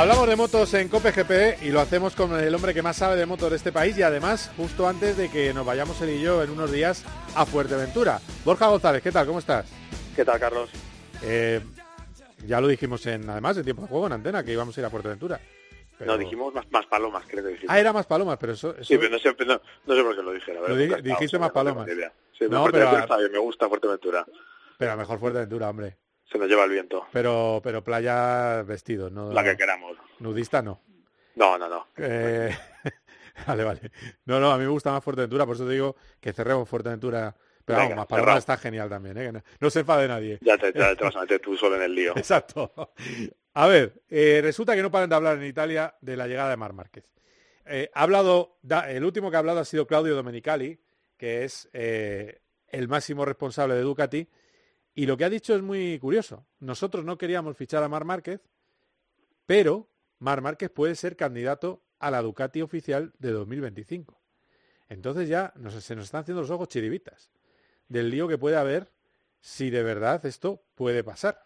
Hablamos 0.00 0.26
de 0.28 0.34
motos 0.36 0.72
en 0.72 0.88
Cope 0.88 1.12
GP 1.12 1.62
y 1.62 1.70
lo 1.70 1.78
hacemos 1.78 2.16
con 2.16 2.32
el 2.40 2.54
hombre 2.54 2.72
que 2.72 2.80
más 2.80 2.96
sabe 2.96 3.16
de 3.16 3.26
motos 3.26 3.50
de 3.50 3.56
este 3.56 3.70
país 3.70 3.98
y 3.98 4.02
además 4.02 4.50
justo 4.56 4.88
antes 4.88 5.14
de 5.18 5.30
que 5.30 5.52
nos 5.52 5.66
vayamos 5.66 6.00
él 6.00 6.08
y 6.10 6.22
yo 6.22 6.42
en 6.42 6.48
unos 6.48 6.72
días 6.72 7.04
a 7.34 7.44
Fuerteventura. 7.44 8.18
Borja 8.42 8.68
González, 8.68 9.02
¿qué 9.02 9.12
tal? 9.12 9.26
¿Cómo 9.26 9.40
estás? 9.40 9.66
¿Qué 10.16 10.24
tal, 10.24 10.40
Carlos? 10.40 10.70
Eh, 11.22 11.60
ya 12.46 12.62
lo 12.62 12.68
dijimos 12.68 13.04
en 13.04 13.28
además 13.28 13.58
en 13.58 13.64
tiempo 13.64 13.82
de 13.82 13.88
juego 13.88 14.06
en 14.06 14.14
antena 14.14 14.42
que 14.42 14.52
íbamos 14.52 14.74
a 14.74 14.80
ir 14.80 14.86
a 14.86 14.90
Fuerteventura. 14.90 15.38
No, 15.98 16.16
dijimos 16.16 16.54
más, 16.54 16.64
más 16.70 16.86
palomas, 16.86 17.24
creo 17.28 17.44
que 17.44 17.50
dijimos. 17.50 17.70
Ah, 17.74 17.78
era 17.78 17.92
más 17.92 18.06
palomas, 18.06 18.38
pero 18.40 18.54
eso... 18.54 18.70
eso... 18.74 18.84
Sí, 18.84 18.96
pero 18.96 19.10
no 19.10 19.18
sé, 19.18 19.36
no, 19.44 19.60
no 19.86 19.94
sé 19.94 20.02
por 20.02 20.16
qué 20.16 20.22
lo 20.22 20.32
dije. 20.32 20.54
La 20.54 20.60
verdad, 20.62 20.76
Lo 20.76 20.80
di- 20.96 21.02
dijiste 21.02 21.24
estado, 21.26 21.40
más 21.40 21.50
no 21.50 21.52
palomas. 21.54 21.88
Sí, 22.38 22.44
No, 22.48 22.64
pero- 22.72 22.98
está 23.00 23.18
bien, 23.18 23.32
me 23.32 23.38
gusta 23.38 23.68
Fuerteventura. 23.68 24.24
Pero 24.78 24.96
mejor 24.96 25.18
Fuerteventura, 25.18 25.68
hombre. 25.68 25.98
Se 26.30 26.38
nos 26.38 26.48
lleva 26.48 26.64
el 26.64 26.70
viento. 26.70 27.06
Pero 27.12 27.60
pero 27.62 27.82
playa 27.82 28.62
vestidos, 28.62 29.10
no 29.10 29.32
La 29.32 29.42
que 29.44 29.56
queramos. 29.56 29.96
nudista 30.20 30.62
no. 30.62 30.80
No, 31.36 31.56
no, 31.58 31.68
no. 31.68 31.86
Eh, 31.96 32.50
vale, 33.46 33.64
vale. 33.64 33.80
No, 34.26 34.38
no, 34.40 34.50
a 34.52 34.58
mí 34.58 34.64
me 34.64 34.70
gusta 34.70 34.92
más 34.92 35.02
Fuerteventura, 35.02 35.46
por 35.46 35.56
eso 35.56 35.66
te 35.66 35.72
digo 35.72 35.96
que 36.20 36.32
cerremos 36.32 36.68
Fuerteventura. 36.68 37.34
Pero 37.64 37.76
vamos, 37.78 37.90
Venga, 37.90 37.96
más 38.02 38.06
palomas 38.06 38.24
cerrado. 38.24 38.38
está 38.38 38.56
genial 38.56 38.88
también, 38.88 39.18
¿eh? 39.18 39.32
no, 39.32 39.42
no 39.60 39.70
se 39.70 39.80
enfade 39.80 40.08
nadie. 40.08 40.38
Ya 40.40 40.56
te, 40.58 40.72
ya 40.72 40.94
te 40.96 41.04
vas 41.04 41.14
a 41.16 41.20
meter 41.20 41.40
tú 41.40 41.56
solo 41.56 41.76
en 41.76 41.82
el 41.82 41.94
lío. 41.94 42.12
Exacto. 42.16 42.72
A 43.54 43.66
ver, 43.66 44.02
eh, 44.08 44.40
resulta 44.42 44.74
que 44.74 44.82
no 44.82 44.90
paran 44.90 45.08
de 45.10 45.16
hablar 45.16 45.36
en 45.36 45.44
Italia 45.44 45.94
de 46.00 46.16
la 46.16 46.26
llegada 46.26 46.50
de 46.50 46.56
Mar 46.56 46.72
Márquez. 46.72 47.04
Eh, 47.66 47.90
ha 47.94 48.02
hablado, 48.02 48.58
da- 48.62 48.90
el 48.90 49.04
último 49.04 49.30
que 49.30 49.36
ha 49.36 49.40
hablado 49.40 49.60
ha 49.60 49.64
sido 49.64 49.86
Claudio 49.86 50.14
Domenicali, 50.16 50.80
que 51.16 51.44
es 51.44 51.68
eh, 51.72 52.40
el 52.68 52.88
máximo 52.88 53.24
responsable 53.24 53.74
de 53.74 53.82
Ducati, 53.82 54.28
y 54.94 55.06
lo 55.06 55.16
que 55.16 55.24
ha 55.24 55.30
dicho 55.30 55.54
es 55.54 55.62
muy 55.62 55.98
curioso. 55.98 56.46
Nosotros 56.58 57.04
no 57.04 57.18
queríamos 57.18 57.56
fichar 57.56 57.82
a 57.82 57.88
Mar 57.88 58.04
Márquez, 58.04 58.40
pero 59.46 59.88
Mar 60.18 60.40
Márquez 60.40 60.70
puede 60.70 60.94
ser 60.94 61.16
candidato 61.16 61.82
a 61.98 62.10
la 62.10 62.22
Ducati 62.22 62.62
oficial 62.62 63.12
de 63.18 63.30
2025. 63.30 64.20
Entonces 64.88 65.28
ya 65.28 65.52
se 65.80 65.94
nos 65.94 66.04
están 66.04 66.22
haciendo 66.22 66.42
los 66.42 66.50
ojos 66.50 66.68
chiribitas 66.68 67.30
del 67.88 68.10
lío 68.10 68.28
que 68.28 68.38
puede 68.38 68.56
haber 68.56 68.90
si 69.40 69.70
de 69.70 69.82
verdad 69.82 70.24
esto 70.26 70.62
puede 70.74 71.04
pasar. 71.04 71.42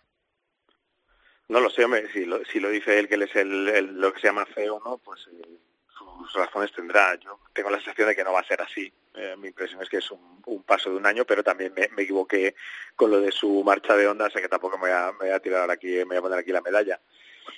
No 1.49 1.61
lo 1.61 1.69
sé, 1.69 1.85
hombre, 1.85 2.11
si 2.13 2.25
lo, 2.25 2.43
si 2.47 2.59
lo 2.59 2.71
dice 2.71 2.99
él, 2.99 3.09
que 3.09 3.15
él 3.17 3.23
es 3.23 3.37
el, 3.37 4.01
lo 4.01 4.13
que 4.13 4.21
se 4.21 4.29
llama 4.29 4.47
CEO, 4.55 4.81
¿no? 4.85 4.99
Pues 4.99 5.29
eh, 5.31 5.59
sus 5.97 6.33
razones 6.35 6.73
tendrá. 6.73 7.15
Yo 7.17 7.39
tengo 7.53 7.71
la 7.71 7.77
sensación 7.77 8.09
de 8.09 8.17
que 8.17 8.25
no 8.25 8.33
va 8.33 8.41
a 8.41 8.49
ser 8.49 8.63
así. 8.63 8.93
Eh, 9.15 9.37
mi 9.39 9.49
impresión 9.49 9.81
es 9.81 9.89
que 9.89 9.99
es 9.99 10.11
un, 10.11 10.43
un 10.47 10.63
paso 10.65 10.91
de 10.91 10.97
un 10.97 11.07
año, 11.07 11.25
pero 11.25 11.45
también 11.45 11.73
me, 11.75 12.03
equivoqué 12.03 12.57
con 12.97 13.11
lo 13.11 13.21
de 13.21 13.31
su 13.31 13.63
marcha 13.63 13.95
de 13.97 14.09
onda, 14.09 14.29
sé 14.31 14.41
que 14.41 14.49
tampoco 14.49 14.77
me 14.77 14.89
voy 15.21 15.29
a, 15.31 15.39
tirar 15.41 15.71
aquí, 15.71 15.87
me 15.99 16.05
voy 16.05 16.17
a 16.17 16.23
poner 16.23 16.39
aquí 16.39 16.51
la 16.51 16.61
medalla. 16.61 17.01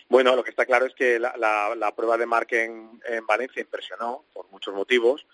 Bueno, 0.08 0.36
lo 0.36 0.44
que 0.44 0.50
está 0.50 0.66
claro 0.66 0.84
es 0.86 0.94
que 0.94 1.18
la, 1.18 1.34
la- 1.38 1.74
la 1.74 1.94
prueba 1.94 2.18
de 2.18 2.26
Marc 2.26 2.52
en, 2.52 3.00
en 3.06 3.26
Valencia 3.26 3.60
impresionó 3.62 4.24
por 4.34 4.48
muchos 4.50 4.74
motivos. 4.74 5.26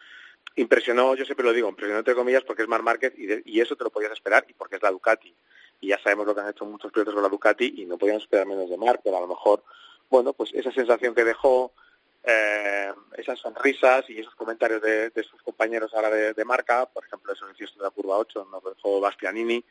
Impresionó, 0.55 1.15
yo 1.15 1.25
siempre 1.25 1.45
lo 1.47 1.53
digo, 1.53 1.69
impresionó 1.69 1.99
entre 1.99 2.15
comillas 2.15 2.45
porque 2.45 2.63
es 2.63 2.69
Marc 2.69 2.85
Márquez 2.85 3.15
y, 3.17 3.57
y 3.57 3.61
eso 3.61 3.75
te 3.75 3.85
lo 3.85 3.91
podías 3.91 4.13
esperar 4.13 4.45
y 4.49 4.53
porque 4.53 4.77
es 4.77 4.83
la 4.83 4.91
Ducati. 4.91 5.35
Y 5.81 5.89
ya 5.89 5.99
sabemos 6.03 6.27
lo 6.27 6.35
que 6.35 6.43
han 6.43 6.51
hecho 6.51 6.65
muchos 6.65 6.93
pilotos 6.93 7.15
con 7.15 7.23
la 7.23 7.29
Ducati 7.29 7.75
y 7.79 7.87
no 7.87 7.99
podíamos 7.99 8.23
esperar 8.23 8.47
menos 8.47 8.71
de 8.71 8.77
Marc, 8.77 9.01
pero 9.03 9.17
a 9.17 9.21
lo 9.21 9.27
mejor, 9.27 9.65
bueno, 10.09 10.33
pues 10.35 10.51
esa 10.55 10.71
sensación 10.71 11.15
que 11.15 11.25
dejó, 11.25 11.73
eh, 12.25 12.93
esas 13.17 13.39
sonrisas 13.39 14.09
y 14.09 14.21
esos 14.21 14.35
comentarios 14.35 14.81
de, 14.83 15.11
de 15.11 15.23
sus 15.25 15.43
compañeros 15.43 15.93
ahora 15.95 16.11
de, 16.11 16.45
marca, 16.45 16.87
por 16.87 17.05
ejemplo, 17.05 17.33
eso 17.33 17.47
que 17.47 17.65
de 17.65 17.83
la 17.83 17.91
curva 17.91 18.19
8, 18.19 18.49
nos 18.51 18.63
dejó 18.65 19.01
Bastianini, 19.01 19.65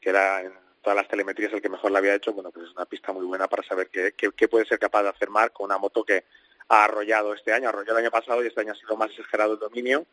que 0.00 0.10
era 0.10 0.40
en 0.42 0.52
todas 0.82 0.96
las 0.96 1.08
telemetrías 1.08 1.52
el 1.52 1.60
que 1.60 1.68
mejor 1.68 1.90
la 1.90 1.98
había 1.98 2.14
hecho, 2.14 2.32
bueno, 2.32 2.50
pues 2.50 2.66
es 2.66 2.72
una 2.72 2.86
pista 2.86 3.12
muy 3.12 3.26
buena 3.26 3.48
para 3.48 3.62
saber 3.62 3.88
qué, 3.90 4.12
qué- 4.16 4.30
qué 4.34 4.48
puede 4.48 4.64
ser 4.66 4.78
capaz 4.78 5.02
de 5.02 5.08
hacer 5.10 5.28
Marc 5.28 5.52
con 5.52 5.66
una 5.66 5.78
moto 5.78 6.04
que 6.04 6.24
ha 6.68 6.84
arrollado 6.84 7.34
este 7.34 7.52
año, 7.52 7.68
arrolló 7.68 7.92
el 7.92 7.98
año 7.98 8.10
pasado 8.10 8.42
y 8.42 8.46
este 8.46 8.60
año 8.60 8.72
ha 8.72 8.76
sido 8.76 8.96
más 8.96 9.10
exagerado 9.10 9.54
el 9.54 9.58
dominio 9.58 10.06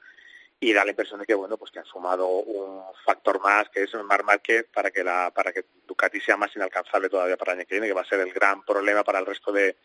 y 0.60 0.72
da 0.74 0.86
la 0.86 0.92
impresión 0.92 1.20
de 1.20 1.26
que 1.26 1.34
bueno 1.36 1.58
pues 1.58 1.70
que 1.70 1.80
han 1.80 1.86
sumado 1.86 2.28
un 2.28 2.82
factor 3.06 3.42
más 3.42 3.70
que 3.70 3.84
es 3.84 3.94
el 3.94 4.06
Marc 4.06 4.24
Márquez 4.24 4.66
para 4.74 4.90
que 4.90 5.04
la 5.04 5.30
para 5.36 5.52
que 5.52 5.66
Ducati 5.86 6.22
sea 6.22 6.38
más 6.38 6.56
inalcanzable 6.56 7.10
todavía 7.10 7.36
para 7.36 7.52
el 7.52 7.60
año 7.60 7.68
que 7.68 7.76
viene 7.76 7.88
que 7.88 7.94
va 7.94 8.02
a 8.02 8.06
ser 8.06 8.22
el 8.22 8.32
gran 8.32 8.64
problema 8.64 9.04
para 9.04 9.20
el 9.20 9.26
resto 9.26 9.52
de, 9.52 9.76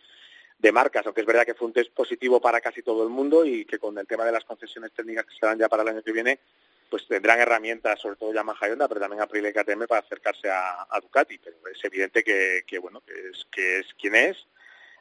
de 0.61 0.73
marcas 0.73 1.07
aunque 1.07 1.23
es 1.23 1.27
verdad 1.27 1.45
que 1.47 1.55
fue 1.55 1.67
un 1.69 1.73
test 1.73 1.91
positivo 1.93 2.41
para 2.41 2.61
casi 2.61 2.83
todo 2.83 3.03
el 3.03 3.09
mundo 3.09 3.45
y 3.47 3.65
que 3.65 3.79
con 3.79 3.97
el 3.99 4.07
tema 4.07 4.25
de 4.25 4.33
las 4.33 4.45
concesiones 4.45 4.93
técnicas 4.93 5.25
que 5.27 5.35
se 5.35 5.47
dan 5.47 5.59
ya 5.59 5.69
para 5.69 5.83
el 5.83 5.89
año 5.89 6.03
que 6.03 6.13
viene 6.13 6.39
pues 6.91 7.07
tendrán 7.09 7.41
herramientas 7.41 8.01
sobre 8.01 8.17
todo 8.17 8.35
Yamaha 8.35 8.69
y 8.69 8.73
Honda 8.73 8.87
pero 8.89 9.01
también 9.01 9.23
Aprilia 9.23 9.51
y 9.51 9.53
KTM 9.55 9.87
para 9.87 10.01
acercarse 10.01 10.51
a, 10.51 10.87
a 10.91 11.01
Ducati 11.01 11.39
pero 11.39 11.57
es 11.73 11.83
evidente 11.85 12.23
que, 12.23 12.63
que 12.67 12.79
bueno 12.79 13.01
que 13.07 13.13
es 13.31 13.47
que 13.51 13.79
es 13.79 13.87
quien 13.95 14.15
es 14.17 14.37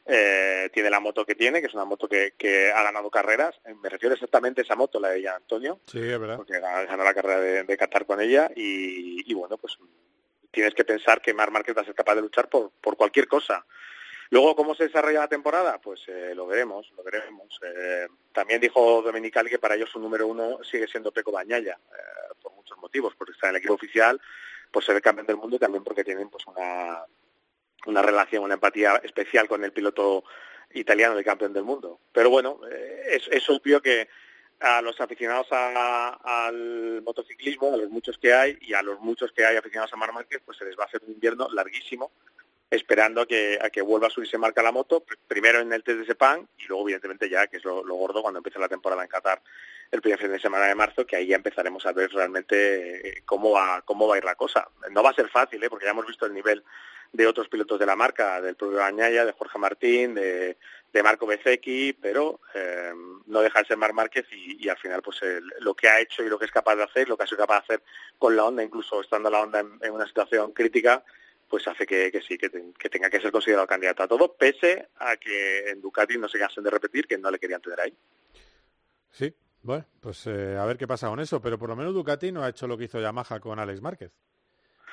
eh, 0.05 0.69
tiene 0.73 0.89
la 0.89 0.99
moto 0.99 1.23
que 1.23 1.35
tiene, 1.35 1.61
que 1.61 1.67
es 1.67 1.73
una 1.75 1.85
moto 1.85 2.07
que, 2.07 2.33
que 2.35 2.71
ha 2.71 2.81
ganado 2.81 3.11
carreras. 3.11 3.59
Eh, 3.65 3.75
Me 3.75 3.89
refiero 3.89 4.15
exactamente 4.15 4.61
a 4.61 4.63
esa 4.63 4.75
moto, 4.75 4.99
la 4.99 5.09
de 5.09 5.21
Gian 5.21 5.35
Antonio, 5.35 5.81
Sí, 5.85 5.99
es 5.99 6.19
verdad. 6.19 6.37
porque 6.37 6.53
ga- 6.59 6.87
ganó 6.87 7.03
la 7.03 7.13
carrera 7.13 7.39
de, 7.39 7.63
de 7.63 7.77
Qatar 7.77 8.07
con 8.07 8.19
ella 8.19 8.49
y, 8.55 9.29
y 9.29 9.33
bueno, 9.35 9.57
pues 9.57 9.77
tienes 10.49 10.73
que 10.73 10.83
pensar 10.83 11.21
que 11.21 11.33
Mar 11.35 11.51
Márquez 11.51 11.77
va 11.77 11.81
a 11.81 11.85
ser 11.85 11.93
capaz 11.93 12.15
de 12.15 12.21
luchar 12.21 12.49
por, 12.49 12.71
por 12.81 12.97
cualquier 12.97 13.27
cosa. 13.27 13.63
Luego, 14.31 14.55
¿cómo 14.55 14.75
se 14.75 14.85
desarrolla 14.85 15.21
la 15.21 15.27
temporada? 15.27 15.79
Pues 15.81 16.01
eh, 16.07 16.33
lo 16.35 16.45
veremos, 16.45 16.91
lo 16.95 17.03
veremos. 17.03 17.59
Eh, 17.63 18.07
también 18.31 18.61
dijo 18.61 19.01
Domenicali 19.01 19.49
que 19.49 19.57
para 19.57 19.75
ellos 19.75 19.89
su 19.89 19.99
número 19.99 20.27
uno 20.27 20.59
sigue 20.63 20.87
siendo 20.87 21.11
Peco 21.11 21.31
Bañaya, 21.31 21.79
eh, 21.91 22.33
por 22.41 22.53
muchos 22.53 22.77
motivos, 22.77 23.15
porque 23.17 23.31
está 23.31 23.47
en 23.47 23.55
el 23.55 23.57
equipo 23.57 23.73
oficial, 23.73 24.21
por 24.71 24.83
ser 24.83 24.95
el 24.95 25.01
campeón 25.01 25.25
del 25.25 25.37
mundo 25.37 25.55
y 25.55 25.59
también 25.59 25.83
porque 25.83 26.03
tienen 26.03 26.29
pues 26.29 26.45
una, 26.45 27.03
una 27.87 28.01
relación, 28.01 28.43
una 28.43 28.55
empatía 28.55 29.01
especial 29.03 29.47
con 29.47 29.63
el 29.63 29.71
piloto 29.71 30.23
italiano, 30.73 31.17
el 31.17 31.25
campeón 31.25 31.53
del 31.53 31.63
mundo. 31.63 31.99
Pero 32.11 32.29
bueno, 32.29 32.59
eh, 32.69 33.19
es, 33.31 33.49
obvio 33.49 33.81
que 33.81 34.07
a 34.59 34.81
los 34.81 34.99
aficionados 34.99 35.47
al 35.51 37.01
motociclismo, 37.01 37.73
a 37.73 37.77
los 37.77 37.89
muchos 37.89 38.17
que 38.17 38.33
hay, 38.33 38.57
y 38.61 38.73
a 38.73 38.81
los 38.81 38.99
muchos 38.99 39.31
que 39.31 39.45
hay 39.45 39.55
aficionados 39.55 39.93
a 39.93 39.97
Mar 39.97 40.11
pues 40.45 40.57
se 40.57 40.65
les 40.65 40.77
va 40.77 40.83
a 40.83 40.87
hacer 40.87 41.01
un 41.05 41.13
invierno 41.13 41.47
larguísimo, 41.51 42.11
esperando 42.71 43.21
a 43.21 43.25
que, 43.27 43.57
a 43.61 43.69
que 43.69 43.81
vuelva 43.81 44.07
a 44.07 44.09
subirse 44.11 44.37
marca 44.37 44.61
la 44.61 44.71
moto, 44.71 45.03
pr- 45.03 45.17
primero 45.27 45.59
en 45.59 45.73
el 45.73 45.83
test 45.83 45.99
de 45.99 46.05
Sepang, 46.05 46.47
y 46.57 46.65
luego 46.67 46.83
evidentemente 46.83 47.29
ya, 47.29 47.47
que 47.47 47.57
es 47.57 47.65
lo, 47.65 47.83
gordo, 47.83 48.21
cuando 48.21 48.39
empiece 48.39 48.59
la 48.59 48.67
temporada 48.69 49.01
en 49.03 49.09
Qatar, 49.09 49.41
el 49.91 50.01
primer 50.01 50.19
fin 50.19 50.31
de 50.31 50.39
semana 50.39 50.65
de 50.67 50.75
marzo, 50.75 51.05
que 51.05 51.15
ahí 51.15 51.27
ya 51.27 51.35
empezaremos 51.35 51.83
a 51.87 51.93
ver 51.93 52.11
realmente 52.11 53.07
eh, 53.09 53.23
cómo 53.25 53.51
va, 53.51 53.81
cómo 53.83 54.07
va 54.07 54.15
a 54.15 54.17
ir 54.19 54.23
la 54.25 54.35
cosa. 54.35 54.67
No 54.91 55.01
va 55.01 55.09
a 55.09 55.15
ser 55.15 55.29
fácil, 55.29 55.63
¿eh? 55.63 55.69
porque 55.69 55.85
ya 55.85 55.91
hemos 55.91 56.05
visto 56.05 56.27
el 56.27 56.33
nivel 56.33 56.63
de 57.11 57.25
otros 57.25 57.49
pilotos 57.49 57.79
de 57.79 57.87
la 57.87 57.95
marca, 57.95 58.39
del 58.39 58.55
propio 58.55 58.83
Añaya, 58.83 59.25
de 59.25 59.31
Jorge 59.31 59.57
Martín, 59.57 60.13
de, 60.13 60.57
Marco 61.03 61.25
Bezzecchi, 61.25 61.93
pero 61.93 62.39
eh, 62.53 62.91
no 63.25 63.41
deja 63.41 63.59
de 63.61 63.65
ser 63.65 63.77
Mar 63.77 63.93
Márquez 63.93 64.27
y, 64.31 64.63
y 64.63 64.69
al 64.69 64.77
final 64.77 65.01
pues 65.01 65.19
el- 65.23 65.51
lo 65.61 65.73
que 65.73 65.87
ha 65.87 65.99
hecho 65.99 66.21
y 66.23 66.29
lo 66.29 66.37
que 66.37 66.45
es 66.45 66.51
capaz 66.51 66.75
de 66.75 66.83
hacer, 66.83 67.07
lo 67.09 67.17
que 67.17 67.23
ha 67.23 67.27
sido 67.27 67.37
capaz 67.39 67.55
de 67.67 67.75
hacer 67.75 67.83
con 68.19 68.35
la 68.35 68.45
Honda, 68.45 68.61
incluso 68.63 69.01
estando 69.01 69.29
la 69.31 69.41
Honda 69.41 69.59
en, 69.61 69.79
en 69.81 69.91
una 69.93 70.05
situación 70.05 70.51
crítica, 70.51 71.03
pues 71.49 71.67
hace 71.67 71.85
que, 71.85 72.11
que 72.11 72.21
sí, 72.21 72.37
que, 72.37 72.49
te- 72.49 72.63
que 72.77 72.89
tenga 72.89 73.09
que 73.09 73.19
ser 73.19 73.31
considerado 73.31 73.65
candidato 73.67 74.03
a 74.03 74.07
todo, 74.07 74.35
pese 74.35 74.89
a 74.97 75.17
que 75.17 75.69
en 75.69 75.81
Ducati 75.81 76.17
no 76.17 76.29
se 76.29 76.37
cansen 76.39 76.63
de 76.63 76.69
repetir 76.69 77.07
que 77.07 77.17
no 77.17 77.31
le 77.31 77.39
querían 77.39 77.61
tener 77.61 77.79
ahí. 77.81 77.97
Sí, 79.11 79.33
bueno, 79.63 79.85
pues 79.99 80.25
eh, 80.27 80.55
a 80.57 80.65
ver 80.65 80.77
qué 80.77 80.87
pasa 80.87 81.09
con 81.09 81.19
eso, 81.19 81.41
pero 81.41 81.57
por 81.57 81.69
lo 81.69 81.75
menos 81.75 81.93
Ducati 81.93 82.31
no 82.31 82.43
ha 82.43 82.49
hecho 82.49 82.67
lo 82.67 82.77
que 82.77 82.85
hizo 82.85 82.99
Yamaha 83.01 83.39
con 83.39 83.59
Alex 83.59 83.81
Márquez. 83.81 84.11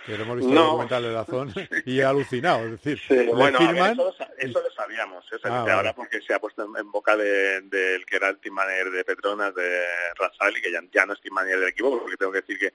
Que 0.07 0.17
lo 0.17 0.23
hemos 0.23 0.37
visto 0.37 0.53
en 0.53 0.57
el 0.57 0.63
No. 0.63 0.67
documental 0.71 1.03
de 1.03 1.11
Dazón 1.13 1.53
y 1.85 1.99
he 1.99 2.05
alucinado. 2.05 2.65
Es 2.65 2.71
decir, 2.71 2.99
Sí, 3.09 3.15
le 3.15 3.35
bueno, 3.35 3.59
a 3.59 3.61
ver, 3.63 3.71
firman 3.73 3.93
eso, 3.93 4.15
eso 4.39 4.61
lo 4.63 4.71
sabíamos, 4.71 5.25
eso 5.27 5.41
Ah, 5.45 5.59
ahora 5.61 5.75
vale. 5.77 5.93
porque 5.95 6.21
se 6.23 6.33
ha 6.33 6.39
puesto 6.39 6.63
en, 6.79 6.91
boca 6.93 7.17
del 7.17 7.69
de, 7.69 7.79
del 7.79 8.07
que 8.07 8.17
era 8.17 8.29
el 8.29 8.39
team 8.39 8.55
manager 8.55 8.91
de 8.93 9.05
Petronas, 9.05 9.55
de 9.55 9.85
Razali, 10.15 10.63
que 10.63 10.71
ya, 10.71 10.81
ya 10.93 11.05
no 11.07 11.13
es 11.15 11.21
team 11.21 11.35
manager 11.35 11.59
del 11.59 11.69
equipo, 11.71 11.99
porque 12.01 12.17
tengo 12.17 12.31
que 12.31 12.41
decir 12.43 12.59
que 12.59 12.73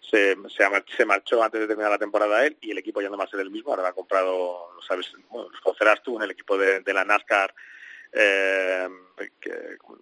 se, 0.00 0.36
se, 0.54 0.64
se 0.96 1.04
marchó 1.06 1.42
antes 1.42 1.60
de 1.60 1.66
terminar 1.66 1.90
la 1.90 1.98
temporada 1.98 2.44
él 2.44 2.56
y 2.60 2.70
el 2.72 2.78
equipo 2.78 3.00
ya 3.00 3.08
no 3.08 3.16
va 3.16 3.24
a 3.24 3.28
ser 3.28 3.40
el 3.40 3.50
mismo, 3.50 3.70
ahora 3.70 3.82
lo 3.84 3.88
ha 3.88 3.92
comprado, 3.94 4.70
lo 4.76 4.82
sabes, 4.82 5.10
bueno, 5.30 5.48
conocerás 5.62 6.02
tú, 6.02 6.16
en 6.18 6.24
el 6.24 6.32
equipo 6.32 6.58
de, 6.58 6.80
de 6.80 6.92
la 6.92 7.04
NASCAR, 7.04 7.54
eh, 8.12 8.88
que, 9.40 9.50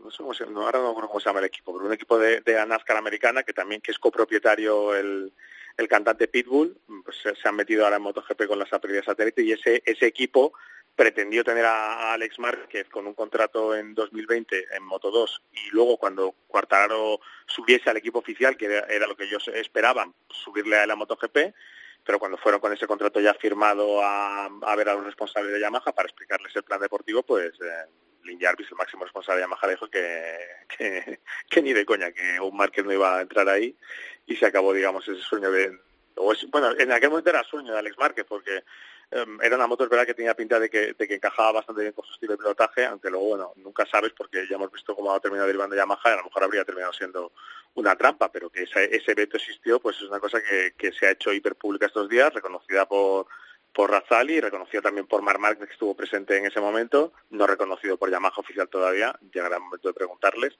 no 0.03 0.11
sé 0.11 0.17
cómo 0.19 0.35
se, 0.35 0.47
no, 0.47 0.63
ahora 0.67 0.81
no 0.81 0.95
cómo 0.95 1.21
se 1.21 1.27
llama 1.29 1.39
el 1.39 1.47
equipo, 1.47 1.73
pero 1.73 1.87
un 1.87 1.93
equipo 1.93 2.19
de, 2.19 2.41
de 2.41 2.53
la 2.55 2.67
NASCAR 2.67 2.97
americana 2.97 3.43
que 3.45 3.53
también 3.53 3.81
que 3.81 3.93
es 3.93 3.99
copropietario 3.99 4.95
el, 4.95 5.33
el 5.77 5.89
cantante 5.89 6.29
Pitbull, 6.29 6.79
pues 7.05 7.17
se, 7.19 7.49
han 7.49 7.57
metido 7.57 7.85
ahora 7.85 7.97
en 7.97 8.03
MotoGP 8.03 8.47
con 8.47 8.59
las 8.59 8.69
pérdidas 8.69 9.07
satélite 9.07 9.43
y 9.43 9.53
ese, 9.53 9.83
ese 9.85 10.07
equipo 10.07 10.53
pretendió 10.95 11.43
tener 11.43 11.65
a, 11.65 12.13
Alex 12.13 12.39
Márquez 12.39 12.89
con 12.89 13.07
un 13.07 13.15
contrato 13.15 13.75
en 13.75 13.95
2020 13.95 14.67
en 14.77 14.83
Moto 14.85 15.11
2 15.11 15.43
y 15.53 15.71
luego 15.71 15.97
cuando 15.97 16.35
Cuartararo 16.47 17.21
subiese 17.47 17.91
al 17.91 17.97
equipo 17.97 18.19
oficial, 18.19 18.57
que 18.57 18.67
era, 18.67 18.81
era 18.87 19.07
lo 19.07 19.17
que 19.17 19.25
ellos 19.25 19.49
esperaban, 19.49 20.15
subirle 20.29 20.77
a 20.77 20.87
la 20.87 20.97
MotoGP, 20.97 21.55
pero 22.05 22.19
cuando 22.19 22.37
fueron 22.37 22.61
con 22.61 22.73
ese 22.73 22.87
contrato 22.87 23.21
ya 23.21 23.35
firmado 23.35 24.03
a, 24.03 24.47
a 24.47 24.77
ver 24.77 24.89
a 24.89 24.95
los 24.95 25.05
responsables 25.05 25.53
de 25.53 25.61
Yamaha 25.61 25.93
para 25.93 26.09
explicarles 26.09 26.55
el 26.57 26.65
plan 26.65 26.81
deportivo, 26.81 27.23
pues 27.23 27.53
eh, 27.61 27.87
Lin 28.25 28.41
Jarvis, 28.41 28.71
el 28.71 28.77
máximo 28.77 29.05
responsable 29.05 29.41
de 29.41 29.45
Yamaha, 29.45 29.69
dijo 29.69 29.89
que, 29.89 30.39
que, 30.77 31.21
que 31.49 31.63
ni 31.63 31.73
de 31.73 31.85
coña, 31.85 32.13
que 32.13 32.41
un 32.41 32.57
Márquez 32.57 32.85
no 32.85 32.93
iba 32.93 33.19
a 33.19 33.23
entrar 33.23 33.49
ahí 33.49 33.77
y 34.27 34.37
se 34.37 34.47
acabó, 34.47 34.73
digamos, 34.73 35.07
ese 35.09 35.21
sueño 35.23 35.51
de... 35.51 35.79
O 36.17 36.35
bueno, 36.49 36.73
en 36.79 36.93
aquel 36.93 37.11
momento 37.11 37.31
era 37.31 37.43
sueño 37.43 37.73
de 37.73 37.79
Alex 37.79 37.97
Márquez 37.99 38.27
porque 38.29 38.63
eh, 39.11 39.27
era 39.43 39.57
una 39.57 39.67
moto, 39.67 39.85
es 39.85 39.91
verdad 39.91 40.07
que 40.07 40.15
tenía 40.15 40.35
pinta 40.35 40.59
de 40.59 40.71
que, 40.71 40.95
de 40.95 41.09
que 41.09 41.15
encajaba 41.15 41.53
bastante 41.53 41.83
bien 41.83 41.93
con 41.93 42.05
su 42.05 42.15
estilo 42.15 42.33
de 42.33 42.39
pilotaje, 42.39 42.87
aunque 42.87 43.11
luego, 43.11 43.29
bueno, 43.29 43.53
nunca 43.57 43.87
sabes 43.87 44.13
porque 44.17 44.47
ya 44.49 44.57
hemos 44.57 44.73
visto 44.73 44.95
cómo 44.95 45.13
ha 45.13 45.21
terminado 45.21 45.47
derivando 45.47 45.77
Yamaha 45.77 46.11
y 46.11 46.13
a 46.13 46.17
lo 46.17 46.25
mejor 46.25 46.45
habría 46.45 46.65
terminado 46.65 46.93
siendo 46.93 47.33
una 47.75 47.97
trampa, 47.97 48.31
pero 48.31 48.51
que 48.51 48.63
ese, 48.65 48.95
ese 48.95 49.15
veto 49.15 49.37
existió, 49.37 49.81
pues 49.81 49.97
es 49.97 50.03
una 50.05 50.21
cosa 50.21 50.41
que, 50.43 50.75
que 50.77 50.93
se 50.93 51.07
ha 51.07 51.11
hecho 51.13 51.33
hiperpública 51.33 51.87
estos 51.87 52.09
días, 52.09 52.33
reconocida 52.33 52.87
por 52.87 53.27
por 53.73 53.91
Razali, 53.91 54.41
reconocida 54.41 54.83
también 54.83 55.07
por 55.07 55.23
Mar 55.23 55.39
Márquez, 55.39 55.67
que 55.67 55.73
estuvo 55.73 55.97
presente 55.97 56.37
en 56.37 56.47
ese 56.47 56.61
momento, 56.61 57.13
no 57.31 57.47
reconocido 57.47 57.97
por 57.97 58.11
Yamaha 58.11 58.35
oficial 58.37 58.69
todavía, 58.69 59.19
llegará 59.33 59.57
el 59.57 59.63
momento 59.63 59.89
de 59.89 59.95
preguntarles. 59.95 60.59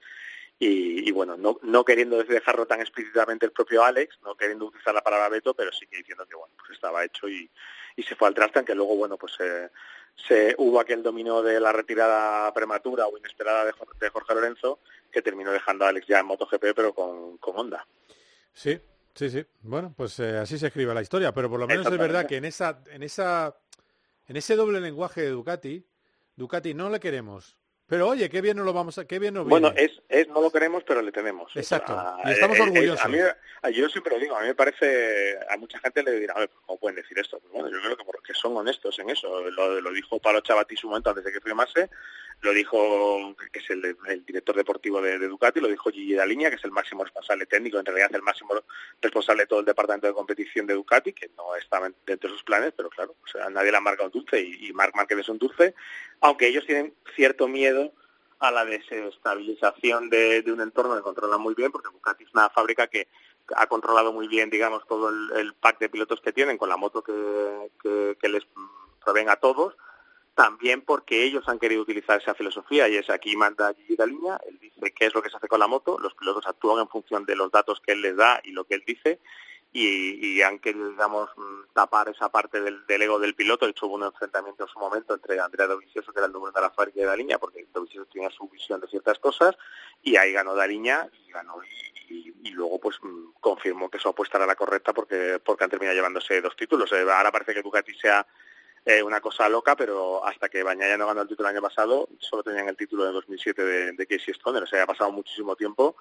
Y, 0.59 1.11
bueno, 1.11 1.35
no, 1.35 1.59
no 1.61 1.83
queriendo 1.83 2.23
dejarlo 2.23 2.65
tan 2.65 2.79
explícitamente 2.79 3.45
el 3.45 3.51
propio 3.51 3.83
Alex, 3.83 4.17
no 4.23 4.37
queriendo 4.37 4.65
utilizar 4.65 4.93
la 4.93 5.03
palabra 5.03 5.27
veto, 5.27 5.53
pero 5.53 5.73
sí 5.73 5.85
que 5.87 5.97
diciendo 5.97 6.25
que 6.25 6.35
bueno, 6.35 6.53
pues 6.57 6.71
estaba 6.71 7.03
hecho 7.03 7.27
y, 7.27 7.49
y 7.97 8.03
se 8.03 8.15
fue 8.15 8.29
al 8.29 8.33
traste, 8.33 8.59
aunque 8.59 8.73
luego 8.73 8.95
bueno, 8.95 9.17
pues 9.17 9.33
eh, 9.41 9.69
se 10.15 10.55
hubo 10.57 10.79
aquel 10.79 11.03
dominio 11.03 11.41
de 11.41 11.59
la 11.59 11.73
retirada 11.73 12.53
prematura 12.53 13.07
o 13.07 13.17
inesperada 13.17 13.65
de, 13.65 13.73
de 13.99 14.09
Jorge 14.09 14.35
Lorenzo, 14.35 14.79
que 15.11 15.21
terminó 15.21 15.51
dejando 15.51 15.83
a 15.83 15.89
Alex 15.89 16.07
ya 16.07 16.19
en 16.19 16.27
MotoGP, 16.27 16.73
pero 16.73 16.93
con, 16.93 17.37
con 17.39 17.59
Honda. 17.59 17.85
Sí, 18.53 18.79
sí, 19.15 19.29
sí. 19.29 19.45
Bueno, 19.61 19.93
pues 19.95 20.19
eh, 20.19 20.37
así 20.37 20.57
se 20.57 20.67
escribe 20.67 20.93
la 20.93 21.01
historia, 21.01 21.33
pero 21.33 21.49
por 21.49 21.59
lo 21.59 21.67
menos 21.67 21.85
es 21.87 21.97
verdad 21.97 22.25
que 22.25 22.37
en 22.37 22.45
esa, 22.45 22.81
en 22.91 23.03
esa, 23.03 23.57
en 24.27 24.37
ese 24.37 24.55
doble 24.55 24.79
lenguaje 24.79 25.21
de 25.21 25.29
Ducati, 25.29 25.85
Ducati 26.35 26.73
no 26.73 26.89
le 26.89 26.99
queremos. 26.99 27.57
Pero 27.85 28.07
oye, 28.07 28.29
qué 28.29 28.41
bien 28.41 28.57
nos 28.57 28.65
lo 28.65 28.73
vamos 28.73 28.97
a, 28.97 29.05
qué 29.05 29.19
bien 29.19 29.33
nos 29.33 29.47
Bueno, 29.47 29.71
es, 29.75 29.91
es 30.07 30.27
no 30.29 30.41
lo 30.41 30.49
queremos, 30.49 30.83
pero 30.83 31.01
le 31.01 31.11
tenemos. 31.11 31.55
Exacto. 31.55 31.93
O 31.93 31.95
sea, 31.95 32.17
Y 32.25 32.31
estamos 32.33 32.57
eh, 32.57 32.61
eh, 32.61 32.63
orgullosos. 32.63 33.05
a 33.05 33.07
mí, 33.09 33.17
yo 33.73 33.89
siempre 33.89 34.13
lo 34.13 34.19
digo, 34.19 34.35
a 34.35 34.41
mí 34.41 34.47
me 34.47 34.55
parece, 34.55 35.37
a 35.49 35.57
mucha 35.57 35.79
gente 35.79 36.01
le 36.01 36.19
dirá, 36.19 36.33
a 36.33 36.39
ver, 36.39 36.49
¿cómo 36.65 36.79
pueden 36.79 36.95
decir 36.95 37.19
esto? 37.19 37.41
Bueno, 37.51 37.69
yo 37.69 37.79
creo 37.81 37.97
que 37.97 38.03
son 38.33 38.55
honestos 38.57 38.97
en 38.99 39.09
eso. 39.09 39.49
Lo, 39.49 39.91
dijo 39.91 40.19
Palo 40.19 40.41
Chabati 40.41 40.75
su 40.75 40.87
momento 40.87 41.09
antes 41.09 41.25
de 41.25 41.31
que 41.31 41.41
firmase, 41.41 41.89
lo 42.41 42.51
dijo, 42.51 43.35
que 43.51 43.59
es 43.59 43.69
el, 43.69 43.97
el 44.07 44.25
director 44.25 44.55
deportivo 44.55 45.01
de, 45.01 45.17
de 45.17 45.27
Ducati, 45.27 45.61
lo 45.61 45.69
dijo 45.69 45.91
Gigi 45.91 46.13
Daliña, 46.13 46.49
que 46.49 46.57
es 46.57 46.63
el 46.65 46.71
máximo 46.71 47.03
responsable 47.03 47.45
técnico, 47.45 47.79
en 47.79 47.85
realidad 47.85 48.09
el 48.13 48.21
máximo 48.21 48.53
responsable 49.01 49.43
de 49.43 49.47
todo 49.47 49.61
el 49.61 49.65
departamento 49.65 50.07
de 50.07 50.13
competición 50.13 50.67
de 50.67 50.73
Ducati, 50.73 51.13
que 51.13 51.31
no 51.37 51.55
estaba 51.55 51.89
dentro 52.05 52.29
de 52.29 52.35
sus 52.35 52.43
planes, 52.43 52.73
pero 52.75 52.89
claro, 52.89 53.15
o 53.23 53.27
sea, 53.27 53.49
nadie 53.49 53.71
le 53.71 53.77
ha 53.77 53.81
marcado 53.81 54.07
un 54.07 54.11
dulce 54.11 54.41
y, 54.41 54.67
y 54.67 54.73
Marc 54.73 54.93
Márquez 54.93 55.19
es 55.19 55.29
un 55.29 55.37
dulce, 55.37 55.73
aunque 56.19 56.47
ellos 56.47 56.65
tienen 56.65 56.93
cierto 57.15 57.47
miedo 57.47 57.93
a 58.39 58.51
la 58.51 58.65
desestabilización 58.65 60.09
de, 60.09 60.41
de 60.41 60.51
un 60.51 60.59
entorno 60.59 60.97
que 60.97 61.01
controlan 61.01 61.39
muy 61.39 61.53
bien, 61.53 61.71
porque 61.71 61.93
Ducati 61.93 62.25
es 62.25 62.33
una 62.33 62.49
fábrica 62.49 62.87
que 62.87 63.07
ha 63.55 63.67
controlado 63.67 64.13
muy 64.13 64.27
bien, 64.27 64.49
digamos, 64.49 64.85
todo 64.87 65.09
el, 65.09 65.53
pack 65.53 65.79
de 65.79 65.89
pilotos 65.89 66.21
que 66.21 66.33
tienen 66.33 66.57
con 66.57 66.69
la 66.69 66.77
moto 66.77 67.03
que, 67.03 68.29
les 68.29 68.47
proveen 69.03 69.29
a 69.29 69.35
todos, 69.35 69.75
también 70.35 70.81
porque 70.81 71.23
ellos 71.23 71.47
han 71.47 71.59
querido 71.59 71.81
utilizar 71.81 72.19
esa 72.21 72.33
filosofía 72.33 72.87
y 72.87 72.95
es 72.95 73.09
aquí 73.09 73.35
manda 73.35 73.73
Gigi 73.73 73.95
Daliña, 73.95 74.39
él 74.47 74.57
dice 74.59 74.91
qué 74.93 75.05
es 75.05 75.13
lo 75.13 75.21
que 75.21 75.29
se 75.29 75.37
hace 75.37 75.47
con 75.47 75.59
la 75.59 75.67
moto, 75.67 75.99
los 75.99 76.13
pilotos 76.15 76.47
actúan 76.47 76.79
en 76.79 76.87
función 76.87 77.25
de 77.25 77.35
los 77.35 77.51
datos 77.51 77.79
que 77.85 77.91
él 77.91 78.01
les 78.01 78.15
da 78.15 78.41
y 78.43 78.51
lo 78.51 78.63
que 78.63 78.75
él 78.75 78.83
dice 78.85 79.19
y, 79.75 80.37
y 80.37 80.41
han 80.43 80.59
querido, 80.59 80.87
digamos, 80.89 81.29
mm, 81.35 81.73
tapar 81.73 82.07
esa 82.09 82.29
parte 82.29 82.61
del, 82.61 82.85
del 82.85 83.01
ego 83.01 83.17
del 83.19 83.33
piloto. 83.35 83.65
De 83.65 83.71
hecho, 83.71 83.87
hubo 83.87 83.95
un 83.95 84.03
enfrentamiento 84.03 84.63
en 84.63 84.69
su 84.69 84.77
momento 84.79 85.15
entre 85.15 85.39
Andrea 85.39 85.65
Dovizioso, 85.67 86.13
que 86.13 86.19
era 86.19 86.27
el 86.27 86.31
número 86.33 86.51
de 86.51 86.61
la 86.61 86.69
fábrica, 86.69 87.01
y 87.01 87.03
Daliña, 87.03 87.39
porque 87.39 87.65
Dovizioso 87.73 88.07
tenía 88.11 88.29
su 88.29 88.47
visión 88.47 88.79
de 88.79 88.87
ciertas 88.87 89.17
cosas, 89.19 89.57
y 90.03 90.15
ahí 90.15 90.31
ganó 90.31 90.53
Daliña 90.55 91.09
y 91.27 91.31
ganó 91.31 91.55
y, 91.63 92.13
y- 92.13 92.33
y 92.43 92.51
luego 92.51 92.79
pues 92.79 92.97
mm, 93.01 93.31
confirmó 93.39 93.89
que 93.89 93.97
su 93.97 94.09
apuesta 94.09 94.37
era 94.37 94.45
la 94.45 94.55
correcta 94.55 94.93
porque 94.93 95.39
porque 95.43 95.63
han 95.63 95.69
terminado 95.71 95.95
llevándose 95.95 96.39
dos 96.41 96.55
títulos. 96.55 96.91
Eh, 96.91 97.01
ahora 97.01 97.31
parece 97.31 97.53
que 97.55 97.61
Ducati 97.63 97.93
sea 97.95 98.27
eh, 98.85 99.01
una 99.01 99.21
cosa 99.21 99.49
loca, 99.49 99.75
pero 99.75 100.23
hasta 100.25 100.49
que 100.49 100.61
Bañaya 100.61 100.97
no 100.97 101.07
ganó 101.07 101.21
el 101.23 101.27
título 101.27 101.49
el 101.49 101.55
año 101.55 101.61
pasado, 101.63 102.09
solo 102.19 102.43
tenían 102.43 102.67
el 102.69 102.75
título 102.77 103.05
de 103.05 103.11
2007 103.13 103.63
de, 103.63 103.91
de 103.93 104.05
Casey 104.07 104.33
Stoner, 104.33 104.61
o 104.63 104.67
sea, 104.67 104.83
ha 104.83 104.87
pasado 104.87 105.11
muchísimo 105.11 105.55
tiempo 105.55 105.95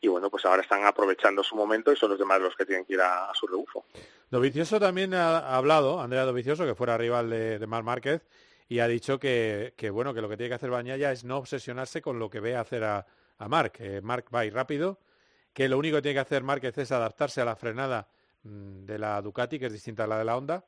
y 0.00 0.08
bueno, 0.08 0.30
pues 0.30 0.44
ahora 0.44 0.62
están 0.62 0.84
aprovechando 0.84 1.42
su 1.42 1.56
momento 1.56 1.92
y 1.92 1.96
son 1.96 2.10
los 2.10 2.18
demás 2.18 2.40
los 2.40 2.54
que 2.56 2.64
tienen 2.64 2.84
que 2.84 2.94
ir 2.94 3.00
a, 3.00 3.30
a 3.30 3.34
su 3.34 3.46
rebufo. 3.46 3.84
Dovizioso 4.30 4.78
también 4.78 5.14
ha, 5.14 5.38
ha 5.38 5.56
hablado, 5.56 6.00
Andrea 6.00 6.24
Dovizioso, 6.24 6.64
que 6.64 6.74
fuera 6.74 6.96
rival 6.98 7.30
de, 7.30 7.58
de 7.58 7.66
Marc 7.66 7.84
Márquez, 7.84 8.26
y 8.68 8.80
ha 8.80 8.86
dicho 8.86 9.18
que, 9.18 9.74
que, 9.76 9.90
bueno, 9.90 10.12
que 10.12 10.20
lo 10.20 10.28
que 10.28 10.36
tiene 10.36 10.50
que 10.50 10.54
hacer 10.56 10.70
Bañaya 10.70 11.10
es 11.10 11.24
no 11.24 11.38
obsesionarse 11.38 12.02
con 12.02 12.18
lo 12.18 12.28
que 12.28 12.40
ve 12.40 12.54
hacer 12.56 12.84
a, 12.84 13.06
a 13.38 13.48
Marc. 13.48 13.80
Marc 14.02 14.32
va 14.34 14.40
a 14.40 14.44
ir 14.44 14.54
rápido, 14.54 14.98
que 15.52 15.68
lo 15.68 15.78
único 15.78 15.96
que 15.96 16.02
tiene 16.02 16.16
que 16.16 16.20
hacer 16.20 16.42
Márquez 16.42 16.76
es 16.78 16.92
adaptarse 16.92 17.40
a 17.40 17.44
la 17.44 17.56
frenada 17.56 18.08
mm, 18.42 18.84
de 18.84 18.98
la 18.98 19.22
Ducati, 19.22 19.58
que 19.58 19.66
es 19.66 19.72
distinta 19.72 20.04
a 20.04 20.06
la 20.06 20.18
de 20.18 20.24
la 20.24 20.36
Honda. 20.36 20.64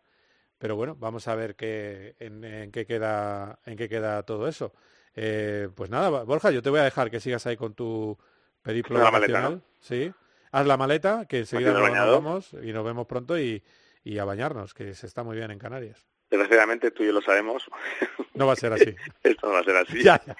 Pero 0.58 0.76
bueno, 0.76 0.96
vamos 0.98 1.28
a 1.28 1.34
ver 1.34 1.56
qué, 1.56 2.16
en, 2.18 2.44
en 2.44 2.70
qué 2.72 2.84
queda, 2.86 3.58
en 3.64 3.76
qué 3.76 3.88
queda 3.88 4.22
todo 4.24 4.48
eso. 4.48 4.72
Eh, 5.14 5.68
pues 5.74 5.90
nada, 5.90 6.22
Borja, 6.24 6.50
yo 6.50 6.62
te 6.62 6.70
voy 6.70 6.80
a 6.80 6.84
dejar 6.84 7.10
que 7.10 7.20
sigas 7.20 7.46
ahí 7.46 7.56
con 7.56 7.74
tu 7.74 8.16
periplo 8.62 8.98
La 8.98 9.10
maleta. 9.10 9.60
Sí. 9.80 10.12
Haz 10.52 10.66
la 10.66 10.76
maleta, 10.76 11.26
que 11.26 11.38
enseguida 11.38 11.72
nos, 11.72 11.90
vamos 11.90 12.52
y 12.62 12.72
nos 12.72 12.84
vemos 12.84 13.06
pronto 13.06 13.38
y, 13.38 13.62
y 14.02 14.18
a 14.18 14.24
bañarnos, 14.24 14.74
que 14.74 14.94
se 14.94 15.06
está 15.06 15.22
muy 15.22 15.36
bien 15.36 15.50
en 15.50 15.58
Canarias. 15.58 16.08
Desgraciadamente 16.30 16.90
tú 16.90 17.02
y 17.02 17.06
yo 17.06 17.12
lo 17.12 17.22
sabemos, 17.22 17.68
No 18.34 18.46
va 18.46 18.54
a 18.54 18.56
ser 18.56 18.72
así. 18.72 18.94
esto 19.22 19.46
no 19.46 19.52
va 19.54 19.60
a 19.60 19.64
ser 19.64 19.76
así. 19.76 19.98
Ya, 20.02 20.20
ya. 20.26 20.36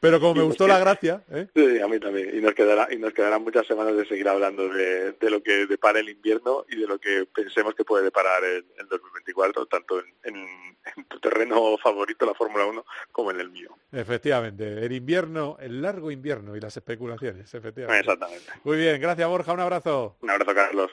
Pero 0.00 0.18
como 0.20 0.34
me 0.34 0.42
gustó 0.42 0.66
la 0.66 0.78
gracia, 0.78 1.22
¿eh? 1.30 1.46
Sí, 1.54 1.80
a 1.80 1.86
mí 1.88 1.98
también. 2.00 2.36
Y 2.36 2.40
nos 2.40 2.54
quedará 2.54 2.88
y 2.90 2.96
nos 2.96 3.12
quedarán 3.12 3.42
muchas 3.42 3.66
semanas 3.66 3.96
de 3.96 4.06
seguir 4.06 4.28
hablando 4.28 4.68
de, 4.68 5.12
de 5.12 5.30
lo 5.30 5.42
que 5.42 5.66
depara 5.66 6.00
el 6.00 6.08
invierno 6.08 6.64
y 6.68 6.76
de 6.80 6.86
lo 6.86 6.98
que 6.98 7.26
pensemos 7.26 7.74
que 7.74 7.84
puede 7.84 8.04
deparar 8.04 8.42
el, 8.44 8.64
el 8.78 8.88
2024, 8.88 9.66
tanto 9.66 9.98
en, 10.00 10.06
en- 10.24 10.78
en 10.96 11.04
tu 11.04 11.20
terreno 11.20 11.76
favorito, 11.76 12.24
la 12.24 12.32
Fórmula 12.34 12.64
1, 12.64 12.84
como 13.12 13.30
en 13.30 13.40
el 13.40 13.50
mío. 13.50 13.76
efectivamente, 13.92 14.84
el 14.86 14.92
invierno, 14.92 15.58
el 15.60 15.82
largo 15.82 16.10
invierno 16.10 16.56
y 16.56 16.60
las 16.60 16.76
especulaciones, 16.78 17.52
efectivamente. 17.52 18.00
Exactamente. 18.00 18.46
Muy 18.64 18.78
bien, 18.78 18.98
gracias 19.00 19.28
Borja, 19.28 19.52
un 19.52 19.60
abrazo. 19.60 20.16
Un 20.22 20.30
abrazo, 20.30 20.54
Carlos. 20.54 20.90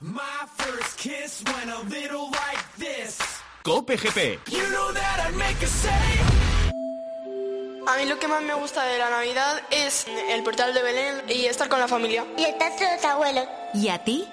My 0.00 0.20
first 0.56 0.96
kiss 0.98 1.42
went 1.46 1.70
a 1.72 1.80
little 1.88 2.30
like 2.30 2.62
this. 2.78 3.18
Cope 3.64 3.96
GP. 3.96 4.38
You 4.50 4.62
know 4.70 4.92
that 4.92 5.26
I'd 5.26 5.36
make 5.36 5.56
a 7.94 7.96
mí 7.96 8.06
lo 8.06 8.18
que 8.18 8.26
más 8.26 8.42
me 8.42 8.54
gusta 8.54 8.84
de 8.84 8.98
la 8.98 9.08
Navidad 9.08 9.62
es 9.70 10.06
el 10.30 10.42
portal 10.42 10.74
de 10.74 10.82
Belén 10.82 11.22
y 11.28 11.46
estar 11.46 11.68
con 11.68 11.78
la 11.78 11.86
familia. 11.86 12.24
Y 12.36 12.42
el 12.42 12.54
patio 12.56 12.88
de 12.88 12.96
los 12.96 13.04
abuelos. 13.04 13.44
¿Y 13.72 13.88
a 13.88 14.02
ti? 14.02 14.26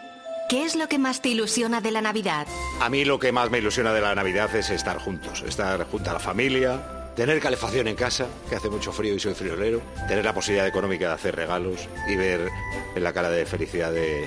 ¿Qué 0.50 0.66
es 0.66 0.76
lo 0.76 0.88
que 0.88 0.98
más 0.98 1.22
te 1.22 1.30
ilusiona 1.30 1.80
de 1.80 1.92
la 1.92 2.02
Navidad? 2.02 2.48
A 2.80 2.90
mí 2.90 3.06
lo 3.06 3.20
que 3.20 3.32
más 3.32 3.52
me 3.52 3.60
ilusiona 3.60 3.94
de 3.94 4.02
la 4.02 4.16
Navidad 4.16 4.54
es 4.56 4.70
estar 4.72 4.98
juntos, 4.98 5.44
estar 5.48 5.86
junto 5.86 6.10
a 6.10 6.14
la 6.14 6.20
familia, 6.20 6.82
tener 7.16 7.40
calefacción 7.40 7.88
en 7.88 7.96
casa, 7.96 8.26
que 8.50 8.56
hace 8.56 8.70
mucho 8.70 8.92
frío 8.92 9.14
y 9.14 9.20
soy 9.20 9.36
friolero, 9.36 9.82
tener 10.08 10.26
la 10.26 10.34
posibilidad 10.34 10.68
económica 10.68 11.10
de 11.10 11.14
hacer 11.14 11.36
regalos 11.36 11.88
y 12.08 12.16
ver 12.16 12.50
en 12.96 13.04
la 13.04 13.14
cara 13.14 13.30
de 13.30 13.46
felicidad 13.46 13.92
de 13.92 14.24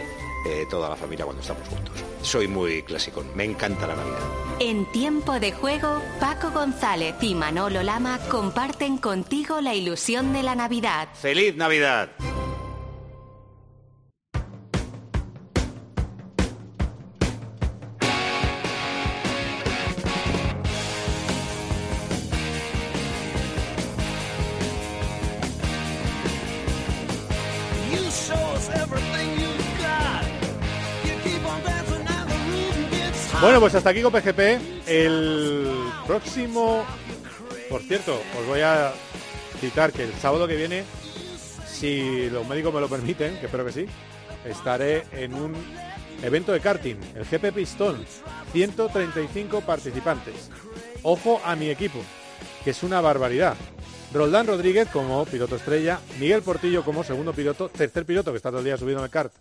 eh, 0.47 0.67
toda 0.71 0.89
la 0.89 0.97
familia 0.97 1.25
cuando 1.25 1.43
estamos 1.43 1.67
juntos. 1.69 1.95
Soy 2.23 2.47
muy 2.47 2.85
clásico, 2.85 3.25
me 3.35 3.45
encanta 3.45 3.89
la 3.89 3.97
Navidad. 3.97 4.44
En 4.61 4.87
tiempo 4.93 5.41
de 5.41 5.51
juego, 5.53 6.01
Paco 6.21 6.51
González 6.53 7.17
y 7.21 7.35
Manolo 7.35 7.83
Lama 7.83 8.21
comparten 8.31 8.99
contigo 8.99 9.61
la 9.61 9.75
ilusión 9.75 10.33
de 10.33 10.45
la 10.45 10.55
Navidad. 10.55 11.09
¡Feliz 11.15 11.57
Navidad! 11.57 12.11
Bueno, 33.55 33.67
pues 33.67 33.77
hasta 33.77 33.91
aquí 33.91 34.03
con 34.03 34.11
PGP. 34.11 34.89
El 34.89 35.69
próximo, 36.09 36.85
por 37.71 37.83
cierto, 37.83 38.21
os 38.37 38.47
voy 38.49 38.63
a 38.63 38.93
citar 39.61 39.93
que 39.93 40.03
el 40.03 40.13
sábado 40.15 40.49
que 40.49 40.57
viene, 40.57 40.83
si 41.65 42.29
los 42.31 42.45
médicos 42.49 42.75
me 42.75 42.81
lo 42.81 42.89
permiten, 42.89 43.39
que 43.39 43.47
espero 43.47 43.65
que 43.65 43.71
sí, 43.71 43.87
estaré 44.45 45.05
en 45.13 45.35
un 45.35 45.55
evento 46.25 46.51
de 46.51 46.59
karting, 46.59 46.97
el 47.15 47.25
GP 47.25 47.55
Pistón, 47.55 48.05
135 48.51 49.61
participantes. 49.61 50.51
Ojo 51.05 51.41
a 51.45 51.55
mi 51.55 51.71
equipo, 51.71 52.01
que 52.65 52.71
es 52.71 52.83
una 52.83 53.01
barbaridad. 53.01 53.55
Roldán 54.13 54.49
Rodríguez 54.49 54.89
como 54.89 55.25
piloto 55.27 55.55
estrella, 55.55 56.01
Miguel 56.19 56.43
Portillo 56.43 56.85
como 56.85 57.05
segundo 57.05 57.33
piloto, 57.33 57.69
tercer 57.69 58.05
piloto 58.05 58.33
que 58.33 58.39
está 58.39 58.49
todo 58.49 58.59
el 58.59 58.65
día 58.65 58.77
subido 58.77 58.99
en 58.99 59.05
el 59.05 59.11
kart, 59.11 59.33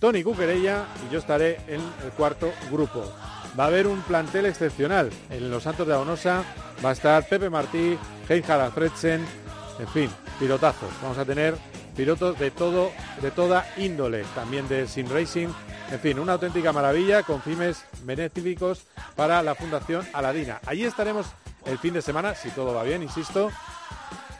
Tony 0.00 0.22
Cuquerella 0.22 0.86
y 1.06 1.12
yo 1.12 1.18
estaré 1.18 1.58
en 1.68 1.82
el 2.04 2.10
cuarto 2.16 2.50
grupo. 2.70 3.04
Va 3.58 3.64
a 3.64 3.66
haber 3.68 3.86
un 3.86 4.00
plantel 4.02 4.46
excepcional. 4.46 5.10
En 5.30 5.50
Los 5.50 5.62
Santos 5.62 5.86
de 5.86 5.94
Aonosa 5.94 6.42
va 6.84 6.90
a 6.90 6.92
estar 6.92 7.26
Pepe 7.28 7.50
Martí, 7.50 7.96
Heinhard 8.28 8.72
Fredsen, 8.72 9.24
en 9.78 9.88
fin, 9.88 10.10
pilotazos. 10.38 10.90
Vamos 11.02 11.18
a 11.18 11.24
tener 11.24 11.54
pilotos 11.96 12.38
de 12.38 12.50
todo, 12.50 12.90
de 13.22 13.30
toda 13.30 13.66
índole, 13.76 14.24
también 14.34 14.68
de 14.68 14.86
Sim 14.88 15.08
Racing. 15.08 15.48
En 15.90 16.00
fin, 16.00 16.18
una 16.18 16.32
auténtica 16.32 16.72
maravilla 16.72 17.22
con 17.22 17.42
fines 17.42 17.84
benéficos 18.02 18.82
para 19.14 19.42
la 19.42 19.54
Fundación 19.54 20.06
Aladina. 20.12 20.60
Allí 20.66 20.84
estaremos 20.84 21.26
el 21.66 21.78
fin 21.78 21.94
de 21.94 22.02
semana, 22.02 22.34
si 22.34 22.50
todo 22.50 22.74
va 22.74 22.82
bien, 22.82 23.02
insisto. 23.02 23.50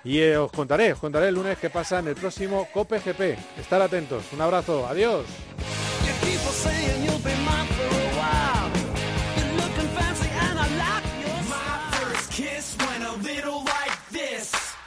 Y 0.02 0.18
eh, 0.18 0.36
os 0.36 0.52
contaré, 0.52 0.92
os 0.92 0.98
contaré 0.98 1.28
el 1.28 1.34
lunes 1.34 1.58
qué 1.58 1.70
pasa 1.70 1.98
en 1.98 2.08
el 2.08 2.14
próximo 2.14 2.68
COPE 2.72 2.98
GP. 2.98 3.38
Estar 3.58 3.80
atentos. 3.80 4.24
Un 4.32 4.40
abrazo. 4.40 4.86
Adiós. 4.86 5.24